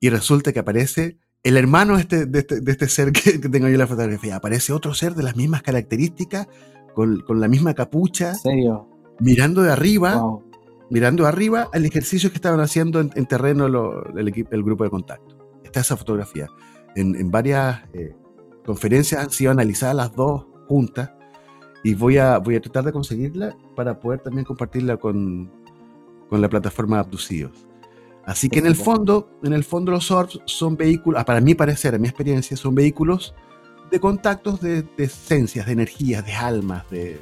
y 0.00 0.08
resulta 0.10 0.52
que 0.52 0.58
aparece 0.58 1.18
el 1.42 1.56
hermano 1.56 1.98
este, 1.98 2.26
de, 2.26 2.40
este, 2.40 2.60
de 2.60 2.72
este 2.72 2.88
ser 2.88 3.12
que, 3.12 3.38
tengo 3.38 3.66
yo 3.66 3.74
en 3.74 3.78
la 3.78 3.86
fotografía, 3.86 4.36
aparece 4.36 4.72
otro 4.72 4.94
ser 4.94 5.14
de 5.14 5.22
las 5.22 5.36
mismas 5.36 5.62
características, 5.62 6.48
con, 6.94 7.22
la 7.28 7.48
misma 7.48 7.74
capucha. 7.74 8.34
serio? 8.34 8.88
Mirando 9.18 9.62
de 9.62 9.72
arriba, 9.72 10.22
mirando 10.90 11.26
arriba 11.26 11.68
al 11.72 11.84
ejercicio 11.84 12.30
que 12.30 12.36
estaban 12.36 12.60
haciendo 12.60 13.00
en, 13.00 13.26
terreno 13.26 13.66
el, 14.14 14.46
el, 14.50 14.62
grupo 14.62 14.84
de 14.84 14.90
contacto. 14.90 15.36
Está 15.64 15.80
esa 15.80 15.96
fotografía. 15.96 16.48
En, 16.94 17.30
varias 17.30 17.80
eh, 17.94 18.14
conferencias 18.64 19.22
han 19.22 19.30
sido 19.30 19.52
analizadas 19.52 19.94
las 19.94 20.14
dos 20.14 20.46
juntas 20.68 21.12
y 21.82 21.94
voy 21.94 22.18
a, 22.18 22.38
voy 22.38 22.56
a 22.56 22.60
tratar 22.60 22.84
de 22.84 22.92
conseguirla 22.92 23.56
para 23.74 23.98
poder 23.98 24.20
también 24.20 24.44
compartirla 24.44 24.98
con, 24.98 25.50
con 26.28 26.40
la 26.40 26.48
plataforma 26.48 26.98
Abducidos. 26.98 27.71
Así 28.24 28.48
que 28.48 28.60
en 28.60 28.66
el 28.66 28.76
fondo, 28.76 29.38
en 29.42 29.52
el 29.52 29.64
fondo 29.64 29.90
los 29.90 30.10
orbs 30.10 30.40
son 30.44 30.76
vehículos, 30.76 31.24
para 31.24 31.40
mi 31.40 31.54
parecer, 31.54 31.94
a 31.94 31.98
mi 31.98 32.08
experiencia, 32.08 32.56
son 32.56 32.74
vehículos 32.74 33.34
de 33.90 34.00
contactos 34.00 34.60
de, 34.60 34.86
esencias, 34.96 35.66
de 35.66 35.72
energías, 35.72 36.24
de 36.24 36.32
almas, 36.32 36.88
de, 36.90 37.20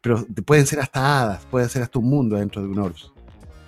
pero 0.00 0.26
pueden 0.44 0.66
ser 0.66 0.80
hasta 0.80 1.22
hadas, 1.22 1.46
puede 1.46 1.68
ser 1.68 1.82
hasta 1.82 1.98
un 1.98 2.10
mundo 2.10 2.36
dentro 2.36 2.60
de 2.60 2.68
un 2.68 2.78
orbs. 2.78 3.12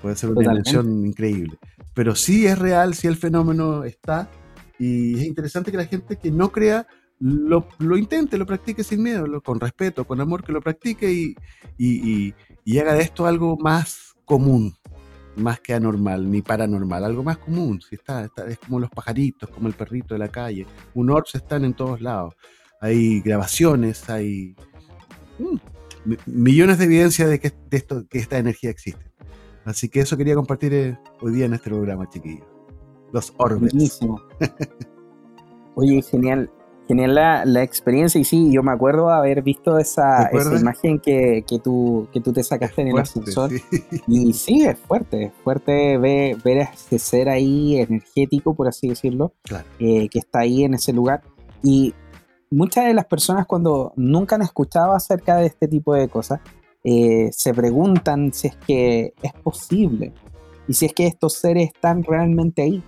Puede 0.03 0.17
ser 0.17 0.31
una 0.31 0.41
dimensión 0.43 1.07
increíble. 1.07 1.57
Pero 1.95 2.15
sí 2.15 2.47
es 2.47 2.59
real, 2.59 2.95
sí 2.95 3.07
el 3.07 3.17
fenómeno 3.17 3.85
está. 3.85 4.29
Y 4.79 5.15
es 5.15 5.25
interesante 5.25 5.71
que 5.71 5.77
la 5.77 5.87
gente 5.87 6.17
que 6.17 6.31
no 6.31 6.51
crea 6.51 6.87
lo, 7.21 7.67
intente, 7.97 8.37
lo 8.37 8.45
practique 8.45 8.85
sin 8.85 9.03
miedo, 9.03 9.41
con 9.43 9.61
respeto, 9.61 10.05
con 10.05 10.21
amor, 10.21 10.45
que 10.45 10.53
lo 10.53 10.61
practique 10.61 11.11
y, 11.11 11.35
y 11.79 12.79
haga 12.79 12.95
de 12.95 13.03
esto 13.03 13.27
algo 13.27 13.57
más 13.57 14.15
común, 14.25 14.75
más 15.37 15.61
que 15.61 15.75
anormal 15.75 16.31
ni 16.31 16.43
paranormal, 16.43 17.05
algo 17.05 17.23
más 17.23 17.39
común. 17.39 17.81
Si 17.81 17.97
está, 17.97 18.31
es 18.49 18.59
como 18.59 18.81
los 18.81 18.91
pajaritos, 18.91 19.51
como 19.51 19.69
el 19.69 19.75
perrito 19.75 20.15
de 20.15 20.19
la 20.19 20.29
calle. 20.29 20.67
Un 20.95 21.11
orbs 21.11 21.35
están 21.35 21.65
en 21.65 21.75
todos 21.75 22.01
lados. 22.01 22.35
Hay 22.81 23.21
grabaciones, 23.21 24.09
hay 24.11 24.55
mm, 25.39 25.57
millones 26.27 26.79
de 26.79 26.85
evidencia 26.85 27.27
de 27.27 27.39
que, 27.41 27.53
esto, 27.71 28.07
que 28.09 28.19
esta 28.19 28.39
energía 28.39 28.71
existe. 28.71 29.05
Así 29.65 29.89
que 29.89 30.01
eso 30.01 30.17
quería 30.17 30.35
compartir 30.35 30.75
eh, 30.75 30.99
hoy 31.21 31.33
día 31.33 31.47
en 31.47 31.55
este 31.55 31.71
programa, 31.71 32.09
chiquillos. 32.09 32.47
Los 33.13 33.33
orbes. 33.39 33.73
Buenísimo. 33.73 34.21
Oye, 35.77 36.03
genial. 36.03 36.51
Genial 36.87 37.15
la, 37.15 37.63
experiencia 37.63 38.21
y 38.21 38.25
sí, 38.25 38.53
yo 38.53 38.63
me 38.63 38.73
acuerdo 38.73 39.11
haber 39.11 39.43
visto 39.43 39.79
esa, 39.79 40.31
imagen 40.59 40.99
que, 40.99 41.43
que, 41.47 41.59
tú, 41.59 42.09
que 42.13 42.21
tú 42.21 42.33
te 42.33 42.43
sacaste 42.43 42.83
en 42.83 42.89
el 42.89 42.99
ascensor. 42.99 43.51
Y 44.07 44.33
sí, 44.35 44.67
es 44.67 44.79
fuerte, 44.79 45.25
es 45.25 45.33
fuerte 45.43 45.97
ver, 45.97 46.37
ver 46.43 46.69
ese 46.75 46.99
ser 46.99 47.31
ahí 47.31 47.79
energético, 47.79 48.55
por 48.55 48.69
así 48.69 48.89
decirlo, 48.89 49.33
eh, 49.79 50.09
que 50.11 50.19
está 50.19 50.41
ahí 50.41 50.65
en 50.65 50.75
ese 50.75 50.93
lugar. 50.93 51.23
Y 51.63 51.95
muchas 52.51 52.85
de 52.85 52.95
las 52.95 53.07
personas 53.07 53.47
cuando 53.47 53.93
nunca 53.97 54.37
han 54.37 54.43
escuchado 54.43 54.93
acerca 54.93 55.37
de 55.37 55.47
este 55.47 55.69
tipo 55.69 55.95
de 55.95 56.09
cosas, 56.09 56.41
eh, 56.85 57.31
se 57.33 57.55
preguntan 57.55 58.33
si 58.35 58.49
es 58.49 58.57
que 58.57 59.15
es 59.23 59.33
posible 59.43 60.13
y 60.69 60.75
si 60.75 60.85
es 60.85 60.93
que 60.93 61.07
estos 61.07 61.33
seres 61.35 61.71
están 61.75 62.03
realmente 62.03 62.63
ahí. 62.63 62.83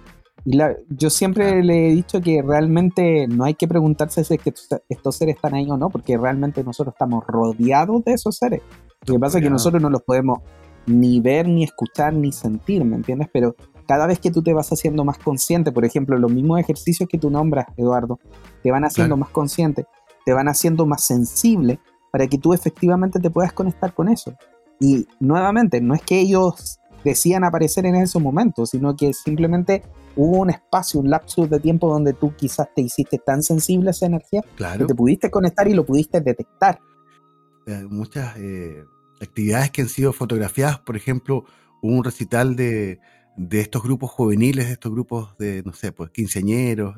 Y 0.48 0.56
yo 0.90 1.10
siempre 1.10 1.60
le 1.64 1.88
he 1.88 1.90
dicho 1.92 2.20
que 2.20 2.40
realmente 2.40 3.26
no 3.26 3.44
hay 3.44 3.54
que 3.54 3.66
preguntarse 3.66 4.22
si 4.22 4.34
es 4.34 4.40
que 4.40 4.54
estos 4.88 5.16
seres 5.16 5.34
están 5.34 5.54
ahí 5.54 5.68
o 5.68 5.76
no, 5.76 5.90
porque 5.90 6.16
realmente 6.16 6.62
nosotros 6.62 6.94
estamos 6.94 7.24
rodeados 7.26 8.04
de 8.04 8.12
esos 8.12 8.36
seres. 8.36 8.62
Lo 9.06 9.14
que 9.14 9.20
pasa 9.20 9.38
es 9.38 9.44
que 9.44 9.50
nosotros 9.50 9.82
no 9.82 9.90
los 9.90 10.02
podemos 10.02 10.38
ni 10.86 11.18
ver, 11.18 11.48
ni 11.48 11.64
escuchar, 11.64 12.14
ni 12.14 12.30
sentir, 12.30 12.84
¿me 12.84 12.94
entiendes? 12.94 13.28
Pero 13.32 13.56
cada 13.88 14.06
vez 14.06 14.20
que 14.20 14.30
tú 14.30 14.40
te 14.40 14.54
vas 14.54 14.70
haciendo 14.70 15.04
más 15.04 15.18
consciente, 15.18 15.72
por 15.72 15.84
ejemplo, 15.84 16.16
los 16.16 16.30
mismos 16.30 16.60
ejercicios 16.60 17.08
que 17.08 17.18
tú 17.18 17.28
nombras, 17.28 17.66
Eduardo, 17.76 18.20
te 18.62 18.70
van 18.70 18.84
haciendo 18.84 19.16
más 19.16 19.30
consciente, 19.30 19.86
te 20.24 20.32
van 20.32 20.46
haciendo 20.46 20.86
más 20.86 21.04
sensible 21.04 21.80
para 22.12 22.28
que 22.28 22.38
tú 22.38 22.52
efectivamente 22.52 23.18
te 23.18 23.30
puedas 23.30 23.52
conectar 23.52 23.92
con 23.94 24.08
eso. 24.08 24.32
Y 24.78 25.08
nuevamente, 25.18 25.80
no 25.80 25.92
es 25.92 26.02
que 26.02 26.20
ellos 26.20 26.78
decían 27.02 27.42
aparecer 27.42 27.84
en 27.84 27.96
esos 27.96 28.22
momentos, 28.22 28.70
sino 28.70 28.94
que 28.94 29.12
simplemente 29.12 29.82
hubo 30.16 30.38
un 30.38 30.50
espacio, 30.50 31.00
un 31.00 31.10
lapso 31.10 31.46
de 31.46 31.60
tiempo 31.60 31.88
donde 31.88 32.14
tú 32.14 32.34
quizás 32.34 32.68
te 32.74 32.82
hiciste 32.82 33.18
tan 33.18 33.42
sensible 33.42 33.88
a 33.88 33.92
esa 33.92 34.06
energía 34.06 34.42
que 34.78 34.84
te 34.84 34.94
pudiste 34.94 35.30
conectar 35.30 35.68
y 35.68 35.74
lo 35.74 35.84
pudiste 35.84 36.20
detectar. 36.20 36.80
Eh, 37.66 37.84
muchas 37.88 38.36
eh, 38.38 38.84
actividades 39.20 39.70
que 39.70 39.82
han 39.82 39.88
sido 39.88 40.12
fotografiadas, 40.12 40.78
por 40.80 40.96
ejemplo, 40.96 41.44
hubo 41.82 41.96
un 41.96 42.04
recital 42.04 42.56
de, 42.56 43.00
estos 43.50 43.82
grupos 43.82 44.10
juveniles, 44.10 44.66
de 44.66 44.72
estos 44.72 44.92
grupos 44.92 45.36
de, 45.38 45.62
no 45.64 45.72
sé, 45.72 45.92
pues 45.92 46.10
quinceañeros, 46.10 46.96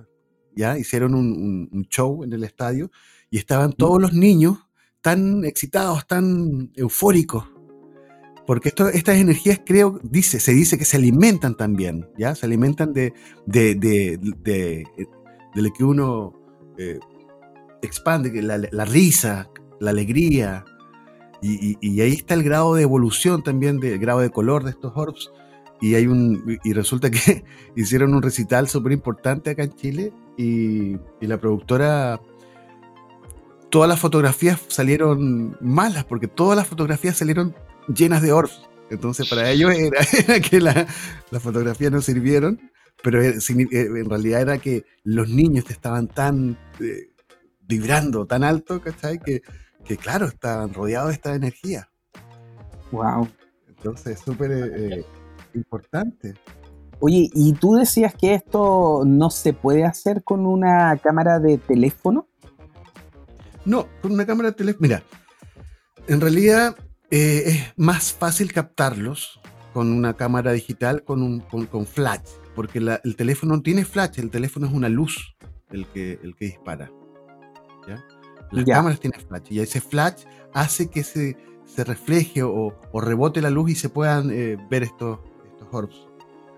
¿ya? 0.54 0.78
Hicieron 0.78 1.14
un, 1.14 1.86
show 1.90 2.22
en 2.22 2.32
el 2.32 2.44
estadio 2.44 2.90
y 3.30 3.38
estaban 3.38 3.72
todos 3.72 4.00
los 4.00 4.12
niños 4.12 4.58
tan 5.00 5.44
excitados, 5.44 6.06
tan 6.06 6.70
eufóricos, 6.74 7.44
porque 8.48 8.70
estas 8.70 9.18
energías, 9.18 9.60
creo, 9.62 10.00
dice, 10.02 10.40
se 10.40 10.54
dice 10.54 10.78
que 10.78 10.86
se 10.86 10.96
alimentan 10.96 11.54
también, 11.54 12.08
¿ya? 12.16 12.34
Se 12.34 12.46
alimentan 12.46 12.94
de, 12.94 13.12
de, 13.44 13.74
de, 13.74 14.16
de, 14.16 14.86
lo 15.54 15.70
que 15.70 15.84
uno 15.84 16.32
eh, 16.78 16.98
expande, 17.82 18.40
la, 18.40 18.56
la, 18.56 18.84
risa, 18.86 19.50
la 19.80 19.90
alegría, 19.90 20.64
y, 21.42 22.00
ahí 22.00 22.12
está 22.12 22.32
el 22.32 22.42
grado 22.42 22.74
de 22.74 22.84
evolución 22.84 23.42
también, 23.42 23.80
del 23.80 23.98
grado 23.98 24.20
de 24.20 24.30
color 24.30 24.64
de 24.64 24.70
estos 24.70 24.94
orbs, 24.96 25.30
y, 25.82 25.94
hay 25.96 26.06
un, 26.06 26.58
y 26.64 26.72
resulta 26.72 27.10
que 27.10 27.44
hicieron 27.76 28.14
un 28.14 28.22
recital 28.22 28.66
súper 28.66 28.92
importante 28.92 29.50
acá 29.50 29.64
en 29.64 29.74
Chile, 29.74 30.12
y, 30.38 30.96
y 31.20 31.26
la 31.26 31.36
productora 31.36 32.18
todas 33.68 33.90
las 33.90 34.00
fotografías 34.00 34.58
salieron 34.68 35.54
malas, 35.60 36.04
porque 36.04 36.28
todas 36.28 36.56
las 36.56 36.66
fotografías 36.66 37.18
salieron 37.18 37.54
llenas 37.94 38.22
de 38.22 38.32
orbs. 38.32 38.62
Entonces 38.90 39.28
para 39.28 39.50
ellos 39.50 39.72
era, 39.74 40.40
que 40.40 40.60
las 40.60 41.42
fotografías 41.42 41.92
no 41.92 42.00
sirvieron, 42.00 42.60
pero 43.02 43.22
eh, 43.22 43.38
en 43.70 44.08
realidad 44.08 44.42
era 44.42 44.58
que 44.58 44.84
los 45.04 45.28
niños 45.28 45.70
estaban 45.70 46.08
tan 46.08 46.58
eh, 46.80 47.10
vibrando, 47.60 48.26
tan 48.26 48.44
alto, 48.44 48.80
¿cachai? 48.80 49.18
Que, 49.18 49.42
que 49.84 49.96
claro, 49.96 50.26
estaban 50.26 50.72
rodeados 50.72 51.08
de 51.08 51.14
esta 51.14 51.34
energía. 51.34 51.88
Wow. 52.90 53.28
Entonces, 53.68 54.18
súper 54.18 54.50
eh, 54.52 55.04
importante. 55.54 56.34
Oye, 57.00 57.30
¿y 57.32 57.52
tú 57.52 57.76
decías 57.76 58.14
que 58.14 58.34
esto 58.34 59.02
no 59.06 59.30
se 59.30 59.52
puede 59.52 59.84
hacer 59.84 60.24
con 60.24 60.46
una 60.46 60.96
cámara 60.96 61.38
de 61.38 61.58
teléfono? 61.58 62.26
No, 63.64 63.86
con 64.02 64.12
una 64.12 64.26
cámara 64.26 64.50
de 64.50 64.56
teléfono. 64.56 64.82
Mira, 64.82 65.02
en 66.08 66.20
realidad 66.20 66.74
eh, 67.10 67.42
es 67.46 67.72
más 67.76 68.12
fácil 68.12 68.52
captarlos 68.52 69.40
con 69.72 69.92
una 69.92 70.14
cámara 70.14 70.52
digital 70.52 71.04
con, 71.04 71.22
un, 71.22 71.40
con, 71.40 71.86
flash, 71.86 72.28
porque 72.54 72.78
el 72.78 73.16
teléfono 73.16 73.56
no 73.56 73.62
tiene 73.62 73.84
flash, 73.84 74.18
el 74.18 74.30
teléfono 74.30 74.66
es 74.66 74.72
una 74.72 74.88
luz 74.88 75.36
el 75.70 75.86
que, 75.86 76.18
el 76.22 76.34
que 76.34 76.46
dispara. 76.46 76.90
¿ya? 77.86 78.04
Las 78.50 78.64
cámaras 78.64 79.00
tienen 79.00 79.20
flash 79.20 79.46
y 79.50 79.60
ese 79.60 79.80
flash 79.80 80.24
hace 80.52 80.90
que 80.90 81.04
se, 81.04 81.36
se 81.64 81.84
refleje 81.84 82.42
o, 82.42 82.74
rebote 82.94 83.40
la 83.40 83.50
luz 83.50 83.70
y 83.70 83.74
se 83.74 83.88
puedan 83.88 84.30
eh, 84.30 84.56
ver 84.70 84.82
estos, 84.82 85.20
estos 85.52 85.68
orbs. 85.70 86.08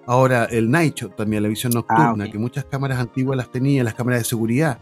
Ahora, 0.06 0.47
el 0.47 0.70
night 0.70 0.97
shot 0.97 1.16
también, 1.16 1.43
la 1.43 1.48
visión 1.48 1.72
ah, 1.77 1.77
nocturna, 1.77 2.31
que 2.31 2.39
muchas 2.39 2.64
cámaras 2.64 2.98
antiguas 2.98 3.36
las 3.36 3.51
tenían, 3.51 3.85
las 3.85 3.94
cámaras 3.94 4.20
de 4.20 4.24
seguridad. 4.24 4.78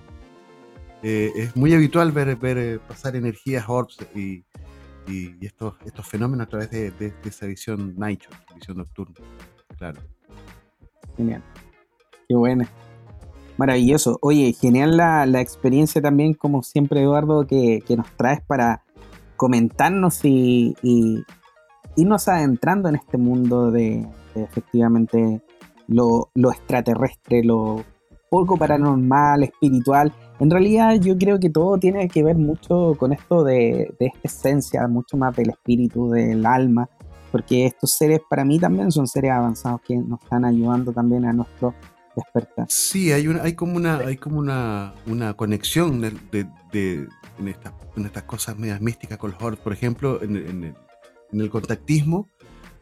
Eh, 1.02 1.32
es 1.36 1.56
muy 1.56 1.74
habitual 1.74 2.12
ver, 2.12 2.36
ver 2.36 2.58
eh, 2.58 2.78
pasar 2.78 3.14
energías 3.14 3.64
orbs 3.68 3.98
y, 4.14 4.44
y, 5.08 5.44
estos, 5.44 5.74
estos 5.84 6.06
fenómenos 6.06 6.46
a 6.46 6.50
través 6.50 6.70
de, 6.70 6.90
de, 6.92 7.14
esa 7.24 7.46
visión 7.46 7.94
night 7.96 8.22
visión 8.54 8.76
nocturna. 8.76 9.14
Claro. 9.76 10.00
Genial. 11.16 11.42
Qué 12.28 12.34
buena. 12.34 12.68
Maravilloso. 13.56 14.18
Oye, 14.22 14.52
genial 14.52 14.96
la, 14.96 15.26
la 15.26 15.40
experiencia 15.40 16.00
también, 16.00 16.34
como 16.34 16.62
siempre, 16.62 17.02
Eduardo, 17.02 17.46
que, 17.46 17.82
que 17.86 17.96
nos 17.96 18.10
traes 18.16 18.40
para 18.42 18.84
comentarnos 19.38 20.24
y, 20.24 20.76
irnos 21.96 22.28
adentrando 22.28 22.88
en 22.90 22.96
este 22.96 23.16
mundo 23.16 23.70
de, 23.70 24.06
efectivamente 24.34 25.40
lo, 25.86 26.30
extraterrestre, 26.34 27.42
lo 27.42 27.84
poco 28.30 28.58
paranormal, 28.58 29.44
espiritual. 29.44 30.12
En 30.40 30.50
realidad 30.50 30.94
yo 31.00 31.18
creo 31.18 31.40
que 31.40 31.50
todo 31.50 31.78
tiene 31.78 32.08
que 32.08 32.22
ver 32.22 32.36
mucho 32.36 32.94
con 32.98 33.12
esto 33.12 33.42
de, 33.42 33.94
de 33.98 34.06
esta 34.06 34.20
esencia, 34.24 34.86
mucho 34.86 35.16
más 35.16 35.34
del 35.34 35.50
espíritu, 35.50 36.10
del 36.10 36.46
alma, 36.46 36.88
porque 37.32 37.66
estos 37.66 37.90
seres 37.92 38.20
para 38.28 38.44
mí 38.44 38.58
también 38.58 38.90
son 38.90 39.06
seres 39.06 39.32
avanzados 39.32 39.80
que 39.82 39.96
nos 39.96 40.22
están 40.22 40.44
ayudando 40.44 40.92
también 40.92 41.24
a 41.24 41.32
nuestro 41.32 41.74
despertar. 42.18 42.66
Sí, 42.68 43.12
hay, 43.12 43.28
una, 43.28 43.42
hay 43.42 43.54
como 43.54 43.76
una, 43.76 43.98
hay 43.98 44.16
como 44.16 44.38
una, 44.38 44.94
una 45.06 45.34
conexión 45.34 46.00
de, 46.00 46.48
en, 46.72 47.48
estas 47.48 48.22
cosas 48.24 48.58
medias 48.58 48.80
místicas 48.80 49.18
con 49.18 49.32
los 49.32 49.42
hordos. 49.42 49.60
Por 49.60 49.72
ejemplo, 49.72 50.22
en, 50.22 50.74
el, 51.32 51.50
contactismo, 51.50 52.28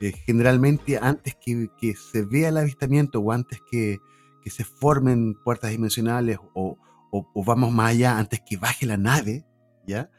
eh, 0.00 0.12
generalmente 0.12 0.98
antes 1.00 1.36
que, 1.36 1.94
se 1.94 2.22
vea 2.22 2.48
el 2.48 2.56
avistamiento 2.56 3.20
o 3.20 3.32
antes 3.32 3.60
que, 3.70 3.98
se 4.46 4.62
formen 4.62 5.34
puertas 5.42 5.72
dimensionales 5.72 6.38
o, 6.54 6.78
vamos 7.34 7.72
más 7.72 7.90
allá, 7.90 8.18
antes 8.18 8.40
que 8.40 8.56
baje 8.56 8.86
la 8.86 8.96
nave, 8.96 9.44
¿ya? 9.86 10.10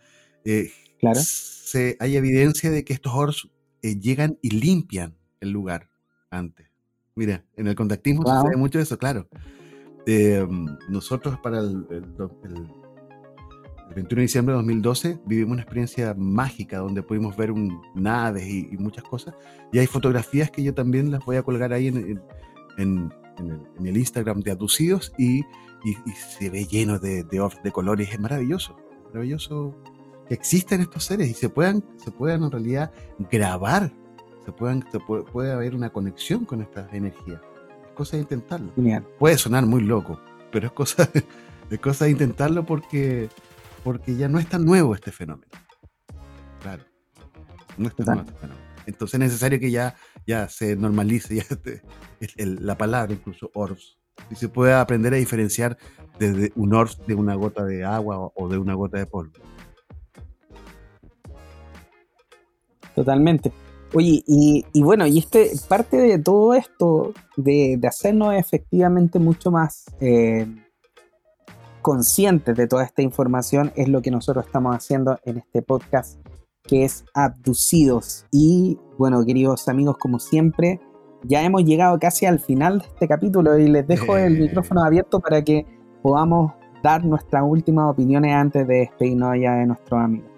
Eh, 0.46 0.72
claro. 1.00 1.20
Se, 1.22 1.98
hay 2.00 2.16
evidencia 2.16 2.72
de 2.72 2.84
que 2.84 2.94
estos 2.94 3.14
hordos 3.14 3.50
eh, 3.82 4.00
llegan 4.00 4.38
y 4.42 4.52
limpian 4.52 5.18
el 5.40 5.52
lugar 5.52 5.90
antes. 6.30 6.68
Mira, 7.16 7.44
en 7.56 7.68
el 7.68 7.76
contactismo 7.76 8.24
se 8.24 8.36
sucede 8.36 8.58
mucho 8.58 8.80
eso, 8.80 8.98
claro. 8.98 9.28
nosotros 10.90 11.40
para 11.40 11.60
el, 11.60 11.86
21 13.96 14.20
de 14.20 14.22
diciembre 14.22 14.54
de 14.54 14.58
2012 14.58 15.20
vivimos 15.26 15.54
una 15.54 15.62
experiencia 15.62 16.14
mágica 16.16 16.78
donde 16.78 17.02
pudimos 17.02 17.36
ver 17.36 17.52
un, 17.52 17.82
naves 17.96 18.48
y, 18.48 18.78
muchas 18.78 19.04
cosas. 19.04 19.34
Y 19.72 19.80
hay 19.80 19.88
fotografías 19.88 20.52
que 20.52 20.64
yo 20.64 20.74
también 20.74 21.10
las 21.12 21.26
voy 21.26 21.38
a 21.38 21.44
colgar 21.44 21.74
ahí 21.74 21.88
en, 21.88 22.22
en, 22.78 23.12
el, 23.84 23.98
Instagram 23.98 24.42
de 24.42 24.52
Aducidos 24.52 25.14
y, 25.18 25.44
y, 25.84 25.96
se 26.12 26.50
ve 26.50 26.66
lleno 26.66 27.00
de, 27.00 27.24
de, 27.24 27.50
de, 27.64 27.72
colores. 27.72 28.12
Es 28.12 28.20
maravilloso, 28.20 28.76
maravilloso 29.06 29.76
que 30.28 30.34
existen 30.34 30.82
estos 30.82 31.06
seres 31.06 31.30
y 31.30 31.34
se 31.34 31.50
puedan, 31.50 31.84
se 31.98 32.12
puedan 32.12 32.44
en 32.44 32.52
realidad 32.52 32.92
grabar, 33.32 33.92
se, 34.46 34.52
puedan, 34.52 34.86
se 34.92 35.00
puede, 35.00 35.52
haber 35.52 35.76
una 35.76 35.90
conexión 35.92 36.46
con 36.46 36.62
estas 36.62 36.92
energías. 36.94 37.42
Es 37.86 37.94
cosa 37.94 38.18
de 38.18 38.24
intentarlo. 38.24 38.72
Puede 39.20 39.38
sonar 39.38 39.66
muy 39.66 39.82
loco, 39.82 40.20
pero 40.52 40.68
es 40.68 40.74
cosa, 40.74 41.10
es 41.70 41.80
cosa 41.80 42.06
de 42.06 42.12
intentarlo 42.12 42.66
porque 42.66 43.30
porque 43.84 44.18
ya 44.18 44.28
no 44.28 44.38
es 44.38 44.50
tan 44.50 44.66
nuevo 44.66 44.94
este 44.96 45.14
fenómeno. 45.14 45.50
Claro. 46.62 46.84
No 47.78 47.88
es 47.88 47.96
tan 47.96 48.06
nuevo 48.06 48.22
este 48.22 48.34
fenómeno. 48.34 48.68
Entonces 48.86 49.14
es 49.14 49.20
necesario 49.20 49.60
que 49.62 49.72
ya, 49.72 49.96
ya 50.26 50.50
se 50.50 50.76
normalice 50.76 51.36
ya 51.36 51.46
la 52.38 52.78
palabra, 52.78 53.14
incluso 53.14 53.50
orbs. 53.54 53.98
Y 54.30 54.36
se 54.36 54.50
pueda 54.50 54.82
aprender 54.82 55.14
a 55.14 55.18
diferenciar 55.18 55.78
desde 56.20 56.52
un 56.56 56.74
orbs 56.74 57.00
de 57.08 57.16
una 57.16 57.36
gota 57.36 57.64
de 57.64 57.84
agua 57.84 58.32
o, 58.34 58.50
de 58.50 58.58
una 58.58 58.74
gota 58.74 58.98
de 58.98 59.06
polvo. 59.06 59.34
Totalmente. 62.96 63.52
Oye, 63.94 64.24
y, 64.28 64.64
bueno, 64.82 65.08
y 65.08 65.20
este 65.20 65.52
parte 65.70 65.98
de 65.98 66.20
todo 66.20 66.54
esto, 66.54 67.14
de, 67.38 67.80
hacernos 67.88 68.34
efectivamente 68.34 69.18
mucho 69.20 69.50
más 69.50 69.86
eh, 70.02 70.46
conscientes 71.82 72.58
de 72.58 72.68
toda 72.68 72.84
esta 72.84 73.02
información 73.02 73.72
es 73.76 73.88
lo 73.88 74.02
que 74.02 74.12
nosotros 74.12 74.46
estamos 74.46 74.76
haciendo 74.76 75.20
en 75.24 75.38
este 75.38 75.62
podcast 75.62 76.20
que 76.64 76.84
es 76.84 77.06
Abducidos. 77.14 78.26
Y 78.30 78.78
bueno, 78.98 79.26
queridos 79.26 79.70
amigos, 79.70 79.98
como 79.98 80.20
siempre, 80.20 80.80
ya 81.24 81.44
hemos 81.44 81.64
llegado 81.64 81.98
casi 82.00 82.26
al 82.26 82.40
final 82.40 82.80
de 82.80 82.86
este 82.86 83.08
capítulo 83.08 83.58
y 83.58 83.68
les 83.68 83.88
dejo 83.88 84.18
el 84.18 84.40
micrófono 84.40 84.84
abierto 84.84 85.20
para 85.20 85.42
que 85.44 85.66
podamos 86.02 86.54
dar 86.84 87.04
nuestras 87.04 87.44
últimas 87.46 87.92
opiniones 87.92 88.34
antes 88.34 88.68
de 88.68 88.76
despedirnos 88.76 89.36
ya 89.40 89.54
de 89.54 89.66
nuestros 89.66 90.00
amigos. 90.00 90.30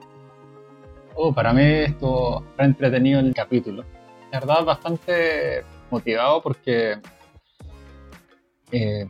Oh, 1.15 1.33
para 1.33 1.53
mí 1.53 1.63
esto 1.63 2.43
ha 2.57 2.65
entretenido 2.65 3.19
el 3.19 3.33
capítulo. 3.33 3.83
La 4.31 4.39
verdad, 4.39 4.63
bastante 4.63 5.63
motivado 5.91 6.41
porque 6.41 6.97
eh, 8.71 9.07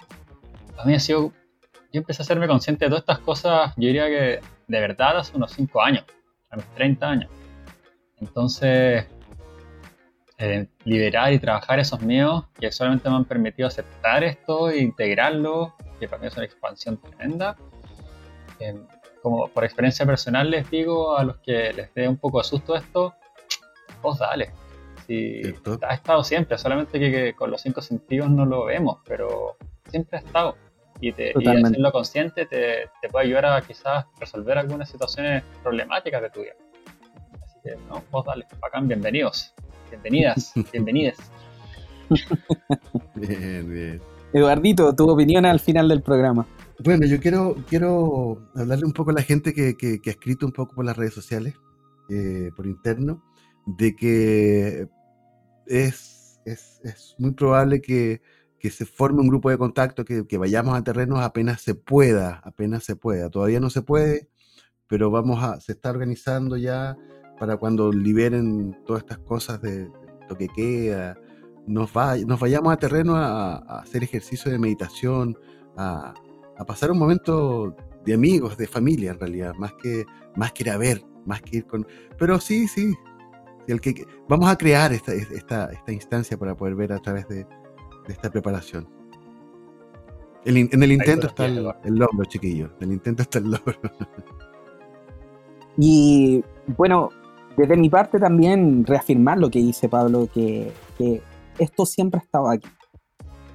a 0.78 0.86
mí 0.86 0.96
ha 0.96 1.00
sido 1.00 1.32
yo 1.92 2.00
empecé 2.00 2.22
a 2.22 2.24
hacerme 2.24 2.48
consciente 2.48 2.86
de 2.86 2.90
todas 2.90 3.02
estas 3.02 3.20
cosas, 3.20 3.74
yo 3.76 3.88
diría 3.88 4.06
que 4.08 4.40
de 4.68 4.80
verdad 4.80 5.18
hace 5.18 5.36
unos 5.36 5.52
5 5.54 5.82
años, 5.82 6.06
a 6.52 6.56
mis 6.56 6.66
30 6.76 7.10
años. 7.10 7.32
Entonces, 8.18 9.08
eh, 10.42 10.68
liberar 10.86 11.34
y 11.34 11.40
trabajar 11.40 11.80
esos 11.80 12.02
miedos 12.02 12.46
que 12.58 12.72
solamente 12.72 13.10
me 13.10 13.18
han 13.18 13.26
permitido 13.26 13.68
aceptar 13.68 14.24
esto 14.24 14.70
e 14.70 14.80
integrarlo, 14.80 15.76
que 16.00 16.08
para 16.08 16.22
mí 16.22 16.28
es 16.28 16.36
una 16.38 16.46
expansión 16.46 16.98
tremenda. 16.98 17.58
Eh, 18.60 18.74
como 19.22 19.50
por 19.50 19.66
experiencia 19.66 20.06
personal 20.06 20.50
les 20.50 20.70
digo 20.70 21.18
a 21.18 21.26
los 21.26 21.40
que 21.40 21.74
les 21.74 21.94
dé 21.94 22.08
un 22.08 22.16
poco 22.16 22.38
de 22.38 22.46
susto 22.46 22.74
esto, 22.74 23.14
vos 24.02 24.20
dale. 24.20 24.54
Si 25.06 25.42
ha 25.82 25.94
estado 25.94 26.24
siempre, 26.24 26.58
solamente 26.58 27.00
que 27.00 27.34
con 27.34 27.52
los 27.52 27.62
cinco 27.62 27.82
sentidos 27.82 28.30
no 28.30 28.46
lo 28.46 28.64
vemos, 28.64 29.00
pero 29.06 29.58
siempre 29.90 30.20
ha 30.20 30.22
estado 30.22 30.56
y, 31.02 31.12
te, 31.12 31.34
y 31.38 31.48
hacerlo 31.48 31.92
consciente 31.92 32.46
te, 32.46 32.90
te, 33.02 33.10
puede 33.10 33.26
ayudar 33.26 33.46
a 33.48 33.62
quizás 33.62 34.06
resolver 34.20 34.58
algunas 34.58 34.90
situaciones 34.90 35.44
problemáticas 35.64 36.22
de 36.22 36.30
tu 36.30 36.42
vida. 36.44 36.54
Así 37.44 37.60
que, 37.62 37.76
no, 37.90 38.04
vos 38.10 38.26
dale, 38.26 38.46
bacán, 38.62 38.88
bienvenidos, 38.88 39.54
bienvenidas, 39.90 40.54
bienvenidas. 40.72 41.18
bien, 43.16 43.70
bien. 43.70 44.02
Eduardito, 44.34 44.96
tu 44.96 45.10
opinión 45.10 45.46
al 45.46 45.60
final 45.60 45.90
del 45.90 46.02
programa. 46.02 46.48
Bueno, 46.84 47.06
yo 47.06 47.20
quiero, 47.20 47.56
quiero 47.68 48.50
hablarle 48.56 48.86
un 48.86 48.94
poco 48.94 49.12
a 49.12 49.14
la 49.14 49.22
gente 49.22 49.54
que, 49.54 49.76
que, 49.76 50.00
ha 50.06 50.10
escrito 50.10 50.46
un 50.46 50.52
poco 50.52 50.76
por 50.76 50.86
las 50.86 50.96
redes 50.96 51.14
sociales, 51.14 51.56
eh, 52.10 52.52
por 52.56 52.68
interno, 52.68 53.24
de 53.66 53.96
que 53.96 54.88
es, 55.68 56.40
es, 56.46 56.80
es 56.84 57.16
muy 57.18 57.32
probable 57.32 57.82
que 57.82 58.22
que 58.60 58.70
se 58.70 58.86
forme 58.86 59.22
un 59.22 59.30
grupo 59.30 59.50
de 59.50 59.58
contacto, 59.58 60.06
que, 60.06 60.38
vayamos 60.38 60.78
a 60.78 60.84
terrenos 60.84 61.20
apenas 61.20 61.62
se 61.62 61.76
pueda, 61.76 62.42
apenas 62.44 62.84
se 62.84 62.96
pueda. 62.96 63.30
Todavía 63.30 63.60
no 63.60 63.70
se 63.70 63.82
puede, 63.82 64.30
pero 64.88 65.10
vamos 65.10 65.42
a, 65.44 65.60
se 65.62 65.72
está 65.72 65.90
organizando 65.90 66.58
ya 66.58 66.98
para 67.40 67.58
cuando 67.58 67.92
liberen 67.92 68.78
todas 68.86 69.04
estas 69.04 69.20
cosas 69.20 69.62
de, 69.62 69.90
lo 70.30 70.38
que 70.38 70.48
queda, 70.50 71.18
nos, 71.66 71.92
nos 72.26 72.40
vayamos 72.40 72.74
a 72.74 72.78
terreno 72.78 73.16
a, 73.16 73.56
hacer 73.80 74.04
ejercicio 74.04 74.52
de 74.52 74.60
meditación, 74.60 75.38
a, 75.78 76.14
pasar 76.68 76.92
un 76.92 77.00
momento 77.00 77.76
de 78.06 78.14
amigos, 78.14 78.58
de 78.58 78.68
familia 78.68 79.12
en 79.12 79.20
realidad, 79.20 79.56
más 79.56 79.74
que, 79.74 80.06
más 80.36 80.52
que 80.52 80.64
ir 80.64 80.70
a 80.70 80.78
ver, 80.78 81.02
más 81.26 81.42
que 81.42 81.58
ir 81.58 81.66
con... 81.66 81.88
Pero 82.18 82.40
sí, 82.40 82.68
sí, 82.68 82.94
el 83.68 83.80
que, 83.80 84.06
vamos 84.28 84.50
a 84.50 84.58
crear 84.58 84.92
esta, 84.92 85.14
esta, 85.14 85.72
esta 85.72 85.92
instancia 85.92 86.38
para 86.38 86.56
poder 86.56 86.76
ver 86.76 86.92
a 86.92 87.00
través 87.00 87.28
de, 87.30 87.48
esta 88.08 88.30
preparación. 88.30 88.90
en 90.44 90.84
el 90.84 90.92
intento 90.92 91.28
está 91.28 91.46
el, 91.46 91.64
logro, 91.96 92.26
chiquillo. 92.26 92.72
En 92.80 92.90
el 92.90 92.94
intento 92.94 93.22
está 93.22 93.40
el 93.40 93.52
logro. 93.52 93.80
Y 95.82 96.44
bueno, 96.76 97.10
desde 97.58 97.78
mi 97.78 97.90
parte 97.90 98.20
también 98.20 98.86
reafirmar 98.86 99.38
lo 99.38 99.50
que 99.50 99.60
dice 99.60 99.90
Pablo, 99.90 100.28
que, 100.34 100.72
que 100.98 101.22
esto 101.58 101.86
siempre 101.86 102.20
ha 102.20 102.24
estado 102.24 102.50
aquí. 102.50 102.68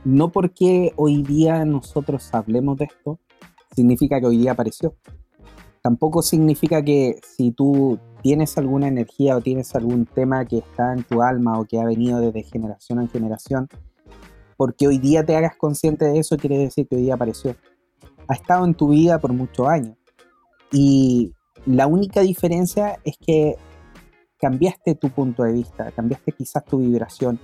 No 0.05 0.31
porque 0.31 0.93
hoy 0.97 1.23
día 1.23 1.65
nosotros 1.65 2.29
hablemos 2.35 2.77
de 2.77 2.85
esto, 2.85 3.19
significa 3.75 4.21
que 4.21 4.27
hoy 4.27 4.39
día 4.39 4.53
apareció. 4.53 4.95
Tampoco 5.83 6.23
significa 6.23 6.83
que 6.83 7.19
si 7.23 7.51
tú 7.51 7.99
tienes 8.23 8.57
alguna 8.57 8.89
energía 8.89 9.37
o 9.37 9.41
tienes 9.41 9.75
algún 9.75 10.07
tema 10.07 10.45
que 10.47 10.59
está 10.59 10.93
en 10.95 11.03
tu 11.05 11.23
alma 11.23 11.59
o 11.59 11.67
que 11.67 11.79
ha 11.79 11.85
venido 11.85 12.21
desde 12.21 12.43
generación 12.43 13.01
en 13.01 13.09
generación, 13.09 13.69
porque 14.57 14.87
hoy 14.87 14.99
día 14.99 15.25
te 15.25 15.37
hagas 15.37 15.57
consciente 15.57 16.07
de 16.07 16.19
eso 16.19 16.37
quiere 16.37 16.59
decir 16.59 16.87
que 16.89 16.97
hoy 16.97 17.03
día 17.03 17.15
apareció. 17.15 17.57
Ha 18.29 18.35
estado 18.35 18.65
en 18.65 18.75
tu 18.75 18.89
vida 18.89 19.19
por 19.19 19.33
muchos 19.33 19.69
años. 19.69 19.97
Y 20.73 21.33
la 21.67 21.87
única 21.87 22.21
diferencia 22.21 22.99
es 23.05 23.17
que 23.19 23.57
cambiaste 24.39 24.95
tu 24.95 25.11
punto 25.11 25.43
de 25.43 25.53
vista, 25.53 25.91
cambiaste 25.93 26.33
quizás 26.33 26.65
tu 26.65 26.79
vibración, 26.79 27.39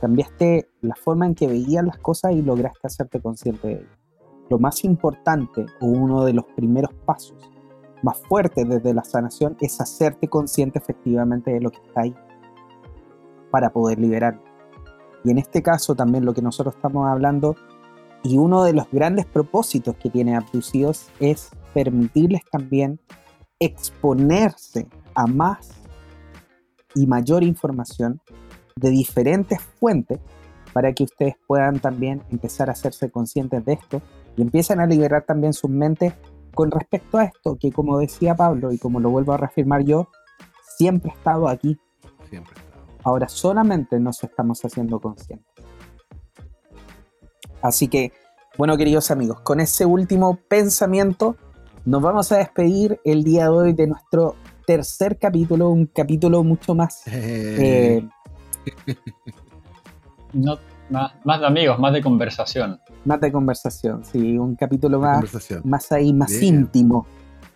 cambiaste 0.00 0.68
la 0.80 0.94
forma 0.94 1.26
en 1.26 1.34
que 1.34 1.46
veías 1.46 1.84
las 1.84 1.98
cosas 1.98 2.32
y 2.32 2.42
lograste 2.42 2.86
hacerte 2.86 3.20
consciente 3.20 3.68
de 3.68 3.74
ello. 3.74 3.88
Lo 4.48 4.58
más 4.58 4.84
importante 4.84 5.66
o 5.80 5.86
uno 5.86 6.24
de 6.24 6.32
los 6.32 6.44
primeros 6.54 6.92
pasos 7.04 7.36
más 8.02 8.18
fuertes 8.28 8.68
desde 8.68 8.94
la 8.94 9.04
sanación 9.04 9.56
es 9.60 9.80
hacerte 9.80 10.28
consciente 10.28 10.78
efectivamente 10.78 11.50
de 11.50 11.60
lo 11.60 11.70
que 11.70 11.78
está 11.78 12.02
ahí 12.02 12.14
para 13.50 13.70
poder 13.70 13.98
liberarlo. 13.98 14.42
Y 15.24 15.30
en 15.30 15.38
este 15.38 15.62
caso 15.62 15.94
también 15.94 16.24
lo 16.24 16.34
que 16.34 16.42
nosotros 16.42 16.76
estamos 16.76 17.08
hablando 17.08 17.56
y 18.22 18.38
uno 18.38 18.64
de 18.64 18.72
los 18.72 18.90
grandes 18.90 19.26
propósitos 19.26 19.96
que 19.96 20.10
tiene 20.10 20.36
Abducidos 20.36 21.08
es 21.20 21.50
permitirles 21.74 22.42
también 22.50 23.00
exponerse 23.58 24.88
a 25.14 25.26
más 25.26 25.70
y 26.94 27.06
mayor 27.06 27.42
información 27.42 28.20
de 28.76 28.90
diferentes 28.90 29.60
fuentes 29.60 30.20
para 30.72 30.92
que 30.92 31.04
ustedes 31.04 31.36
puedan 31.46 31.80
también 31.80 32.22
empezar 32.30 32.68
a 32.68 32.72
hacerse 32.72 33.10
conscientes 33.10 33.64
de 33.64 33.74
esto 33.74 34.02
y 34.36 34.42
empiecen 34.42 34.80
a 34.80 34.86
liberar 34.86 35.24
también 35.24 35.52
sus 35.52 35.70
mentes 35.70 36.14
con 36.54 36.70
respecto 36.70 37.18
a 37.18 37.24
esto, 37.24 37.56
que 37.58 37.72
como 37.72 37.98
decía 37.98 38.34
Pablo 38.34 38.72
y 38.72 38.78
como 38.78 39.00
lo 39.00 39.10
vuelvo 39.10 39.32
a 39.32 39.36
reafirmar 39.36 39.84
yo, 39.84 40.08
siempre 40.76 41.10
ha 41.10 41.14
estado 41.14 41.48
aquí. 41.48 41.78
Siempre 42.28 42.66
Ahora 43.06 43.28
solamente 43.28 44.00
nos 44.00 44.24
estamos 44.24 44.64
haciendo 44.64 45.00
conscientes. 45.00 45.46
Así 47.62 47.86
que, 47.86 48.12
bueno, 48.58 48.76
queridos 48.76 49.12
amigos, 49.12 49.40
con 49.42 49.60
ese 49.60 49.86
último 49.86 50.40
pensamiento, 50.48 51.36
nos 51.84 52.02
vamos 52.02 52.32
a 52.32 52.38
despedir 52.38 53.00
el 53.04 53.22
día 53.22 53.44
de 53.44 53.50
hoy 53.50 53.72
de 53.74 53.86
nuestro 53.86 54.34
tercer 54.66 55.18
capítulo, 55.18 55.70
un 55.70 55.86
capítulo 55.86 56.42
mucho 56.44 56.74
más 56.74 57.02
eh, 57.06 58.06
no, 60.32 60.58
más, 60.90 61.40
de 61.40 61.46
amigos, 61.46 61.78
más 61.78 61.92
de 61.92 62.02
conversación. 62.02 62.80
Más 63.04 63.20
de 63.20 63.32
conversación, 63.32 64.04
sí, 64.04 64.38
un 64.38 64.56
capítulo 64.56 65.00
más, 65.00 65.24
más 65.64 65.92
ahí, 65.92 66.12
más 66.12 66.42
íntimo. 66.42 67.06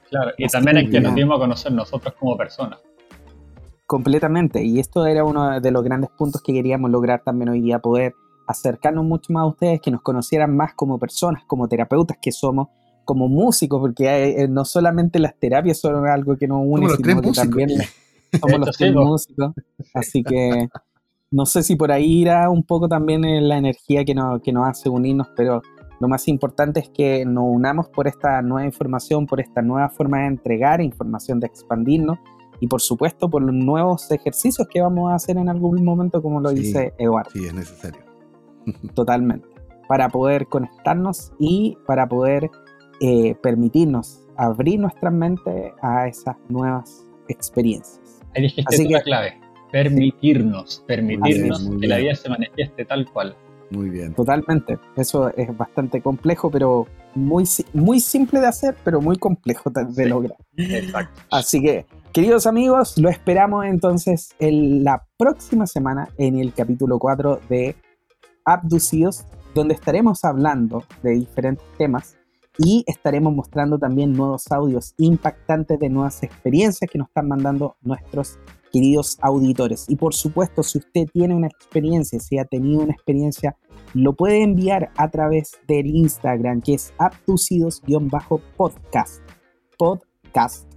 Claro, 0.08 0.32
y 0.36 0.46
también 0.48 0.78
es 0.78 0.90
que 0.90 1.00
nos 1.00 1.14
dimos 1.14 1.36
a 1.36 1.40
conocer 1.40 1.72
nosotros 1.72 2.14
como 2.18 2.36
personas. 2.36 2.80
Completamente, 3.86 4.62
y 4.64 4.78
esto 4.78 5.06
era 5.06 5.24
uno 5.24 5.60
de 5.60 5.70
los 5.70 5.82
grandes 5.82 6.10
puntos 6.10 6.42
que 6.42 6.52
queríamos 6.52 6.90
lograr 6.90 7.22
también 7.24 7.48
hoy 7.48 7.60
día, 7.60 7.78
poder 7.80 8.14
acercarnos 8.46 9.04
mucho 9.04 9.32
más 9.32 9.42
a 9.42 9.46
ustedes, 9.46 9.80
que 9.80 9.90
nos 9.90 10.02
conocieran 10.02 10.56
más 10.56 10.74
como 10.74 10.98
personas, 10.98 11.44
como 11.46 11.68
terapeutas 11.68 12.18
que 12.20 12.32
somos, 12.32 12.68
como 13.04 13.28
músicos, 13.28 13.80
porque 13.80 14.42
eh, 14.42 14.48
no 14.48 14.64
solamente 14.64 15.18
las 15.18 15.34
terapias 15.38 15.78
son 15.78 16.06
algo 16.06 16.36
que 16.36 16.46
nos 16.46 16.62
une, 16.64 16.88
sino 16.88 17.20
que 17.20 17.32
también 17.32 17.70
somos 18.40 18.60
los 18.60 18.76
tres 18.76 18.94
músicos. 18.94 19.54
Así 19.94 20.22
que 20.22 20.68
no 21.30 21.46
sé 21.46 21.62
si 21.62 21.76
por 21.76 21.92
ahí 21.92 22.22
irá 22.22 22.50
un 22.50 22.64
poco 22.64 22.88
también 22.88 23.22
la 23.48 23.56
energía 23.56 24.04
que 24.04 24.14
nos, 24.14 24.40
que 24.42 24.52
nos 24.52 24.68
hace 24.68 24.88
unirnos, 24.88 25.28
pero 25.36 25.62
lo 26.00 26.08
más 26.08 26.26
importante 26.28 26.80
es 26.80 26.88
que 26.88 27.24
nos 27.24 27.44
unamos 27.46 27.88
por 27.88 28.08
esta 28.08 28.40
nueva 28.42 28.64
información, 28.64 29.26
por 29.26 29.40
esta 29.40 29.62
nueva 29.62 29.88
forma 29.90 30.20
de 30.20 30.26
entregar 30.26 30.80
información, 30.80 31.38
de 31.40 31.46
expandirnos 31.46 32.18
y 32.58 32.66
por 32.66 32.80
supuesto 32.80 33.28
por 33.28 33.42
los 33.42 33.54
nuevos 33.54 34.10
ejercicios 34.10 34.66
que 34.68 34.80
vamos 34.80 35.12
a 35.12 35.14
hacer 35.14 35.36
en 35.36 35.48
algún 35.48 35.84
momento, 35.84 36.22
como 36.22 36.40
lo 36.40 36.50
dice 36.50 36.94
Eduardo. 36.98 37.30
Sí, 37.32 37.46
es 37.46 37.54
necesario. 37.54 38.02
Totalmente. 38.94 39.46
Para 39.88 40.08
poder 40.08 40.46
conectarnos 40.46 41.32
y 41.38 41.76
para 41.86 42.08
poder 42.08 42.50
eh, 43.00 43.34
permitirnos 43.42 44.20
abrir 44.36 44.80
nuestra 44.80 45.10
mente 45.10 45.72
a 45.82 46.06
esas 46.08 46.36
nuevas 46.48 47.06
experiencias. 47.28 48.20
Ahí 48.34 48.42
dijiste 48.42 48.74
Así 48.74 48.86
que, 48.86 48.94
la 48.94 49.02
clave 49.02 49.50
permitirnos, 49.70 50.84
permitirnos 50.86 51.68
que 51.80 51.86
la 51.86 51.98
vida 51.98 52.14
se 52.14 52.28
manifieste 52.28 52.84
tal 52.84 53.10
cual. 53.10 53.36
Muy 53.70 53.88
bien. 53.88 54.14
Totalmente. 54.14 54.78
Eso 54.96 55.32
es 55.36 55.56
bastante 55.56 56.00
complejo, 56.00 56.50
pero 56.50 56.88
muy, 57.14 57.44
muy 57.72 58.00
simple 58.00 58.40
de 58.40 58.48
hacer, 58.48 58.76
pero 58.84 59.00
muy 59.00 59.16
complejo 59.16 59.70
de 59.70 60.06
lograr. 60.06 60.38
Exacto. 60.56 61.20
Así 61.30 61.62
que, 61.62 61.86
queridos 62.12 62.46
amigos, 62.46 62.98
lo 62.98 63.08
esperamos 63.08 63.64
entonces 63.66 64.34
en 64.40 64.82
la 64.82 65.04
próxima 65.16 65.68
semana 65.68 66.08
en 66.18 66.38
el 66.38 66.52
capítulo 66.52 66.98
4 66.98 67.40
de 67.48 67.76
Abducidos, 68.44 69.24
donde 69.54 69.74
estaremos 69.74 70.24
hablando 70.24 70.82
de 71.04 71.12
diferentes 71.12 71.64
temas 71.78 72.16
y 72.62 72.84
estaremos 72.86 73.34
mostrando 73.34 73.78
también 73.78 74.12
nuevos 74.12 74.52
audios 74.52 74.92
impactantes 74.98 75.78
de 75.78 75.88
nuevas 75.88 76.22
experiencias 76.22 76.90
que 76.90 76.98
nos 76.98 77.08
están 77.08 77.26
mandando 77.26 77.76
nuestros 77.80 78.38
queridos 78.70 79.16
auditores. 79.22 79.86
Y 79.88 79.96
por 79.96 80.12
supuesto, 80.12 80.62
si 80.62 80.76
usted 80.78 81.06
tiene 81.10 81.34
una 81.34 81.46
experiencia, 81.46 82.20
si 82.20 82.36
ha 82.38 82.44
tenido 82.44 82.82
una 82.82 82.92
experiencia, 82.92 83.56
lo 83.94 84.14
puede 84.14 84.42
enviar 84.42 84.90
a 84.96 85.10
través 85.10 85.52
del 85.66 85.86
Instagram, 85.86 86.60
que 86.60 86.74
es 86.74 86.92
abducidos-podcast. 86.98 89.22
Podcast, 89.78 90.70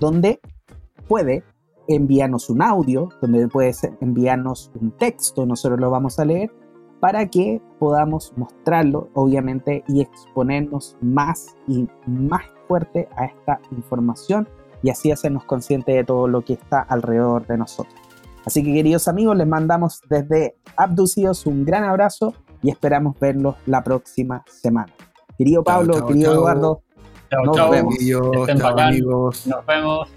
donde 0.00 0.40
puede 1.06 1.44
enviarnos 1.88 2.48
un 2.48 2.62
audio, 2.62 3.10
donde 3.20 3.48
puede 3.48 3.74
enviarnos 4.00 4.70
un 4.80 4.92
texto, 4.92 5.44
nosotros 5.44 5.78
lo 5.78 5.90
vamos 5.90 6.18
a 6.18 6.24
leer, 6.24 6.50
para 7.00 7.26
que 7.26 7.60
podamos 7.78 8.32
mostrarlo, 8.36 9.08
obviamente, 9.14 9.84
y 9.88 10.00
exponernos 10.00 10.96
más 11.00 11.56
y 11.66 11.88
más 12.06 12.42
fuerte 12.66 13.08
a 13.16 13.26
esta 13.26 13.60
información 13.76 14.48
y 14.82 14.90
así 14.90 15.10
hacernos 15.10 15.44
conscientes 15.44 15.94
de 15.94 16.04
todo 16.04 16.28
lo 16.28 16.42
que 16.42 16.54
está 16.54 16.80
alrededor 16.80 17.46
de 17.46 17.58
nosotros. 17.58 17.94
Así 18.44 18.62
que 18.62 18.72
queridos 18.72 19.08
amigos, 19.08 19.36
les 19.36 19.46
mandamos 19.46 20.00
desde 20.08 20.56
Abducidos 20.76 21.44
un 21.46 21.64
gran 21.64 21.84
abrazo 21.84 22.34
y 22.62 22.70
esperamos 22.70 23.18
verlos 23.18 23.56
la 23.66 23.82
próxima 23.82 24.44
semana. 24.46 24.92
Querido 25.36 25.62
Pablo, 25.62 26.06
querido 26.06 26.34
Eduardo, 26.34 26.82
nos 27.44 27.70
vemos. 27.70 27.94
amigos. 28.80 29.46
Nos 29.46 29.66
vemos. 29.66 30.08